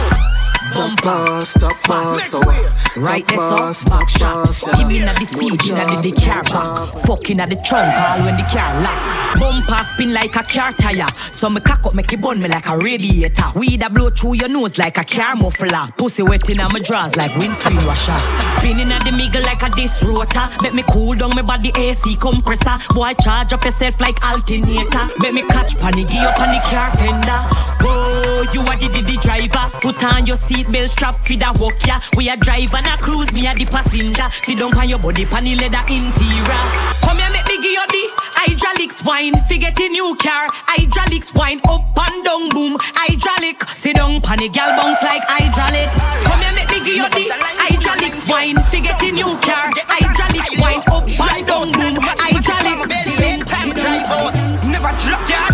Top 0.75 1.01
boss, 1.05 1.55
top 1.55 1.73
boss, 1.87 2.31
so 2.31 2.41
Right 2.97 3.27
there, 3.29 3.75
so 3.75 3.91
back 3.91 4.09
shot. 4.09 4.47
Give 4.77 4.89
me 4.89 4.99
na 5.01 5.13
the 5.15 5.25
seat, 5.25 5.71
inna 5.71 5.87
the, 5.87 6.11
the 6.11 6.13
car 6.19 6.43
back. 6.43 7.07
Fucking 7.07 7.39
at 7.39 7.49
the 7.49 7.55
trunk, 7.57 7.95
all 7.95 8.19
when 8.25 8.35
the 8.35 8.43
car 8.43 8.83
lock. 8.83 9.39
Bumper 9.39 9.85
spin 9.85 10.13
like 10.13 10.35
a 10.35 10.43
car 10.43 10.73
tire. 10.73 11.07
So 11.33 11.49
me 11.49 11.61
cock 11.61 11.87
up, 11.87 11.95
make 11.95 12.13
it 12.13 12.21
burn 12.21 12.41
me 12.41 12.49
like 12.49 12.67
a 12.69 12.77
radiator. 12.77 13.53
Weed 13.55 13.83
a 13.83 13.91
blow 13.91 14.11
through 14.11 14.35
your 14.35 14.49
nose 14.49 14.77
like 14.77 14.99
a 14.99 15.05
car 15.05 15.37
muffler. 15.37 15.93
Pussy 15.97 16.23
wet 16.23 16.49
inna 16.51 16.69
my 16.73 16.81
drawers 16.81 17.15
like 17.17 17.35
windscreen 17.37 17.85
washer. 17.87 18.19
Spinning 18.59 18.91
at 18.91 19.03
the 19.05 19.13
middle 19.13 19.43
like 19.43 19.63
a 19.63 19.71
disc 19.71 20.03
rotor. 20.03 20.47
Make 20.63 20.75
me 20.75 20.83
cool 20.91 21.15
down 21.15 21.31
my 21.37 21.43
body 21.43 21.71
AC 21.77 22.17
compressor. 22.17 22.79
Boy, 22.95 23.13
charge 23.23 23.53
up 23.53 23.65
yourself 23.65 24.01
like 24.01 24.25
alternator. 24.27 25.07
Make 25.19 25.35
me 25.35 25.43
catch 25.43 25.79
panic, 25.79 26.11
up 26.15 26.41
on 26.41 26.51
the 26.51 26.61
car 26.67 26.91
fender. 26.95 27.43
Whoa, 27.83 28.43
you 28.53 28.61
are 28.63 28.79
the, 28.79 28.89
the, 28.89 29.03
the 29.03 29.19
driver. 29.23 29.67
Put 29.83 30.03
on 30.03 30.27
your 30.27 30.37
seat 30.37 30.64
seatbelt 30.65 30.89
strap 30.89 31.15
for 31.15 31.37
the 31.37 31.51
walk 31.61 31.87
ya. 31.87 31.99
We 32.17 32.29
a 32.29 32.37
drive 32.37 32.75
and 32.75 32.87
a 32.87 32.97
cruise, 32.97 33.33
me 33.33 33.47
a 33.47 33.55
the 33.55 33.65
passenger. 33.67 34.29
Sit 34.43 34.59
down 34.59 34.77
on 34.77 34.89
your 34.89 34.99
body, 34.99 35.27
pan 35.27 35.45
the 35.45 35.55
leather 35.57 35.85
interior. 35.89 36.63
Come 37.01 37.19
here, 37.19 37.31
make 37.31 37.47
me 37.49 37.57
give 37.63 37.73
you 37.73 37.87
the 37.89 38.05
hydraulics 38.35 39.03
wine. 39.05 39.35
Forget 39.49 39.79
a 39.81 39.89
new 39.89 40.17
car, 40.17 40.49
hydraulics 40.67 41.33
wine 41.35 41.61
up 41.69 41.85
and 41.97 42.25
down, 42.25 42.49
boom. 42.51 42.77
Hydraulic, 42.81 43.63
sit 43.69 43.97
down, 43.97 44.21
the 44.21 44.49
gal 44.49 44.71
bounce 44.77 45.03
like 45.03 45.23
hydraulics. 45.29 46.01
Come 46.25 46.41
here, 46.41 46.55
make 46.55 46.71
me 46.71 46.79
give 46.81 46.97
you 46.97 47.09
the 47.09 47.25
hydraulics 47.61 48.23
wine. 48.29 48.57
Forget 48.71 49.03
a 49.03 49.11
new 49.13 49.33
car, 49.41 49.71
hydraulics 49.89 50.55
wine 50.61 50.83
up 50.89 51.05
and 51.05 51.47
down, 51.47 51.69
boom. 51.73 51.97
Hydraulic. 52.01 52.89
Drive 53.75 54.07
out, 54.07 54.35
never 54.65 54.93
drop 54.97 55.29
yard. 55.29 55.54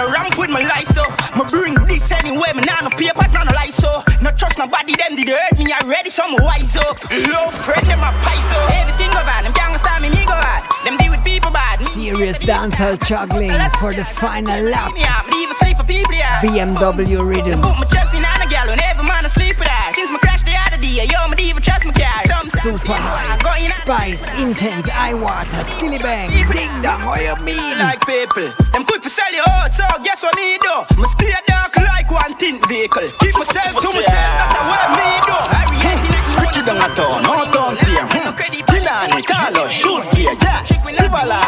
Me 0.00 0.06
no 0.06 0.12
ramp 0.12 0.38
with 0.38 0.48
my 0.48 0.64
life, 0.64 0.88
so 0.88 1.04
me 1.36 1.44
bring 1.52 1.74
this 1.84 2.10
anyway. 2.10 2.48
Me 2.56 2.64
nah 2.64 2.80
no 2.80 2.88
papers, 2.96 3.34
nah 3.34 3.44
no 3.44 3.52
life, 3.52 3.76
so 3.76 3.92
no 4.22 4.30
trust 4.32 4.56
nobody. 4.56 4.96
Them 4.96 5.14
did 5.14 5.28
hurt 5.28 5.58
me 5.58 5.68
already, 5.76 6.08
so 6.08 6.22
I'm 6.24 6.42
wise 6.42 6.74
up. 6.76 6.96
Low 7.28 7.52
friend, 7.52 7.84
them 7.84 8.00
a 8.00 8.08
pies 8.24 8.48
up. 8.56 8.72
Everything 8.80 9.12
go 9.12 9.20
bad, 9.28 9.44
them 9.44 9.52
can't 9.52 9.76
stop 9.76 10.00
me, 10.00 10.08
me 10.08 10.24
go 10.24 10.32
bad. 10.40 10.64
Them 10.84 10.96
deal 10.96 11.10
with 11.10 11.22
people 11.22 11.50
bad. 11.50 11.78
Serious 11.78 12.38
dancehall 12.38 12.96
juggling 13.04 13.52
for 13.78 13.92
the 13.92 14.04
final 14.04 14.64
lap. 14.72 14.92
Yeah, 14.96 15.20
leave 15.36 15.50
asleep 15.50 15.76
for 15.76 15.84
people. 15.84 16.14
BMW 16.40 17.20
rhythm. 17.20 17.60
Put 17.60 17.76
my 17.76 17.86
trust 17.92 18.14
in 18.14 18.24
a 18.24 18.48
gal 18.48 18.68
when 18.68 18.80
every 18.80 19.04
man 19.04 19.26
asleep 19.26 19.58
with 19.58 19.68
that. 19.68 19.92
Since 19.94 20.10
my 20.12 20.18
crash 20.18 20.42
the 20.44 20.56
other 20.64 20.80
day, 20.80 21.04
yo, 21.04 21.28
me 21.28 21.36
even 21.44 21.62
trust 21.62 21.84
my 21.84 21.92
car. 21.92 22.29
Super 22.60 22.92
high, 22.92 23.56
spice, 23.72 24.28
intense, 24.36 24.90
eye 24.92 25.14
water, 25.14 25.64
Skillibeng, 25.64 26.28
ding 26.52 26.68
dong, 26.82 27.00
what 27.08 27.22
you 27.24 27.34
mean? 27.42 27.56
Like 27.80 28.04
people, 28.04 28.44
them 28.76 28.84
quick 28.84 29.00
to 29.00 29.08
sell 29.08 29.32
you 29.32 29.40
out, 29.48 29.72
so 29.72 29.84
guess 30.04 30.22
what 30.22 30.36
me 30.36 30.58
do? 30.60 31.00
Me 31.00 31.08
stay 31.08 31.32
dark 31.48 31.74
like 31.78 32.10
one 32.12 32.36
tint 32.36 32.60
vehicle. 32.68 33.08
Keep 33.16 33.32
myself 33.40 33.80
to 33.80 33.88
myself, 33.88 34.12
that's 34.12 34.60
what 34.68 34.92
me 34.92 35.08
do. 35.24 35.36
Hurry 35.56 35.80
up, 35.88 36.04
Ricky 36.36 36.60
down 36.68 36.84
a 36.84 36.88
town, 36.92 37.22
no 37.24 37.48
town 37.48 37.72
steer. 37.80 38.04
Chilani, 38.68 39.24
Carlos, 39.24 39.70
shoes 39.72 40.04
gear, 40.12 40.36
yeah. 40.42 40.60
Sivala, 41.00 41.40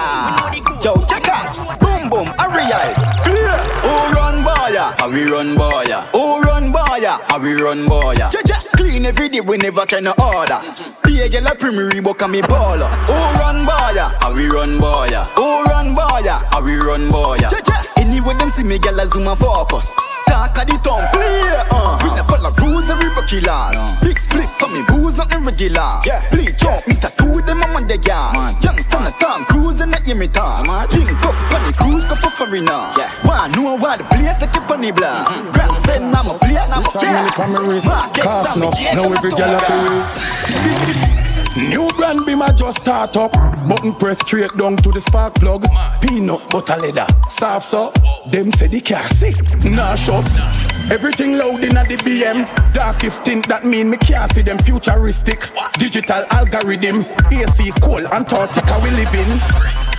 yo, 0.80 0.96
checkers, 1.04 1.60
boom 1.76 2.08
boom, 2.08 2.32
Ariel, 2.40 2.88
clear. 3.20 3.60
Who 3.84 3.92
run 4.16 4.40
boya? 4.40 4.96
How 4.98 5.10
we 5.10 5.24
run 5.28 5.56
boya? 5.60 6.08
Who 6.16 6.40
run 6.40 6.72
boya? 6.72 7.20
How 7.28 7.38
we 7.38 7.52
run 7.52 7.84
boya? 7.84 8.30
Clean 8.76 9.04
every 9.06 9.28
day, 9.28 9.40
we 9.40 9.56
never 9.58 9.86
can 9.86 10.06
order. 10.08 10.60
Be 11.04 11.20
a 11.20 11.28
girl 11.28 11.46
a 11.46 11.54
premier 11.54 11.90
Reebok 11.90 12.22
and 12.22 12.32
me 12.32 12.40
baller. 12.42 12.88
Who 13.06 13.14
run 13.40 13.64
boya? 13.66 14.12
How 14.20 14.32
we 14.34 14.46
run 14.48 14.78
boya? 14.78 15.24
Who 15.36 15.62
run 15.64 15.94
boya? 15.94 16.42
How 16.52 16.62
we 16.62 16.76
run 16.76 17.08
boya? 17.08 17.48
Anyway, 17.96 18.34
them 18.34 18.50
see 18.50 18.62
me, 18.64 18.78
girl 18.78 19.00
a 19.00 19.06
zoom 19.08 19.26
and 19.28 19.38
focus. 19.38 19.90
Talk 20.26 20.56
of 20.58 20.66
the 20.66 20.78
tongue, 20.82 21.06
clear. 21.12 21.64
Uh. 21.70 21.98
We 22.02 22.14
never 22.14 22.36
follow 23.32 23.52
rules, 23.52 23.72
killers. 23.72 24.00
Big 24.02 24.18
split 24.18 24.48
for 24.58 24.68
me, 24.68 24.82
booze 24.88 25.16
not 25.16 25.32
irregular. 25.32 26.00
Yeah. 26.04 26.28
Bleach 26.30 26.64
out, 26.64 26.86
me 26.86 26.94
tattoo 26.94 27.40
them 27.42 27.62
on 27.62 27.86
the 27.86 27.98
yard. 27.98 28.62
Youngster 28.62 29.00
na 29.00 29.10
Tom 29.10 29.44
Cruise 29.44 29.80
and 29.80 29.90
not 29.90 30.06
hear 30.06 30.16
me 30.16 30.28
talk. 30.28 30.66
Link 30.92 31.24
up, 31.24 31.34
bunny 31.50 31.72
cruise, 31.72 32.04
cup 32.04 32.24
of 32.24 32.32
foreigner. 32.34 32.92
Yeah. 32.96 33.10
Why 33.22 33.48
know 33.48 33.76
why 33.76 33.96
the 33.96 34.04
plate 34.04 34.38
take 34.40 34.54
it 34.54 34.70
on 34.70 34.80
the 34.80 34.90
block? 34.92 35.28
Grand 35.52 35.76
spend, 35.78 36.14
I'm 36.14 36.26
a 36.26 36.38
plate, 36.38 36.70
I'm 36.70 36.84
a 36.84 36.90
Trying 36.90 37.30
from 37.32 37.52
my 37.52 37.60
wrist, 37.60 37.88
cast 38.14 38.56
no. 38.56 38.70
Now 38.70 39.12
every 39.12 39.30
girl 39.30 39.56
a 39.56 39.60
New 41.54 41.88
brand 41.96 42.24
be 42.24 42.34
my 42.34 42.50
just 42.52 42.78
start 42.80 43.16
up. 43.16 43.32
Button 43.68 43.94
press 43.94 44.18
straight 44.20 44.56
down 44.56 44.76
to 44.76 44.90
the 44.90 45.00
spark 45.00 45.34
plug. 45.34 45.66
Peanut 46.00 46.48
butter 46.48 46.76
leather, 46.76 47.06
soft 47.28 47.66
so. 47.66 47.92
Them 48.30 48.50
say 48.52 48.68
the 48.68 48.80
car 48.80 49.06
sick, 49.08 49.36
nauseous. 49.62 50.38
Everything 50.92 51.38
loud 51.38 51.64
in 51.64 51.72
the 51.72 51.96
BM. 52.04 52.44
Darkest 52.74 53.24
tint 53.24 53.48
that 53.48 53.64
mean 53.64 53.88
me 53.88 53.96
can't 53.96 54.30
see 54.30 54.42
them 54.42 54.58
futuristic. 54.58 55.48
Digital 55.78 56.20
algorithm, 56.28 57.06
AC 57.32 57.72
cold 57.80 58.04
Antarctica 58.12 58.78
we 58.84 58.90
live 58.90 59.14
in. 59.14 59.24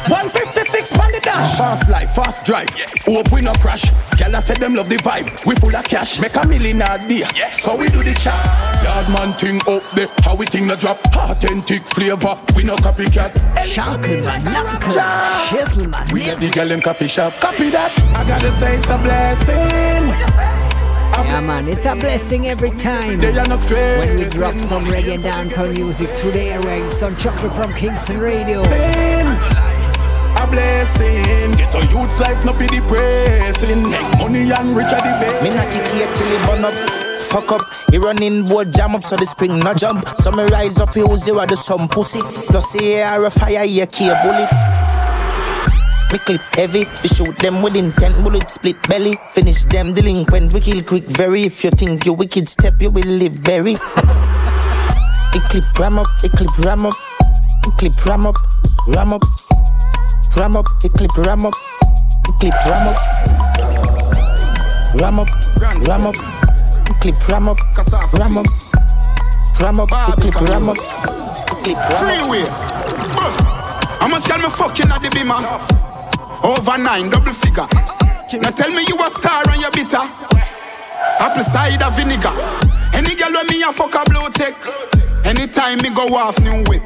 156 0.05 0.99
on 0.99 1.07
the 1.09 1.19
dash. 1.19 1.57
Fast 1.57 1.89
life, 1.89 2.13
fast 2.13 2.45
drive. 2.45 2.69
Hope 3.07 3.31
we 3.31 3.41
no 3.41 3.53
crash. 3.53 3.81
Gyal 4.21 4.39
said 4.39 4.57
them 4.57 4.75
love 4.75 4.87
the 4.87 4.97
vibe. 4.97 5.33
We 5.47 5.55
full 5.55 5.75
of 5.75 5.83
cash. 5.83 6.19
Make 6.21 6.35
a 6.35 6.45
million 6.47 6.83
a 6.83 6.99
day. 6.99 7.25
So 7.49 7.75
we 7.75 7.87
do 7.87 8.03
the 8.03 8.13
chat. 8.13 8.37
Yard 8.83 9.09
man 9.09 9.33
thing 9.33 9.61
up 9.65 9.81
there. 9.97 10.05
How 10.21 10.35
we 10.35 10.45
think 10.45 10.67
no 10.67 10.75
drop. 10.75 10.99
Authentic 11.17 11.81
flavor. 11.89 12.35
We 12.55 12.65
no 12.65 12.75
copycat. 12.75 13.33
Shankleman, 13.65 14.45
Shankleman. 15.49 16.13
We 16.13 16.21
let 16.21 16.39
the 16.39 16.51
girl 16.51 16.67
them 16.67 16.81
copy 16.81 17.07
shop. 17.07 17.33
Copy 17.41 17.71
that. 17.71 17.89
I 18.13 18.27
gotta 18.27 18.51
say 18.51 18.77
it's 18.77 18.91
a 18.91 18.97
blessing. 18.99 20.62
Yeah, 21.15 21.41
man, 21.41 21.67
it's 21.67 21.85
a 21.85 21.95
blessing 21.95 22.47
every 22.47 22.71
time 22.71 23.19
They 23.19 23.37
are 23.37 23.47
not 23.47 23.69
when 23.71 24.17
we 24.17 24.25
drop 24.25 24.59
some 24.59 24.85
reggae 24.85 25.15
and 25.15 25.23
dancehall 25.23 25.73
music 25.73 26.13
to 26.15 26.31
the 26.31 26.39
airwaves 26.39 27.05
on 27.05 27.15
Chocolate 27.15 27.53
from 27.53 27.73
Kingston 27.73 28.19
Radio. 28.19 28.61
a 28.61 30.47
blessing. 30.47 31.51
Get 31.51 31.73
a 31.75 31.81
youth 31.87 32.19
life, 32.19 32.43
not 32.45 32.59
be 32.59 32.67
depressing. 32.67 33.89
Make 33.89 34.17
money 34.19 34.51
and 34.51 34.75
rich 34.75 34.91
at 34.91 35.03
the 35.03 35.25
best. 35.25 35.43
Me 35.43 35.49
not 35.49 35.71
kick 35.71 35.87
here 35.87 36.07
till 36.15 36.27
it 36.27 36.41
burn 36.47 36.65
up. 36.65 36.73
Fuck 37.23 37.51
up, 37.51 37.61
he 37.89 37.97
running 37.97 38.45
board 38.45 38.71
jam 38.71 38.95
up 38.95 39.03
so 39.03 39.15
the 39.15 39.25
spring 39.25 39.57
not 39.59 39.77
jump. 39.77 40.07
So 40.17 40.31
me 40.31 40.43
rise 40.43 40.79
up, 40.79 40.93
he 40.93 41.01
zero 41.17 41.45
do 41.45 41.55
some 41.55 41.87
pussy. 41.87 42.21
Plus 42.21 42.73
the 42.73 42.93
air 42.93 43.23
a 43.25 43.31
fire, 43.31 43.65
here 43.65 43.87
key 43.87 44.09
a 44.09 44.92
Me 46.13 46.19
clip 46.19 46.41
heavy, 46.53 46.85
we 47.01 47.09
shoot 47.09 47.35
them 47.39 47.63
with 47.63 47.73
intent, 47.73 48.23
bullet 48.23 48.51
split 48.51 48.79
belly. 48.87 49.17
Finish 49.31 49.63
them 49.63 49.95
delinquent, 49.95 50.53
we 50.53 50.59
kill 50.59 50.83
quick 50.83 51.05
very. 51.05 51.41
If 51.45 51.63
you 51.63 51.71
think 51.71 52.05
you 52.05 52.13
wicked 52.13 52.47
step, 52.47 52.79
you 52.79 52.91
will 52.91 53.07
live 53.07 53.33
very. 53.33 53.73
It 55.33 55.41
clip 55.49 55.79
ram 55.79 55.97
up, 55.97 56.05
it 56.23 56.31
clip 56.33 56.55
ram 56.59 56.85
up, 56.85 56.93
it 57.65 57.73
clip 57.79 58.05
ram 58.05 58.27
up, 58.27 58.35
ram 58.89 59.11
up, 59.11 59.23
ram 60.37 60.55
up, 60.55 60.67
it 60.83 60.93
clip 60.93 61.17
ram 61.17 61.47
up, 61.47 61.55
it 62.29 62.39
clip 62.39 62.53
ram 62.67 62.89
up, 62.89 62.97
ram 64.93 65.19
up, 65.19 65.29
ram 65.87 66.05
up, 66.05 66.15
it 66.15 66.95
clip 67.01 67.27
ram 67.27 67.49
up, 67.49 67.57
ram 68.13 68.37
up, 68.37 68.45
ram 69.59 69.79
up, 69.79 69.89
it 69.91 70.21
clip 70.21 70.41
ram 70.41 70.69
up, 70.69 70.77
it 70.77 71.63
clip 71.63 71.77
ram 71.81 71.89
up. 71.89 71.97
Freeway. 71.97 72.45
How 73.97 74.07
much 74.07 74.25
can 74.25 74.41
me 74.41 74.49
fucking 74.49 74.91
at 74.91 75.01
the 75.01 75.09
bimmer? 75.09 75.92
Over 76.43 76.77
nine, 76.77 77.09
double 77.09 77.33
figure. 77.33 77.67
Now 78.41 78.51
tell 78.51 78.69
me 78.69 78.83
you 78.87 78.97
a 78.99 79.09
star 79.09 79.47
and 79.47 79.61
you 79.61 79.71
bitter. 79.71 80.03
Apple 81.19 81.43
cider 81.43 81.89
vinegar. 81.95 82.35
Any 82.93 83.15
girl 83.15 83.31
when 83.31 83.47
me 83.47 83.63
a 83.63 83.71
fuck 83.71 83.95
a 83.95 84.03
blow 84.09 84.27
tech. 84.29 84.53
Anytime 85.23 85.79
me 85.79 85.89
go 85.95 86.03
off 86.15 86.39
new 86.41 86.63
whip. 86.67 86.83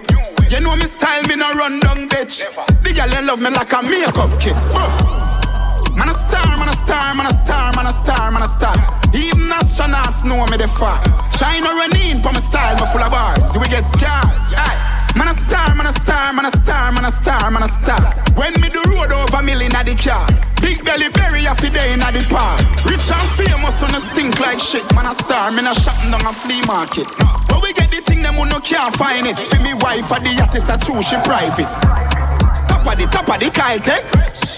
You 0.50 0.62
know 0.62 0.76
me 0.76 0.86
style, 0.86 1.24
me 1.24 1.36
no 1.36 1.50
run 1.54 1.80
down 1.80 2.08
bitch. 2.08 2.46
The 2.84 2.94
girl 2.94 3.10
they 3.10 3.26
love 3.26 3.42
me 3.42 3.50
like 3.50 3.74
a 3.74 3.82
makeup 3.82 4.32
kit. 4.40 4.56
Man 5.98 6.10
a 6.10 6.14
star, 6.14 6.58
man 6.60 6.70
a 6.70 6.76
star, 6.78 7.16
man 7.16 7.26
a 7.26 7.34
star, 7.34 7.74
man 7.76 7.88
a 7.88 7.92
star, 7.92 8.32
man 8.32 8.44
a 8.44 8.48
star. 8.48 8.76
Even 9.14 9.50
astronauts 9.50 10.24
know 10.24 10.46
me 10.46 10.58
the 10.58 10.68
far. 10.68 11.02
Shine 11.34 11.66
or 11.66 11.74
run 11.74 12.22
for 12.22 12.32
my 12.32 12.40
style, 12.40 12.76
me 12.76 12.86
full 12.92 13.02
of 13.02 13.12
bars. 13.12 13.58
We 13.58 13.68
get 13.68 13.86
scars. 13.86 14.54
Aye. 14.56 15.07
Man 15.18 15.30
a 15.30 15.34
star, 15.34 15.74
man 15.74 15.88
a 15.88 15.92
star, 15.92 16.32
man 16.32 16.46
a 16.46 16.52
star, 16.52 16.92
man 16.94 17.06
a 17.06 17.10
star, 17.10 17.50
man 17.50 17.64
a 17.64 17.68
star. 17.68 17.98
When 18.38 18.54
me 18.62 18.70
do 18.70 18.78
road 18.86 19.10
over 19.10 19.42
million 19.42 19.74
at 19.74 19.90
the 19.90 19.98
car. 19.98 20.30
Big 20.62 20.86
belly 20.86 21.10
berry 21.10 21.42
a 21.50 21.58
fi 21.58 21.74
day 21.74 21.90
in 21.90 22.06
the 22.06 22.22
park. 22.30 22.62
Rich 22.86 23.10
and 23.10 23.30
famous 23.34 23.82
on 23.82 23.98
a 23.98 24.02
stink 24.14 24.38
like 24.38 24.62
shit. 24.62 24.86
Man 24.94 25.10
a 25.10 25.18
star, 25.18 25.50
me 25.58 25.66
a 25.66 25.74
shopping 25.74 26.14
down 26.14 26.22
a 26.22 26.30
flea 26.30 26.62
market. 26.70 27.10
But 27.50 27.66
we 27.66 27.74
get 27.74 27.90
the 27.90 28.06
thing 28.06 28.22
them 28.22 28.38
who 28.38 28.46
no 28.46 28.62
can't 28.62 28.94
find 28.94 29.26
it. 29.26 29.42
For 29.42 29.58
me 29.66 29.74
wife 29.82 30.06
at 30.14 30.22
the 30.22 30.38
is 30.54 30.70
a 30.70 30.78
true, 30.78 31.02
she 31.02 31.18
private. 31.26 31.66
Top 32.70 32.86
of 32.86 32.94
the 33.02 33.10
top 33.10 33.26
of 33.26 33.42
the 33.42 33.50
Kyle 33.50 33.82
tech. 33.82 34.06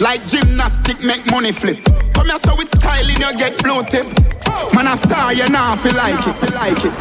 Like 0.04 0.28
gymnastic 0.28 1.00
make 1.08 1.24
money 1.32 1.56
flip. 1.56 1.80
Come 2.12 2.28
here 2.28 2.40
so 2.44 2.52
with 2.60 2.68
styling 2.76 3.16
you 3.16 3.32
get 3.40 3.56
blue 3.64 3.80
tip. 3.88 4.12
Man 4.76 4.92
a 4.92 5.00
star, 5.00 5.32
you 5.32 5.48
nah 5.48 5.80
feel 5.80 5.96
like 5.96 6.20
it, 6.20 6.36
feel 6.36 6.52
like 6.52 6.84
it. 6.84 6.92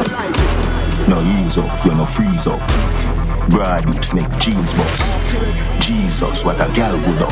No 1.11 1.19
ease 1.43 1.57
up, 1.59 1.67
you 1.83 1.91
no 1.91 2.05
freeze 2.05 2.47
up. 2.47 3.18
Broad 3.49 3.89
hips 3.89 4.13
make 4.13 4.29
jeans 4.37 4.73
bust. 4.73 5.17
Jesus, 5.81 6.45
what 6.45 6.55
a 6.57 6.71
gal 6.75 6.95
good 6.99 7.21
up. 7.23 7.29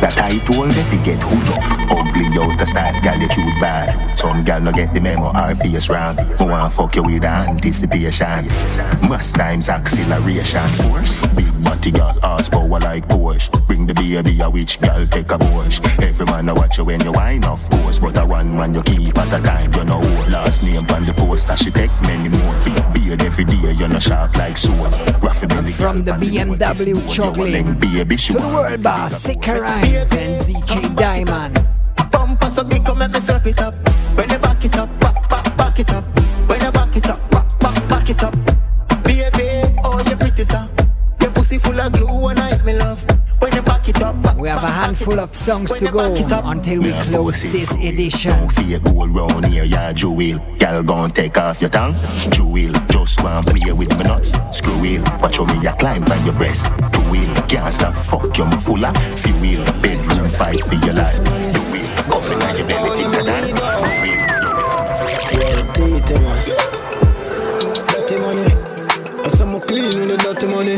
That 0.00 0.18
I 0.18 0.38
told 0.44 0.68
me 0.68 0.82
fi 0.90 0.98
get 1.04 1.22
hood 1.22 1.48
up. 1.54 1.62
Ugly 1.90 2.26
out 2.42 2.58
the 2.58 2.66
style, 2.66 3.00
gal 3.02 3.18
you 3.18 3.28
cute 3.28 3.60
bad. 3.60 4.18
Some 4.18 4.44
gal 4.44 4.60
no 4.60 4.72
get 4.72 4.92
the 4.92 5.00
memo, 5.00 5.30
our 5.32 5.54
face 5.54 5.88
round. 5.88 6.18
Me 6.18 6.46
want 6.46 6.72
fuck 6.72 6.96
you 6.96 7.04
with 7.04 7.24
anticipation. 7.24 8.46
Mass 9.08 9.32
times 9.32 9.68
acceleration 9.68 10.68
force. 10.82 11.24
Big 11.28 11.55
body 11.66 11.90
gal, 11.90 12.14
power 12.20 12.80
like 12.80 13.06
Porsche. 13.08 13.50
Bring 13.66 13.86
the 13.86 13.94
baby 13.94 14.40
a 14.40 14.48
which 14.48 14.80
gal 14.80 15.06
take 15.06 15.30
a 15.30 15.38
Porsche. 15.38 15.80
Every 16.02 16.26
man 16.26 16.48
a 16.48 16.54
watch 16.54 16.78
you 16.78 16.84
when 16.84 17.00
you 17.02 17.12
wine, 17.12 17.44
of 17.44 17.68
course. 17.70 17.98
But 17.98 18.16
a 18.16 18.24
one 18.24 18.56
man 18.56 18.74
you 18.74 18.82
keep 18.82 19.18
at 19.18 19.38
a 19.38 19.42
time, 19.42 19.72
you 19.74 19.84
know. 19.84 20.00
Last 20.30 20.62
name 20.62 20.86
on 20.94 21.04
the 21.04 21.12
poster, 21.12 21.56
she 21.56 21.70
take 21.70 21.90
many 22.02 22.28
more. 22.28 22.54
Beard 22.92 23.22
every 23.22 23.44
day, 23.44 23.72
you 23.72 23.88
know 23.88 23.98
sharp 23.98 24.36
like 24.36 24.56
sword. 24.56 24.94
From 24.94 26.04
the 26.04 26.12
BMW 26.12 26.96
chocolate 27.12 27.80
to 27.80 28.32
the 28.32 28.48
world 28.54 28.82
boss, 28.82 29.26
Sicka 29.26 29.60
Rhymes 29.60 30.12
and 30.12 30.40
ZJ 30.40 30.96
Diamond. 30.96 31.66
Bumper 32.10 32.50
so 32.50 32.64
big, 32.64 32.84
come 32.84 32.98
let 32.98 33.12
me 33.12 33.20
slap 33.20 33.46
it 33.46 33.60
up. 33.60 33.74
When 34.16 34.28
you 34.30 34.38
back 34.38 34.64
it 34.64 34.76
up, 34.76 34.88
back, 35.00 35.28
back, 35.28 35.56
back 35.56 35.78
it 35.78 35.90
up. 35.90 36.15
A 44.66 44.70
handful 44.70 45.20
of 45.20 45.34
songs 45.34 45.72
to 45.74 45.90
go 45.90 46.14
until 46.44 46.82
we 46.82 46.90
close 47.08 47.42
this 47.52 47.72
edition. 47.76 48.32
Don't 48.32 48.52
fear 48.52 48.80
gold 48.80 49.14
round 49.14 49.46
here, 49.46 49.64
yeah, 49.64 49.92
jewel. 49.92 50.40
Gal 50.58 50.82
gon' 50.82 51.10
take 51.12 51.38
off 51.38 51.60
your 51.60 51.70
tongue. 51.70 51.94
Jewel, 52.32 52.72
just 52.90 53.22
one 53.22 53.44
play 53.44 53.72
with 53.72 53.96
my 53.96 54.02
nuts. 54.02 54.32
Screw 54.50 54.76
wheel, 54.80 55.02
watch 55.22 55.36
how 55.38 55.44
me 55.44 55.62
ya 55.62 55.72
climb 55.76 56.02
on 56.04 56.24
your 56.24 56.34
breast. 56.34 56.66
Two 56.92 57.02
wheel, 57.10 57.34
can't 57.48 57.72
stop, 57.72 57.96
fuck 57.96 58.36
you, 58.36 58.44
me 58.46 58.56
full 58.56 58.84
of 58.84 58.96
fuel. 59.20 59.64
Bedroom 59.80 60.28
fight 60.28 60.64
for 60.64 60.74
your 60.84 60.94
life. 60.94 61.16
You 61.16 61.62
will, 61.70 61.86
coming 62.10 62.42
on 62.42 62.56
your 62.56 62.66
belly, 62.66 62.90
think 62.96 63.14
of 63.14 63.24
that. 63.26 63.42
Dirty 65.76 66.14
mas. 66.24 66.48
Dirty 67.86 68.16
money. 68.18 68.48
I 69.24 69.28
say 69.28 69.44
me 69.44 69.60
clean 69.60 69.94
with 70.00 70.08
the 70.10 70.16
dirty 70.16 70.46
money. 70.48 70.76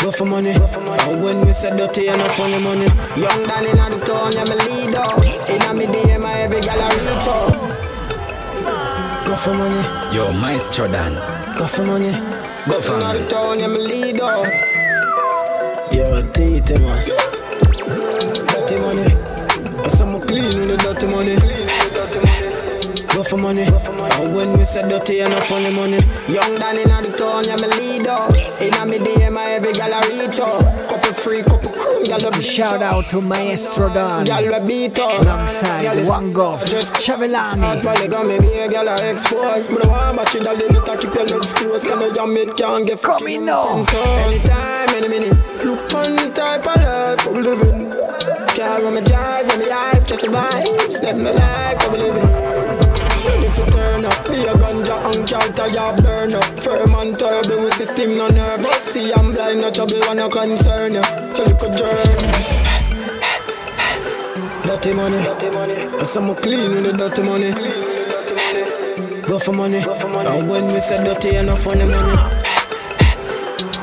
Go 0.00 0.10
for 0.10 0.26
money. 0.26 0.54
And 1.00 1.22
when 1.22 1.40
we 1.44 1.52
say 1.52 1.70
dirty, 1.76 2.02
you 2.02 2.16
no 2.16 2.24
funny 2.30 2.58
money. 2.58 2.86
Young 3.20 3.42
Dan 3.44 3.64
inna 3.66 3.90
the 3.90 3.98
town, 4.04 4.32
yeah 4.32 4.44
me 4.44 4.56
lead 4.64 4.94
out. 4.94 5.24
Inna 5.50 5.74
me 5.74 5.86
DM, 5.86 6.24
I 6.24 6.40
every 6.40 6.60
gal 6.60 6.80
I 6.80 6.92
reach 6.94 7.28
out. 7.28 7.54
Go 9.26 9.36
for 9.36 9.54
money. 9.54 9.82
Yo, 10.14 10.32
Maestro 10.32 10.86
Don. 10.88 11.14
Go 11.58 11.66
for 11.66 11.84
money. 11.84 12.12
Go 12.68 12.80
for 12.80 12.98
money. 12.98 13.18
the 13.20 13.26
town, 13.28 13.58
yeah 13.60 13.66
me 13.68 13.78
lead 13.78 14.20
out. 14.20 14.46
Yo, 15.92 16.22
dirty 16.32 16.78
mas. 16.84 17.06
Dirty 18.48 18.76
money. 18.80 19.06
I 19.84 19.88
say 19.88 20.06
me 20.06 20.20
clean 20.20 20.44
with 20.44 20.68
the 20.70 20.76
dirty 20.82 21.06
money. 21.06 21.36
Go 23.14 23.22
for 23.22 23.36
money. 23.36 23.62
And 23.62 24.34
when 24.34 24.52
we 24.58 24.64
say 24.64 24.88
dirty, 24.88 25.14
you 25.16 25.28
no 25.28 25.40
funny 25.40 25.70
money. 25.70 25.98
Young 26.28 26.54
Dan 26.56 26.76
inna 26.78 27.02
the 27.02 27.14
town, 27.16 27.44
yeah 27.44 27.56
me 27.56 27.68
lead 27.68 28.06
out. 28.08 28.32
Inna 28.60 28.86
me 28.86 28.98
DM, 28.98 29.36
I 29.36 29.52
every 29.52 29.72
gal 29.72 29.92
I 29.92 30.06
reach 30.06 30.40
out. 30.40 30.88
Couple 30.88 31.12
free, 31.12 31.42
couple 31.42 31.70
crew, 31.72 32.04
gal 32.04 32.18
we 32.32 32.42
shout 32.42 32.82
out 32.82 33.04
to 33.06 33.20
Maestro 33.20 33.92
Don 33.92 34.24
Gal 34.24 34.44
we 34.60 34.66
beat 34.68 34.98
up. 34.98 35.20
alongside 35.22 35.82
Gal 35.82 35.98
is- 35.98 36.08
Wangov, 36.08 36.60
Hot 36.60 36.94
Chavelani. 37.00 37.82
Probably 37.82 38.08
got 38.08 38.26
me 38.26 38.38
be 38.38 38.58
a 38.58 38.68
gal 38.68 38.88
I 38.88 38.96
expose. 39.10 39.68
But 39.68 39.84
I 39.84 39.88
want 39.88 40.16
battery 40.16 40.40
that 40.40 40.56
limit 40.58 40.88
I 40.88 40.96
keep 40.96 41.14
your 41.14 41.26
legs 41.26 41.52
closed. 41.52 41.86
Can 41.86 41.98
I 42.02 42.10
jam 42.12 42.36
it? 42.36 42.56
Can't 42.56 42.86
get 42.86 43.02
Coming 43.02 43.44
now. 43.44 43.84
Anytime, 43.92 44.88
any 44.90 45.08
minute. 45.08 45.64
Look 45.64 45.92
on 45.94 46.16
the 46.16 46.30
type 46.34 46.66
of 46.66 46.76
life 46.82 47.26
I'm 47.26 47.42
living. 47.42 47.90
Car 48.56 48.82
when 48.82 48.94
me 48.94 49.00
drive, 49.00 49.46
when 49.48 49.58
me 49.58 49.68
hype, 49.68 50.04
just 50.06 50.22
survive. 50.22 50.66
Step 50.90 51.16
my 51.16 51.30
life, 51.32 51.76
I'm 51.80 51.92
living. 51.92 52.43
For 53.54 53.66
turn 53.70 54.04
up, 54.04 54.26
be 54.26 54.42
a 54.44 54.54
ganja 54.54 54.96
and 55.14 55.28
car 55.28 55.48
tire 55.54 55.94
burn 56.02 56.34
up. 56.34 56.58
Firm 56.58 56.94
and 56.94 57.18
turbo, 57.18 57.68
system 57.70 58.16
no 58.16 58.28
nervous. 58.28 58.82
See 58.82 59.12
I'm 59.12 59.32
blind, 59.32 59.60
no 59.60 59.70
trouble, 59.70 60.00
wanna 60.00 60.28
concern 60.28 60.94
ya. 60.94 61.02
You 61.38 61.44
look 61.46 61.62
a 61.62 61.68
germs. 61.76 62.48
Dirty 64.64 64.92
money, 64.94 65.18
I 65.18 66.04
say 66.04 66.20
me 66.26 66.34
clean 66.34 66.70
with 66.72 66.84
the 66.84 66.92
dirty 66.96 67.22
money. 67.22 67.52
Go 69.22 69.38
for 69.38 69.52
money, 69.52 69.78
and 69.78 70.48
when 70.48 70.66
we 70.68 70.80
say 70.80 71.02
dirty, 71.04 71.28
you 71.36 71.42
no 71.42 71.54
funny 71.54 71.84
money. 71.84 72.16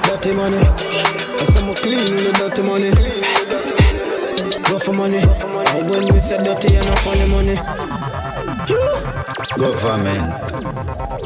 Dirty 0.04 0.32
money, 0.34 0.58
I 0.58 1.46
say 1.46 1.66
me 1.66 1.74
clean 1.76 2.00
with 2.00 2.24
the 2.26 2.32
dirty 2.34 2.62
money. 2.64 2.92
Go 4.70 4.80
for 4.80 4.94
money, 4.94 5.18
and 5.22 5.90
when 5.90 6.14
we 6.14 6.20
say 6.20 6.38
dirty, 6.44 6.74
you 6.74 6.82
no 6.84 6.96
funny 6.98 7.28
money. 7.28 7.58
Government. 9.50 10.22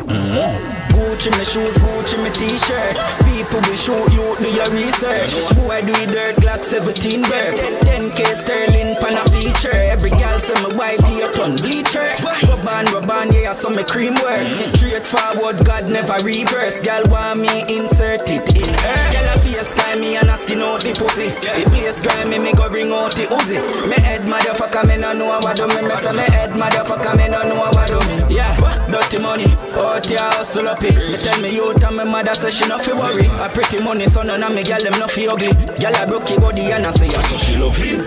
Mm-hmm. 0.07 0.95
Gucci 0.95 1.31
me 1.37 1.43
shoes, 1.43 1.75
Gucci 1.75 2.23
me 2.23 2.29
t-shirt. 2.31 2.95
People 3.25 3.59
will 3.67 3.75
shoot 3.75 4.13
you, 4.13 4.35
do 4.37 4.49
your 4.55 4.69
research. 4.71 5.33
Boy 5.55 5.81
do 5.81 5.93
it 5.93 6.09
dirt, 6.09 6.35
Glock 6.37 6.63
17 6.63 7.23
bird. 7.23 7.55
10k 7.83 8.41
sterling 8.41 8.95
pan 9.01 9.17
a 9.17 9.29
feature. 9.31 9.75
Every 9.75 10.11
gal 10.11 10.39
say 10.39 10.53
me 10.63 10.75
white 10.75 11.01
here 11.07 11.29
turn 11.33 11.57
bleacher. 11.57 12.15
Rubban, 12.47 12.85
rubban, 12.87 13.33
yeah, 13.33 13.53
so 13.53 13.69
me 13.69 13.83
cream 13.83 14.15
work. 14.15 14.75
Straight 14.75 15.05
forward, 15.05 15.65
God 15.65 15.89
never 15.89 16.15
reverse. 16.23 16.79
Gal 16.79 17.03
want 17.09 17.41
me 17.41 17.63
insert 17.67 18.29
it 18.29 18.55
in 18.55 18.73
her. 18.73 19.34
Gal 19.55 19.63
a 19.63 19.67
face 19.67 19.73
time 19.75 19.99
me 20.01 20.15
and 20.17 20.29
a 20.29 20.37
skin 20.37 20.59
out 20.59 20.81
the 20.81 20.91
pussy. 20.91 21.29
The 21.31 21.63
place 21.71 22.01
grimy, 22.01 22.39
me 22.39 22.51
go 22.51 22.69
bring 22.69 22.91
out 22.91 23.15
the 23.15 23.23
Uzi. 23.23 23.55
Me 23.87 23.95
head 24.03 24.21
motherfucker, 24.27 24.83
me 24.85 24.97
no 24.97 25.13
know 25.13 25.39
what 25.39 25.55
do 25.55 25.67
me. 25.67 25.79
Me 25.81 25.95
say 26.01 26.11
me 26.11 26.23
head 26.27 26.51
motherfucker, 26.51 27.15
me 27.15 27.29
no 27.29 27.43
know 27.43 27.71
what 27.71 27.87
do 27.87 27.99
me. 28.03 28.35
Yeah, 28.35 28.51
dirty 28.91 29.19
money, 29.19 29.45
out 29.73 30.05
here 30.05 30.19
hustle 30.19 30.67
up 30.67 30.83
it. 30.83 30.95
Me 30.95 31.17
tell 31.17 31.41
me 31.41 31.55
youth 31.55 31.81
and 31.81 31.95
my 31.95 32.03
mother 32.03 32.35
say 32.35 32.51
she 32.51 32.67
no 32.67 32.77
fi 32.77 32.91
worry. 32.91 33.27
A 33.39 33.47
pretty 33.47 33.81
money, 33.81 34.07
so 34.07 34.23
none 34.23 34.43
of 34.43 34.53
me 34.53 34.63
gal 34.63 34.81
them 34.81 34.99
no 34.99 35.07
fi 35.07 35.27
ugly. 35.27 35.53
Gal 35.79 35.95
a 35.95 36.05
broke 36.05 36.29
your 36.29 36.41
body 36.41 36.71
and 36.73 36.85
I 36.85 36.91
say 36.91 37.07
yeah, 37.07 37.21
so 37.27 37.37
she 37.37 37.55
love 37.55 37.79
you. 37.79 38.03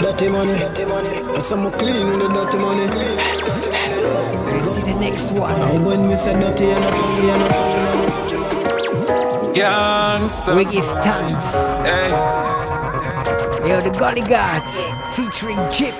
Dirty 0.00 0.30
money, 0.30 0.54
I 0.56 1.40
say 1.40 1.56
me 1.60 1.70
clean 1.76 2.06
with 2.08 2.20
the 2.24 2.28
dirty 2.32 2.56
money. 2.56 2.86
Let's 4.48 4.64
see 4.64 4.82
the 4.90 4.98
next 4.98 5.32
one. 5.32 5.60
And 5.60 5.84
when 5.84 6.08
we 6.08 6.16
say 6.16 6.32
dirty, 6.40 6.64
you 6.64 6.72
no 6.72 7.48
funny, 7.52 9.29
you 9.54 9.62
no 9.62 9.70
funny 9.70 9.90
money. 9.90 10.20
Gangsta. 10.20 10.56
We 10.56 10.64
give 10.64 10.86
thanks. 11.02 11.54
Hey. 11.84 12.10
Yo, 13.68 13.80
the 13.80 13.90
Gully 13.90 14.22
Gods 14.22 14.80
featuring 15.14 15.58
Chip, 15.70 15.94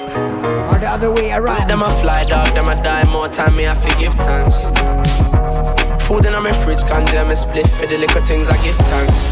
or 0.70 0.78
the 0.78 0.88
other 0.88 1.12
way 1.12 1.32
around. 1.32 1.68
Them 1.68 1.82
a 1.82 1.90
fly 2.00 2.24
dog, 2.24 2.54
them 2.54 2.68
a 2.68 2.82
die 2.82 3.04
more 3.10 3.28
time, 3.28 3.56
me 3.56 3.68
I 3.68 3.74
fi 3.74 4.00
give 4.00 4.14
thanks. 4.14 4.64
Food 6.06 6.26
in 6.26 6.32
my 6.42 6.52
fridge, 6.52 6.82
can't 6.84 7.08
jam 7.08 7.28
me 7.28 7.34
split 7.34 7.68
for 7.68 7.86
the 7.86 7.98
little 7.98 8.22
things 8.22 8.48
I 8.48 8.56
give 8.64 8.76
thanks. 8.76 9.28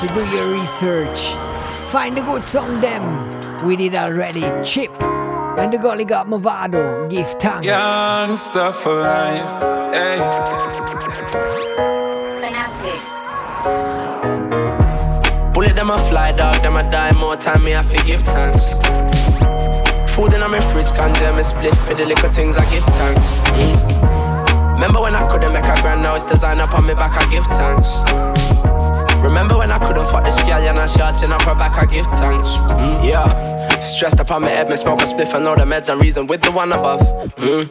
So 0.00 0.08
do 0.14 0.36
your 0.36 0.60
research. 0.60 1.32
Find 1.90 2.18
a 2.18 2.22
good 2.22 2.44
song 2.44 2.80
them. 2.80 3.64
We 3.64 3.76
did 3.76 3.94
already. 3.94 4.42
Chip 4.64 4.92
and 5.58 5.72
the 5.72 5.78
Golly 5.78 6.04
got 6.04 6.26
Movado, 6.26 7.08
give 7.08 7.26
thanks. 7.38 7.66
stuff 8.36 8.82
for 8.82 8.94
life, 8.94 9.94
hey. 9.94 10.18
Fanatics. 12.40 13.18
Bullet 15.54 15.76
them 15.76 15.90
a 15.90 15.98
fly, 15.98 16.32
dog, 16.32 16.62
them 16.62 16.76
a 16.76 16.90
die. 16.90 17.12
More 17.12 17.36
time, 17.36 17.64
me 17.64 17.74
I 17.76 17.82
forgive 17.82 18.06
give 18.06 18.22
thanks. 18.22 18.74
Food 20.14 20.34
in 20.34 20.40
my 20.40 20.60
fridge, 20.60 20.90
can't 20.92 21.16
jam 21.16 21.36
me 21.36 21.42
split 21.42 21.74
for 21.74 21.94
the 21.94 22.04
little 22.06 22.30
things 22.30 22.56
I 22.56 22.64
give 22.70 22.84
thanks. 22.84 23.34
Mm. 23.34 24.74
Remember 24.76 25.00
when 25.00 25.14
I 25.14 25.28
couldn't 25.28 25.52
make 25.52 25.64
a 25.64 25.80
grand, 25.80 26.02
now 26.02 26.14
it's 26.14 26.24
design 26.24 26.60
up 26.60 26.74
on 26.74 26.86
me 26.86 26.94
back, 26.94 27.12
I 27.14 27.30
give 27.30 27.46
thanks. 27.46 28.51
Remember 29.22 29.56
when 29.56 29.70
I 29.70 29.78
couldn't 29.78 30.06
fuck 30.10 30.24
this 30.24 30.40
girl 30.42 30.58
and 30.58 30.78
I 30.78 30.86
shot 30.86 31.22
up 31.22 31.42
her 31.42 31.54
back, 31.54 31.72
I 31.74 31.86
give 31.86 32.06
thanks. 32.06 32.48
Mm, 32.48 33.04
yeah. 33.08 33.78
Stressed 33.80 34.20
up 34.20 34.30
on 34.30 34.42
my 34.42 34.48
head, 34.48 34.68
me 34.68 34.76
smoke 34.76 35.00
a 35.00 35.04
spliff 35.04 35.34
and 35.34 35.46
all 35.46 35.56
the 35.56 35.64
meds 35.64 35.88
and 35.90 36.00
reason 36.00 36.26
with 36.26 36.42
the 36.42 36.50
one 36.50 36.72
above. 36.72 37.00
Mm. 37.36 37.68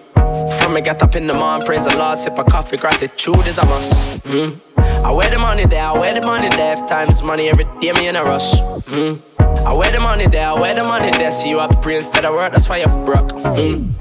From 0.59 0.73
me 0.73 0.81
get 0.81 1.01
up 1.03 1.15
in 1.15 1.27
the 1.27 1.33
morning, 1.33 1.65
praise 1.65 1.85
the 1.85 1.97
Lord, 1.97 2.17
sip 2.17 2.37
a 2.37 2.43
coffee, 2.43 2.77
gratitude 2.77 3.47
is 3.47 3.57
a 3.57 3.65
must. 3.65 4.05
Mm. 4.23 4.59
I 4.77 5.11
wear 5.11 5.29
the 5.29 5.39
money 5.39 5.65
there, 5.65 5.83
I 5.83 5.93
wear 5.93 6.19
the 6.19 6.25
money 6.25 6.49
there. 6.49 6.73
If 6.73 6.87
time's 6.87 7.21
money, 7.21 7.49
every 7.49 7.65
day 7.79 7.91
me 7.93 8.07
in 8.07 8.15
a 8.15 8.23
rush. 8.23 8.61
Mm. 8.61 9.19
I 9.65 9.73
wear 9.73 9.91
the 9.91 9.99
money 9.99 10.27
there, 10.27 10.47
I 10.47 10.53
wear 10.53 10.73
the 10.73 10.83
money 10.83 11.11
there. 11.11 11.31
See 11.31 11.49
you 11.49 11.59
up 11.59 11.81
pray 11.81 11.97
instead 11.97 12.25
of 12.25 12.33
work, 12.33 12.53
that's 12.53 12.69
why 12.69 12.77
you 12.77 12.87
broke. 12.87 13.31
Mm. 13.31 13.93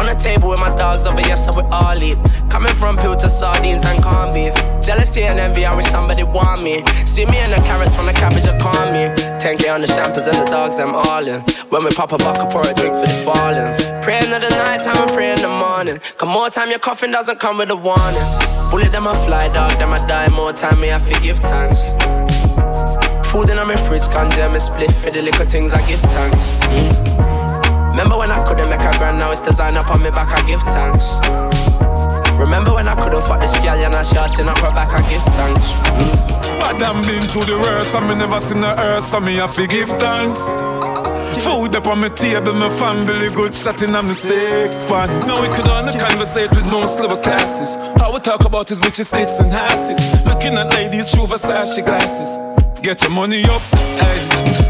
On 0.00 0.06
the 0.06 0.14
table 0.14 0.48
with 0.48 0.58
my 0.58 0.74
dogs 0.76 1.06
over 1.06 1.20
here, 1.20 1.36
so 1.36 1.52
we 1.52 1.62
all 1.68 2.02
eat. 2.02 2.16
Coming 2.48 2.72
from 2.72 2.96
pure 2.96 3.16
to 3.16 3.28
sardines 3.28 3.84
and 3.84 4.02
corned 4.02 4.32
beef. 4.32 4.54
Jealousy 4.80 5.24
and 5.24 5.38
envy, 5.38 5.66
I 5.66 5.74
wish 5.76 5.84
somebody 5.84 6.22
want 6.22 6.62
me. 6.62 6.82
See 7.04 7.26
me 7.26 7.38
in 7.38 7.50
the 7.50 7.60
carrots 7.68 7.94
from 7.94 8.06
the 8.06 8.14
cabbage, 8.14 8.44
just 8.44 8.58
call 8.60 8.90
me. 8.90 9.12
10k 9.44 9.68
on 9.68 9.82
the 9.82 9.86
shampoos 9.86 10.26
and 10.26 10.40
the 10.40 10.50
dogs, 10.50 10.80
I'm 10.80 10.94
all 10.94 11.28
in. 11.28 11.42
When 11.68 11.84
we 11.84 11.90
pop 11.90 12.12
a 12.12 12.16
bucket 12.16 12.50
for 12.50 12.62
a 12.62 12.72
drink 12.72 12.96
for 12.96 13.04
the 13.04 13.20
falling. 13.28 13.76
Praying 14.00 14.32
in 14.32 14.40
the 14.40 14.48
night 14.48 14.80
time 14.80 14.96
and 14.96 15.10
pray 15.12 15.32
in 15.32 15.42
the 15.42 15.48
morning. 15.48 15.98
Come 16.16 16.30
more 16.30 16.48
time, 16.48 16.70
your 16.70 16.78
coffin 16.78 17.10
doesn't 17.10 17.38
come 17.38 17.58
with 17.58 17.68
a 17.68 17.76
warning. 17.76 18.24
Bullet 18.70 18.92
them 18.92 19.06
a 19.06 19.14
fly 19.26 19.52
dog, 19.52 19.72
them 19.78 19.92
a 19.92 19.98
die. 20.08 20.28
More 20.28 20.54
time, 20.54 20.80
me 20.80 20.92
I 20.92 20.98
forgive 20.98 21.40
thanks. 21.40 21.90
Food 23.30 23.50
in 23.50 23.56
my 23.68 23.76
fridge, 23.76 24.08
can 24.08 24.30
jam 24.30 24.58
split 24.58 24.90
for 24.92 25.10
the 25.10 25.20
little 25.20 25.44
things 25.44 25.74
I 25.74 25.86
give 25.86 26.00
thanks. 26.00 26.52
Mm. 26.72 27.19
Remember 27.90 28.16
when 28.16 28.30
I 28.30 28.44
couldn't 28.46 28.70
make 28.70 28.80
a 28.80 28.96
grand, 28.98 29.18
now 29.18 29.30
it's 29.30 29.40
design 29.40 29.76
up 29.76 29.90
on 29.90 30.02
me 30.02 30.10
back, 30.10 30.28
I 30.30 30.46
give 30.46 30.62
thanks. 30.62 31.14
Remember 32.38 32.74
when 32.74 32.88
I 32.88 32.94
couldn't 32.94 33.22
fuck 33.22 33.40
this 33.40 33.56
girl 33.58 33.76
and 33.76 33.94
I 33.94 34.02
shouting 34.02 34.48
up 34.48 34.58
her 34.58 34.72
back, 34.72 34.88
I 34.88 35.02
give 35.10 35.22
thanks. 35.34 35.74
Mm. 35.74 36.30
I'm 36.82 37.02
been 37.02 37.22
through 37.22 37.44
the 37.44 37.58
worst, 37.58 37.94
and 37.94 38.08
me 38.08 38.14
never 38.14 38.40
seen 38.40 38.60
the 38.60 38.78
earth, 38.80 39.04
so 39.04 39.20
me 39.20 39.36
have 39.36 39.54
to 39.54 39.66
give 39.66 39.90
thanks. 39.90 40.50
Food 41.44 41.74
up 41.74 41.86
on 41.86 42.00
my 42.00 42.08
table, 42.08 42.54
my 42.54 42.70
family 42.70 43.28
good 43.30 43.54
shotting 43.54 43.94
on 43.94 44.06
the 44.06 44.12
six 44.14 44.82
pants. 44.84 45.26
Now 45.26 45.40
we 45.42 45.48
could 45.54 45.66
only 45.66 45.98
conversate 45.98 46.50
with 46.50 46.66
no 46.70 46.86
slower 46.86 47.20
classes. 47.22 47.76
All 48.00 48.12
we 48.12 48.20
talk 48.20 48.44
about 48.44 48.70
is 48.70 48.80
bitches, 48.80 49.10
tits, 49.10 49.38
and 49.40 49.52
asses. 49.52 49.98
Looking 50.26 50.54
at 50.54 50.72
ladies 50.72 51.10
through 51.10 51.26
Versace 51.26 51.84
glasses. 51.84 52.38
Get 52.82 53.02
your 53.02 53.10
money 53.10 53.44
up, 53.44 53.62
hey. 53.98 54.69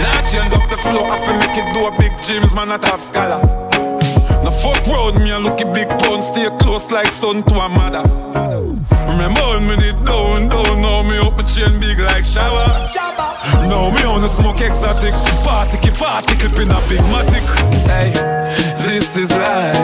Now 0.00 0.22
change 0.22 0.52
up 0.52 0.68
the 0.70 0.76
flow, 0.76 1.04
I 1.04 1.16
feel 1.24 1.36
make 1.36 1.56
it 1.60 1.68
do 1.74 1.86
a 1.86 1.90
big 1.98 2.12
James, 2.22 2.54
man, 2.54 2.68
not 2.68 2.84
half 2.84 3.00
scholar. 3.00 3.40
No 4.42 4.50
fuck 4.50 4.86
round 4.86 5.18
me, 5.18 5.30
I 5.32 5.38
look 5.38 5.60
a 5.60 5.66
big 5.70 5.88
pound, 6.00 6.24
stay 6.24 6.48
close 6.58 6.90
like 6.90 7.12
son 7.12 7.42
to 7.42 7.54
a 7.56 7.68
mother. 7.68 8.04
Remember 9.12 9.42
when 9.52 9.68
me 9.68 9.76
did 9.76 10.02
down, 10.04 10.48
down, 10.48 10.80
now 10.80 11.02
me 11.02 11.18
up 11.18 11.36
my 11.36 11.42
chain 11.44 11.78
big 11.78 11.98
like 11.98 12.24
shower. 12.24 12.66
Now 13.68 13.90
me 13.90 14.02
on 14.04 14.24
a 14.24 14.28
smoke 14.28 14.60
exotic, 14.60 15.12
party 15.44 15.76
keep 15.82 15.94
party 15.94 16.34
in 16.34 16.70
a 16.70 16.80
big 16.88 17.04
matic. 17.12 17.44
Hey, 17.84 18.12
this 18.86 19.16
is 19.16 19.30
life. 19.30 19.76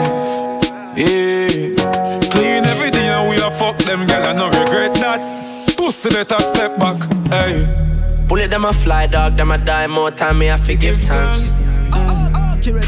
Yeah, 0.97 2.27
clean 2.31 2.65
every 2.65 2.89
day 2.89 3.07
and 3.09 3.29
we 3.29 3.35
a 3.37 3.51
fuck 3.51 3.77
them, 3.79 4.07
girl, 4.07 4.25
I 4.25 4.33
no 4.33 4.47
regret 4.47 4.95
that. 4.95 5.77
Pussy 5.77 6.09
better 6.09 6.39
step 6.39 6.75
back. 6.79 6.97
Hey. 7.29 7.86
Bullet 8.27 8.49
them 8.49 8.65
a 8.65 8.73
fly 8.73 9.07
dog, 9.07 9.37
them 9.37 9.51
a 9.51 9.57
die 9.57 9.87
more 9.87 10.11
time, 10.11 10.39
me 10.39 10.51
I 10.51 10.57
forgive 10.57 10.97
thanks. 10.97 11.69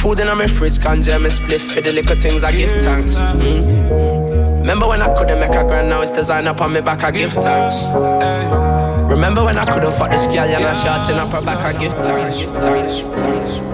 Food 0.01 0.19
in 0.19 0.27
my 0.37 0.47
fridge, 0.47 0.81
can 0.81 1.01
jam 1.01 1.23
me 1.23 1.29
split 1.29 1.61
for 1.61 1.79
the 1.79 1.93
little 1.93 2.19
things 2.19 2.43
I 2.43 2.51
give 2.51 2.81
thanks. 2.83 3.15
Mm. 3.15 4.59
Remember 4.59 4.87
when 4.87 5.01
I 5.01 5.15
couldn't 5.15 5.39
make 5.39 5.51
a 5.51 5.63
grand, 5.63 5.87
now 5.87 6.01
it's 6.01 6.11
design 6.11 6.45
up 6.45 6.59
on 6.59 6.73
me 6.73 6.81
back, 6.81 7.03
I 7.03 7.11
give 7.11 7.31
thanks. 7.31 7.75
Remember 9.09 9.45
when 9.45 9.57
I 9.57 9.63
couldn't 9.71 9.93
fuck 9.93 10.11
this 10.11 10.25
girl 10.25 10.39
and 10.39 10.65
I 10.65 10.73
shouting 10.73 11.15
up 11.15 11.29
her 11.29 11.41
back, 11.41 11.63
I 11.63 11.71
give 11.79 11.93
thanks. 11.93 12.41
thanks, 12.43 13.01
thanks. 13.01 13.69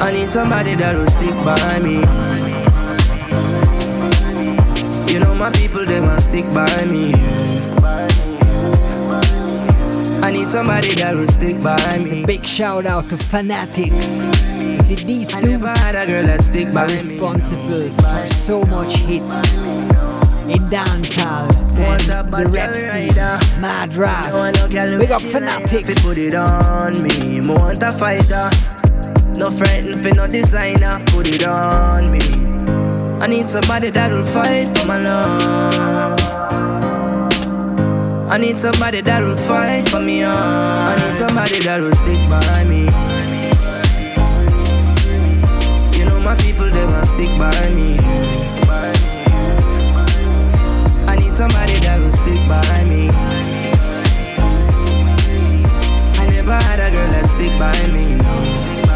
I 0.00 0.10
need 0.12 0.30
somebody 0.30 0.74
that 0.76 0.96
will 0.96 1.06
stick 1.08 1.34
by 1.44 1.78
me. 1.78 2.31
You 5.12 5.20
know 5.20 5.34
my 5.34 5.50
people, 5.50 5.84
they 5.84 6.00
must 6.00 6.28
stick 6.28 6.46
by 6.54 6.86
me. 6.86 7.12
I 10.22 10.30
need 10.30 10.48
somebody 10.48 10.94
that 10.94 11.14
will 11.14 11.26
stick 11.26 11.62
by 11.62 11.76
me. 11.98 12.02
It's 12.02 12.12
a 12.12 12.24
big 12.24 12.46
shout 12.46 12.86
out 12.86 13.04
to 13.10 13.18
Fanatics. 13.18 14.24
You 14.48 14.80
see, 14.80 14.94
these 14.94 15.28
dudes 15.28 15.62
are 15.62 16.86
responsible 16.86 17.90
for 17.90 18.26
so 18.32 18.64
much 18.64 18.94
hits 18.94 19.52
in 19.52 20.62
dancehall. 20.70 21.46
The 21.76 22.48
rap 22.50 22.74
scene, 22.74 23.12
Madras. 23.60 24.32
We 24.98 25.06
got 25.06 25.20
Fanatics. 25.20 26.02
Put 26.02 26.16
it 26.16 26.34
on 26.34 27.02
me, 27.02 27.42
more 27.46 27.58
want 27.58 27.82
a 27.82 27.92
fighter. 27.92 28.48
No 29.38 29.50
friend 29.50 30.00
for 30.00 30.14
no 30.14 30.26
designer. 30.26 31.04
Put 31.08 31.28
it 31.28 31.44
on 31.44 32.10
me. 32.10 32.41
I 33.22 33.28
need 33.28 33.48
somebody 33.48 33.90
that 33.90 34.10
will 34.10 34.24
fight 34.24 34.76
for 34.76 34.84
my 34.84 34.98
love. 34.98 36.18
I 38.28 38.36
need 38.36 38.58
somebody 38.58 39.00
that 39.00 39.22
will 39.22 39.36
fight 39.36 39.88
for 39.88 40.00
me. 40.00 40.24
Oh. 40.24 40.28
I 40.28 40.96
need 40.98 41.14
somebody 41.14 41.60
that 41.60 41.80
will 41.80 41.94
stick 41.94 42.18
by 42.28 42.64
me. 42.64 42.90
You 45.96 46.04
know 46.04 46.18
my 46.18 46.34
people, 46.34 46.68
they 46.68 46.84
must 46.86 47.12
stick 47.12 47.30
by 47.38 47.54
me. 47.78 47.96
I 51.06 51.14
need 51.14 51.32
somebody 51.32 51.78
that 51.78 52.00
will 52.00 52.10
stick 52.10 52.42
by 52.48 52.84
me. 52.90 53.08
I 56.18 56.26
never 56.28 56.54
had 56.54 56.80
a 56.80 56.90
girl 56.90 57.08
that 57.12 57.28
stick 57.28 57.56
by 57.56 57.86
me. 57.94 58.16
No. 58.16 58.91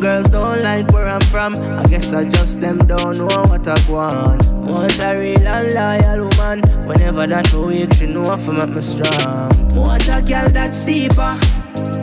Girls 0.00 0.28
don't 0.28 0.62
like 0.62 0.86
where 0.92 1.08
I'm 1.08 1.20
from. 1.22 1.56
I 1.56 1.84
guess 1.88 2.12
I 2.12 2.28
just 2.28 2.60
them 2.60 2.78
don't 2.78 3.18
know 3.18 3.26
what 3.26 3.66
I 3.66 3.90
want. 3.90 4.46
Want 4.48 4.98
a 5.00 5.16
real 5.18 5.46
and 5.46 5.74
loyal 5.74 6.28
woman. 6.28 6.86
Whenever 6.86 7.26
that 7.26 7.50
go 7.50 7.66
weak, 7.66 7.94
she 7.94 8.06
know 8.06 8.32
if 8.32 8.48
I 8.48 8.52
make 8.52 8.74
me 8.74 8.80
strong. 8.82 9.50
Want 9.74 10.06
a 10.08 10.22
girl 10.22 10.48
that's 10.50 10.84
deeper. 10.84 11.32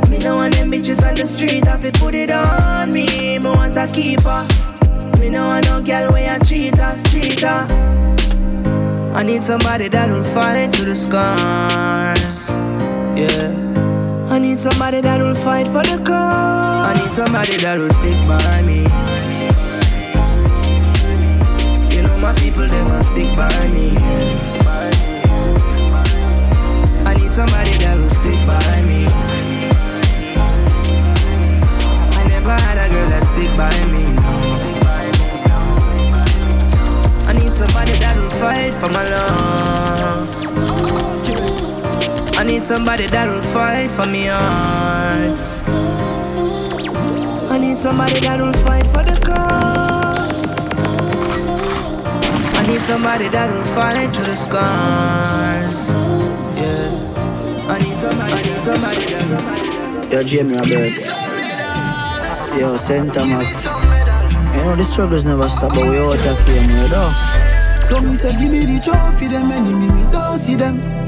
Me 0.10 0.18
no 0.20 0.36
want 0.36 0.56
them 0.56 0.70
bitches 0.70 1.08
on 1.08 1.16
the 1.16 1.26
street, 1.26 1.66
have 1.66 1.82
to 1.82 1.92
put 2.00 2.16
it 2.16 2.32
on 2.32 2.92
me. 2.92 3.38
Me 3.40 3.46
want 3.46 3.78
a 3.78 3.88
keeper. 3.88 4.42
Me 5.20 5.30
no 5.30 5.46
want 5.46 5.66
no 5.66 5.80
girl 5.80 6.12
where 6.12 6.36
a 6.36 6.44
cheater, 6.44 6.92
cheater. 7.10 7.68
I 9.16 9.24
need 9.24 9.44
somebody 9.44 9.88
that 9.90 10.10
will 10.10 10.24
fight 10.24 10.76
through 10.76 10.86
the 10.86 10.96
scars. 10.96 12.52
Yeah. 13.16 13.63
I 14.44 14.46
need 14.46 14.60
somebody 14.60 15.00
that 15.00 15.22
will 15.22 15.36
fight 15.36 15.68
for 15.68 15.84
the 15.84 16.04
cause. 16.04 16.12
I 16.12 16.94
need 17.00 17.14
somebody 17.14 17.56
that 17.64 17.80
will 17.80 17.90
stick 17.96 18.20
by 18.28 18.62
me. 18.68 18.84
You 21.96 22.04
know 22.04 22.18
my 22.18 22.34
people, 22.34 22.68
they 22.68 22.84
must 22.84 23.12
stick 23.12 23.32
by 23.40 23.48
me. 23.72 23.96
I 27.08 27.16
need 27.16 27.32
somebody 27.32 27.72
that 27.88 27.96
will 27.96 28.10
stick 28.12 28.40
by 28.44 28.82
me. 28.84 29.08
I 32.12 32.28
never 32.28 32.52
had 32.52 32.84
a 32.84 32.92
girl 32.92 33.08
that 33.16 33.24
stick 33.24 33.52
by 33.56 33.72
me. 33.96 34.04
I 37.30 37.34
need 37.40 37.56
somebody 37.56 37.94
that 37.94 38.18
will 38.18 38.30
fight 38.42 38.74
for 38.74 38.90
my 38.92 39.04
love. 39.10 40.43
I 42.44 42.46
need 42.46 42.66
somebody 42.66 43.08
that 43.08 43.30
will 43.30 43.42
fight 43.42 43.90
for 43.90 44.06
me 44.06 44.26
hard. 44.28 45.32
I 47.50 47.58
need 47.58 47.78
somebody 47.78 48.20
that 48.20 48.38
will 48.38 48.52
fight 48.52 48.86
for 48.88 49.02
the 49.02 49.18
cause. 49.24 50.52
I 52.60 52.68
need 52.68 52.84
somebody 52.84 53.30
that 53.30 53.50
will 53.50 53.64
fight 53.64 54.14
through 54.14 54.26
the 54.26 54.36
scars. 54.36 55.94
Yeah. 56.60 57.72
I 57.72 57.80
need 57.80 57.98
somebody, 57.98 58.34
I 58.34 58.42
need 58.44 58.62
somebody, 58.62 59.06
that, 59.06 59.26
somebody. 59.26 60.14
Yo, 60.14 60.24
Jamie 60.24 60.56
Roberts. 60.56 61.08
Yo, 62.60 62.76
St. 62.76 63.14
Thomas. 63.14 63.64
You 63.64 64.64
know 64.68 64.76
the 64.76 64.84
struggles 64.84 65.24
never 65.24 65.48
stop, 65.48 65.70
but 65.70 65.88
we 65.88 65.98
all 65.98 66.12
the 66.12 66.34
same 66.44 66.68
way, 66.68 66.88
though. 66.88 67.14
So 67.86 68.02
me 68.02 68.16
say, 68.16 68.36
give 68.38 68.52
me 68.52 68.66
the 68.66 68.82
trophy, 68.84 69.30
them 69.30 69.50
enemy, 69.50 69.88
me 69.88 70.12
don't 70.12 70.42
see 70.42 70.56
them 70.56 71.03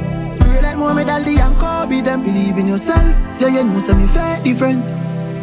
like 0.76 0.96
Muhammad 0.96 1.10
Ali 1.10 1.38
and 1.40 1.58
Kobe, 1.58 2.02
them 2.02 2.24
believe 2.24 2.58
in 2.58 2.68
yourself. 2.68 3.16
Yeah, 3.40 3.48
you 3.48 3.64
know, 3.64 3.80
say 3.80 3.94
me 3.94 4.08
fair 4.08 4.42
different. 4.44 4.84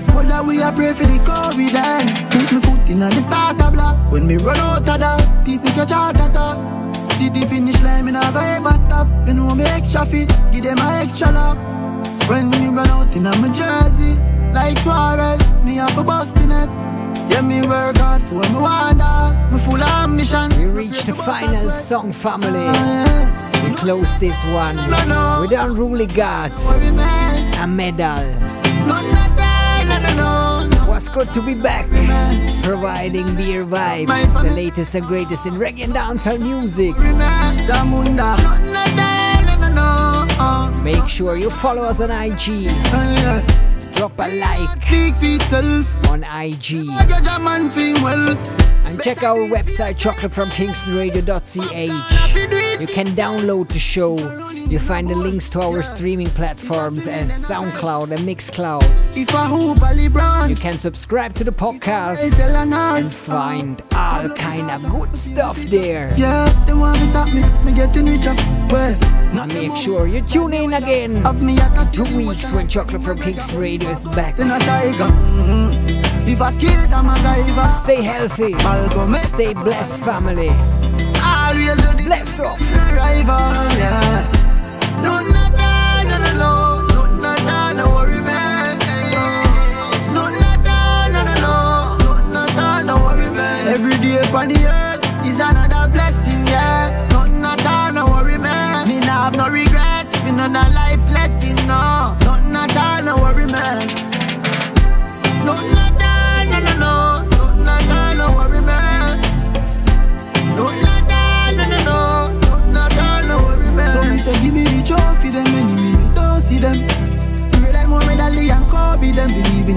But 0.09 0.29
that 0.29 0.45
we 0.45 0.61
are 0.63 0.73
pray 0.73 0.93
for 0.93 1.05
the 1.05 1.19
COVID 1.25 1.75
and 1.75 2.09
put 2.31 2.53
me 2.53 2.61
foot 2.61 2.89
in 2.91 2.99
the 3.01 3.11
starter 3.11 3.71
block. 3.71 4.13
When 4.13 4.27
me 4.27 4.37
run 4.37 4.59
out 4.59 4.89
of 4.89 5.01
that, 5.01 5.45
people 5.45 5.71
catch 5.73 5.91
heart 5.91 6.17
attack. 6.17 6.95
See 7.17 7.29
the 7.29 7.47
finish 7.47 7.81
line, 7.83 8.05
me 8.05 8.13
never 8.13 8.39
ever 8.39 8.77
stop. 8.79 9.07
You 9.27 9.35
know 9.35 9.55
me 9.55 9.65
extra 9.65 10.05
fit, 10.05 10.29
give 10.53 10.65
them 10.65 10.79
a 10.79 11.03
extra 11.03 11.31
lap. 11.33 11.57
When 12.29 12.51
me 12.51 12.69
run 12.69 12.89
out 12.89 13.15
in 13.17 13.23
my 13.23 13.49
jersey, 13.53 14.19
like 14.53 14.77
Suarez, 14.79 15.59
me 15.59 15.77
have 15.77 15.97
a 15.97 16.05
bust 16.05 16.37
in 16.37 16.53
it. 16.53 16.69
Yeah, 17.31 17.41
me 17.41 17.63
work 17.67 17.97
hard 17.97 18.23
for 18.23 18.41
me 18.53 18.61
wonder, 18.61 19.49
me 19.51 19.59
full 19.59 19.81
of 19.81 20.05
ambition. 20.05 20.51
We 20.59 20.67
reached 20.67 21.07
the 21.07 21.15
final 21.15 21.71
song, 21.73 22.13
family. 22.13 22.67
Ah, 22.69 23.49
we 23.52 23.52
close 23.83 24.17
this 24.19 24.41
one. 24.55 24.77
We 25.41 25.49
done 25.49 25.75
really 25.77 26.07
got 26.07 26.53
a 27.59 27.67
medal. 27.67 28.23
Was 30.89 31.09
good 31.09 31.33
to 31.35 31.43
be 31.43 31.55
back, 31.55 31.87
providing 32.63 33.35
beer 33.35 33.65
vibes, 33.65 34.41
the 34.41 34.51
latest 34.51 34.95
and 34.95 35.05
greatest 35.05 35.47
in 35.47 35.55
reggae 35.55 35.83
and 35.83 35.93
dancehall 35.95 36.39
music. 36.39 36.97
Make 40.85 41.09
sure 41.09 41.37
you 41.37 41.51
follow 41.51 41.83
us 41.83 42.01
on 42.01 42.13
IG. 42.13 42.69
Drop 43.95 44.17
a 44.19 44.29
like 44.39 44.79
on 46.09 46.23
IG. 46.23 46.87
And 48.85 49.03
check 49.03 49.25
our 49.25 49.39
website, 49.49 49.97
chocolatefromkingstonradio.ch. 49.99 52.62
You 52.83 52.89
can 52.89 53.07
download 53.15 53.69
the 53.69 53.79
show. 53.79 54.19
You 54.51 54.81
find 54.81 55.09
the 55.09 55.15
links 55.15 55.49
to 55.51 55.61
our 55.61 55.85
streaming 55.85 56.31
platforms 56.31 57.07
as 57.07 57.31
SoundCloud 57.31 58.11
and 58.11 58.27
Mixcloud. 58.27 58.83
You 60.49 60.57
can 60.57 60.77
subscribe 60.77 61.33
to 61.35 61.45
the 61.45 61.53
podcast 61.53 62.33
and 62.33 63.15
find 63.15 63.81
all 63.95 64.29
kind 64.31 64.69
of 64.69 64.91
good 64.91 65.17
stuff 65.17 65.59
there. 65.67 66.13
Yeah, 66.17 66.49
they 66.67 66.75
want 66.75 66.99
to 66.99 67.07
stop 67.07 67.33
me, 67.33 67.45
me 67.63 67.71
getting 67.73 68.07
richer. 68.07 68.35
Well, 68.69 68.99
and 69.05 69.55
make 69.55 69.77
sure 69.77 70.09
you 70.09 70.21
tune 70.21 70.53
in 70.53 70.75
again 70.75 71.25
in 71.25 71.93
two 71.93 72.17
weeks 72.17 72.53
when 72.53 72.67
Chocolate 72.67 73.05
from 73.05 73.21
Kings 73.21 73.55
Radio 73.55 73.91
is 73.91 74.05
back. 74.07 74.35
Mm-hmm. 74.35 75.85
If 76.29 76.43
I 76.43 76.51
skills, 76.51 76.93
I'm 76.93 77.09
a. 77.09 77.71
Stay 77.71 78.03
healthy. 78.03 78.55
Stay 79.19 79.55
blessed, 79.55 80.01
family. 80.01 81.12
Always 81.53 82.05
Bless 82.07 82.41
up. 82.41 82.59
Rival, 82.97 83.53
yeah. 83.77 84.25
No, 85.05 85.21
no, 85.21 85.45
no, 85.53 85.69
no, 86.09 86.17
no, 86.17 86.31
no. 86.41 86.53
No, 86.89 87.03
no, 87.21 87.33
no, 87.45 87.73
no 87.77 87.85
worry, 87.95 88.21
man. 88.23 88.79
No, 90.15 90.31
no, 90.33 90.51
no, 90.65 90.77
no, 92.57 92.83
no, 92.87 93.05
worry, 93.05 93.31
man. 93.37 93.69
Every 93.69 93.99
day 94.01 94.19
upon 94.21 94.49
the 94.49 94.65
earth 94.65 94.92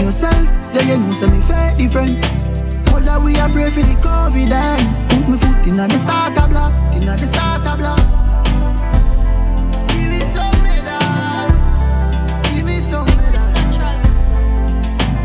yourself. 0.06 0.46
Yeah, 0.74 0.84
you 0.84 0.98
know 1.00 1.12
say 1.12 1.28
me 1.28 1.42
fair 1.42 1.76
different. 1.76 2.16
That 3.06 3.22
we 3.22 3.36
are 3.38 3.50
pray 3.50 3.70
for 3.70 3.82
the 3.82 3.94
COVID 4.02 4.52
and 4.52 5.10
put 5.10 5.30
me 5.30 5.38
foot 5.38 5.68
in 5.68 5.78
the 5.78 5.88
starter 5.90 6.48
block, 6.48 6.74
in 6.96 7.06
the 7.06 7.18
starter 7.18 7.78
block. 7.78 8.00
Give 9.94 10.10
me 10.10 10.22
some 10.34 10.58
medal, 10.66 11.54
give 12.50 12.66
me 12.66 12.80
some 12.80 13.06
medal. 13.06 13.46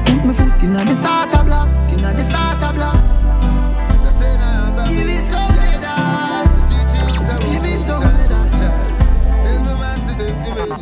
Put 0.05 0.25
me 0.27 0.33
foot 0.35 0.63
in 0.63 0.73
the 0.75 0.95
starter 0.95 1.43
block, 1.45 1.69
in 1.91 2.03
the 2.03 2.23
starter 2.23 2.73
block. 2.75 3.10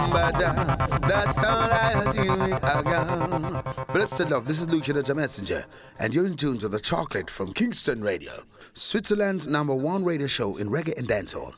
Uh, 0.01 0.99
that's 1.01 1.43
all 1.43 1.71
I 1.71 2.13
do. 2.13 2.33
again. 2.79 3.63
Blessed 3.93 4.29
love, 4.31 4.47
this 4.47 4.61
is 4.61 4.69
Lucia 4.69 4.93
the 4.93 5.15
Messenger, 5.15 5.65
and 5.99 6.15
you're 6.15 6.27
in 6.27 6.37
tune 6.37 6.59
to 6.59 6.69
the 6.69 6.79
chocolate 6.81 7.29
from 7.31 7.53
Kingston 7.53 8.03
Radio, 8.03 8.45
Switzerland's 8.75 9.47
number 9.47 9.75
one 9.75 10.05
radio 10.05 10.27
show 10.27 10.57
in 10.57 10.71
reggae 10.71 10.97
and 10.97 11.09
dancehall. 11.09 11.55